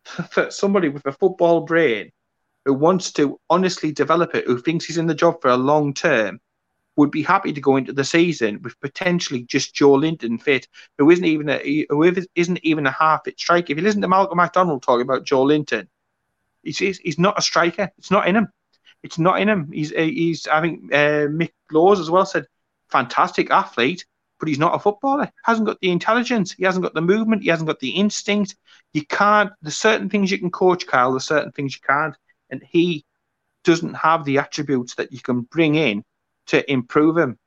that 0.37 0.53
somebody 0.53 0.89
with 0.89 1.07
a 1.07 1.13
football 1.13 1.63
brain 1.63 2.13
who 2.65 2.75
wants 2.75 3.13
to 3.13 3.39
honestly 3.51 3.93
develop 3.93 4.35
it, 4.35 4.47
who 4.47 4.59
thinks 4.59 4.85
he's 4.85 4.99
in 4.99 5.07
the 5.07 5.15
job 5.15 5.41
for 5.41 5.49
a 5.49 5.57
long 5.57 5.93
term, 5.93 6.41
would 6.97 7.11
be 7.11 7.23
happy 7.23 7.53
to 7.53 7.61
go 7.61 7.77
into 7.77 7.93
the 7.93 8.05
season 8.05 8.61
with 8.63 8.79
potentially 8.81 9.43
just 9.43 9.75
Joelinton 9.75 10.41
fit, 10.41 10.69
who 10.99 11.11
isn't 11.11 11.25
even 11.25 11.49
a 11.49 11.87
who 11.89 12.03
isn't 12.35 12.61
even 12.63 12.87
a 12.87 12.91
half 12.91 13.25
fit 13.25 13.39
striker. 13.39 13.73
If 13.73 13.79
you 13.79 13.85
listen 13.85 14.03
to 14.03 14.09
Malcolm 14.09 14.37
McDonald 14.37 14.83
talking 14.83 15.03
about 15.03 15.25
Joelinton, 15.25 15.89
he's, 16.63 16.79
he's 16.79 17.19
not 17.19 17.39
a 17.39 17.43
striker. 17.43 17.91
It's 17.99 18.11
not 18.11 18.29
in 18.29 18.37
him. 18.37 18.49
It's 19.05 19.19
not 19.19 19.39
in 19.39 19.51
him. 19.51 19.71
He's 19.71 19.91
he's 19.91 20.49
I 20.49 20.63
think 20.63 20.93
uh, 20.93 21.29
Mick 21.29 21.53
Laws 21.71 22.01
as 22.01 22.11
well 22.11 22.25
said 22.25 22.47
fantastic 22.89 23.51
athlete, 23.51 24.07
but 24.41 24.49
he's 24.49 24.59
not 24.59 24.75
a 24.75 24.79
footballer. 24.79 25.31
Hasn't 25.45 25.67
got 25.67 25.79
the 25.81 25.91
intelligence. 25.91 26.53
He 26.53 26.65
hasn't 26.65 26.83
got 26.83 26.95
the 26.95 27.03
movement. 27.03 27.43
He 27.43 27.51
hasn't 27.51 27.67
got 27.67 27.81
the 27.81 27.91
instinct. 27.91 28.57
You 28.95 29.05
can't. 29.05 29.53
There's 29.61 29.77
certain 29.77 30.09
things 30.09 30.31
you 30.31 30.39
can 30.39 30.51
coach, 30.51 30.87
Kyle. 30.87 31.11
There's 31.13 31.27
certain 31.27 31.53
things 31.53 31.75
you 31.75 31.83
can't, 31.87 32.17
and 32.49 32.63
he 32.63 33.05
doesn't 33.63 33.93
have 33.93 34.25
the 34.25 34.39
attributes 34.39 34.95
that 34.95 35.13
you 35.13 35.21
can 35.21 35.43
bring 35.43 35.75
in 35.75 36.03
to 36.47 36.71
improve 36.73 37.19
him. 37.19 37.39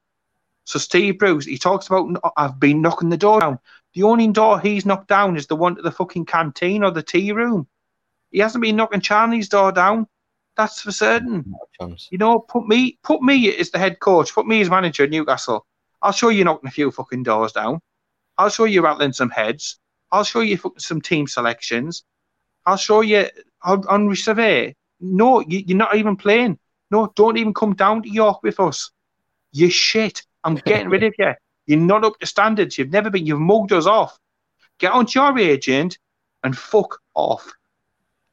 So 0.65 0.77
Steve 0.77 1.17
Bruce, 1.17 1.45
he 1.45 1.57
talks 1.57 1.87
about 1.87 2.21
I've 2.37 2.59
been 2.59 2.83
knocking 2.83 3.09
the 3.09 3.17
door 3.17 3.41
down. 3.41 3.57
The 3.95 4.03
only 4.03 4.27
door 4.27 4.59
he's 4.59 4.85
knocked 4.85 5.07
down 5.07 5.37
is 5.37 5.47
the 5.47 5.55
one 5.55 5.77
to 5.77 5.81
the 5.81 5.91
fucking 5.91 6.25
canteen 6.25 6.83
or 6.83 6.91
the 6.91 7.01
tea 7.01 7.31
room. 7.31 7.67
He 8.29 8.39
hasn't 8.39 8.61
been 8.61 8.75
knocking 8.75 9.01
Charnley's 9.01 9.49
door 9.49 9.71
down. 9.71 10.07
That's 10.57 10.81
for 10.81 10.91
certain. 10.91 11.53
You 12.09 12.17
know, 12.17 12.39
put 12.39 12.67
me 12.67 12.97
put 13.03 13.21
me 13.21 13.55
as 13.57 13.69
the 13.69 13.77
head 13.77 13.99
coach, 13.99 14.33
put 14.33 14.47
me 14.47 14.59
as 14.61 14.69
manager 14.69 15.03
at 15.03 15.11
Newcastle. 15.11 15.65
I'll 16.01 16.11
show 16.11 16.29
you 16.29 16.43
knocking 16.43 16.67
a 16.67 16.71
few 16.71 16.91
fucking 16.91 17.23
doors 17.23 17.51
down. 17.51 17.79
I'll 18.37 18.49
show 18.49 18.65
you 18.65 18.81
rattling 18.83 19.13
some 19.13 19.29
heads. 19.29 19.79
I'll 20.11 20.23
show 20.23 20.41
you 20.41 20.59
some 20.77 21.01
team 21.01 21.27
selections. 21.27 22.03
I'll 22.65 22.77
show 22.77 23.01
you 23.01 23.27
on, 23.63 23.87
on 23.87 24.15
survey. 24.15 24.75
No, 24.99 25.41
you, 25.41 25.59
you're 25.59 25.77
not 25.77 25.95
even 25.95 26.15
playing. 26.15 26.59
No, 26.89 27.11
don't 27.15 27.37
even 27.37 27.53
come 27.53 27.75
down 27.75 28.03
to 28.03 28.09
York 28.09 28.41
with 28.43 28.59
us. 28.59 28.91
You 29.51 29.69
shit. 29.69 30.23
I'm 30.43 30.55
getting 30.55 30.89
rid 30.89 31.03
of 31.03 31.13
you. 31.19 31.33
You're 31.65 31.79
not 31.79 32.05
up 32.05 32.19
to 32.19 32.25
standards. 32.25 32.77
You've 32.77 32.91
never 32.91 33.09
been. 33.09 33.25
You've 33.25 33.39
mugged 33.39 33.73
us 33.73 33.85
off. 33.85 34.17
Get 34.79 34.91
on 34.91 35.05
to 35.07 35.19
your 35.19 35.37
agent 35.37 35.97
and 36.43 36.57
fuck 36.57 36.99
off. 37.13 37.53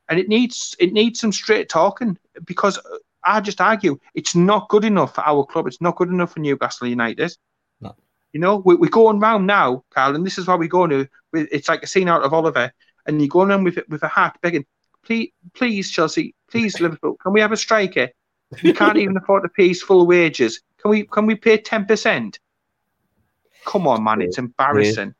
And 0.08 0.20
it 0.20 0.28
needs 0.28 0.76
it 0.78 0.92
needs 0.92 1.20
some 1.20 1.32
straight 1.32 1.68
talking 1.68 2.18
because 2.44 2.78
I 3.24 3.40
just 3.40 3.60
argue 3.60 3.98
it's 4.14 4.34
not 4.34 4.68
good 4.68 4.84
enough 4.84 5.14
for 5.14 5.26
our 5.26 5.44
club. 5.46 5.66
It's 5.66 5.80
not 5.80 5.96
good 5.96 6.10
enough 6.10 6.34
for 6.34 6.40
Newcastle 6.40 6.86
United. 6.86 7.34
No. 7.80 7.96
You 8.32 8.40
know, 8.40 8.56
we, 8.58 8.74
we're 8.74 8.90
going 8.90 9.18
round 9.18 9.46
now, 9.46 9.84
Carl, 9.90 10.14
and 10.14 10.26
this 10.26 10.36
is 10.38 10.46
why 10.46 10.56
we 10.56 10.68
go 10.68 10.86
to. 10.86 11.08
It's 11.32 11.68
like 11.68 11.82
a 11.82 11.86
scene 11.86 12.08
out 12.08 12.22
of 12.22 12.34
Oliver, 12.34 12.72
and 13.06 13.20
you're 13.20 13.28
going 13.28 13.50
around 13.50 13.64
with 13.64 13.78
with 13.88 14.02
a 14.02 14.08
hat 14.08 14.36
begging, 14.42 14.66
please, 15.04 15.32
please, 15.54 15.90
Chelsea, 15.90 16.34
please, 16.50 16.80
Liverpool, 16.80 17.16
can 17.22 17.32
we 17.32 17.40
have 17.40 17.52
a 17.52 17.56
striker? 17.56 18.10
We 18.62 18.72
can't 18.72 18.98
even 18.98 19.16
afford 19.16 19.42
to 19.44 19.48
pay 19.48 19.68
his 19.68 19.82
full 19.82 20.06
wages. 20.06 20.60
Can 20.80 20.90
we 20.90 21.04
can 21.04 21.26
we 21.26 21.34
pay 21.34 21.56
ten 21.58 21.86
percent? 21.86 22.38
Come 23.64 23.88
on, 23.88 24.04
man, 24.04 24.20
it's 24.20 24.38
embarrassing. 24.38 25.14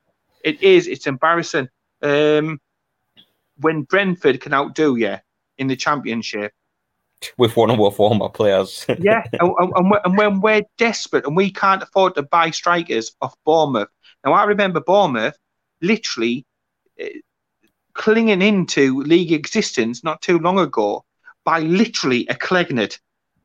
Yeah. 0.45 0.51
It 0.51 0.63
is. 0.63 0.87
It's 0.87 1.07
embarrassing. 1.07 1.69
Um, 2.03 2.61
when 3.59 3.83
Brentford 3.83 4.41
can 4.41 4.53
outdo 4.53 4.97
you 4.97 5.17
in 5.59 5.67
the 5.69 5.77
championship 5.77 6.53
with 7.39 7.57
one 7.57 7.71
of 7.71 7.81
our 7.81 7.91
former 7.91 8.29
players. 8.29 8.85
yeah, 8.99 9.25
and, 9.41 9.53
and, 9.59 9.93
and, 10.05 10.19
when 10.19 10.41
we're 10.41 10.63
desperate 10.79 11.27
and 11.27 11.37
we 11.37 11.51
can't 11.51 11.83
afford 11.83 12.15
to 12.15 12.23
buy 12.23 12.51
strikers 12.51 13.13
off 13.21 13.35
Bournemouth. 13.45 13.89
Now, 14.25 14.33
I 14.33 14.45
remember 14.45 14.81
Bournemouth 14.81 15.37
literally 15.81 16.45
uh, 17.01 17.07
clinging 17.95 18.43
into 18.43 19.01
league 19.03 19.33
existence 19.33 20.05
not 20.05 20.21
too 20.21 20.39
long 20.39 20.59
ago 20.59 21.05
by 21.45 21.61
literally 21.61 22.27
a 22.29 22.35
Clegnet. 22.35 22.99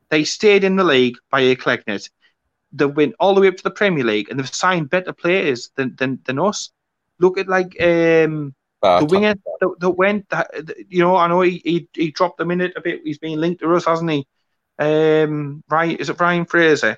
They 0.10 0.24
stayed 0.24 0.64
in 0.64 0.76
the 0.76 0.84
league 0.84 1.18
by 1.30 1.42
a 1.42 1.56
Clegnet. 1.56 2.10
They 2.72 2.86
went 2.86 3.16
all 3.20 3.36
the 3.36 3.42
way 3.42 3.48
up 3.48 3.58
to 3.58 3.64
the 3.64 3.72
Premier 3.72 4.04
League 4.04 4.30
and 4.30 4.40
they've 4.40 4.54
signed 4.54 4.90
better 4.90 5.14
players 5.14 5.72
than 5.76 5.96
than, 5.98 6.20
than 6.26 6.40
us. 6.40 6.72
Look 7.20 7.38
at 7.38 7.48
like 7.48 7.80
um, 7.82 8.56
uh, 8.82 9.00
the 9.00 9.06
winger 9.06 9.36
that, 9.36 9.76
that 9.80 9.90
went, 9.90 10.30
that, 10.30 10.50
you 10.88 11.00
know, 11.00 11.16
I 11.16 11.28
know 11.28 11.42
he, 11.42 11.62
he, 11.64 11.90
he 11.94 12.12
dropped 12.12 12.40
a 12.40 12.46
minute 12.46 12.74
a 12.76 12.82
bit. 12.82 13.02
He's 13.04 13.18
been 13.18 13.40
linked 13.40 13.62
to 13.62 13.76
us, 13.76 13.86
hasn't 13.86 14.10
he? 14.10 14.28
Um, 14.78 15.64
right, 15.70 16.00
is 16.00 16.10
it 16.10 16.20
Ryan 16.20 16.46
Fraser? 16.46 16.98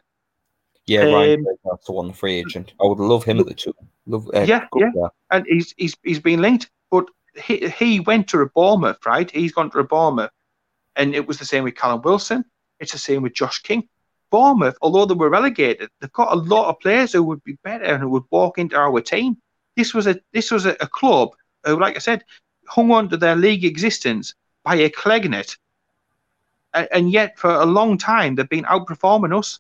Yeah, 0.86 1.04
Ryan 1.04 1.40
um, 1.48 1.58
that's 1.66 1.86
the 1.86 1.94
one, 1.94 2.14
free 2.14 2.36
agent. 2.36 2.74
I 2.82 2.86
would 2.86 3.00
love 3.00 3.24
him 3.24 3.40
at 3.40 3.48
the 3.48 3.54
two. 3.54 3.74
Love, 4.06 4.30
uh, 4.34 4.42
yeah, 4.42 4.68
yeah, 4.76 5.08
and 5.30 5.46
he's 5.48 5.74
he's 5.78 5.96
he's 6.04 6.20
been 6.20 6.42
linked, 6.42 6.70
but 6.90 7.06
he 7.36 7.70
he 7.70 8.00
went 8.00 8.28
to 8.30 8.42
a 8.42 8.50
Bournemouth, 8.50 9.06
right? 9.06 9.30
He's 9.30 9.52
gone 9.52 9.72
to 9.72 9.80
a 9.80 9.84
Bournemouth, 9.84 10.32
and 10.96 11.16
it 11.16 11.28
was 11.28 11.38
the 11.38 11.46
same 11.46 11.64
with 11.64 11.76
Callum 11.76 12.02
Wilson. 12.02 12.46
It's 12.80 12.92
the 12.92 12.98
same 12.98 13.22
with 13.22 13.34
Josh 13.34 13.60
King. 13.60 13.88
Bournemouth, 14.32 14.78
although 14.82 15.06
they 15.06 15.14
were 15.14 15.30
relegated, 15.30 15.90
they've 16.00 16.12
got 16.14 16.32
a 16.32 16.36
lot 16.36 16.70
of 16.70 16.80
players 16.80 17.14
who 17.14 17.24
would 17.24 17.44
be 17.44 17.58
better 17.64 17.86
and 17.86 18.02
who 18.02 18.10
would 18.10 18.24
walk 18.32 18.58
into 18.58 18.76
our 18.76 19.02
team. 19.02 19.38
This 19.76 19.94
was 19.94 20.08
a 20.08 20.20
this 20.34 20.52
was 20.52 20.66
a, 20.66 20.76
a 20.80 20.88
club 20.88 21.30
who, 21.66 21.80
like 21.80 21.96
I 21.96 22.00
said, 22.00 22.24
hung 22.68 22.92
on 22.92 23.10
to 23.10 23.18
their 23.18 23.36
league 23.36 23.66
existence 23.66 24.34
by 24.64 24.76
a 24.76 24.90
Clegnet. 24.90 25.58
And 26.74 27.12
yet, 27.12 27.38
for 27.38 27.50
a 27.52 27.66
long 27.66 27.98
time, 27.98 28.36
they've 28.36 28.48
been 28.48 28.64
outperforming 28.66 29.38
us. 29.38 29.60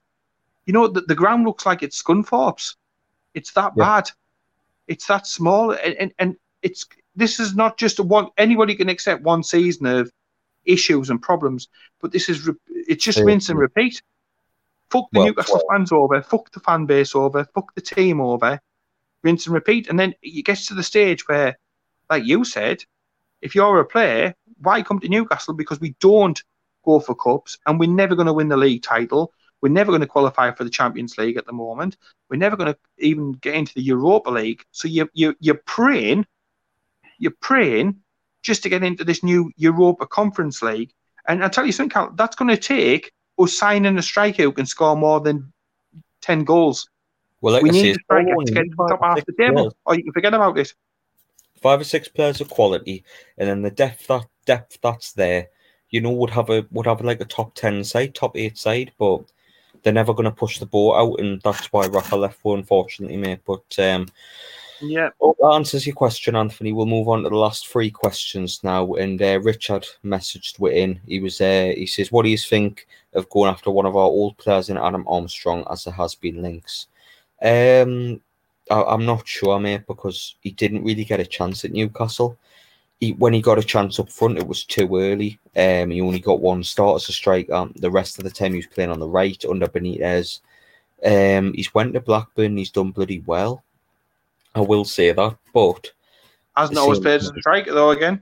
You 0.65 0.73
know, 0.73 0.87
the, 0.87 1.01
the 1.01 1.15
ground 1.15 1.45
looks 1.45 1.65
like 1.65 1.83
it's 1.83 2.01
Scunthorpe's. 2.01 2.77
It's 3.33 3.51
that 3.53 3.73
yeah. 3.75 3.83
bad. 3.83 4.11
It's 4.87 5.07
that 5.07 5.27
small. 5.27 5.71
And, 5.71 5.95
and, 5.95 6.13
and 6.19 6.37
it's 6.61 6.85
this 7.15 7.39
is 7.39 7.55
not 7.55 7.77
just 7.77 7.99
one. 7.99 8.27
Anybody 8.37 8.75
can 8.75 8.89
accept 8.89 9.23
one 9.23 9.43
season 9.43 9.85
of 9.87 10.11
issues 10.63 11.09
and 11.09 11.21
problems, 11.21 11.67
but 11.99 12.11
this 12.11 12.29
is 12.29 12.49
it's 12.67 13.03
just 13.03 13.17
yeah. 13.17 13.25
rinse 13.25 13.49
and 13.49 13.59
repeat. 13.59 14.01
Fuck 14.89 15.07
the 15.11 15.19
well, 15.19 15.27
Newcastle 15.27 15.61
well. 15.67 15.77
fans 15.77 15.91
over. 15.91 16.21
Fuck 16.21 16.51
the 16.51 16.59
fan 16.59 16.85
base 16.85 17.15
over. 17.15 17.45
Fuck 17.53 17.73
the 17.75 17.81
team 17.81 18.21
over. 18.21 18.59
Rinse 19.23 19.45
and 19.47 19.53
repeat. 19.53 19.87
And 19.89 19.99
then 19.99 20.13
it 20.21 20.45
gets 20.45 20.67
to 20.67 20.73
the 20.73 20.83
stage 20.83 21.27
where 21.27 21.57
like 22.11 22.25
you 22.25 22.43
said, 22.43 22.83
if 23.41 23.55
you're 23.55 23.79
a 23.79 23.85
player, 23.85 24.35
why 24.59 24.83
come 24.83 24.99
to 24.99 25.09
Newcastle? 25.09 25.55
Because 25.55 25.79
we 25.79 25.95
don't 25.99 26.43
go 26.83 26.99
for 26.99 27.15
cups 27.15 27.57
and 27.65 27.79
we're 27.79 27.89
never 27.89 28.15
going 28.15 28.27
to 28.27 28.33
win 28.33 28.49
the 28.49 28.57
league 28.57 28.83
title. 28.83 29.33
We're 29.61 29.69
never 29.69 29.91
going 29.91 30.01
to 30.01 30.07
qualify 30.07 30.51
for 30.51 30.63
the 30.63 30.69
Champions 30.69 31.17
League 31.17 31.37
at 31.37 31.45
the 31.45 31.53
moment. 31.53 31.97
We're 32.29 32.37
never 32.37 32.57
going 32.57 32.73
to 32.73 32.79
even 32.99 33.31
get 33.33 33.55
into 33.55 33.73
the 33.73 33.81
Europa 33.81 34.29
League. 34.29 34.63
So 34.71 34.87
you 34.87 35.09
you 35.13 35.35
you're 35.39 35.61
praying, 35.65 36.25
you're 37.17 37.37
praying 37.39 38.01
just 38.41 38.63
to 38.63 38.69
get 38.69 38.83
into 38.83 39.03
this 39.03 39.23
new 39.23 39.51
Europa 39.55 40.07
Conference 40.07 40.61
League, 40.61 40.91
And 41.27 41.43
I 41.43 41.47
tell 41.47 41.65
you 41.65 41.71
something, 41.71 41.91
Carl, 41.91 42.11
that's 42.15 42.35
going 42.35 42.49
to 42.49 42.57
take 42.57 43.11
us 43.37 43.55
signing 43.55 43.97
a 43.97 44.01
striker 44.01 44.43
who 44.43 44.51
can 44.51 44.65
score 44.65 44.95
more 44.95 45.21
than 45.21 45.53
10 46.21 46.43
goals. 46.43 46.89
Well, 47.41 47.53
like 47.53 47.63
we 47.63 47.69
need 47.69 47.95
a 47.95 47.99
striker 47.99 48.33
to 48.45 48.51
get 48.51 48.65
top 48.75 48.99
half 49.01 49.25
the 49.25 49.33
table, 49.33 49.67
or 49.67 49.73
oh, 49.85 49.93
you 49.93 50.03
can 50.03 50.13
forget 50.13 50.33
about 50.33 50.57
it. 50.57 50.73
Five 51.61 51.81
or 51.81 51.83
six 51.85 52.07
players 52.07 52.41
of 52.41 52.49
quality, 52.49 53.03
and 53.37 53.47
then 53.47 53.61
the 53.61 53.71
depth 53.71 54.07
that 54.07 54.27
depth 54.45 54.79
that's 54.81 55.13
there, 55.13 55.49
you 55.89 56.01
know, 56.01 56.11
would 56.11 56.31
have 56.31 56.49
a 56.49 56.65
would 56.71 56.87
have 56.87 57.01
like 57.01 57.21
a 57.21 57.25
top 57.25 57.53
ten 57.55 57.83
side, 57.83 58.15
top 58.15 58.35
eight 58.35 58.57
side, 58.57 58.91
but 58.97 59.23
they're 59.83 59.93
never 59.93 60.13
going 60.13 60.25
to 60.25 60.31
push 60.31 60.59
the 60.59 60.65
ball 60.65 60.95
out, 60.95 61.19
and 61.19 61.41
that's 61.41 61.71
why 61.71 61.87
Rafa 61.87 62.15
left 62.15 62.39
for, 62.39 62.57
unfortunately, 62.57 63.17
mate. 63.17 63.41
But 63.45 63.77
um, 63.79 64.07
yeah, 64.81 65.09
oh, 65.21 65.35
that 65.39 65.53
answers 65.53 65.85
your 65.85 65.95
question, 65.95 66.35
Anthony. 66.35 66.71
We'll 66.71 66.85
move 66.85 67.07
on 67.07 67.23
to 67.23 67.29
the 67.29 67.35
last 67.35 67.67
three 67.67 67.91
questions 67.91 68.63
now. 68.63 68.93
And 68.93 69.21
uh, 69.21 69.39
Richard 69.41 69.85
messaged 70.03 70.59
within. 70.59 70.99
He 71.05 71.19
was 71.19 71.37
there. 71.37 71.71
Uh, 71.71 71.75
he 71.75 71.85
says, 71.85 72.11
"What 72.11 72.23
do 72.23 72.29
you 72.29 72.37
think 72.37 72.87
of 73.13 73.29
going 73.29 73.51
after 73.51 73.69
one 73.71 73.85
of 73.85 73.95
our 73.95 74.03
old 74.03 74.37
players 74.37 74.69
in 74.69 74.77
Adam 74.77 75.05
Armstrong, 75.07 75.65
as 75.69 75.83
there 75.83 75.93
has 75.93 76.15
been 76.15 76.41
links?" 76.41 76.87
Um, 77.41 78.21
I, 78.71 78.93
am 78.93 79.05
not 79.05 79.27
sure, 79.27 79.59
mate, 79.59 79.85
because 79.87 80.35
he 80.41 80.51
didn't 80.51 80.83
really 80.83 81.03
get 81.03 81.19
a 81.19 81.25
chance 81.25 81.65
at 81.65 81.71
Newcastle. 81.71 82.37
He, 82.99 83.13
when 83.13 83.33
he 83.33 83.41
got 83.41 83.59
a 83.59 83.63
chance 83.63 83.99
up 83.99 84.11
front, 84.11 84.37
it 84.37 84.47
was 84.47 84.63
too 84.63 84.95
early. 84.95 85.39
Um, 85.55 85.89
he 85.89 86.01
only 86.01 86.19
got 86.19 86.41
one 86.41 86.63
start 86.63 87.01
as 87.01 87.09
a 87.09 87.13
striker. 87.13 87.69
The 87.75 87.91
rest 87.91 88.17
of 88.17 88.23
the 88.23 88.29
time, 88.29 88.51
he 88.53 88.57
was 88.57 88.67
playing 88.67 88.91
on 88.91 88.99
the 88.99 89.07
right 89.07 89.43
under 89.49 89.67
Benitez. 89.67 90.39
Um, 91.03 91.53
he's 91.53 91.73
went 91.73 91.93
to 91.93 92.01
Blackburn. 92.01 92.57
He's 92.57 92.71
done 92.71 92.91
bloody 92.91 93.23
well. 93.25 93.63
I 94.53 94.61
will 94.61 94.85
say 94.85 95.11
that, 95.11 95.37
but 95.53 95.91
hasn't 96.55 96.77
always 96.77 96.99
played 96.99 97.21
as 97.21 97.29
a 97.29 97.39
striker 97.39 97.73
though. 97.73 97.91
Again, 97.91 98.21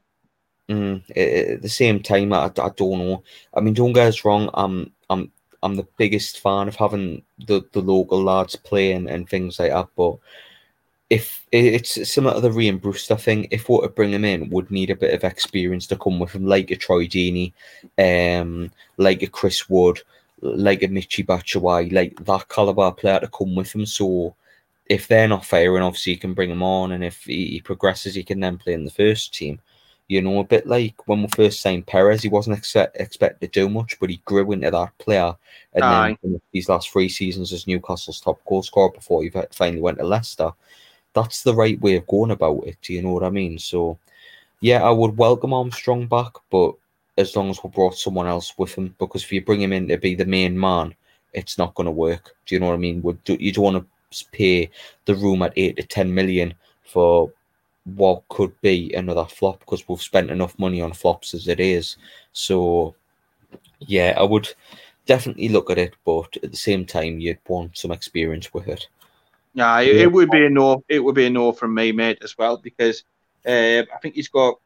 mm, 0.70 1.02
at 1.10 1.62
the 1.62 1.70
same 1.70 2.02
time, 2.02 2.32
I, 2.34 2.46
I 2.46 2.70
don't 2.76 3.00
know. 3.00 3.24
I 3.54 3.62
mean, 3.62 3.74
don't 3.74 3.94
get 3.94 4.08
us 4.08 4.24
wrong. 4.24 4.50
I'm 4.54 4.92
I'm 5.10 5.32
I'm 5.62 5.76
the 5.76 5.88
biggest 5.98 6.40
fan 6.40 6.68
of 6.68 6.76
having 6.76 7.24
the, 7.48 7.62
the 7.74 7.82
local 7.82 8.24
lads 8.24 8.56
play 8.56 8.94
and 8.94 9.10
and 9.10 9.28
things 9.30 9.60
like 9.60 9.72
that. 9.72 9.88
But 9.96 10.18
if 11.10 11.48
it's 11.52 12.10
similar 12.10 12.36
to 12.36 12.42
the 12.42 12.50
Rhian 12.50 12.80
Brewster 12.80 13.16
thing, 13.16 13.48
if 13.50 13.68
we 13.68 13.78
were 13.78 13.84
to 13.84 13.90
bring 13.90 14.12
him 14.12 14.26
in, 14.26 14.50
would 14.52 14.70
need 14.70 14.92
a 14.92 14.96
bit 14.96 15.14
of 15.14 15.24
experience 15.24 15.88
to 15.88 15.98
come 15.98 16.20
with 16.20 16.34
him, 16.34 16.46
like 16.46 16.70
a 16.70 16.76
Troy 16.76 17.08
Deeney, 17.08 17.54
um, 17.98 18.72
like 18.98 19.24
a 19.24 19.28
Chris 19.28 19.68
Wood, 19.70 20.02
like 20.42 20.84
a 20.84 20.88
Michy 20.88 21.26
Batshuayi, 21.26 21.92
like 21.92 22.24
that 22.26 22.48
caliber 22.48 22.92
player 22.92 23.20
to 23.20 23.28
come 23.28 23.56
with 23.56 23.74
him. 23.74 23.86
So 23.88 24.36
if 24.86 25.08
they're 25.08 25.28
not 25.28 25.46
firing, 25.46 25.82
obviously 25.82 26.14
you 26.14 26.20
can 26.20 26.36
bring 26.36 26.52
him 26.52 26.64
on, 26.64 26.92
and 26.92 27.04
if 27.04 27.24
he, 27.24 27.46
he 27.48 27.62
progresses, 27.62 28.14
he 28.14 28.24
can 28.24 28.40
then 28.40 28.58
play 28.58 28.74
in 28.74 28.86
the 28.86 28.92
first 28.92 29.34
team. 29.34 29.60
You 30.10 30.22
know, 30.22 30.40
a 30.40 30.44
bit 30.44 30.68
like 30.68 31.08
when 31.08 31.22
we 31.22 31.28
first 31.30 31.62
signed 31.62 31.86
Perez, 31.86 32.24
he 32.24 32.30
wasn't 32.30 32.58
expect, 32.58 33.00
expected 33.00 33.54
to 33.54 33.60
do 33.62 33.70
much, 33.70 33.98
but 34.00 34.10
he 34.10 34.18
grew 34.26 34.52
into 34.52 34.72
that 34.72 34.98
player. 34.98 35.36
And 35.74 35.84
Aye. 35.84 36.18
then 36.24 36.42
these 36.52 36.68
last 36.68 36.90
three 36.90 37.08
seasons 37.08 37.54
as 37.54 37.68
Newcastle's 37.68 38.20
top 38.20 38.44
goal 38.46 38.64
scorer 38.64 38.92
before 38.92 39.24
he 39.24 39.32
finally 39.52 39.82
went 39.82 40.00
to 40.00 40.04
Leicester. 40.04 40.52
That's 41.14 41.44
the 41.44 41.54
right 41.54 41.80
way 41.80 41.96
of 41.96 42.08
going 42.08 42.32
about 42.32 42.66
it. 42.66 42.78
Do 42.82 42.94
you 42.94 43.04
know 43.04 43.12
what 43.12 43.24
I 43.24 43.30
mean? 43.30 43.60
So, 43.60 44.00
yeah, 44.62 44.84
I 44.84 44.90
would 44.90 45.16
welcome 45.16 45.54
Armstrong 45.54 46.08
back, 46.08 46.34
but 46.50 46.74
as 47.18 47.36
long 47.36 47.52
as 47.52 47.64
we 47.64 47.70
brought 47.70 47.96
someone 47.96 48.28
else 48.28 48.54
with 48.58 48.74
him, 48.74 48.96
because 48.98 49.24
if 49.24 49.32
you 49.32 49.46
bring 49.46 49.62
him 49.62 49.74
in 49.74 49.88
to 49.90 49.98
be 49.98 50.16
the 50.16 50.26
main 50.26 50.60
man, 50.60 50.96
it's 51.34 51.58
not 51.58 51.76
going 51.76 51.86
to 51.86 51.92
work. 51.92 52.36
Do 52.46 52.56
you 52.56 52.60
know 52.60 52.68
what 52.68 52.74
I 52.74 52.78
mean? 52.78 53.02
Would 53.04 53.20
you 53.28 53.52
don't 53.52 53.64
want 53.64 53.88
to 54.12 54.26
pay 54.32 54.72
the 55.06 55.14
room 55.14 55.44
at 55.44 55.54
eight 55.56 55.78
to 55.78 55.84
ten 55.84 56.12
million 56.12 56.56
for 56.84 57.32
what 57.96 58.28
could 58.30 58.60
be 58.62 58.94
another 58.94 59.26
flop 59.26 59.60
because 59.60 59.88
we've 59.88 60.02
spent 60.02 60.32
enough 60.32 60.58
money 60.58 60.82
on 60.82 60.94
flops 60.94 61.34
as 61.34 61.48
it 61.48 61.60
is. 61.60 61.98
So, 62.34 62.96
yeah, 63.80 64.16
I 64.18 64.24
would 64.24 64.50
definitely 65.06 65.50
look 65.50 65.70
at 65.70 65.78
it, 65.78 65.96
but 66.06 66.38
at 66.44 66.52
the 66.52 66.58
same 66.58 66.86
time, 66.86 67.20
you'd 67.20 67.40
want 67.48 67.78
some 67.78 67.92
experience 67.92 68.54
with 68.54 68.68
it. 68.68 68.88
Yeah, 69.54 69.80
it, 69.80 69.96
it 69.96 70.12
would 70.12 70.30
be 70.30 70.46
a 70.46 70.50
no. 70.50 70.84
It 70.88 71.00
would 71.00 71.16
be 71.16 71.26
a 71.26 71.30
no 71.30 71.52
from 71.52 71.74
me, 71.74 71.92
mate, 71.92 72.20
as 72.24 72.38
well, 72.38 72.58
because 72.58 73.04
uh, 73.46 73.84
I 73.94 73.98
think 74.02 74.16
he's 74.16 74.28
got. 74.28 74.60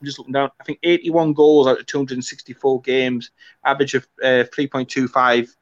I'm 0.00 0.04
just 0.04 0.18
looking 0.18 0.32
down. 0.32 0.50
I 0.60 0.64
think 0.64 0.78
81 0.82 1.32
goals 1.32 1.66
out 1.66 1.78
of 1.80 1.86
264 1.86 2.82
games, 2.82 3.30
average 3.64 3.94
of 3.94 4.06
uh, 4.22 4.44
3.25 4.54 5.56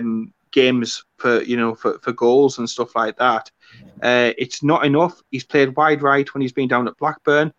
um, 0.00 0.32
games 0.52 1.04
for 1.16 1.42
you 1.42 1.56
know 1.56 1.74
for, 1.74 1.98
for 1.98 2.12
goals 2.12 2.58
and 2.58 2.68
stuff 2.68 2.94
like 2.94 3.16
that. 3.18 3.50
Uh, 4.02 4.32
it's 4.38 4.62
not 4.62 4.84
enough. 4.84 5.22
He's 5.30 5.44
played 5.44 5.74
wide 5.76 6.02
right 6.02 6.32
when 6.32 6.42
he's 6.42 6.52
been 6.52 6.68
down 6.68 6.88
at 6.88 6.96
Blackburn. 6.98 7.52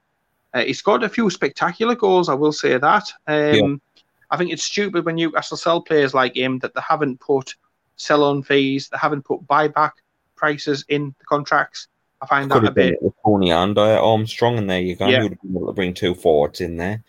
Uh, 0.54 0.64
he's 0.64 0.82
got 0.82 1.04
a 1.04 1.10
few 1.10 1.30
spectacular 1.30 1.96
goals, 1.96 2.30
I 2.30 2.36
will 2.36 2.52
say 2.52 2.78
that. 2.78 3.12
Um, 3.28 3.54
yeah. 3.56 4.04
I 4.30 4.38
think 4.38 4.52
it's 4.52 4.64
stupid 4.64 5.06
when 5.06 5.16
Newcastle 5.16 5.58
sell 5.58 5.82
players 5.82 6.14
like 6.14 6.36
him 6.36 6.60
that 6.60 6.76
they 6.76 6.82
haven't 6.88 7.20
put 7.20 7.56
sell 7.96 8.24
on 8.24 8.44
fees, 8.44 8.90
they 8.90 8.98
haven't 8.98 9.24
put 9.24 9.46
buyback 9.48 9.92
prices 10.36 10.86
in 10.90 11.16
the 11.20 11.26
contracts. 11.26 11.88
I 12.22 12.26
find 12.26 12.50
that 12.52 12.64
a 12.64 12.72
bit. 12.72 12.96
Toney 13.26 13.52
and 13.52 13.78
uh, 13.78 14.04
Armstrong, 14.04 14.58
and 14.58 14.70
there 14.70 14.82
you 14.82 14.96
go. 14.96 15.08
Yeah. 15.08 15.18
You 15.18 15.24
would 15.24 15.32
have 15.32 15.42
been 15.42 15.56
able 15.56 15.68
to 15.68 15.74
bring 15.74 15.94
two 15.94 16.16
forwards 16.16 16.62
in 16.62 16.78
there. 16.78 17.04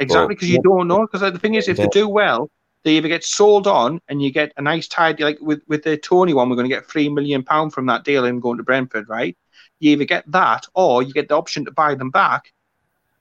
Exactly, 0.00 0.34
because 0.34 0.50
you 0.50 0.60
don't 0.62 0.88
know. 0.88 1.06
Because 1.06 1.20
the 1.32 1.38
thing 1.38 1.54
is, 1.54 1.68
if 1.68 1.76
they 1.76 1.88
do 1.88 2.08
well, 2.08 2.50
they 2.88 2.96
either 2.96 3.08
get 3.08 3.22
sold 3.22 3.66
on 3.66 4.00
and 4.08 4.22
you 4.22 4.32
get 4.32 4.50
a 4.56 4.62
nice 4.62 4.88
tidy 4.88 5.22
like 5.22 5.38
with 5.42 5.60
with 5.68 5.82
the 5.82 5.98
Toney 5.98 6.32
one, 6.32 6.48
we're 6.48 6.56
going 6.56 6.68
to 6.68 6.74
get 6.74 6.88
three 6.88 7.10
million 7.10 7.42
pound 7.42 7.74
from 7.74 7.84
that 7.86 8.02
deal 8.02 8.24
and 8.24 8.40
going 8.40 8.56
to 8.56 8.64
Brentford, 8.64 9.10
right? 9.10 9.36
You 9.78 9.90
either 9.92 10.06
get 10.06 10.24
that 10.32 10.66
or 10.74 11.02
you 11.02 11.12
get 11.12 11.28
the 11.28 11.36
option 11.36 11.66
to 11.66 11.70
buy 11.70 11.94
them 11.94 12.10
back, 12.10 12.50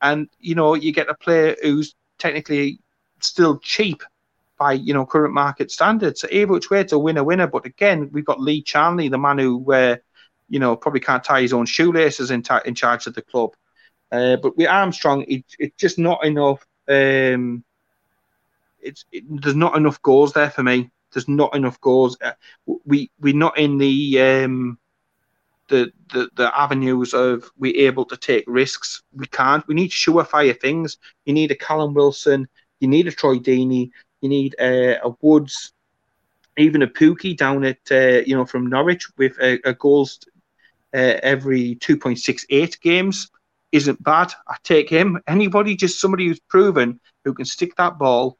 and 0.02 0.30
you 0.40 0.56
know 0.56 0.74
you 0.74 0.94
get 0.94 1.10
a 1.10 1.16
player 1.16 1.58
who's 1.62 1.96
technically 2.18 2.80
still 3.20 3.60
cheap 3.60 4.04
by 4.58 4.72
you 4.72 4.94
know 4.94 5.06
current 5.06 5.34
market 5.34 5.70
standards. 5.70 6.22
So 6.22 6.30
either 6.32 6.54
which 6.54 6.70
way, 6.70 6.80
it's 6.80 6.94
a 6.94 7.00
winner 7.00 7.26
winner. 7.26 7.48
But 7.48 7.66
again, 7.66 8.10
we've 8.14 8.24
got 8.24 8.40
Lee 8.40 8.62
Charnley, 8.62 9.10
the 9.10 9.18
man 9.18 9.38
who 9.38 9.74
uh, 9.74 9.98
you 10.48 10.60
know 10.60 10.78
probably 10.78 11.02
can't 11.02 11.26
tie 11.26 11.42
his 11.42 11.52
own 11.52 11.66
shoelaces 11.66 12.32
in, 12.32 12.42
ta- 12.42 12.64
in 12.66 12.74
charge 12.74 13.06
of 13.06 13.16
the 13.16 13.22
club. 13.22 13.52
Uh, 14.14 14.38
but 14.38 14.56
with 14.56 14.70
Armstrong, 14.70 15.26
it, 15.28 15.44
it's 15.60 15.76
just 15.76 16.00
not 16.00 16.24
enough. 16.24 16.66
Um, 16.88 17.66
it's 18.80 19.06
it, 19.12 19.24
there's 19.42 19.56
not 19.56 19.76
enough 19.76 20.02
goals 20.02 20.34
there 20.34 20.50
for 20.50 20.64
me. 20.64 20.90
There's 21.14 21.28
not 21.28 21.56
enough 21.56 21.80
goals. 21.82 22.18
Uh, 22.22 22.34
we 22.86 23.12
we're 23.20 23.36
not 23.36 23.58
in 23.58 23.78
the 23.78 24.22
um, 24.22 24.78
the, 25.70 25.92
the 26.14 26.30
the 26.36 26.60
avenues 26.60 27.14
of 27.14 27.50
we're 27.58 27.88
able 27.88 28.06
to 28.06 28.18
take 28.18 28.44
risks. 28.48 29.04
We 29.14 29.28
can't. 29.28 29.68
We 29.68 29.76
need 29.76 29.92
surefire 29.92 30.60
things. 30.60 30.98
You 31.26 31.34
need 31.34 31.52
a 31.52 31.56
Callum 31.56 31.94
Wilson. 31.94 32.48
You 32.80 32.88
need 32.88 33.08
a 33.08 33.12
Troy 33.12 33.38
Deeney. 33.38 33.92
You 34.22 34.30
need 34.30 34.56
uh, 34.60 35.00
a 35.04 35.14
Woods. 35.22 35.74
Even 36.58 36.82
a 36.82 36.88
Pukki 36.88 37.38
down 37.38 37.64
at 37.64 37.80
uh, 37.92 38.24
you 38.26 38.36
know 38.36 38.46
from 38.46 38.68
Norwich 38.68 39.08
with 39.18 39.38
a, 39.40 39.60
a 39.64 39.74
goals 39.74 40.20
uh, 40.94 41.20
every 41.22 41.76
2.68 41.76 42.80
games 42.82 43.30
isn't 43.72 44.02
bad. 44.04 44.32
I 44.48 44.56
take 44.64 44.90
him. 44.90 45.22
Anybody, 45.28 45.76
just 45.76 46.00
somebody 46.00 46.28
who's 46.28 46.40
proven 46.40 47.00
who 47.24 47.34
can 47.34 47.46
stick 47.46 47.76
that 47.76 47.98
ball 48.00 48.38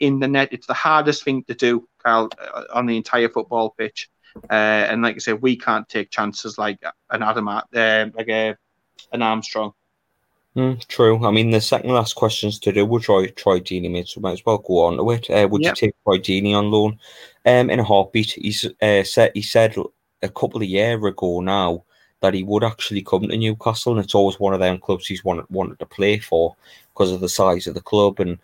in 0.00 0.18
the 0.18 0.28
net. 0.28 0.48
It's 0.52 0.66
the 0.66 0.74
hardest 0.74 1.24
thing 1.24 1.44
to 1.44 1.54
do, 1.54 1.88
Carl, 2.02 2.30
uh, 2.38 2.64
on 2.74 2.86
the 2.86 2.96
entire 2.96 3.28
football 3.28 3.70
pitch. 3.70 4.08
Uh, 4.50 4.54
and 4.88 5.02
like 5.02 5.16
I 5.16 5.18
said, 5.18 5.42
we 5.42 5.56
can't 5.56 5.88
take 5.88 6.10
chances 6.10 6.58
like 6.58 6.78
an 7.10 7.22
Adam, 7.22 7.48
uh, 7.48 7.62
like 7.72 8.28
a, 8.28 8.56
an 9.12 9.22
Armstrong. 9.22 9.72
Mm, 10.56 10.84
true. 10.88 11.24
I 11.24 11.30
mean, 11.30 11.50
the 11.50 11.60
second 11.60 11.92
last 11.92 12.14
questions 12.14 12.58
to 12.60 12.72
do 12.72 12.84
with 12.84 13.04
Troy, 13.04 13.28
Troy 13.28 13.60
Deeney, 13.60 13.90
mate, 13.90 14.08
so 14.08 14.20
might 14.20 14.32
as 14.32 14.44
well 14.44 14.58
go 14.58 14.84
on 14.84 14.96
to 14.96 15.10
it. 15.12 15.30
Uh, 15.30 15.46
would 15.48 15.62
yep. 15.62 15.72
you 15.72 15.76
take 15.76 15.94
Troy 16.02 16.18
Deeney 16.18 16.54
on 16.56 16.70
loan? 16.70 16.98
Um, 17.46 17.70
in 17.70 17.78
a 17.78 17.84
heartbeat, 17.84 18.32
he's 18.32 18.66
uh, 18.82 19.04
said 19.04 19.30
he 19.34 19.42
said 19.42 19.76
a 20.22 20.28
couple 20.28 20.60
of 20.60 20.68
years 20.68 21.02
ago 21.04 21.40
now 21.40 21.84
that 22.20 22.34
he 22.34 22.42
would 22.42 22.64
actually 22.64 23.02
come 23.02 23.28
to 23.28 23.36
Newcastle, 23.36 23.92
and 23.92 24.04
it's 24.04 24.14
always 24.14 24.40
one 24.40 24.52
of 24.52 24.60
them 24.60 24.78
clubs 24.78 25.06
he's 25.06 25.24
wanted 25.24 25.46
wanted 25.50 25.78
to 25.78 25.86
play 25.86 26.18
for 26.18 26.56
because 26.92 27.12
of 27.12 27.20
the 27.20 27.28
size 27.28 27.68
of 27.68 27.74
the 27.74 27.80
club 27.80 28.18
and 28.18 28.38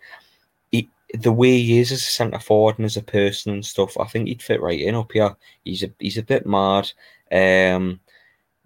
the 1.13 1.31
way 1.31 1.57
he 1.59 1.79
is 1.79 1.91
as 1.91 2.01
a 2.01 2.11
centre 2.11 2.39
forward 2.39 2.77
and 2.77 2.85
as 2.85 2.97
a 2.97 3.01
person 3.01 3.53
and 3.53 3.65
stuff, 3.65 3.97
I 3.97 4.05
think 4.05 4.27
he'd 4.27 4.41
fit 4.41 4.61
right 4.61 4.79
in 4.79 4.95
up 4.95 5.11
here. 5.11 5.35
He's 5.63 5.83
a 5.83 5.91
he's 5.99 6.17
a 6.17 6.23
bit 6.23 6.45
mad, 6.45 6.91
um, 7.31 7.99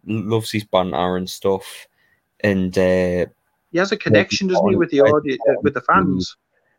loves 0.05 0.51
his 0.51 0.63
banter 0.63 1.17
and 1.17 1.29
stuff, 1.29 1.87
and 2.39 2.75
uh, 2.77 3.27
he 3.71 3.77
has 3.77 3.91
a 3.91 3.97
connection, 3.97 4.47
doesn't 4.47 4.69
he, 4.69 4.75
with 4.75 4.89
the 4.89 5.01
audience, 5.01 5.41
with 5.61 5.75
the 5.75 5.81
fans. 5.81 6.35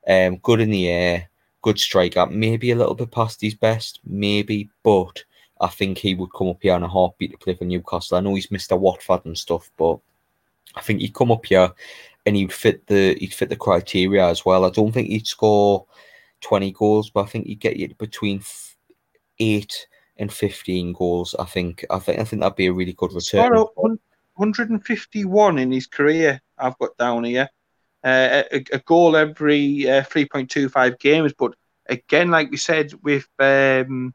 Um, 0.09 0.39
good 0.39 0.61
in 0.61 0.71
the 0.71 0.89
air, 0.89 1.31
good 1.63 1.79
striker. 1.79 2.27
Maybe 2.27 2.73
a 2.73 2.77
little 2.77 2.97
bit 2.97 3.13
past 3.13 3.41
his 3.41 3.55
best, 3.55 4.01
maybe, 4.05 4.69
but 4.83 5.23
I 5.61 5.69
think 5.69 5.97
he 5.97 6.17
would 6.17 6.33
come 6.33 6.49
up 6.49 6.59
here 6.61 6.75
on 6.75 6.83
a 6.83 6.89
heartbeat 6.89 7.31
to 7.31 7.39
play 7.39 7.55
for 7.55 7.65
Newcastle. 7.65 8.19
I 8.19 8.21
know 8.21 8.35
he's 8.35 8.51
Mister 8.51 8.75
Watford 8.75 9.25
and 9.27 9.39
stuff, 9.39 9.71
but 9.77 10.01
I 10.75 10.81
think 10.81 11.01
he'd 11.01 11.15
come 11.15 11.31
up 11.31 11.47
here 11.47 11.71
and 12.27 12.36
he'd 12.36 12.53
fit 12.53 12.86
the 12.86 13.15
he'd 13.19 13.35
fit 13.35 13.49
the 13.49 13.57
criteria 13.57 14.27
as 14.27 14.44
well. 14.44 14.65
I 14.65 14.70
don't 14.70 14.93
think 14.93 15.09
he'd 15.09 15.27
score 15.27 15.86
twenty 16.40 16.73
goals, 16.73 17.11
but 17.11 17.23
I 17.23 17.27
think 17.27 17.47
he'd 17.47 17.61
get 17.61 17.77
you 17.77 17.94
between 17.94 18.43
eight 19.39 19.86
and 20.16 20.32
fifteen 20.32 20.93
goals. 20.93 21.35
I 21.39 21.44
think 21.44 21.85
I 21.90 21.99
think 21.99 22.19
I 22.19 22.24
think 22.24 22.43
that'd 22.43 22.57
be 22.57 22.66
a 22.66 22.73
really 22.73 22.94
good 22.94 23.12
return. 23.12 23.43
151 24.35 25.59
in 25.59 25.70
his 25.70 25.86
career. 25.86 26.40
I've 26.57 26.78
got 26.78 26.97
down 26.97 27.24
here. 27.24 27.49
uh, 28.05 28.43
a, 28.51 28.65
a, 28.73 28.78
goal 28.81 29.15
every 29.16 29.89
uh, 29.89 30.03
3.25 30.03 30.99
games. 30.99 31.32
But 31.39 31.55
again, 31.86 32.31
like 32.31 32.51
we 32.51 32.57
said 32.57 32.93
with 33.03 33.28
um, 33.39 34.15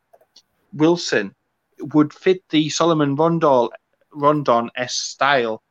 Wilson, 0.74 1.34
would 1.80 2.14
fit 2.14 2.44
the 2.50 2.70
Salomon 2.70 3.16
Rondon 3.16 3.70
Rondon 4.12 4.72
s 4.76 4.96
style 4.96 5.62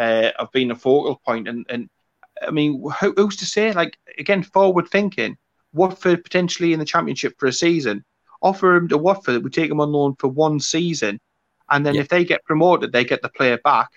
uh, 0.00 0.32
of 0.38 0.50
being 0.52 0.70
a 0.70 0.74
focal 0.74 1.20
point. 1.24 1.46
And, 1.46 1.66
and 1.68 1.90
I 2.40 2.50
mean, 2.50 2.82
who, 3.00 3.12
who's 3.16 3.36
to 3.36 3.46
say? 3.46 3.72
Like 3.72 3.98
again, 4.18 4.42
forward 4.42 4.88
thinking. 4.88 5.36
Watford 5.72 6.24
potentially 6.24 6.72
in 6.72 6.80
the 6.80 6.84
championship 6.84 7.34
for 7.38 7.46
a 7.46 7.52
season. 7.52 8.04
Offer 8.42 8.74
him 8.74 8.88
to 8.88 8.98
Watford. 8.98 9.44
We 9.44 9.50
take 9.50 9.70
him 9.70 9.80
on 9.80 9.92
loan 9.92 10.16
for 10.18 10.28
one 10.28 10.58
season, 10.58 11.20
and 11.68 11.84
then 11.84 11.94
yeah. 11.94 12.00
if 12.00 12.08
they 12.08 12.24
get 12.24 12.44
promoted, 12.44 12.90
they 12.90 13.04
get 13.04 13.22
the 13.22 13.28
player 13.28 13.58
back. 13.62 13.88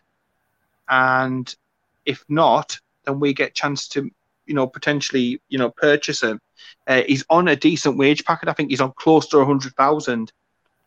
And 0.90 1.54
if 2.06 2.24
not, 2.28 2.78
then 3.06 3.20
we 3.20 3.34
get 3.34 3.56
chance 3.56 3.88
to, 3.90 4.12
you 4.46 4.54
know, 4.54 4.68
potentially, 4.68 5.42
you 5.48 5.58
know, 5.58 5.72
purchase 5.72 6.22
him. 6.22 6.40
Uh, 6.86 7.04
he's 7.08 7.24
on 7.30 7.48
a 7.48 7.56
decent 7.56 7.98
wage 7.98 8.26
packet. 8.26 8.50
I 8.50 8.54
think 8.54 8.70
he's 8.70 8.82
on 8.82 8.92
close 8.98 9.28
to 9.30 9.40
a 9.40 9.46
hundred 9.46 9.74
thousand. 9.76 10.34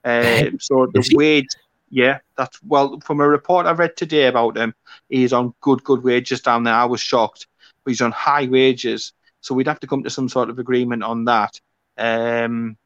Uh, 0.05 0.51
so 0.61 0.87
the 0.93 1.11
wage, 1.15 1.49
yeah, 1.97 2.19
that's 2.37 2.63
well 2.63 3.01
from 3.01 3.21
a 3.21 3.27
report 3.27 3.65
I 3.65 3.73
read 3.73 3.97
today 3.97 4.27
about 4.27 4.59
him. 4.59 4.75
He's 5.09 5.33
on 5.33 5.55
good, 5.63 5.83
good 5.83 6.05
wages 6.05 6.43
down 6.43 6.63
there. 6.65 6.75
I 6.75 6.85
was 6.85 7.01
shocked, 7.01 7.47
but 7.83 7.91
he's 7.91 8.03
on 8.03 8.13
high 8.13 8.47
wages. 8.49 9.15
So 9.41 9.55
we'd 9.55 9.67
have 9.67 9.81
to 9.81 9.87
come 9.87 10.03
to 10.03 10.11
some 10.11 10.29
sort 10.29 10.51
of 10.51 10.59
agreement 10.59 11.03
on 11.03 11.25
that. 11.25 11.59
Um, 11.97 12.77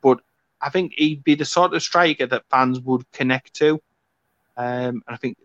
but 0.00 0.20
I 0.60 0.70
think 0.70 0.92
he'd 0.96 1.24
be 1.24 1.34
the 1.34 1.44
sort 1.44 1.74
of 1.74 1.82
striker 1.82 2.24
that 2.24 2.44
fans 2.50 2.78
would 2.78 3.10
connect 3.10 3.52
to. 3.54 3.80
Um, 4.56 5.02
and 5.08 5.08
I 5.08 5.16
think 5.16 5.38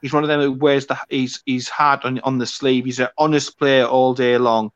he's 0.00 0.14
one 0.14 0.24
of 0.24 0.28
them 0.28 0.40
who 0.40 0.52
wears 0.52 0.86
the 0.86 0.98
he's 1.10 1.42
he's 1.44 1.68
hard 1.68 2.06
on 2.06 2.20
on 2.20 2.38
the 2.38 2.46
sleeve. 2.46 2.86
He's 2.86 3.00
an 3.00 3.08
honest 3.18 3.58
player 3.58 3.84
all 3.84 4.14
day 4.14 4.38
long. 4.38 4.72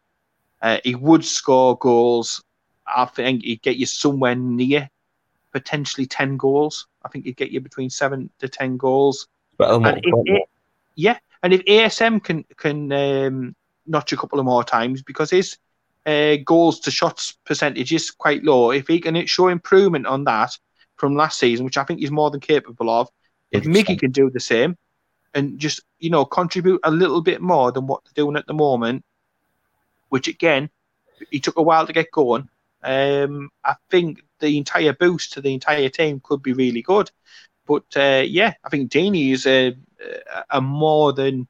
Uh, 0.60 0.80
he 0.84 0.94
would 0.94 1.24
score 1.24 1.78
goals. 1.78 2.44
I 2.86 3.06
think 3.06 3.42
he'd 3.44 3.62
get 3.62 3.78
you 3.78 3.86
somewhere 3.86 4.34
near 4.34 4.90
potentially 5.52 6.06
ten 6.06 6.36
goals. 6.36 6.86
I 7.04 7.08
think 7.08 7.24
he'd 7.24 7.36
get 7.36 7.50
you 7.50 7.60
between 7.60 7.90
seven 7.90 8.30
to 8.38 8.48
ten 8.48 8.76
goals. 8.76 9.28
Well, 9.58 9.84
and 9.84 10.00
if, 10.02 10.48
yeah, 10.94 11.18
and 11.42 11.52
if 11.52 11.64
ASM 11.64 12.22
can 12.22 12.44
can 12.56 12.92
um, 12.92 13.56
notch 13.86 14.12
a 14.12 14.16
couple 14.16 14.38
of 14.38 14.44
more 14.44 14.64
times 14.64 15.02
because 15.02 15.30
his 15.30 15.56
uh, 16.06 16.36
goals 16.44 16.80
to 16.80 16.90
shots 16.90 17.36
percentage 17.44 17.92
is 17.92 18.10
quite 18.10 18.44
low. 18.44 18.70
If 18.70 18.88
he 18.88 19.00
can 19.00 19.26
show 19.26 19.48
improvement 19.48 20.06
on 20.06 20.24
that 20.24 20.56
from 20.96 21.16
last 21.16 21.38
season, 21.38 21.64
which 21.64 21.78
I 21.78 21.84
think 21.84 22.00
he's 22.00 22.10
more 22.10 22.30
than 22.30 22.40
capable 22.40 22.90
of, 22.90 23.08
if 23.50 23.64
100%. 23.64 23.66
Mickey 23.66 23.96
can 23.96 24.10
do 24.10 24.30
the 24.30 24.40
same 24.40 24.76
and 25.34 25.58
just 25.58 25.82
you 25.98 26.10
know 26.10 26.24
contribute 26.24 26.80
a 26.84 26.90
little 26.90 27.20
bit 27.20 27.40
more 27.40 27.72
than 27.72 27.86
what 27.86 28.02
they're 28.04 28.24
doing 28.24 28.36
at 28.36 28.46
the 28.46 28.54
moment, 28.54 29.04
which 30.08 30.28
again, 30.28 30.70
he 31.30 31.40
took 31.40 31.58
a 31.58 31.62
while 31.62 31.86
to 31.86 31.92
get 31.92 32.10
going. 32.10 32.48
Um, 32.82 33.50
I 33.64 33.74
think 33.90 34.22
the 34.40 34.56
entire 34.58 34.92
boost 34.92 35.32
to 35.32 35.40
the 35.40 35.54
entire 35.54 35.88
team 35.88 36.20
could 36.22 36.42
be 36.42 36.52
really 36.52 36.82
good. 36.82 37.10
But 37.66 37.84
uh, 37.96 38.24
yeah, 38.26 38.54
I 38.64 38.68
think 38.70 38.90
Deeney 38.90 39.32
is 39.32 39.46
a, 39.46 39.76
a 40.50 40.60
more 40.60 41.12
than 41.12 41.46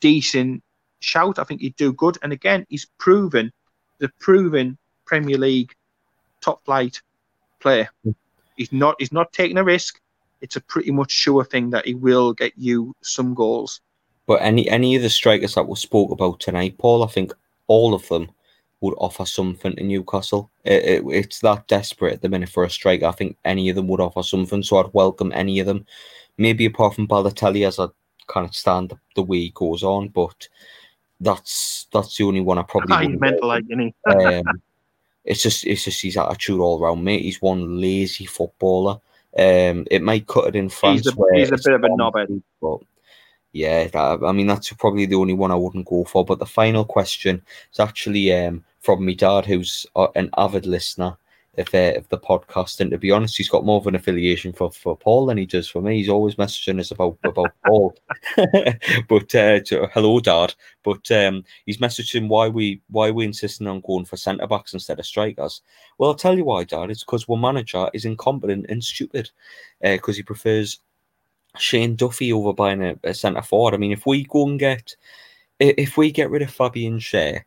decent 0.00 0.62
shout. 1.00 1.38
I 1.38 1.44
think 1.44 1.60
he'd 1.60 1.76
do 1.76 1.92
good. 1.92 2.18
And 2.22 2.32
again, 2.32 2.66
he's 2.68 2.86
proven 2.98 3.52
the 3.98 4.10
proven 4.20 4.76
Premier 5.06 5.38
League 5.38 5.74
top 6.40 6.64
flight 6.64 7.00
player. 7.60 7.88
Mm. 8.06 8.14
He's 8.56 8.72
not 8.72 8.96
he's 8.98 9.12
not 9.12 9.32
taking 9.32 9.58
a 9.58 9.64
risk. 9.64 10.00
It's 10.40 10.56
a 10.56 10.60
pretty 10.60 10.90
much 10.90 11.10
sure 11.10 11.44
thing 11.44 11.70
that 11.70 11.86
he 11.86 11.94
will 11.94 12.34
get 12.34 12.52
you 12.56 12.94
some 13.02 13.34
goals. 13.34 13.80
But 14.26 14.42
any 14.42 14.68
any 14.68 14.96
of 14.96 15.02
the 15.02 15.10
strikers 15.10 15.54
that 15.54 15.66
we 15.66 15.76
spoke 15.76 16.10
about 16.10 16.40
tonight, 16.40 16.78
Paul, 16.78 17.02
I 17.02 17.08
think 17.08 17.32
all 17.66 17.94
of 17.94 18.06
them 18.08 18.30
would 18.84 18.94
offer 18.98 19.24
something 19.24 19.74
to 19.74 19.82
Newcastle. 19.82 20.50
It, 20.64 20.84
it, 20.84 21.04
it's 21.08 21.40
that 21.40 21.66
desperate 21.66 22.14
at 22.14 22.22
the 22.22 22.28
minute 22.28 22.50
for 22.50 22.64
a 22.64 22.70
striker. 22.70 23.06
I 23.06 23.12
think 23.12 23.38
any 23.44 23.70
of 23.70 23.76
them 23.76 23.88
would 23.88 24.00
offer 24.00 24.22
something, 24.22 24.62
so 24.62 24.76
I'd 24.76 24.92
welcome 24.92 25.32
any 25.34 25.58
of 25.58 25.66
them. 25.66 25.86
Maybe 26.36 26.66
apart 26.66 26.94
from 26.94 27.08
Balotelli, 27.08 27.66
as 27.66 27.78
I 27.78 27.86
kind 28.26 28.46
of 28.46 28.54
stand 28.54 28.90
the, 28.90 28.98
the 29.16 29.22
way 29.22 29.38
he 29.38 29.52
goes 29.54 29.82
on, 29.82 30.08
but 30.08 30.48
that's 31.18 31.86
that's 31.92 32.16
the 32.16 32.24
only 32.24 32.42
one 32.42 32.58
I 32.58 32.62
probably. 32.62 33.08
He's 33.08 33.20
mental, 33.20 33.48
like 33.48 33.64
you 33.68 33.92
um, 34.06 34.62
It's 35.24 35.42
just 35.42 35.66
it's 35.66 35.84
just 35.84 36.02
his 36.02 36.18
attitude 36.18 36.60
all 36.60 36.82
around, 36.82 37.02
mate. 37.02 37.22
He's 37.22 37.40
one 37.40 37.80
lazy 37.80 38.26
footballer. 38.26 39.00
Um, 39.36 39.86
it 39.90 40.02
might 40.02 40.26
cut 40.26 40.48
it 40.48 40.56
in 40.56 40.68
France. 40.68 41.04
He's 41.04 41.16
a, 41.16 41.16
he's 41.34 41.50
a 41.50 41.70
bit 41.70 41.74
of 41.74 41.84
a 41.84 41.88
knobhead. 41.88 42.42
But 42.60 42.80
yeah, 43.52 43.86
that, 43.86 44.20
I 44.24 44.32
mean 44.32 44.46
that's 44.46 44.72
probably 44.72 45.06
the 45.06 45.14
only 45.14 45.32
one 45.32 45.50
I 45.50 45.56
wouldn't 45.56 45.86
go 45.86 46.04
for. 46.04 46.24
But 46.24 46.40
the 46.40 46.46
final 46.46 46.84
question 46.84 47.40
is 47.72 47.80
actually 47.80 48.34
um, 48.34 48.64
from 48.84 49.04
me 49.04 49.14
dad, 49.14 49.46
who's 49.46 49.86
uh, 49.96 50.08
an 50.14 50.28
avid 50.36 50.66
listener 50.66 51.16
of, 51.56 51.68
uh, 51.74 51.92
if 51.96 52.08
the 52.10 52.18
podcast. 52.18 52.80
And 52.80 52.90
to 52.90 52.98
be 52.98 53.10
honest, 53.10 53.36
he's 53.36 53.48
got 53.48 53.64
more 53.64 53.78
of 53.78 53.86
an 53.86 53.94
affiliation 53.94 54.52
for, 54.52 54.70
for 54.70 54.94
Paul 54.96 55.26
than 55.26 55.38
he 55.38 55.46
does 55.46 55.68
for 55.68 55.80
me. 55.80 55.96
He's 55.96 56.10
always 56.10 56.34
messaging 56.34 56.78
us 56.78 56.90
about 56.90 57.16
about 57.24 57.52
Paul. 57.66 57.96
but 59.08 59.34
uh, 59.34 59.60
to, 59.60 59.88
hello, 59.94 60.20
Dad. 60.20 60.54
But 60.82 61.10
um, 61.10 61.44
he's 61.64 61.78
messaging 61.78 62.28
why 62.28 62.48
we 62.48 62.82
why 62.90 63.10
we 63.10 63.24
insisting 63.24 63.66
on 63.66 63.80
going 63.80 64.04
for 64.04 64.18
centre 64.18 64.46
backs 64.46 64.74
instead 64.74 64.98
of 64.98 65.06
strikers. 65.06 65.62
Well, 65.96 66.10
I'll 66.10 66.16
tell 66.16 66.36
you 66.36 66.44
why, 66.44 66.64
Dad. 66.64 66.90
It's 66.90 67.04
because 67.04 67.26
one 67.26 67.40
manager 67.40 67.88
is 67.94 68.04
incompetent 68.04 68.66
and 68.68 68.84
stupid 68.84 69.30
because 69.80 70.16
uh, 70.16 70.18
he 70.18 70.22
prefers 70.22 70.78
Shane 71.56 71.96
Duffy 71.96 72.32
over 72.34 72.52
buying 72.52 72.82
a, 72.82 72.98
a 73.02 73.14
centre 73.14 73.42
forward. 73.42 73.72
I 73.72 73.78
mean, 73.78 73.92
if 73.92 74.04
we 74.04 74.24
go 74.24 74.46
and 74.46 74.58
get 74.58 74.94
if 75.58 75.96
we 75.96 76.10
get 76.10 76.30
rid 76.30 76.42
of 76.42 76.50
Fabian 76.50 76.98
Schär 76.98 77.44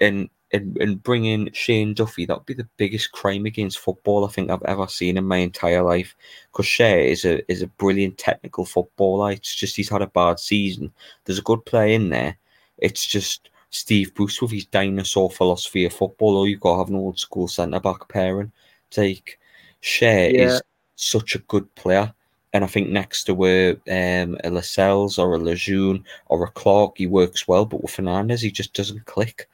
and 0.00 0.28
and, 0.54 0.76
and 0.78 1.02
bring 1.02 1.24
in 1.24 1.50
Shane 1.52 1.94
Duffy, 1.94 2.24
that 2.26 2.36
would 2.36 2.46
be 2.46 2.54
the 2.54 2.68
biggest 2.76 3.12
crime 3.12 3.44
against 3.44 3.80
football 3.80 4.24
I 4.24 4.28
think 4.28 4.50
I've 4.50 4.62
ever 4.62 4.86
seen 4.86 5.16
in 5.16 5.26
my 5.26 5.38
entire 5.38 5.82
life. 5.82 6.14
Because 6.52 6.66
Schär 6.66 7.06
is 7.06 7.24
a 7.24 7.50
is 7.50 7.60
a 7.60 7.66
brilliant 7.66 8.16
technical 8.16 8.64
footballer. 8.64 9.32
It's 9.32 9.54
just 9.54 9.76
he's 9.76 9.88
had 9.88 10.02
a 10.02 10.06
bad 10.06 10.38
season. 10.38 10.92
There's 11.24 11.40
a 11.40 11.42
good 11.42 11.64
play 11.64 11.94
in 11.94 12.10
there. 12.10 12.36
It's 12.78 13.04
just 13.04 13.50
Steve 13.70 14.14
Bruce 14.14 14.40
with 14.40 14.52
his 14.52 14.66
dinosaur 14.66 15.30
philosophy 15.30 15.84
of 15.84 15.92
football. 15.92 16.36
Or 16.36 16.48
you've 16.48 16.60
got 16.60 16.74
to 16.74 16.78
have 16.78 16.88
an 16.88 16.96
old 16.96 17.18
school 17.18 17.48
centre 17.48 17.80
back 17.80 18.08
pairing. 18.08 18.52
Take 18.90 19.38
Schär 19.82 20.32
yeah. 20.32 20.46
is 20.46 20.62
such 20.96 21.34
a 21.34 21.40
good 21.40 21.72
player. 21.74 22.14
And 22.54 22.62
I 22.62 22.68
think 22.68 22.88
next 22.88 23.24
to 23.24 23.44
a, 23.44 23.70
um, 23.72 24.38
a 24.44 24.50
Lascelles 24.50 25.18
or 25.18 25.34
a 25.34 25.38
Lejeune 25.38 26.04
or 26.26 26.44
a 26.44 26.50
Clark, 26.52 26.98
he 26.98 27.08
works 27.08 27.48
well. 27.48 27.64
But 27.64 27.82
with 27.82 27.90
Fernandez, 27.90 28.40
he 28.40 28.52
just 28.52 28.72
doesn't 28.72 29.04
click 29.06 29.48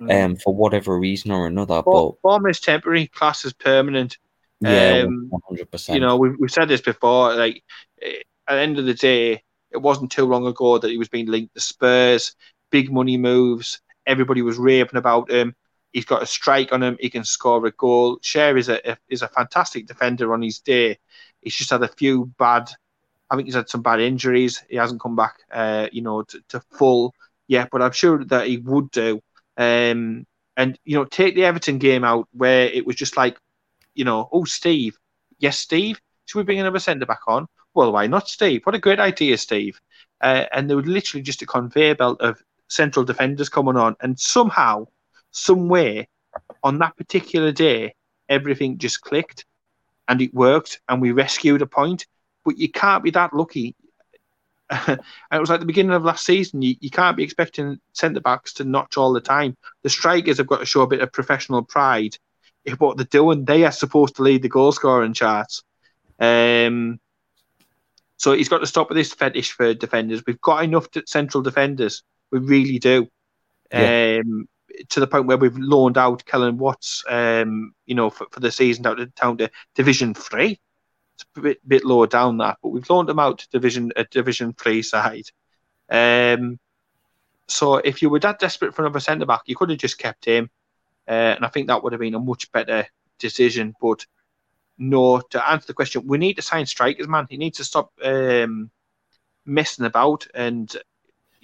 mm. 0.00 0.24
um, 0.24 0.36
for 0.36 0.54
whatever 0.54 0.96
reason 0.96 1.32
or 1.32 1.48
another. 1.48 1.82
Form, 1.82 2.12
but 2.12 2.20
form 2.22 2.46
is 2.46 2.60
temporary, 2.60 3.08
class 3.08 3.44
is 3.44 3.52
permanent. 3.52 4.18
Yeah, 4.60 5.02
um, 5.04 5.26
one 5.30 5.42
hundred 5.48 5.68
percent. 5.70 5.96
You 5.96 6.00
know, 6.00 6.16
we've, 6.16 6.36
we've 6.38 6.50
said 6.50 6.68
this 6.68 6.80
before. 6.80 7.34
Like 7.34 7.62
eh, 8.00 8.22
at 8.46 8.54
the 8.54 8.60
end 8.60 8.78
of 8.78 8.86
the 8.86 8.94
day, 8.94 9.42
it 9.72 9.82
wasn't 9.82 10.12
too 10.12 10.24
long 10.24 10.46
ago 10.46 10.78
that 10.78 10.90
he 10.90 10.96
was 10.96 11.08
being 11.08 11.26
linked 11.26 11.54
to 11.54 11.60
Spurs, 11.60 12.36
big 12.70 12.92
money 12.92 13.16
moves. 13.16 13.80
Everybody 14.06 14.42
was 14.42 14.58
raving 14.58 14.96
about 14.96 15.30
him. 15.30 15.56
He's 15.94 16.04
got 16.04 16.24
a 16.24 16.26
strike 16.26 16.72
on 16.72 16.82
him. 16.82 16.96
He 17.00 17.08
can 17.08 17.24
score 17.24 17.64
a 17.64 17.70
goal. 17.70 18.18
Schär 18.18 18.58
is 18.58 18.68
a 18.68 18.98
is 19.08 19.22
a 19.22 19.28
fantastic 19.28 19.86
defender 19.86 20.34
on 20.34 20.42
his 20.42 20.58
day. 20.58 20.98
He's 21.40 21.54
just 21.54 21.70
had 21.70 21.84
a 21.84 21.88
few 21.88 22.26
bad. 22.36 22.68
I 23.30 23.36
think 23.36 23.46
he's 23.46 23.54
had 23.54 23.68
some 23.68 23.80
bad 23.80 24.00
injuries. 24.00 24.62
He 24.68 24.76
hasn't 24.76 25.00
come 25.00 25.14
back, 25.14 25.36
uh, 25.52 25.88
you 25.92 26.02
know, 26.02 26.22
to, 26.24 26.40
to 26.48 26.60
full 26.72 27.14
yet. 27.46 27.68
But 27.70 27.80
I'm 27.80 27.92
sure 27.92 28.24
that 28.24 28.48
he 28.48 28.58
would 28.58 28.90
do. 28.90 29.20
Um, 29.56 30.26
and 30.56 30.76
you 30.84 30.96
know, 30.96 31.04
take 31.04 31.36
the 31.36 31.44
Everton 31.44 31.78
game 31.78 32.02
out 32.02 32.28
where 32.32 32.66
it 32.66 32.84
was 32.84 32.96
just 32.96 33.16
like, 33.16 33.38
you 33.94 34.04
know, 34.04 34.28
oh 34.32 34.44
Steve, 34.44 34.98
yes 35.38 35.60
Steve, 35.60 36.00
should 36.24 36.38
we 36.38 36.44
bring 36.44 36.58
another 36.60 36.80
centre 36.80 37.06
back 37.06 37.22
on? 37.28 37.46
Well, 37.72 37.92
why 37.92 38.08
not 38.08 38.28
Steve? 38.28 38.62
What 38.64 38.74
a 38.74 38.80
great 38.80 39.00
idea, 39.00 39.38
Steve! 39.38 39.80
Uh, 40.20 40.46
and 40.52 40.68
there 40.68 40.76
was 40.76 40.86
literally 40.86 41.22
just 41.22 41.42
a 41.42 41.46
conveyor 41.46 41.94
belt 41.94 42.20
of 42.20 42.42
central 42.68 43.04
defenders 43.04 43.48
coming 43.48 43.76
on, 43.76 43.94
and 44.00 44.18
somehow, 44.18 44.86
somewhere, 45.34 46.06
on 46.62 46.78
that 46.78 46.96
particular 46.96 47.52
day, 47.52 47.94
everything 48.28 48.78
just 48.78 49.00
clicked, 49.02 49.44
and 50.08 50.20
it 50.22 50.32
worked, 50.32 50.80
and 50.88 51.02
we 51.02 51.12
rescued 51.12 51.62
a 51.62 51.66
point. 51.66 52.06
But 52.44 52.58
you 52.58 52.70
can't 52.70 53.04
be 53.04 53.10
that 53.10 53.34
lucky. 53.34 53.74
and 54.70 55.00
it 55.32 55.38
was 55.38 55.50
like 55.50 55.60
the 55.60 55.66
beginning 55.66 55.92
of 55.92 56.04
last 56.04 56.24
season. 56.24 56.62
You, 56.62 56.74
you 56.80 56.90
can't 56.90 57.16
be 57.16 57.22
expecting 57.22 57.80
centre 57.92 58.20
backs 58.20 58.54
to 58.54 58.64
notch 58.64 58.96
all 58.96 59.12
the 59.12 59.20
time. 59.20 59.56
The 59.82 59.90
strikers 59.90 60.38
have 60.38 60.46
got 60.46 60.58
to 60.58 60.66
show 60.66 60.82
a 60.82 60.86
bit 60.86 61.00
of 61.00 61.12
professional 61.12 61.62
pride 61.62 62.16
in 62.64 62.74
what 62.74 62.96
they're 62.96 63.06
doing. 63.06 63.44
They 63.44 63.64
are 63.64 63.72
supposed 63.72 64.16
to 64.16 64.22
lead 64.22 64.42
the 64.42 64.48
goal 64.48 64.72
scoring 64.72 65.14
charts. 65.14 65.62
Um, 66.18 66.98
so 68.16 68.32
he's 68.32 68.48
got 68.48 68.58
to 68.58 68.66
stop 68.66 68.88
with 68.88 68.96
this 68.96 69.12
fetish 69.12 69.52
for 69.52 69.74
defenders. 69.74 70.22
We've 70.26 70.40
got 70.40 70.64
enough 70.64 70.88
central 71.06 71.42
defenders. 71.42 72.02
We 72.30 72.38
really 72.38 72.78
do. 72.78 73.08
Yeah. 73.72 74.20
Um, 74.24 74.48
to 74.88 75.00
the 75.00 75.06
point 75.06 75.26
where 75.26 75.36
we've 75.36 75.58
loaned 75.58 75.98
out 75.98 76.24
Kelland 76.24 76.58
Watts, 76.58 77.04
um, 77.08 77.74
you 77.86 77.94
know, 77.94 78.10
for, 78.10 78.26
for 78.30 78.40
the 78.40 78.50
season 78.50 78.82
down 78.82 78.96
to, 78.96 79.06
to 79.06 79.50
Division 79.74 80.14
Three 80.14 80.60
it's 81.14 81.24
a 81.36 81.40
bit, 81.40 81.68
bit 81.68 81.84
lower 81.84 82.06
down 82.06 82.38
that, 82.38 82.58
but 82.62 82.70
we've 82.70 82.88
loaned 82.90 83.08
them 83.08 83.20
out 83.20 83.38
to 83.38 83.48
division 83.50 83.92
a 83.96 84.04
division 84.04 84.52
three 84.52 84.82
side. 84.82 85.30
Um, 85.88 86.58
So 87.46 87.76
if 87.76 88.02
you 88.02 88.10
were 88.10 88.20
that 88.20 88.38
desperate 88.38 88.74
for 88.74 88.82
another 88.82 89.00
centre 89.00 89.26
back, 89.26 89.42
you 89.46 89.56
could 89.56 89.70
have 89.70 89.78
just 89.78 89.98
kept 89.98 90.24
him, 90.24 90.50
uh, 91.06 91.36
and 91.36 91.44
I 91.44 91.48
think 91.48 91.68
that 91.68 91.82
would 91.82 91.92
have 91.92 92.00
been 92.00 92.14
a 92.14 92.20
much 92.20 92.50
better 92.52 92.86
decision. 93.18 93.74
But 93.80 94.06
no, 94.78 95.20
to 95.20 95.48
answer 95.48 95.66
the 95.68 95.74
question, 95.74 96.06
we 96.06 96.18
need 96.18 96.34
to 96.34 96.42
sign 96.42 96.66
strikers, 96.66 97.06
man. 97.06 97.26
He 97.30 97.36
needs 97.36 97.58
to 97.58 97.64
stop 97.64 97.92
um, 98.02 98.70
messing 99.44 99.84
about 99.84 100.26
and 100.34 100.74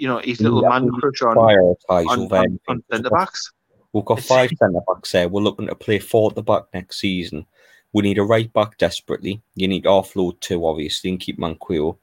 you 0.01 0.09
know 0.09 0.19
his 0.19 0.41
little 0.41 0.63
yeah, 0.63 0.71
man 0.71 0.91
crush 0.91 1.23
on, 1.23 1.37
on, 1.37 1.77
on, 2.09 2.61
on 2.69 2.83
centre 2.91 3.11
backs. 3.11 3.53
We've 3.93 4.05
got 4.05 4.21
five 4.21 4.51
centre 4.59 4.81
backs 4.89 5.13
there. 5.13 5.29
We're 5.29 5.43
looking 5.43 5.67
to 5.67 5.75
play 5.75 5.99
four 5.99 6.31
at 6.31 6.37
the 6.37 6.43
back 6.43 6.65
next 6.73 7.01
season. 7.01 7.47
We 7.93 8.03
need 8.03 8.19
a 8.19 8.23
right 8.23 8.51
back 8.53 8.79
desperately. 8.79 9.43
You 9.57 9.69
need 9.69 9.85
offload 9.85 10.41
two, 10.41 10.67
obviously, 10.67 11.11
and 11.11 11.21
keep 11.21 11.39
Manquillo. 11.39 11.99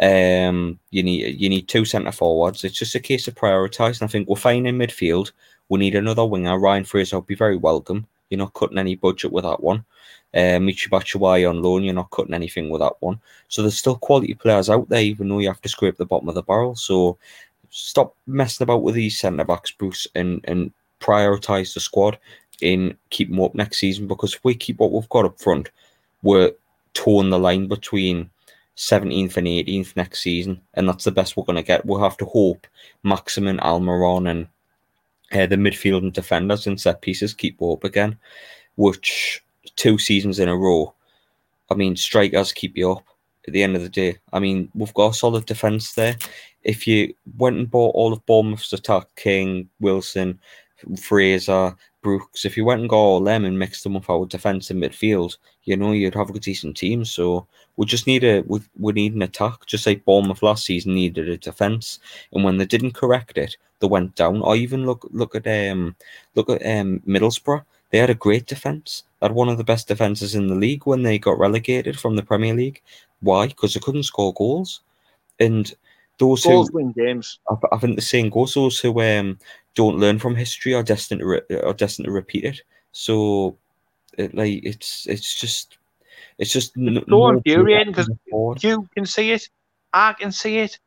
Um, 0.00 0.78
you 0.90 1.02
need 1.02 1.40
you 1.40 1.48
need 1.48 1.68
two 1.68 1.84
centre 1.84 2.12
forwards. 2.12 2.62
It's 2.62 2.78
just 2.78 2.94
a 2.94 3.00
case 3.00 3.26
of 3.26 3.34
prioritising. 3.34 4.02
I 4.02 4.06
think 4.06 4.28
we're 4.28 4.36
fine 4.36 4.66
in 4.66 4.78
midfield. 4.78 5.32
We 5.68 5.80
need 5.80 5.96
another 5.96 6.24
winger. 6.24 6.58
Ryan 6.58 6.84
Fraser 6.84 7.16
will 7.16 7.22
be 7.22 7.34
very 7.34 7.56
welcome. 7.56 8.06
You're 8.32 8.38
not 8.38 8.54
cutting 8.54 8.78
any 8.78 8.96
budget 8.96 9.30
with 9.30 9.44
that 9.44 9.62
one. 9.62 9.84
Uh, 10.34 10.58
Michy 10.58 10.88
Batshuayi 10.88 11.46
on 11.46 11.60
loan, 11.60 11.84
you're 11.84 11.92
not 11.92 12.10
cutting 12.10 12.32
anything 12.32 12.70
with 12.70 12.80
that 12.80 12.94
one. 13.00 13.20
So 13.48 13.60
there's 13.60 13.76
still 13.76 13.96
quality 13.96 14.32
players 14.32 14.70
out 14.70 14.88
there, 14.88 15.02
even 15.02 15.28
though 15.28 15.38
you 15.38 15.48
have 15.48 15.60
to 15.60 15.68
scrape 15.68 15.98
the 15.98 16.06
bottom 16.06 16.30
of 16.30 16.34
the 16.34 16.42
barrel. 16.42 16.74
So 16.74 17.18
stop 17.68 18.16
messing 18.26 18.64
about 18.64 18.82
with 18.82 18.94
these 18.94 19.18
centre 19.20 19.44
backs, 19.44 19.70
Bruce, 19.70 20.06
and 20.14 20.40
and 20.44 20.72
prioritise 21.00 21.74
the 21.74 21.80
squad 21.80 22.18
in 22.62 22.96
keep 23.10 23.28
them 23.28 23.40
up 23.40 23.54
next 23.54 23.78
season 23.78 24.06
because 24.06 24.34
if 24.34 24.44
we 24.44 24.54
keep 24.54 24.78
what 24.78 24.92
we've 24.92 25.08
got 25.10 25.26
up 25.26 25.38
front, 25.38 25.70
we're 26.22 26.52
towing 26.94 27.28
the 27.28 27.38
line 27.38 27.66
between 27.68 28.30
17th 28.76 29.36
and 29.36 29.46
18th 29.46 29.96
next 29.96 30.20
season, 30.20 30.60
and 30.74 30.88
that's 30.88 31.04
the 31.04 31.10
best 31.10 31.36
we're 31.36 31.44
going 31.44 31.56
to 31.56 31.62
get. 31.62 31.84
We'll 31.84 32.00
have 32.00 32.16
to 32.18 32.24
hope 32.24 32.66
Maximin, 33.02 33.58
Almiron, 33.58 34.30
and 34.30 34.48
uh, 35.34 35.46
the 35.46 35.56
midfield 35.56 36.02
and 36.02 36.12
defenders 36.12 36.66
and 36.66 36.80
set 36.80 37.02
pieces 37.02 37.34
keep 37.34 37.60
up 37.62 37.84
again, 37.84 38.18
which 38.76 39.42
two 39.76 39.98
seasons 39.98 40.38
in 40.38 40.48
a 40.48 40.56
row. 40.56 40.94
I 41.70 41.74
mean, 41.74 41.96
strikers 41.96 42.52
keep 42.52 42.76
you 42.76 42.92
up 42.92 43.04
at 43.46 43.52
the 43.52 43.62
end 43.62 43.76
of 43.76 43.82
the 43.82 43.88
day. 43.88 44.18
I 44.32 44.38
mean, 44.38 44.70
we've 44.74 44.94
got 44.94 45.12
a 45.12 45.14
solid 45.14 45.46
defence 45.46 45.94
there. 45.94 46.16
If 46.62 46.86
you 46.86 47.14
went 47.38 47.56
and 47.56 47.70
bought 47.70 47.94
all 47.94 48.12
of 48.12 48.24
Bournemouth's 48.26 48.72
attack, 48.72 49.06
King, 49.16 49.68
Wilson, 49.80 50.38
Fraser, 51.00 51.76
Brooks, 52.02 52.44
if 52.44 52.56
you 52.56 52.64
went 52.64 52.80
and 52.80 52.90
got 52.90 52.96
all 52.96 53.20
them 53.20 53.44
and 53.44 53.58
mixed 53.58 53.84
them 53.84 53.94
with 53.94 54.10
our 54.10 54.26
defence 54.26 54.70
and 54.70 54.82
midfield, 54.82 55.36
you 55.64 55.76
know, 55.76 55.92
you'd 55.92 56.14
have 56.14 56.30
a 56.30 56.38
decent 56.38 56.76
team. 56.76 57.04
So 57.04 57.46
we 57.76 57.86
just 57.86 58.06
need 58.06 58.24
a 58.24 58.42
we, 58.42 58.60
we 58.78 58.92
need 58.92 59.14
an 59.14 59.22
attack, 59.22 59.66
just 59.66 59.86
like 59.86 60.04
Bournemouth 60.04 60.42
last 60.42 60.64
season 60.64 60.94
needed 60.94 61.28
a 61.28 61.38
defence. 61.38 62.00
And 62.32 62.44
when 62.44 62.58
they 62.58 62.66
didn't 62.66 62.94
correct 62.94 63.38
it, 63.38 63.56
they 63.82 63.88
went 63.88 64.14
down. 64.14 64.40
Or 64.40 64.56
even 64.56 64.86
look 64.86 65.06
look 65.10 65.34
at 65.34 65.46
um 65.46 65.94
look 66.34 66.48
at 66.48 66.64
um 66.64 67.00
Middlesbrough. 67.06 67.64
They 67.90 67.98
had 67.98 68.08
a 68.08 68.14
great 68.14 68.46
defence. 68.46 69.04
They 69.20 69.26
had 69.26 69.34
one 69.34 69.50
of 69.50 69.58
the 69.58 69.64
best 69.64 69.88
defences 69.88 70.34
in 70.34 70.46
the 70.46 70.54
league 70.54 70.86
when 70.86 71.02
they 71.02 71.18
got 71.18 71.38
relegated 71.38 72.00
from 72.00 72.16
the 72.16 72.22
Premier 72.22 72.54
League. 72.54 72.80
Why? 73.20 73.48
Because 73.48 73.74
they 73.74 73.80
couldn't 73.80 74.04
score 74.04 74.32
goals. 74.32 74.80
And 75.38 75.70
those 76.18 76.44
goals 76.44 76.68
who 76.68 76.78
win 76.78 76.92
games. 76.92 77.38
I, 77.50 77.54
I, 77.72 77.78
think 77.78 77.96
the 77.96 78.02
saying 78.02 78.30
goes: 78.30 78.54
those 78.54 78.78
who 78.78 78.98
um, 79.02 79.38
don't 79.74 79.98
learn 79.98 80.18
from 80.18 80.34
history 80.34 80.72
are 80.72 80.82
destined 80.82 81.20
to 81.20 81.26
re- 81.26 81.56
are 81.62 81.74
destined 81.74 82.06
to 82.06 82.12
repeat 82.12 82.44
it. 82.44 82.62
So, 82.92 83.56
it, 84.16 84.34
like 84.34 84.64
it's 84.64 85.06
it's 85.06 85.34
just 85.38 85.78
it's 86.38 86.52
just 86.52 86.72
it's 86.76 87.06
so 87.08 87.28
infuriating 87.28 87.92
because 87.92 88.08
you 88.62 88.88
can 88.94 89.06
see 89.06 89.32
it, 89.32 89.48
I 89.92 90.14
can 90.14 90.32
see 90.32 90.58
it, 90.58 90.78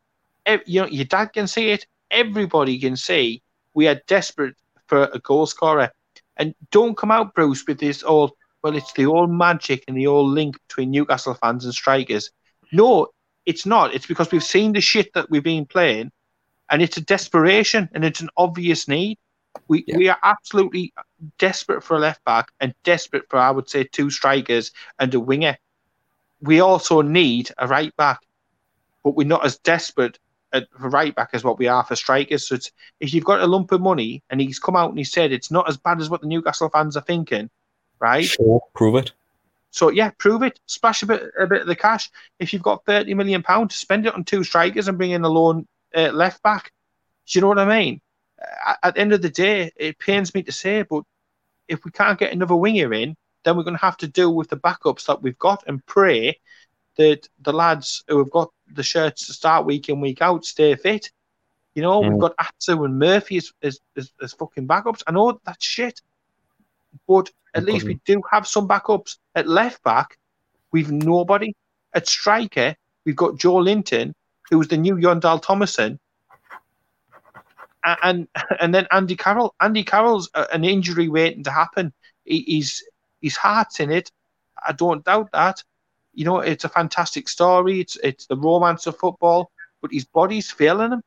you 0.66 0.80
know, 0.80 0.86
your 0.86 1.04
dad 1.04 1.32
can 1.32 1.46
see 1.46 1.70
it, 1.70 1.86
everybody 2.10 2.78
can 2.78 2.96
see 2.96 3.42
we 3.74 3.86
are 3.88 4.00
desperate 4.06 4.56
for 4.86 5.04
a 5.12 5.18
goal 5.18 5.46
scorer. 5.46 5.90
And 6.36 6.54
don't 6.70 6.96
come 6.96 7.10
out, 7.10 7.34
Bruce, 7.34 7.64
with 7.66 7.78
this 7.78 8.02
all 8.02 8.36
well, 8.62 8.74
it's 8.74 8.92
the 8.94 9.06
old 9.06 9.30
magic 9.30 9.84
and 9.86 9.96
the 9.96 10.08
old 10.08 10.30
link 10.30 10.58
between 10.66 10.90
Newcastle 10.90 11.34
fans 11.34 11.64
and 11.64 11.72
strikers. 11.72 12.32
No, 12.72 13.08
it's 13.44 13.64
not. 13.64 13.94
It's 13.94 14.06
because 14.06 14.32
we've 14.32 14.42
seen 14.42 14.72
the 14.72 14.80
shit 14.80 15.12
that 15.14 15.30
we've 15.30 15.42
been 15.42 15.66
playing, 15.66 16.10
and 16.68 16.82
it's 16.82 16.96
a 16.96 17.00
desperation 17.00 17.88
and 17.94 18.04
it's 18.04 18.20
an 18.20 18.30
obvious 18.36 18.88
need. 18.88 19.18
We 19.68 19.84
yeah. 19.86 19.96
we 19.96 20.08
are 20.08 20.18
absolutely 20.22 20.92
desperate 21.38 21.84
for 21.84 21.96
a 21.96 22.00
left 22.00 22.24
back 22.24 22.48
and 22.60 22.74
desperate 22.82 23.24
for 23.30 23.38
I 23.38 23.50
would 23.50 23.70
say 23.70 23.84
two 23.84 24.10
strikers 24.10 24.72
and 24.98 25.14
a 25.14 25.20
winger. 25.20 25.56
We 26.40 26.60
also 26.60 27.02
need 27.02 27.50
a 27.58 27.68
right 27.68 27.96
back, 27.96 28.20
but 29.04 29.14
we're 29.14 29.26
not 29.26 29.44
as 29.44 29.58
desperate 29.58 30.18
for 30.52 30.88
right 30.88 31.14
back 31.14 31.30
as 31.32 31.44
what 31.44 31.58
we 31.58 31.68
are 31.68 31.84
for 31.84 31.96
strikers. 31.96 32.48
So 32.48 32.58
if 33.00 33.12
you've 33.12 33.24
got 33.24 33.40
a 33.40 33.46
lump 33.46 33.72
of 33.72 33.80
money 33.80 34.22
and 34.30 34.40
he's 34.40 34.58
come 34.58 34.76
out 34.76 34.90
and 34.90 34.98
he 34.98 35.04
said 35.04 35.32
it's 35.32 35.50
not 35.50 35.68
as 35.68 35.76
bad 35.76 36.00
as 36.00 36.08
what 36.08 36.20
the 36.20 36.26
Newcastle 36.26 36.68
fans 36.68 36.96
are 36.96 37.02
thinking, 37.02 37.50
right? 37.98 38.24
Sure, 38.24 38.60
prove 38.74 38.96
it. 38.96 39.12
So 39.70 39.90
yeah, 39.90 40.10
prove 40.18 40.42
it. 40.42 40.58
Splash 40.66 41.02
a 41.02 41.06
bit 41.06 41.24
a 41.38 41.46
bit 41.46 41.62
of 41.62 41.66
the 41.66 41.76
cash. 41.76 42.10
If 42.38 42.52
you've 42.52 42.62
got 42.62 42.84
thirty 42.86 43.12
million 43.14 43.42
pound, 43.42 43.72
spend 43.72 44.06
it 44.06 44.14
on 44.14 44.24
two 44.24 44.44
strikers 44.44 44.88
and 44.88 44.96
bring 44.96 45.10
in 45.10 45.24
a 45.24 45.28
loan 45.28 45.66
uh, 45.94 46.10
left 46.12 46.42
back. 46.42 46.72
Do 47.26 47.38
you 47.38 47.40
know 47.42 47.48
what 47.48 47.58
I 47.58 47.78
mean? 47.78 48.00
At, 48.66 48.78
at 48.82 48.94
the 48.94 49.00
end 49.00 49.12
of 49.12 49.22
the 49.22 49.30
day, 49.30 49.72
it 49.76 49.98
pains 49.98 50.34
me 50.34 50.42
to 50.44 50.52
say, 50.52 50.82
but 50.82 51.02
if 51.68 51.84
we 51.84 51.90
can't 51.90 52.18
get 52.18 52.32
another 52.32 52.56
winger 52.56 52.94
in, 52.94 53.16
then 53.44 53.56
we're 53.56 53.64
going 53.64 53.76
to 53.76 53.84
have 53.84 53.96
to 53.98 54.08
deal 54.08 54.34
with 54.34 54.48
the 54.48 54.56
backups 54.56 55.06
that 55.06 55.22
we've 55.22 55.38
got 55.38 55.64
and 55.66 55.84
pray 55.86 56.38
that 56.96 57.28
the 57.42 57.52
lads 57.52 58.04
who 58.08 58.18
have 58.18 58.30
got 58.30 58.50
the 58.72 58.82
shirts 58.82 59.26
to 59.26 59.32
start 59.32 59.66
week 59.66 59.88
in 59.88 60.00
week 60.00 60.22
out 60.22 60.44
stay 60.44 60.74
fit. 60.74 61.10
You 61.74 61.82
know, 61.82 62.02
mm. 62.02 62.10
we've 62.10 62.20
got 62.20 62.34
Atsu 62.38 62.84
and 62.84 62.98
Murphy 62.98 63.36
as, 63.36 63.52
as, 63.62 63.80
as, 63.96 64.12
as 64.22 64.32
fucking 64.32 64.66
backups. 64.66 65.02
I 65.06 65.12
know 65.12 65.40
that's 65.44 65.64
shit, 65.64 66.00
but 67.06 67.30
at 67.54 67.64
least 67.64 67.86
we 67.86 68.00
do 68.04 68.22
have 68.30 68.46
some 68.46 68.66
backups. 68.66 69.18
At 69.34 69.46
left 69.46 69.82
back, 69.82 70.18
we've 70.72 70.90
nobody. 70.90 71.54
At 71.94 72.06
striker, 72.06 72.76
we've 73.04 73.16
got 73.16 73.34
Joelinton, 73.34 74.14
who 74.50 74.58
was 74.58 74.68
the 74.68 74.76
new 74.76 75.00
Jon 75.00 75.20
Dahl 75.20 75.40
Tomasson, 75.40 75.98
and 78.02 78.28
and 78.60 78.74
then 78.74 78.86
Andy 78.90 79.16
Carroll. 79.16 79.54
Andy 79.60 79.84
Carroll's 79.84 80.30
an 80.34 80.64
injury 80.64 81.08
waiting 81.08 81.44
to 81.44 81.50
happen. 81.50 81.92
He's 82.24 82.82
his 83.22 83.36
heart's 83.36 83.80
in 83.80 83.90
it. 83.90 84.10
I 84.66 84.72
don't 84.72 85.04
doubt 85.04 85.30
that. 85.32 85.62
You 86.16 86.24
know, 86.24 86.40
it's 86.40 86.64
a 86.64 86.68
fantastic 86.68 87.28
story. 87.28 87.80
It's 87.80 87.96
it's 88.02 88.26
the 88.26 88.36
romance 88.36 88.88
of 88.88 88.98
football, 88.98 89.52
but 89.80 89.92
his 89.92 90.04
body's 90.04 90.50
failing 90.50 90.92
him. 90.92 91.02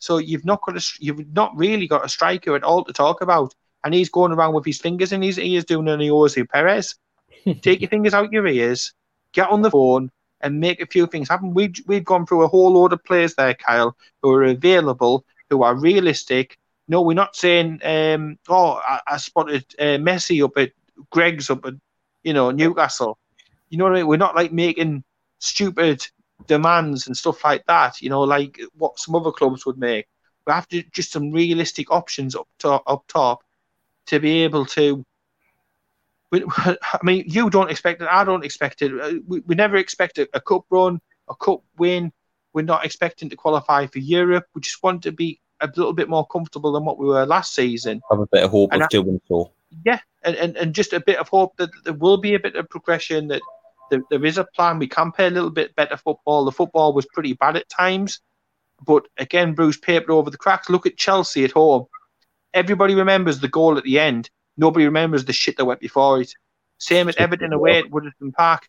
So 0.00 0.18
you've 0.18 0.44
not 0.44 0.62
got 0.62 0.76
a, 0.76 0.84
you've 0.98 1.32
not 1.32 1.56
really 1.56 1.86
got 1.86 2.04
a 2.04 2.08
striker 2.08 2.56
at 2.56 2.64
all 2.64 2.84
to 2.84 2.92
talk 2.92 3.20
about 3.20 3.54
and 3.84 3.94
he's 3.94 4.08
going 4.08 4.32
around 4.32 4.54
with 4.54 4.64
his 4.64 4.80
fingers 4.80 5.12
in 5.12 5.22
his 5.22 5.38
ears 5.38 5.64
doing 5.64 5.88
an 5.88 6.00
Jose 6.00 6.42
Perez. 6.44 6.96
Take 7.62 7.80
your 7.80 7.90
fingers 7.90 8.14
out 8.14 8.32
your 8.32 8.46
ears, 8.46 8.92
get 9.32 9.48
on 9.48 9.62
the 9.62 9.70
phone, 9.70 10.10
and 10.40 10.60
make 10.60 10.80
a 10.80 10.86
few 10.86 11.06
things 11.06 11.28
happen. 11.28 11.54
We've, 11.54 11.74
we've 11.86 12.04
gone 12.04 12.26
through 12.26 12.42
a 12.42 12.48
whole 12.48 12.72
load 12.72 12.92
of 12.92 13.04
players 13.04 13.34
there, 13.34 13.54
Kyle, 13.54 13.96
who 14.22 14.32
are 14.32 14.44
available, 14.44 15.24
who 15.50 15.62
are 15.62 15.74
realistic. 15.74 16.58
No, 16.88 17.02
we're 17.02 17.14
not 17.14 17.36
saying, 17.36 17.80
um, 17.84 18.38
oh, 18.48 18.80
I, 18.86 19.00
I 19.06 19.16
spotted 19.18 19.64
uh, 19.78 19.98
Messi 19.98 20.44
up 20.44 20.56
at 20.56 20.72
Greggs 21.10 21.50
up 21.50 21.64
at, 21.66 21.74
you 22.22 22.32
know, 22.32 22.50
Newcastle. 22.50 23.18
You 23.70 23.78
know 23.78 23.84
what 23.84 23.94
I 23.94 23.96
mean? 23.96 24.06
We're 24.06 24.16
not 24.16 24.36
like 24.36 24.52
making 24.52 25.04
stupid 25.38 26.06
demands 26.46 27.06
and 27.06 27.16
stuff 27.16 27.44
like 27.44 27.64
that, 27.66 28.00
you 28.00 28.08
know, 28.08 28.22
like 28.22 28.60
what 28.74 28.98
some 28.98 29.14
other 29.14 29.32
clubs 29.32 29.66
would 29.66 29.78
make. 29.78 30.06
We 30.46 30.52
have 30.52 30.68
to 30.68 30.82
just 30.92 31.12
some 31.12 31.30
realistic 31.30 31.90
options 31.90 32.34
up 32.34 32.48
top, 32.58 32.82
up 32.86 33.04
top 33.08 33.42
to 34.06 34.20
be 34.20 34.44
able 34.44 34.64
to. 34.66 35.04
I 36.32 36.98
mean, 37.02 37.24
you 37.26 37.50
don't 37.50 37.70
expect 37.70 38.02
it. 38.02 38.08
I 38.10 38.24
don't 38.24 38.44
expect 38.44 38.82
it. 38.82 38.98
Uh, 38.98 39.20
we, 39.26 39.40
we 39.40 39.54
never 39.54 39.76
expect 39.76 40.18
a, 40.18 40.28
a 40.34 40.40
cup 40.40 40.64
run, 40.70 41.00
a 41.28 41.34
cup 41.34 41.62
win. 41.78 42.12
We're 42.52 42.62
not 42.62 42.84
expecting 42.84 43.28
to 43.30 43.36
qualify 43.36 43.86
for 43.86 43.98
Europe. 43.98 44.46
We 44.54 44.60
just 44.60 44.82
want 44.82 45.02
to 45.02 45.12
be 45.12 45.40
a 45.60 45.66
little 45.66 45.92
bit 45.92 46.08
more 46.08 46.26
comfortable 46.26 46.72
than 46.72 46.84
what 46.84 46.98
we 46.98 47.06
were 47.06 47.26
last 47.26 47.54
season. 47.54 48.00
Have 48.10 48.20
a 48.20 48.26
bit 48.26 48.44
of 48.44 48.50
hope 48.50 48.72
and 48.72 48.82
of 48.82 48.86
I, 48.86 48.88
doing 48.90 49.20
so. 49.28 49.52
Yeah, 49.84 50.00
and, 50.22 50.36
and, 50.36 50.56
and 50.56 50.74
just 50.74 50.92
a 50.92 51.00
bit 51.00 51.18
of 51.18 51.28
hope 51.28 51.56
that 51.56 51.70
there 51.84 51.94
will 51.94 52.16
be 52.16 52.34
a 52.34 52.40
bit 52.40 52.56
of 52.56 52.68
progression, 52.68 53.28
that 53.28 53.42
there, 53.90 54.02
there 54.10 54.24
is 54.24 54.38
a 54.38 54.44
plan. 54.44 54.78
We 54.78 54.88
can 54.88 55.12
play 55.12 55.26
a 55.26 55.30
little 55.30 55.50
bit 55.50 55.74
better 55.76 55.96
football. 55.96 56.44
The 56.44 56.52
football 56.52 56.92
was 56.92 57.06
pretty 57.06 57.34
bad 57.34 57.56
at 57.56 57.68
times. 57.68 58.20
But 58.84 59.06
again, 59.16 59.54
Bruce 59.54 59.76
papered 59.76 60.10
over 60.10 60.30
the 60.30 60.36
cracks. 60.36 60.70
Look 60.70 60.86
at 60.86 60.96
Chelsea 60.96 61.44
at 61.44 61.52
home 61.52 61.86
everybody 62.54 62.94
remembers 62.94 63.40
the 63.40 63.48
goal 63.48 63.78
at 63.78 63.84
the 63.84 63.98
end. 63.98 64.30
Nobody 64.56 64.84
remembers 64.84 65.24
the 65.24 65.32
shit 65.32 65.56
that 65.56 65.64
went 65.64 65.80
before 65.80 66.20
it. 66.20 66.32
Same 66.78 67.08
as 67.08 67.16
Everton 67.16 67.52
away 67.52 67.78
at 67.78 67.90
Goodison 67.90 68.32
Park. 68.32 68.68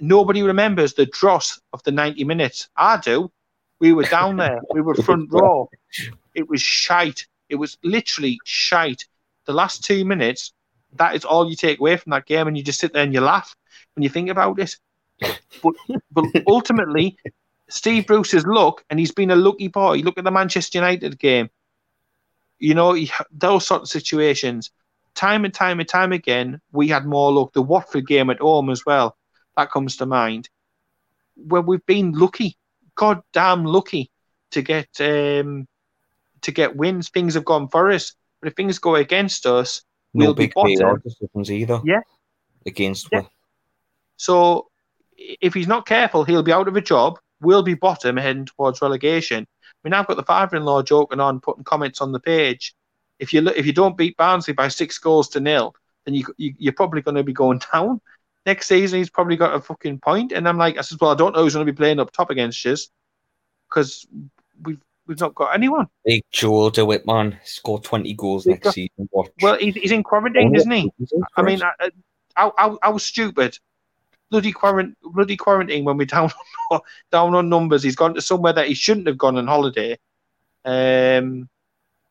Nobody 0.00 0.42
remembers 0.42 0.94
the 0.94 1.06
dross 1.06 1.60
of 1.72 1.82
the 1.82 1.92
90 1.92 2.24
minutes. 2.24 2.68
I 2.76 2.98
do. 2.98 3.30
We 3.80 3.92
were 3.92 4.04
down 4.04 4.36
there. 4.36 4.60
We 4.72 4.80
were 4.80 4.94
front 4.94 5.28
row. 5.32 5.68
It 6.34 6.48
was 6.48 6.62
shite. 6.62 7.26
It 7.48 7.56
was 7.56 7.76
literally 7.82 8.38
shite. 8.44 9.04
The 9.46 9.52
last 9.52 9.84
two 9.84 10.04
minutes, 10.04 10.52
that 10.94 11.14
is 11.14 11.24
all 11.24 11.48
you 11.48 11.56
take 11.56 11.80
away 11.80 11.96
from 11.96 12.10
that 12.10 12.26
game, 12.26 12.46
and 12.48 12.56
you 12.56 12.62
just 12.62 12.80
sit 12.80 12.92
there 12.92 13.02
and 13.02 13.14
you 13.14 13.20
laugh 13.20 13.54
when 13.94 14.02
you 14.02 14.08
think 14.08 14.28
about 14.28 14.58
it. 14.58 14.76
But, 15.62 15.74
but 16.10 16.24
ultimately, 16.46 17.16
Steve 17.68 18.06
Bruce's 18.06 18.44
luck, 18.46 18.84
and 18.90 18.98
he's 18.98 19.12
been 19.12 19.30
a 19.30 19.36
lucky 19.36 19.68
boy. 19.68 19.98
Look 19.98 20.18
at 20.18 20.24
the 20.24 20.30
Manchester 20.30 20.78
United 20.78 21.18
game. 21.18 21.50
You 22.58 22.74
know, 22.74 22.96
those 23.30 23.66
sort 23.66 23.82
of 23.82 23.88
situations, 23.88 24.70
time 25.14 25.44
and 25.44 25.54
time 25.54 25.80
and 25.80 25.88
time 25.88 26.12
again, 26.12 26.60
we 26.72 26.88
had 26.88 27.06
more 27.06 27.32
luck. 27.32 27.52
The 27.52 27.62
Watford 27.62 28.06
game 28.06 28.30
at 28.30 28.40
home 28.40 28.70
as 28.70 28.84
well, 28.84 29.16
that 29.56 29.70
comes 29.70 29.96
to 29.96 30.06
mind. 30.06 30.48
Where 31.36 31.62
we've 31.62 31.84
been 31.86 32.12
lucky, 32.12 32.58
goddamn 32.96 33.64
lucky, 33.64 34.10
to 34.50 34.62
get 34.62 34.88
um, 35.00 35.66
to 36.42 36.50
get 36.50 36.76
wins. 36.76 37.08
Things 37.08 37.34
have 37.34 37.44
gone 37.44 37.68
for 37.68 37.90
us, 37.90 38.14
but 38.40 38.48
if 38.48 38.54
things 38.54 38.78
go 38.78 38.96
against 38.96 39.46
us, 39.46 39.82
no 40.14 40.26
we'll 40.26 40.34
big 40.34 40.50
be 40.50 40.52
bottom. 40.54 40.72
either. 41.50 41.80
Yeah, 41.84 42.00
against 42.66 43.08
yeah. 43.12 43.22
So 44.16 44.68
if 45.16 45.54
he's 45.54 45.68
not 45.68 45.86
careful, 45.86 46.24
he'll 46.24 46.42
be 46.42 46.52
out 46.52 46.68
of 46.68 46.76
a 46.76 46.80
job. 46.80 47.18
We'll 47.40 47.62
be 47.62 47.74
bottom 47.74 48.16
heading 48.16 48.46
towards 48.46 48.82
relegation. 48.82 49.46
I 49.48 49.88
mean, 49.88 49.94
I've 49.94 50.06
got 50.06 50.16
the 50.16 50.22
father-in-law 50.22 50.82
joking 50.82 51.20
on, 51.20 51.40
putting 51.40 51.64
comments 51.64 52.00
on 52.00 52.12
the 52.12 52.20
page. 52.20 52.74
If 53.18 53.32
you 53.32 53.40
look, 53.40 53.56
if 53.56 53.66
you 53.66 53.72
don't 53.72 53.96
beat 53.96 54.16
Barnsley 54.16 54.54
by 54.54 54.68
six 54.68 54.98
goals 54.98 55.28
to 55.30 55.40
nil, 55.40 55.74
then 56.04 56.14
you, 56.14 56.24
you 56.36 56.70
are 56.70 56.74
probably 56.74 57.02
going 57.02 57.14
to 57.14 57.22
be 57.22 57.32
going 57.32 57.60
down. 57.72 58.00
Next 58.46 58.68
season, 58.68 58.98
he's 58.98 59.10
probably 59.10 59.36
got 59.36 59.54
a 59.54 59.60
fucking 59.60 60.00
point. 60.00 60.32
And 60.32 60.48
I'm 60.48 60.58
like, 60.58 60.78
I 60.78 60.80
said, 60.80 60.98
well, 61.00 61.10
I 61.10 61.14
don't 61.14 61.34
know 61.34 61.42
who's 61.42 61.54
going 61.54 61.66
to 61.66 61.72
be 61.72 61.76
playing 61.76 62.00
up 62.00 62.10
top 62.10 62.30
against 62.30 62.64
us 62.66 62.88
because 63.68 64.06
we've 64.62 64.80
we've 65.10 65.20
not 65.20 65.34
got 65.34 65.54
anyone. 65.54 65.88
Big 66.04 66.22
Joel 66.30 66.70
DeWitt, 66.70 67.04
man, 67.04 67.38
score 67.44 67.80
twenty 67.80 68.14
goals 68.14 68.46
next 68.46 68.70
season. 68.72 69.08
Watch. 69.10 69.30
Well, 69.42 69.58
he's, 69.58 69.74
he's 69.74 69.92
in 69.92 70.04
quarantine, 70.04 70.52
oh, 70.54 70.58
isn't 70.58 70.70
he? 70.70 70.90
I 71.36 71.42
mean, 71.42 71.60
I, 71.62 71.90
I, 72.36 72.50
I, 72.56 72.76
I 72.82 72.88
was 72.88 73.04
stupid 73.04 73.58
bloody 74.30 74.52
quarantine, 74.52 74.96
bloody 75.02 75.36
quarantine 75.36 75.84
when 75.84 75.96
we're 75.98 76.04
down 76.06 76.30
down 77.10 77.34
on 77.34 77.48
numbers. 77.48 77.82
He's 77.82 77.96
gone 77.96 78.14
to 78.14 78.22
somewhere 78.22 78.52
that 78.54 78.68
he 78.68 78.74
shouldn't 78.74 79.08
have 79.08 79.18
gone 79.18 79.36
on 79.36 79.46
holiday. 79.46 79.98
Um, 80.64 81.48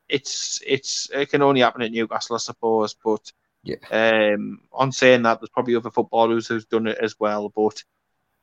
it's 0.07 0.61
it's 0.67 1.09
it 1.13 1.30
can 1.30 1.41
only 1.41 1.61
happen 1.61 1.81
at 1.81 1.91
Newcastle, 1.91 2.35
I 2.35 2.39
suppose. 2.39 2.95
But 3.03 3.31
yeah. 3.63 4.34
um, 4.35 4.61
on 4.71 4.91
saying 4.91 5.23
that, 5.23 5.39
there's 5.39 5.49
probably 5.49 5.76
other 5.76 5.91
footballers 5.91 6.47
who've 6.47 6.67
done 6.69 6.88
it 6.88 6.97
as 7.01 7.19
well. 7.19 7.49
But 7.49 7.84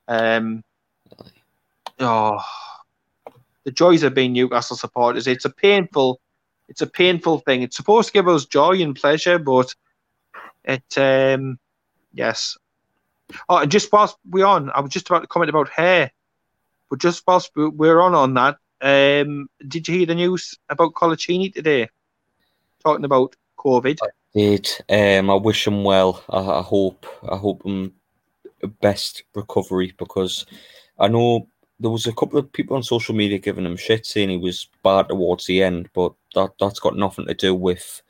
um, 0.08 0.64
oh, 2.00 2.40
the 3.66 3.72
joys 3.72 4.02
of 4.02 4.14
being 4.14 4.32
Newcastle 4.32 4.76
supporters. 4.76 5.26
It's 5.26 5.44
a 5.44 5.50
painful, 5.50 6.20
it's 6.68 6.80
a 6.80 6.86
painful 6.86 7.40
thing. 7.40 7.62
It's 7.62 7.76
supposed 7.76 8.06
to 8.08 8.12
give 8.14 8.28
us 8.28 8.46
joy 8.46 8.80
and 8.80 8.96
pleasure, 8.96 9.38
but 9.38 9.74
it 10.64 10.96
um, 10.96 11.58
yes, 12.14 12.56
Oh, 13.48 13.58
and 13.58 13.70
just 13.70 13.92
whilst 13.92 14.16
we're 14.30 14.46
on, 14.46 14.70
I 14.70 14.80
was 14.80 14.90
just 14.90 15.08
about 15.08 15.22
to 15.22 15.26
comment 15.26 15.50
about 15.50 15.68
hair, 15.68 16.10
but 16.88 17.00
just 17.00 17.24
whilst 17.26 17.50
we're 17.56 18.00
on 18.00 18.14
on 18.14 18.34
that, 18.34 18.58
um, 18.80 19.48
did 19.66 19.88
you 19.88 19.98
hear 19.98 20.06
the 20.06 20.14
news 20.14 20.58
about 20.68 20.94
Coloccini 20.94 21.52
today? 21.52 21.88
Talking 22.84 23.04
about 23.04 23.34
COVID. 23.58 23.98
I 24.02 24.08
did. 24.34 24.68
Um, 24.88 25.30
I 25.30 25.34
wish 25.34 25.66
him 25.66 25.82
well. 25.82 26.22
I, 26.30 26.38
I 26.38 26.62
hope. 26.62 27.06
I 27.28 27.36
hope 27.36 27.64
him 27.64 27.94
best 28.80 29.24
recovery 29.34 29.92
because 29.98 30.46
I 30.98 31.08
know 31.08 31.48
there 31.78 31.90
was 31.90 32.06
a 32.06 32.12
couple 32.12 32.38
of 32.38 32.52
people 32.52 32.76
on 32.76 32.82
social 32.82 33.14
media 33.14 33.38
giving 33.38 33.66
him 33.66 33.76
shit, 33.76 34.06
saying 34.06 34.30
he 34.30 34.36
was 34.36 34.68
bad 34.82 35.08
towards 35.08 35.46
the 35.46 35.62
end, 35.62 35.88
but 35.94 36.12
that 36.34 36.50
that's 36.58 36.80
got 36.80 36.96
nothing 36.96 37.26
to 37.26 37.34
do 37.34 37.54
with 37.54 38.02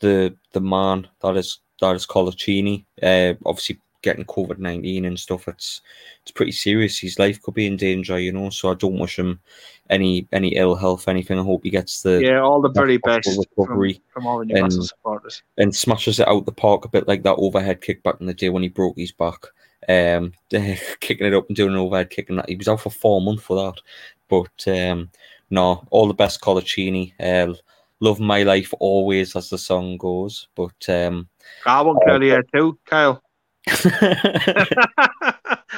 the 0.00 0.34
the 0.52 0.60
man 0.60 1.08
that 1.20 1.36
is 1.36 1.58
that 1.80 1.96
is 1.96 2.06
Coloccini. 2.06 2.84
Uh, 3.02 3.34
obviously, 3.46 3.80
getting 4.02 4.24
COVID 4.24 4.58
nineteen 4.58 5.04
and 5.04 5.18
stuff, 5.18 5.48
it's 5.48 5.80
it's 6.22 6.30
pretty 6.30 6.52
serious. 6.52 6.98
His 6.98 7.18
life 7.18 7.42
could 7.42 7.54
be 7.54 7.66
in 7.66 7.76
danger, 7.76 8.18
you 8.18 8.32
know. 8.32 8.50
So 8.50 8.70
I 8.70 8.74
don't 8.74 8.98
wish 8.98 9.18
him 9.18 9.40
any 9.88 10.28
any 10.32 10.50
ill 10.50 10.76
health, 10.76 11.08
anything. 11.08 11.38
I 11.38 11.42
hope 11.42 11.64
he 11.64 11.70
gets 11.70 12.02
the 12.02 12.22
yeah 12.22 12.40
all 12.40 12.60
the 12.60 12.70
very 12.70 12.98
best 12.98 13.28
recovery 13.56 13.94
from, 14.12 14.22
from 14.22 14.26
all 14.26 14.38
the 14.38 14.46
Newcastle 14.46 14.84
supporters 14.84 15.42
and 15.58 15.74
smashes 15.74 16.20
it 16.20 16.28
out 16.28 16.46
the 16.46 16.52
park 16.52 16.84
a 16.84 16.88
bit 16.88 17.08
like 17.08 17.24
that 17.24 17.36
overhead 17.36 17.80
kick 17.80 18.02
back 18.02 18.16
in 18.20 18.26
the 18.26 18.34
day 18.34 18.50
when 18.50 18.62
he 18.62 18.68
broke 18.68 18.96
his 18.96 19.12
back. 19.12 19.46
Um, 19.90 20.32
kicking 21.00 21.26
it 21.26 21.34
up 21.34 21.48
and 21.48 21.56
doing 21.56 21.72
an 21.72 21.78
overhead 21.78 22.10
kick, 22.10 22.28
and 22.28 22.38
that 22.38 22.48
he 22.48 22.56
was 22.56 22.68
out 22.68 22.80
for 22.80 22.90
four 22.90 23.20
months 23.20 23.42
for 23.42 23.56
that. 23.56 23.80
But 24.28 24.68
um, 24.68 25.10
no, 25.50 25.86
all 25.90 26.06
the 26.06 26.14
best, 26.14 26.40
Coloccini. 26.40 27.12
Uh, 27.18 27.54
love 28.00 28.20
my 28.20 28.42
life 28.42 28.72
always, 28.78 29.34
as 29.36 29.50
the 29.50 29.58
song 29.58 29.96
goes. 29.96 30.48
But 30.54 30.88
um, 30.88 31.28
I 31.66 31.80
want 31.82 31.98
uh, 32.02 32.06
Curly 32.06 32.36
too, 32.54 32.78
Kyle. 32.86 33.22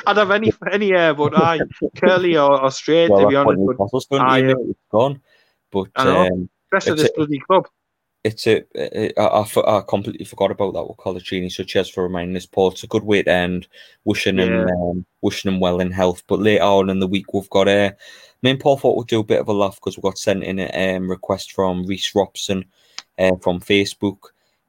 I'd 0.06 0.16
have 0.16 0.30
any 0.30 0.52
any 0.70 0.90
hair, 0.90 1.14
but 1.14 1.36
I 1.36 1.60
curly 1.96 2.36
or, 2.36 2.60
or 2.60 2.70
straight 2.70 3.10
well, 3.10 3.22
to 3.22 3.28
be 3.28 3.36
honest. 3.36 4.08
But 4.10 4.20
I, 4.20 4.44
uh, 4.44 4.54
it's 4.68 4.78
gone. 4.90 5.20
But 5.70 5.88
I 5.96 6.04
know, 6.04 6.26
um, 6.26 6.50
rest 6.70 6.88
of 6.88 6.98
this 6.98 7.10
bloody 7.14 7.38
club. 7.38 7.66
It's 8.24 8.46
a, 8.46 8.62
it, 8.74 9.14
I, 9.18 9.22
I, 9.22 9.78
I, 9.78 9.82
completely 9.88 10.24
forgot 10.24 10.52
about 10.52 10.74
that 10.74 10.84
with 10.84 10.98
Coloccini. 10.98 11.50
So 11.50 11.64
cheers 11.64 11.88
for 11.88 12.04
reminding 12.04 12.36
us, 12.36 12.46
Paul. 12.46 12.70
It's 12.70 12.84
a 12.84 12.88
good 12.88 13.02
way 13.02 13.22
to 13.24 13.30
end. 13.30 13.66
Wishing 14.04 14.38
yeah. 14.38 14.44
him, 14.44 14.68
um, 14.68 15.06
wishing 15.22 15.52
him 15.52 15.58
well 15.58 15.80
in 15.80 15.90
health. 15.90 16.22
But 16.28 16.38
later 16.38 16.62
on 16.62 16.88
in 16.88 17.00
the 17.00 17.08
week, 17.08 17.34
we've 17.34 17.50
got 17.50 17.68
a. 17.68 17.86
Uh, 17.86 17.90
me 18.42 18.50
and 18.50 18.60
Paul 18.60 18.76
thought 18.76 18.96
we'd 18.96 19.06
do 19.06 19.20
a 19.20 19.24
bit 19.24 19.40
of 19.40 19.48
a 19.48 19.52
laugh 19.52 19.76
because 19.76 19.96
we 19.96 20.02
got 20.02 20.18
sent 20.18 20.42
in 20.42 20.58
a 20.58 20.96
um, 20.96 21.08
request 21.08 21.52
from 21.52 21.86
Reese 21.86 22.14
Robson 22.14 22.64
uh, 23.18 23.36
from 23.40 23.60
Facebook 23.60 24.18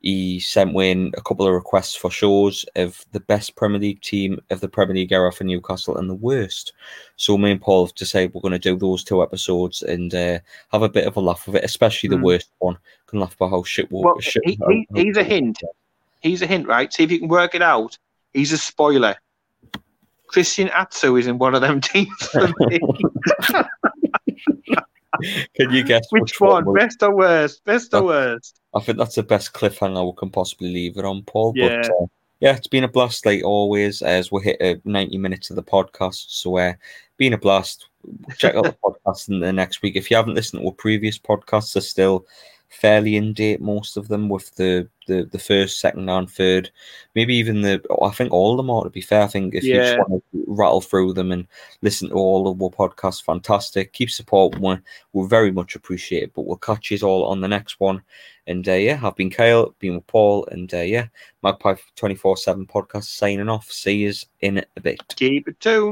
he 0.04 0.38
sent 0.38 0.76
in 0.76 1.14
a 1.18 1.22
couple 1.22 1.48
of 1.48 1.54
requests 1.54 1.96
for 1.96 2.12
shows 2.12 2.66
of 2.76 3.06
the 3.14 3.22
best 3.22 3.56
Premier 3.56 3.80
League 3.80 4.02
team 4.02 4.38
of 4.50 4.60
the 4.60 4.68
Premier 4.68 4.96
League 4.96 5.14
era 5.14 5.32
for 5.32 5.46
Newcastle 5.46 5.98
and 5.98 6.10
the 6.10 6.14
worst. 6.14 6.74
So 7.16 7.38
me 7.38 7.52
and 7.52 7.62
Paul 7.62 7.86
have 7.86 7.96
decided 7.96 8.34
we're 8.34 8.42
going 8.42 8.52
to 8.52 8.60
do 8.60 8.76
those 8.76 9.06
two 9.06 9.24
episodes 9.24 9.82
and 9.82 10.14
uh, 10.14 10.40
have 10.74 10.82
a 10.82 10.90
bit 10.90 11.08
of 11.08 11.16
a 11.16 11.22
laugh 11.22 11.48
of 11.48 11.56
it, 11.56 11.64
especially 11.64 12.10
the 12.10 12.18
mm. 12.18 12.24
worst 12.24 12.52
one. 12.60 12.78
Can 13.08 13.22
laugh 13.22 13.36
about 13.36 13.52
how 13.52 13.64
shit. 13.64 13.90
Well, 13.90 14.20
shit 14.20 14.44
he, 14.46 14.60
he, 14.68 14.88
he's 14.94 15.16
a 15.16 15.24
hint. 15.24 15.62
He's 16.22 16.42
a 16.42 16.48
hint, 16.48 16.68
right? 16.68 16.92
See 16.92 17.04
if 17.04 17.12
you 17.12 17.20
can 17.20 17.30
work 17.30 17.56
it 17.56 17.62
out. 17.62 17.98
He's 18.34 18.52
a 18.52 18.58
spoiler. 18.58 19.16
Christian 20.28 20.68
Atsu 20.70 21.16
is 21.16 21.28
in 21.28 21.38
one 21.38 21.56
of 21.56 21.62
them 21.62 21.80
teams 21.82 22.12
for 22.28 22.50
me. 22.60 22.80
Can 25.56 25.72
you 25.72 25.84
guess 25.84 26.06
which, 26.12 26.22
which 26.22 26.42
one? 26.42 26.66
one 26.66 26.76
best 26.76 27.02
or 27.04 27.16
worst? 27.16 27.64
Best 27.66 27.94
or 27.94 28.04
worst? 28.04 28.60
I 28.74 28.80
think 28.80 28.98
that's 28.98 29.16
the 29.16 29.24
best 29.24 29.54
cliffhanger 29.54 30.06
we 30.06 30.18
can 30.18 30.30
possibly 30.30 30.72
leave 30.72 30.98
it 30.98 31.06
on, 31.06 31.24
Paul. 31.24 31.54
Yeah. 31.56 31.82
But 31.82 31.92
uh, 31.92 32.06
yeah, 32.40 32.56
it's 32.56 32.68
been 32.68 32.84
a 32.84 32.90
blast, 32.90 33.26
like 33.26 33.44
always, 33.44 34.02
as 34.02 34.32
we 34.32 34.44
hit 34.44 34.62
uh, 34.62 34.80
90 34.86 35.18
minutes 35.18 35.50
of 35.50 35.56
the 35.56 35.64
podcast. 35.64 36.26
So, 36.30 36.58
uh, 36.58 36.74
been 37.18 37.34
a 37.34 37.38
blast. 37.38 37.88
Check 38.38 38.56
out 38.56 38.66
the 38.66 38.76
podcast 38.84 39.30
in 39.30 39.40
the 39.40 39.54
next 39.54 39.82
week. 39.82 39.96
If 39.96 40.12
you 40.12 40.18
haven't 40.18 40.36
listened 40.36 40.62
to 40.62 40.68
our 40.68 40.74
previous 40.74 41.18
podcasts, 41.18 41.74
they're 41.74 41.82
still 41.82 42.26
fairly 42.74 43.16
in 43.16 43.34
date, 43.34 43.62
most 43.62 43.98
of 43.98 44.08
them, 44.08 44.30
with 44.30 44.54
the, 44.56 44.90
the, 45.08 45.28
the 45.32 45.40
first, 45.40 45.80
second, 45.80 46.10
and 46.10 46.30
third. 46.30 46.72
Maybe 47.16 47.36
even 47.36 47.62
the, 47.62 47.82
I 48.02 48.10
think 48.10 48.32
all 48.32 48.52
of 48.52 48.58
them 48.58 48.70
are, 48.70 48.84
to 48.84 48.90
be 48.90 49.02
fair. 49.02 49.24
I 49.24 49.28
think 49.28 49.54
if 49.56 49.64
yeah. 49.64 49.76
you 49.76 49.82
just 49.82 50.10
want 50.10 50.24
to 50.32 50.44
rattle 50.48 50.82
through 50.82 51.14
them 51.14 51.32
and 51.32 51.48
listen 51.82 52.10
to 52.10 52.16
all 52.16 52.48
of 52.48 52.62
our 52.62 52.70
podcasts, 52.70 53.24
fantastic. 53.24 53.94
Keep 53.94 54.10
supporting 54.10 54.62
one. 54.62 54.84
We'll 55.14 55.28
very 55.28 55.52
much 55.52 55.76
appreciate 55.76 56.24
it, 56.24 56.34
but 56.34 56.46
we'll 56.46 56.58
catch 56.58 56.92
you 56.92 56.98
all 57.06 57.26
on 57.26 57.42
the 57.42 57.48
next 57.48 57.80
one. 57.80 58.02
And 58.48 58.68
uh, 58.68 58.74
yeah, 58.74 59.00
I've 59.02 59.16
been 59.16 59.30
Kyle, 59.30 59.74
been 59.80 59.96
with 59.96 60.08
Paul, 60.08 60.46
and 60.52 60.74
uh, 60.74 60.78
yeah, 60.78 61.08
Magpie 61.44 61.76
24 61.96 62.38
7 62.38 62.66
podcast 62.68 63.06
signing 63.06 63.48
off. 63.50 63.72
See 63.72 63.98
you 63.98 64.14
in 64.42 64.66
a 64.76 64.82
bit. 64.82 65.02
Keep 65.16 65.48
it 65.48 65.60
tuned. 65.60 65.82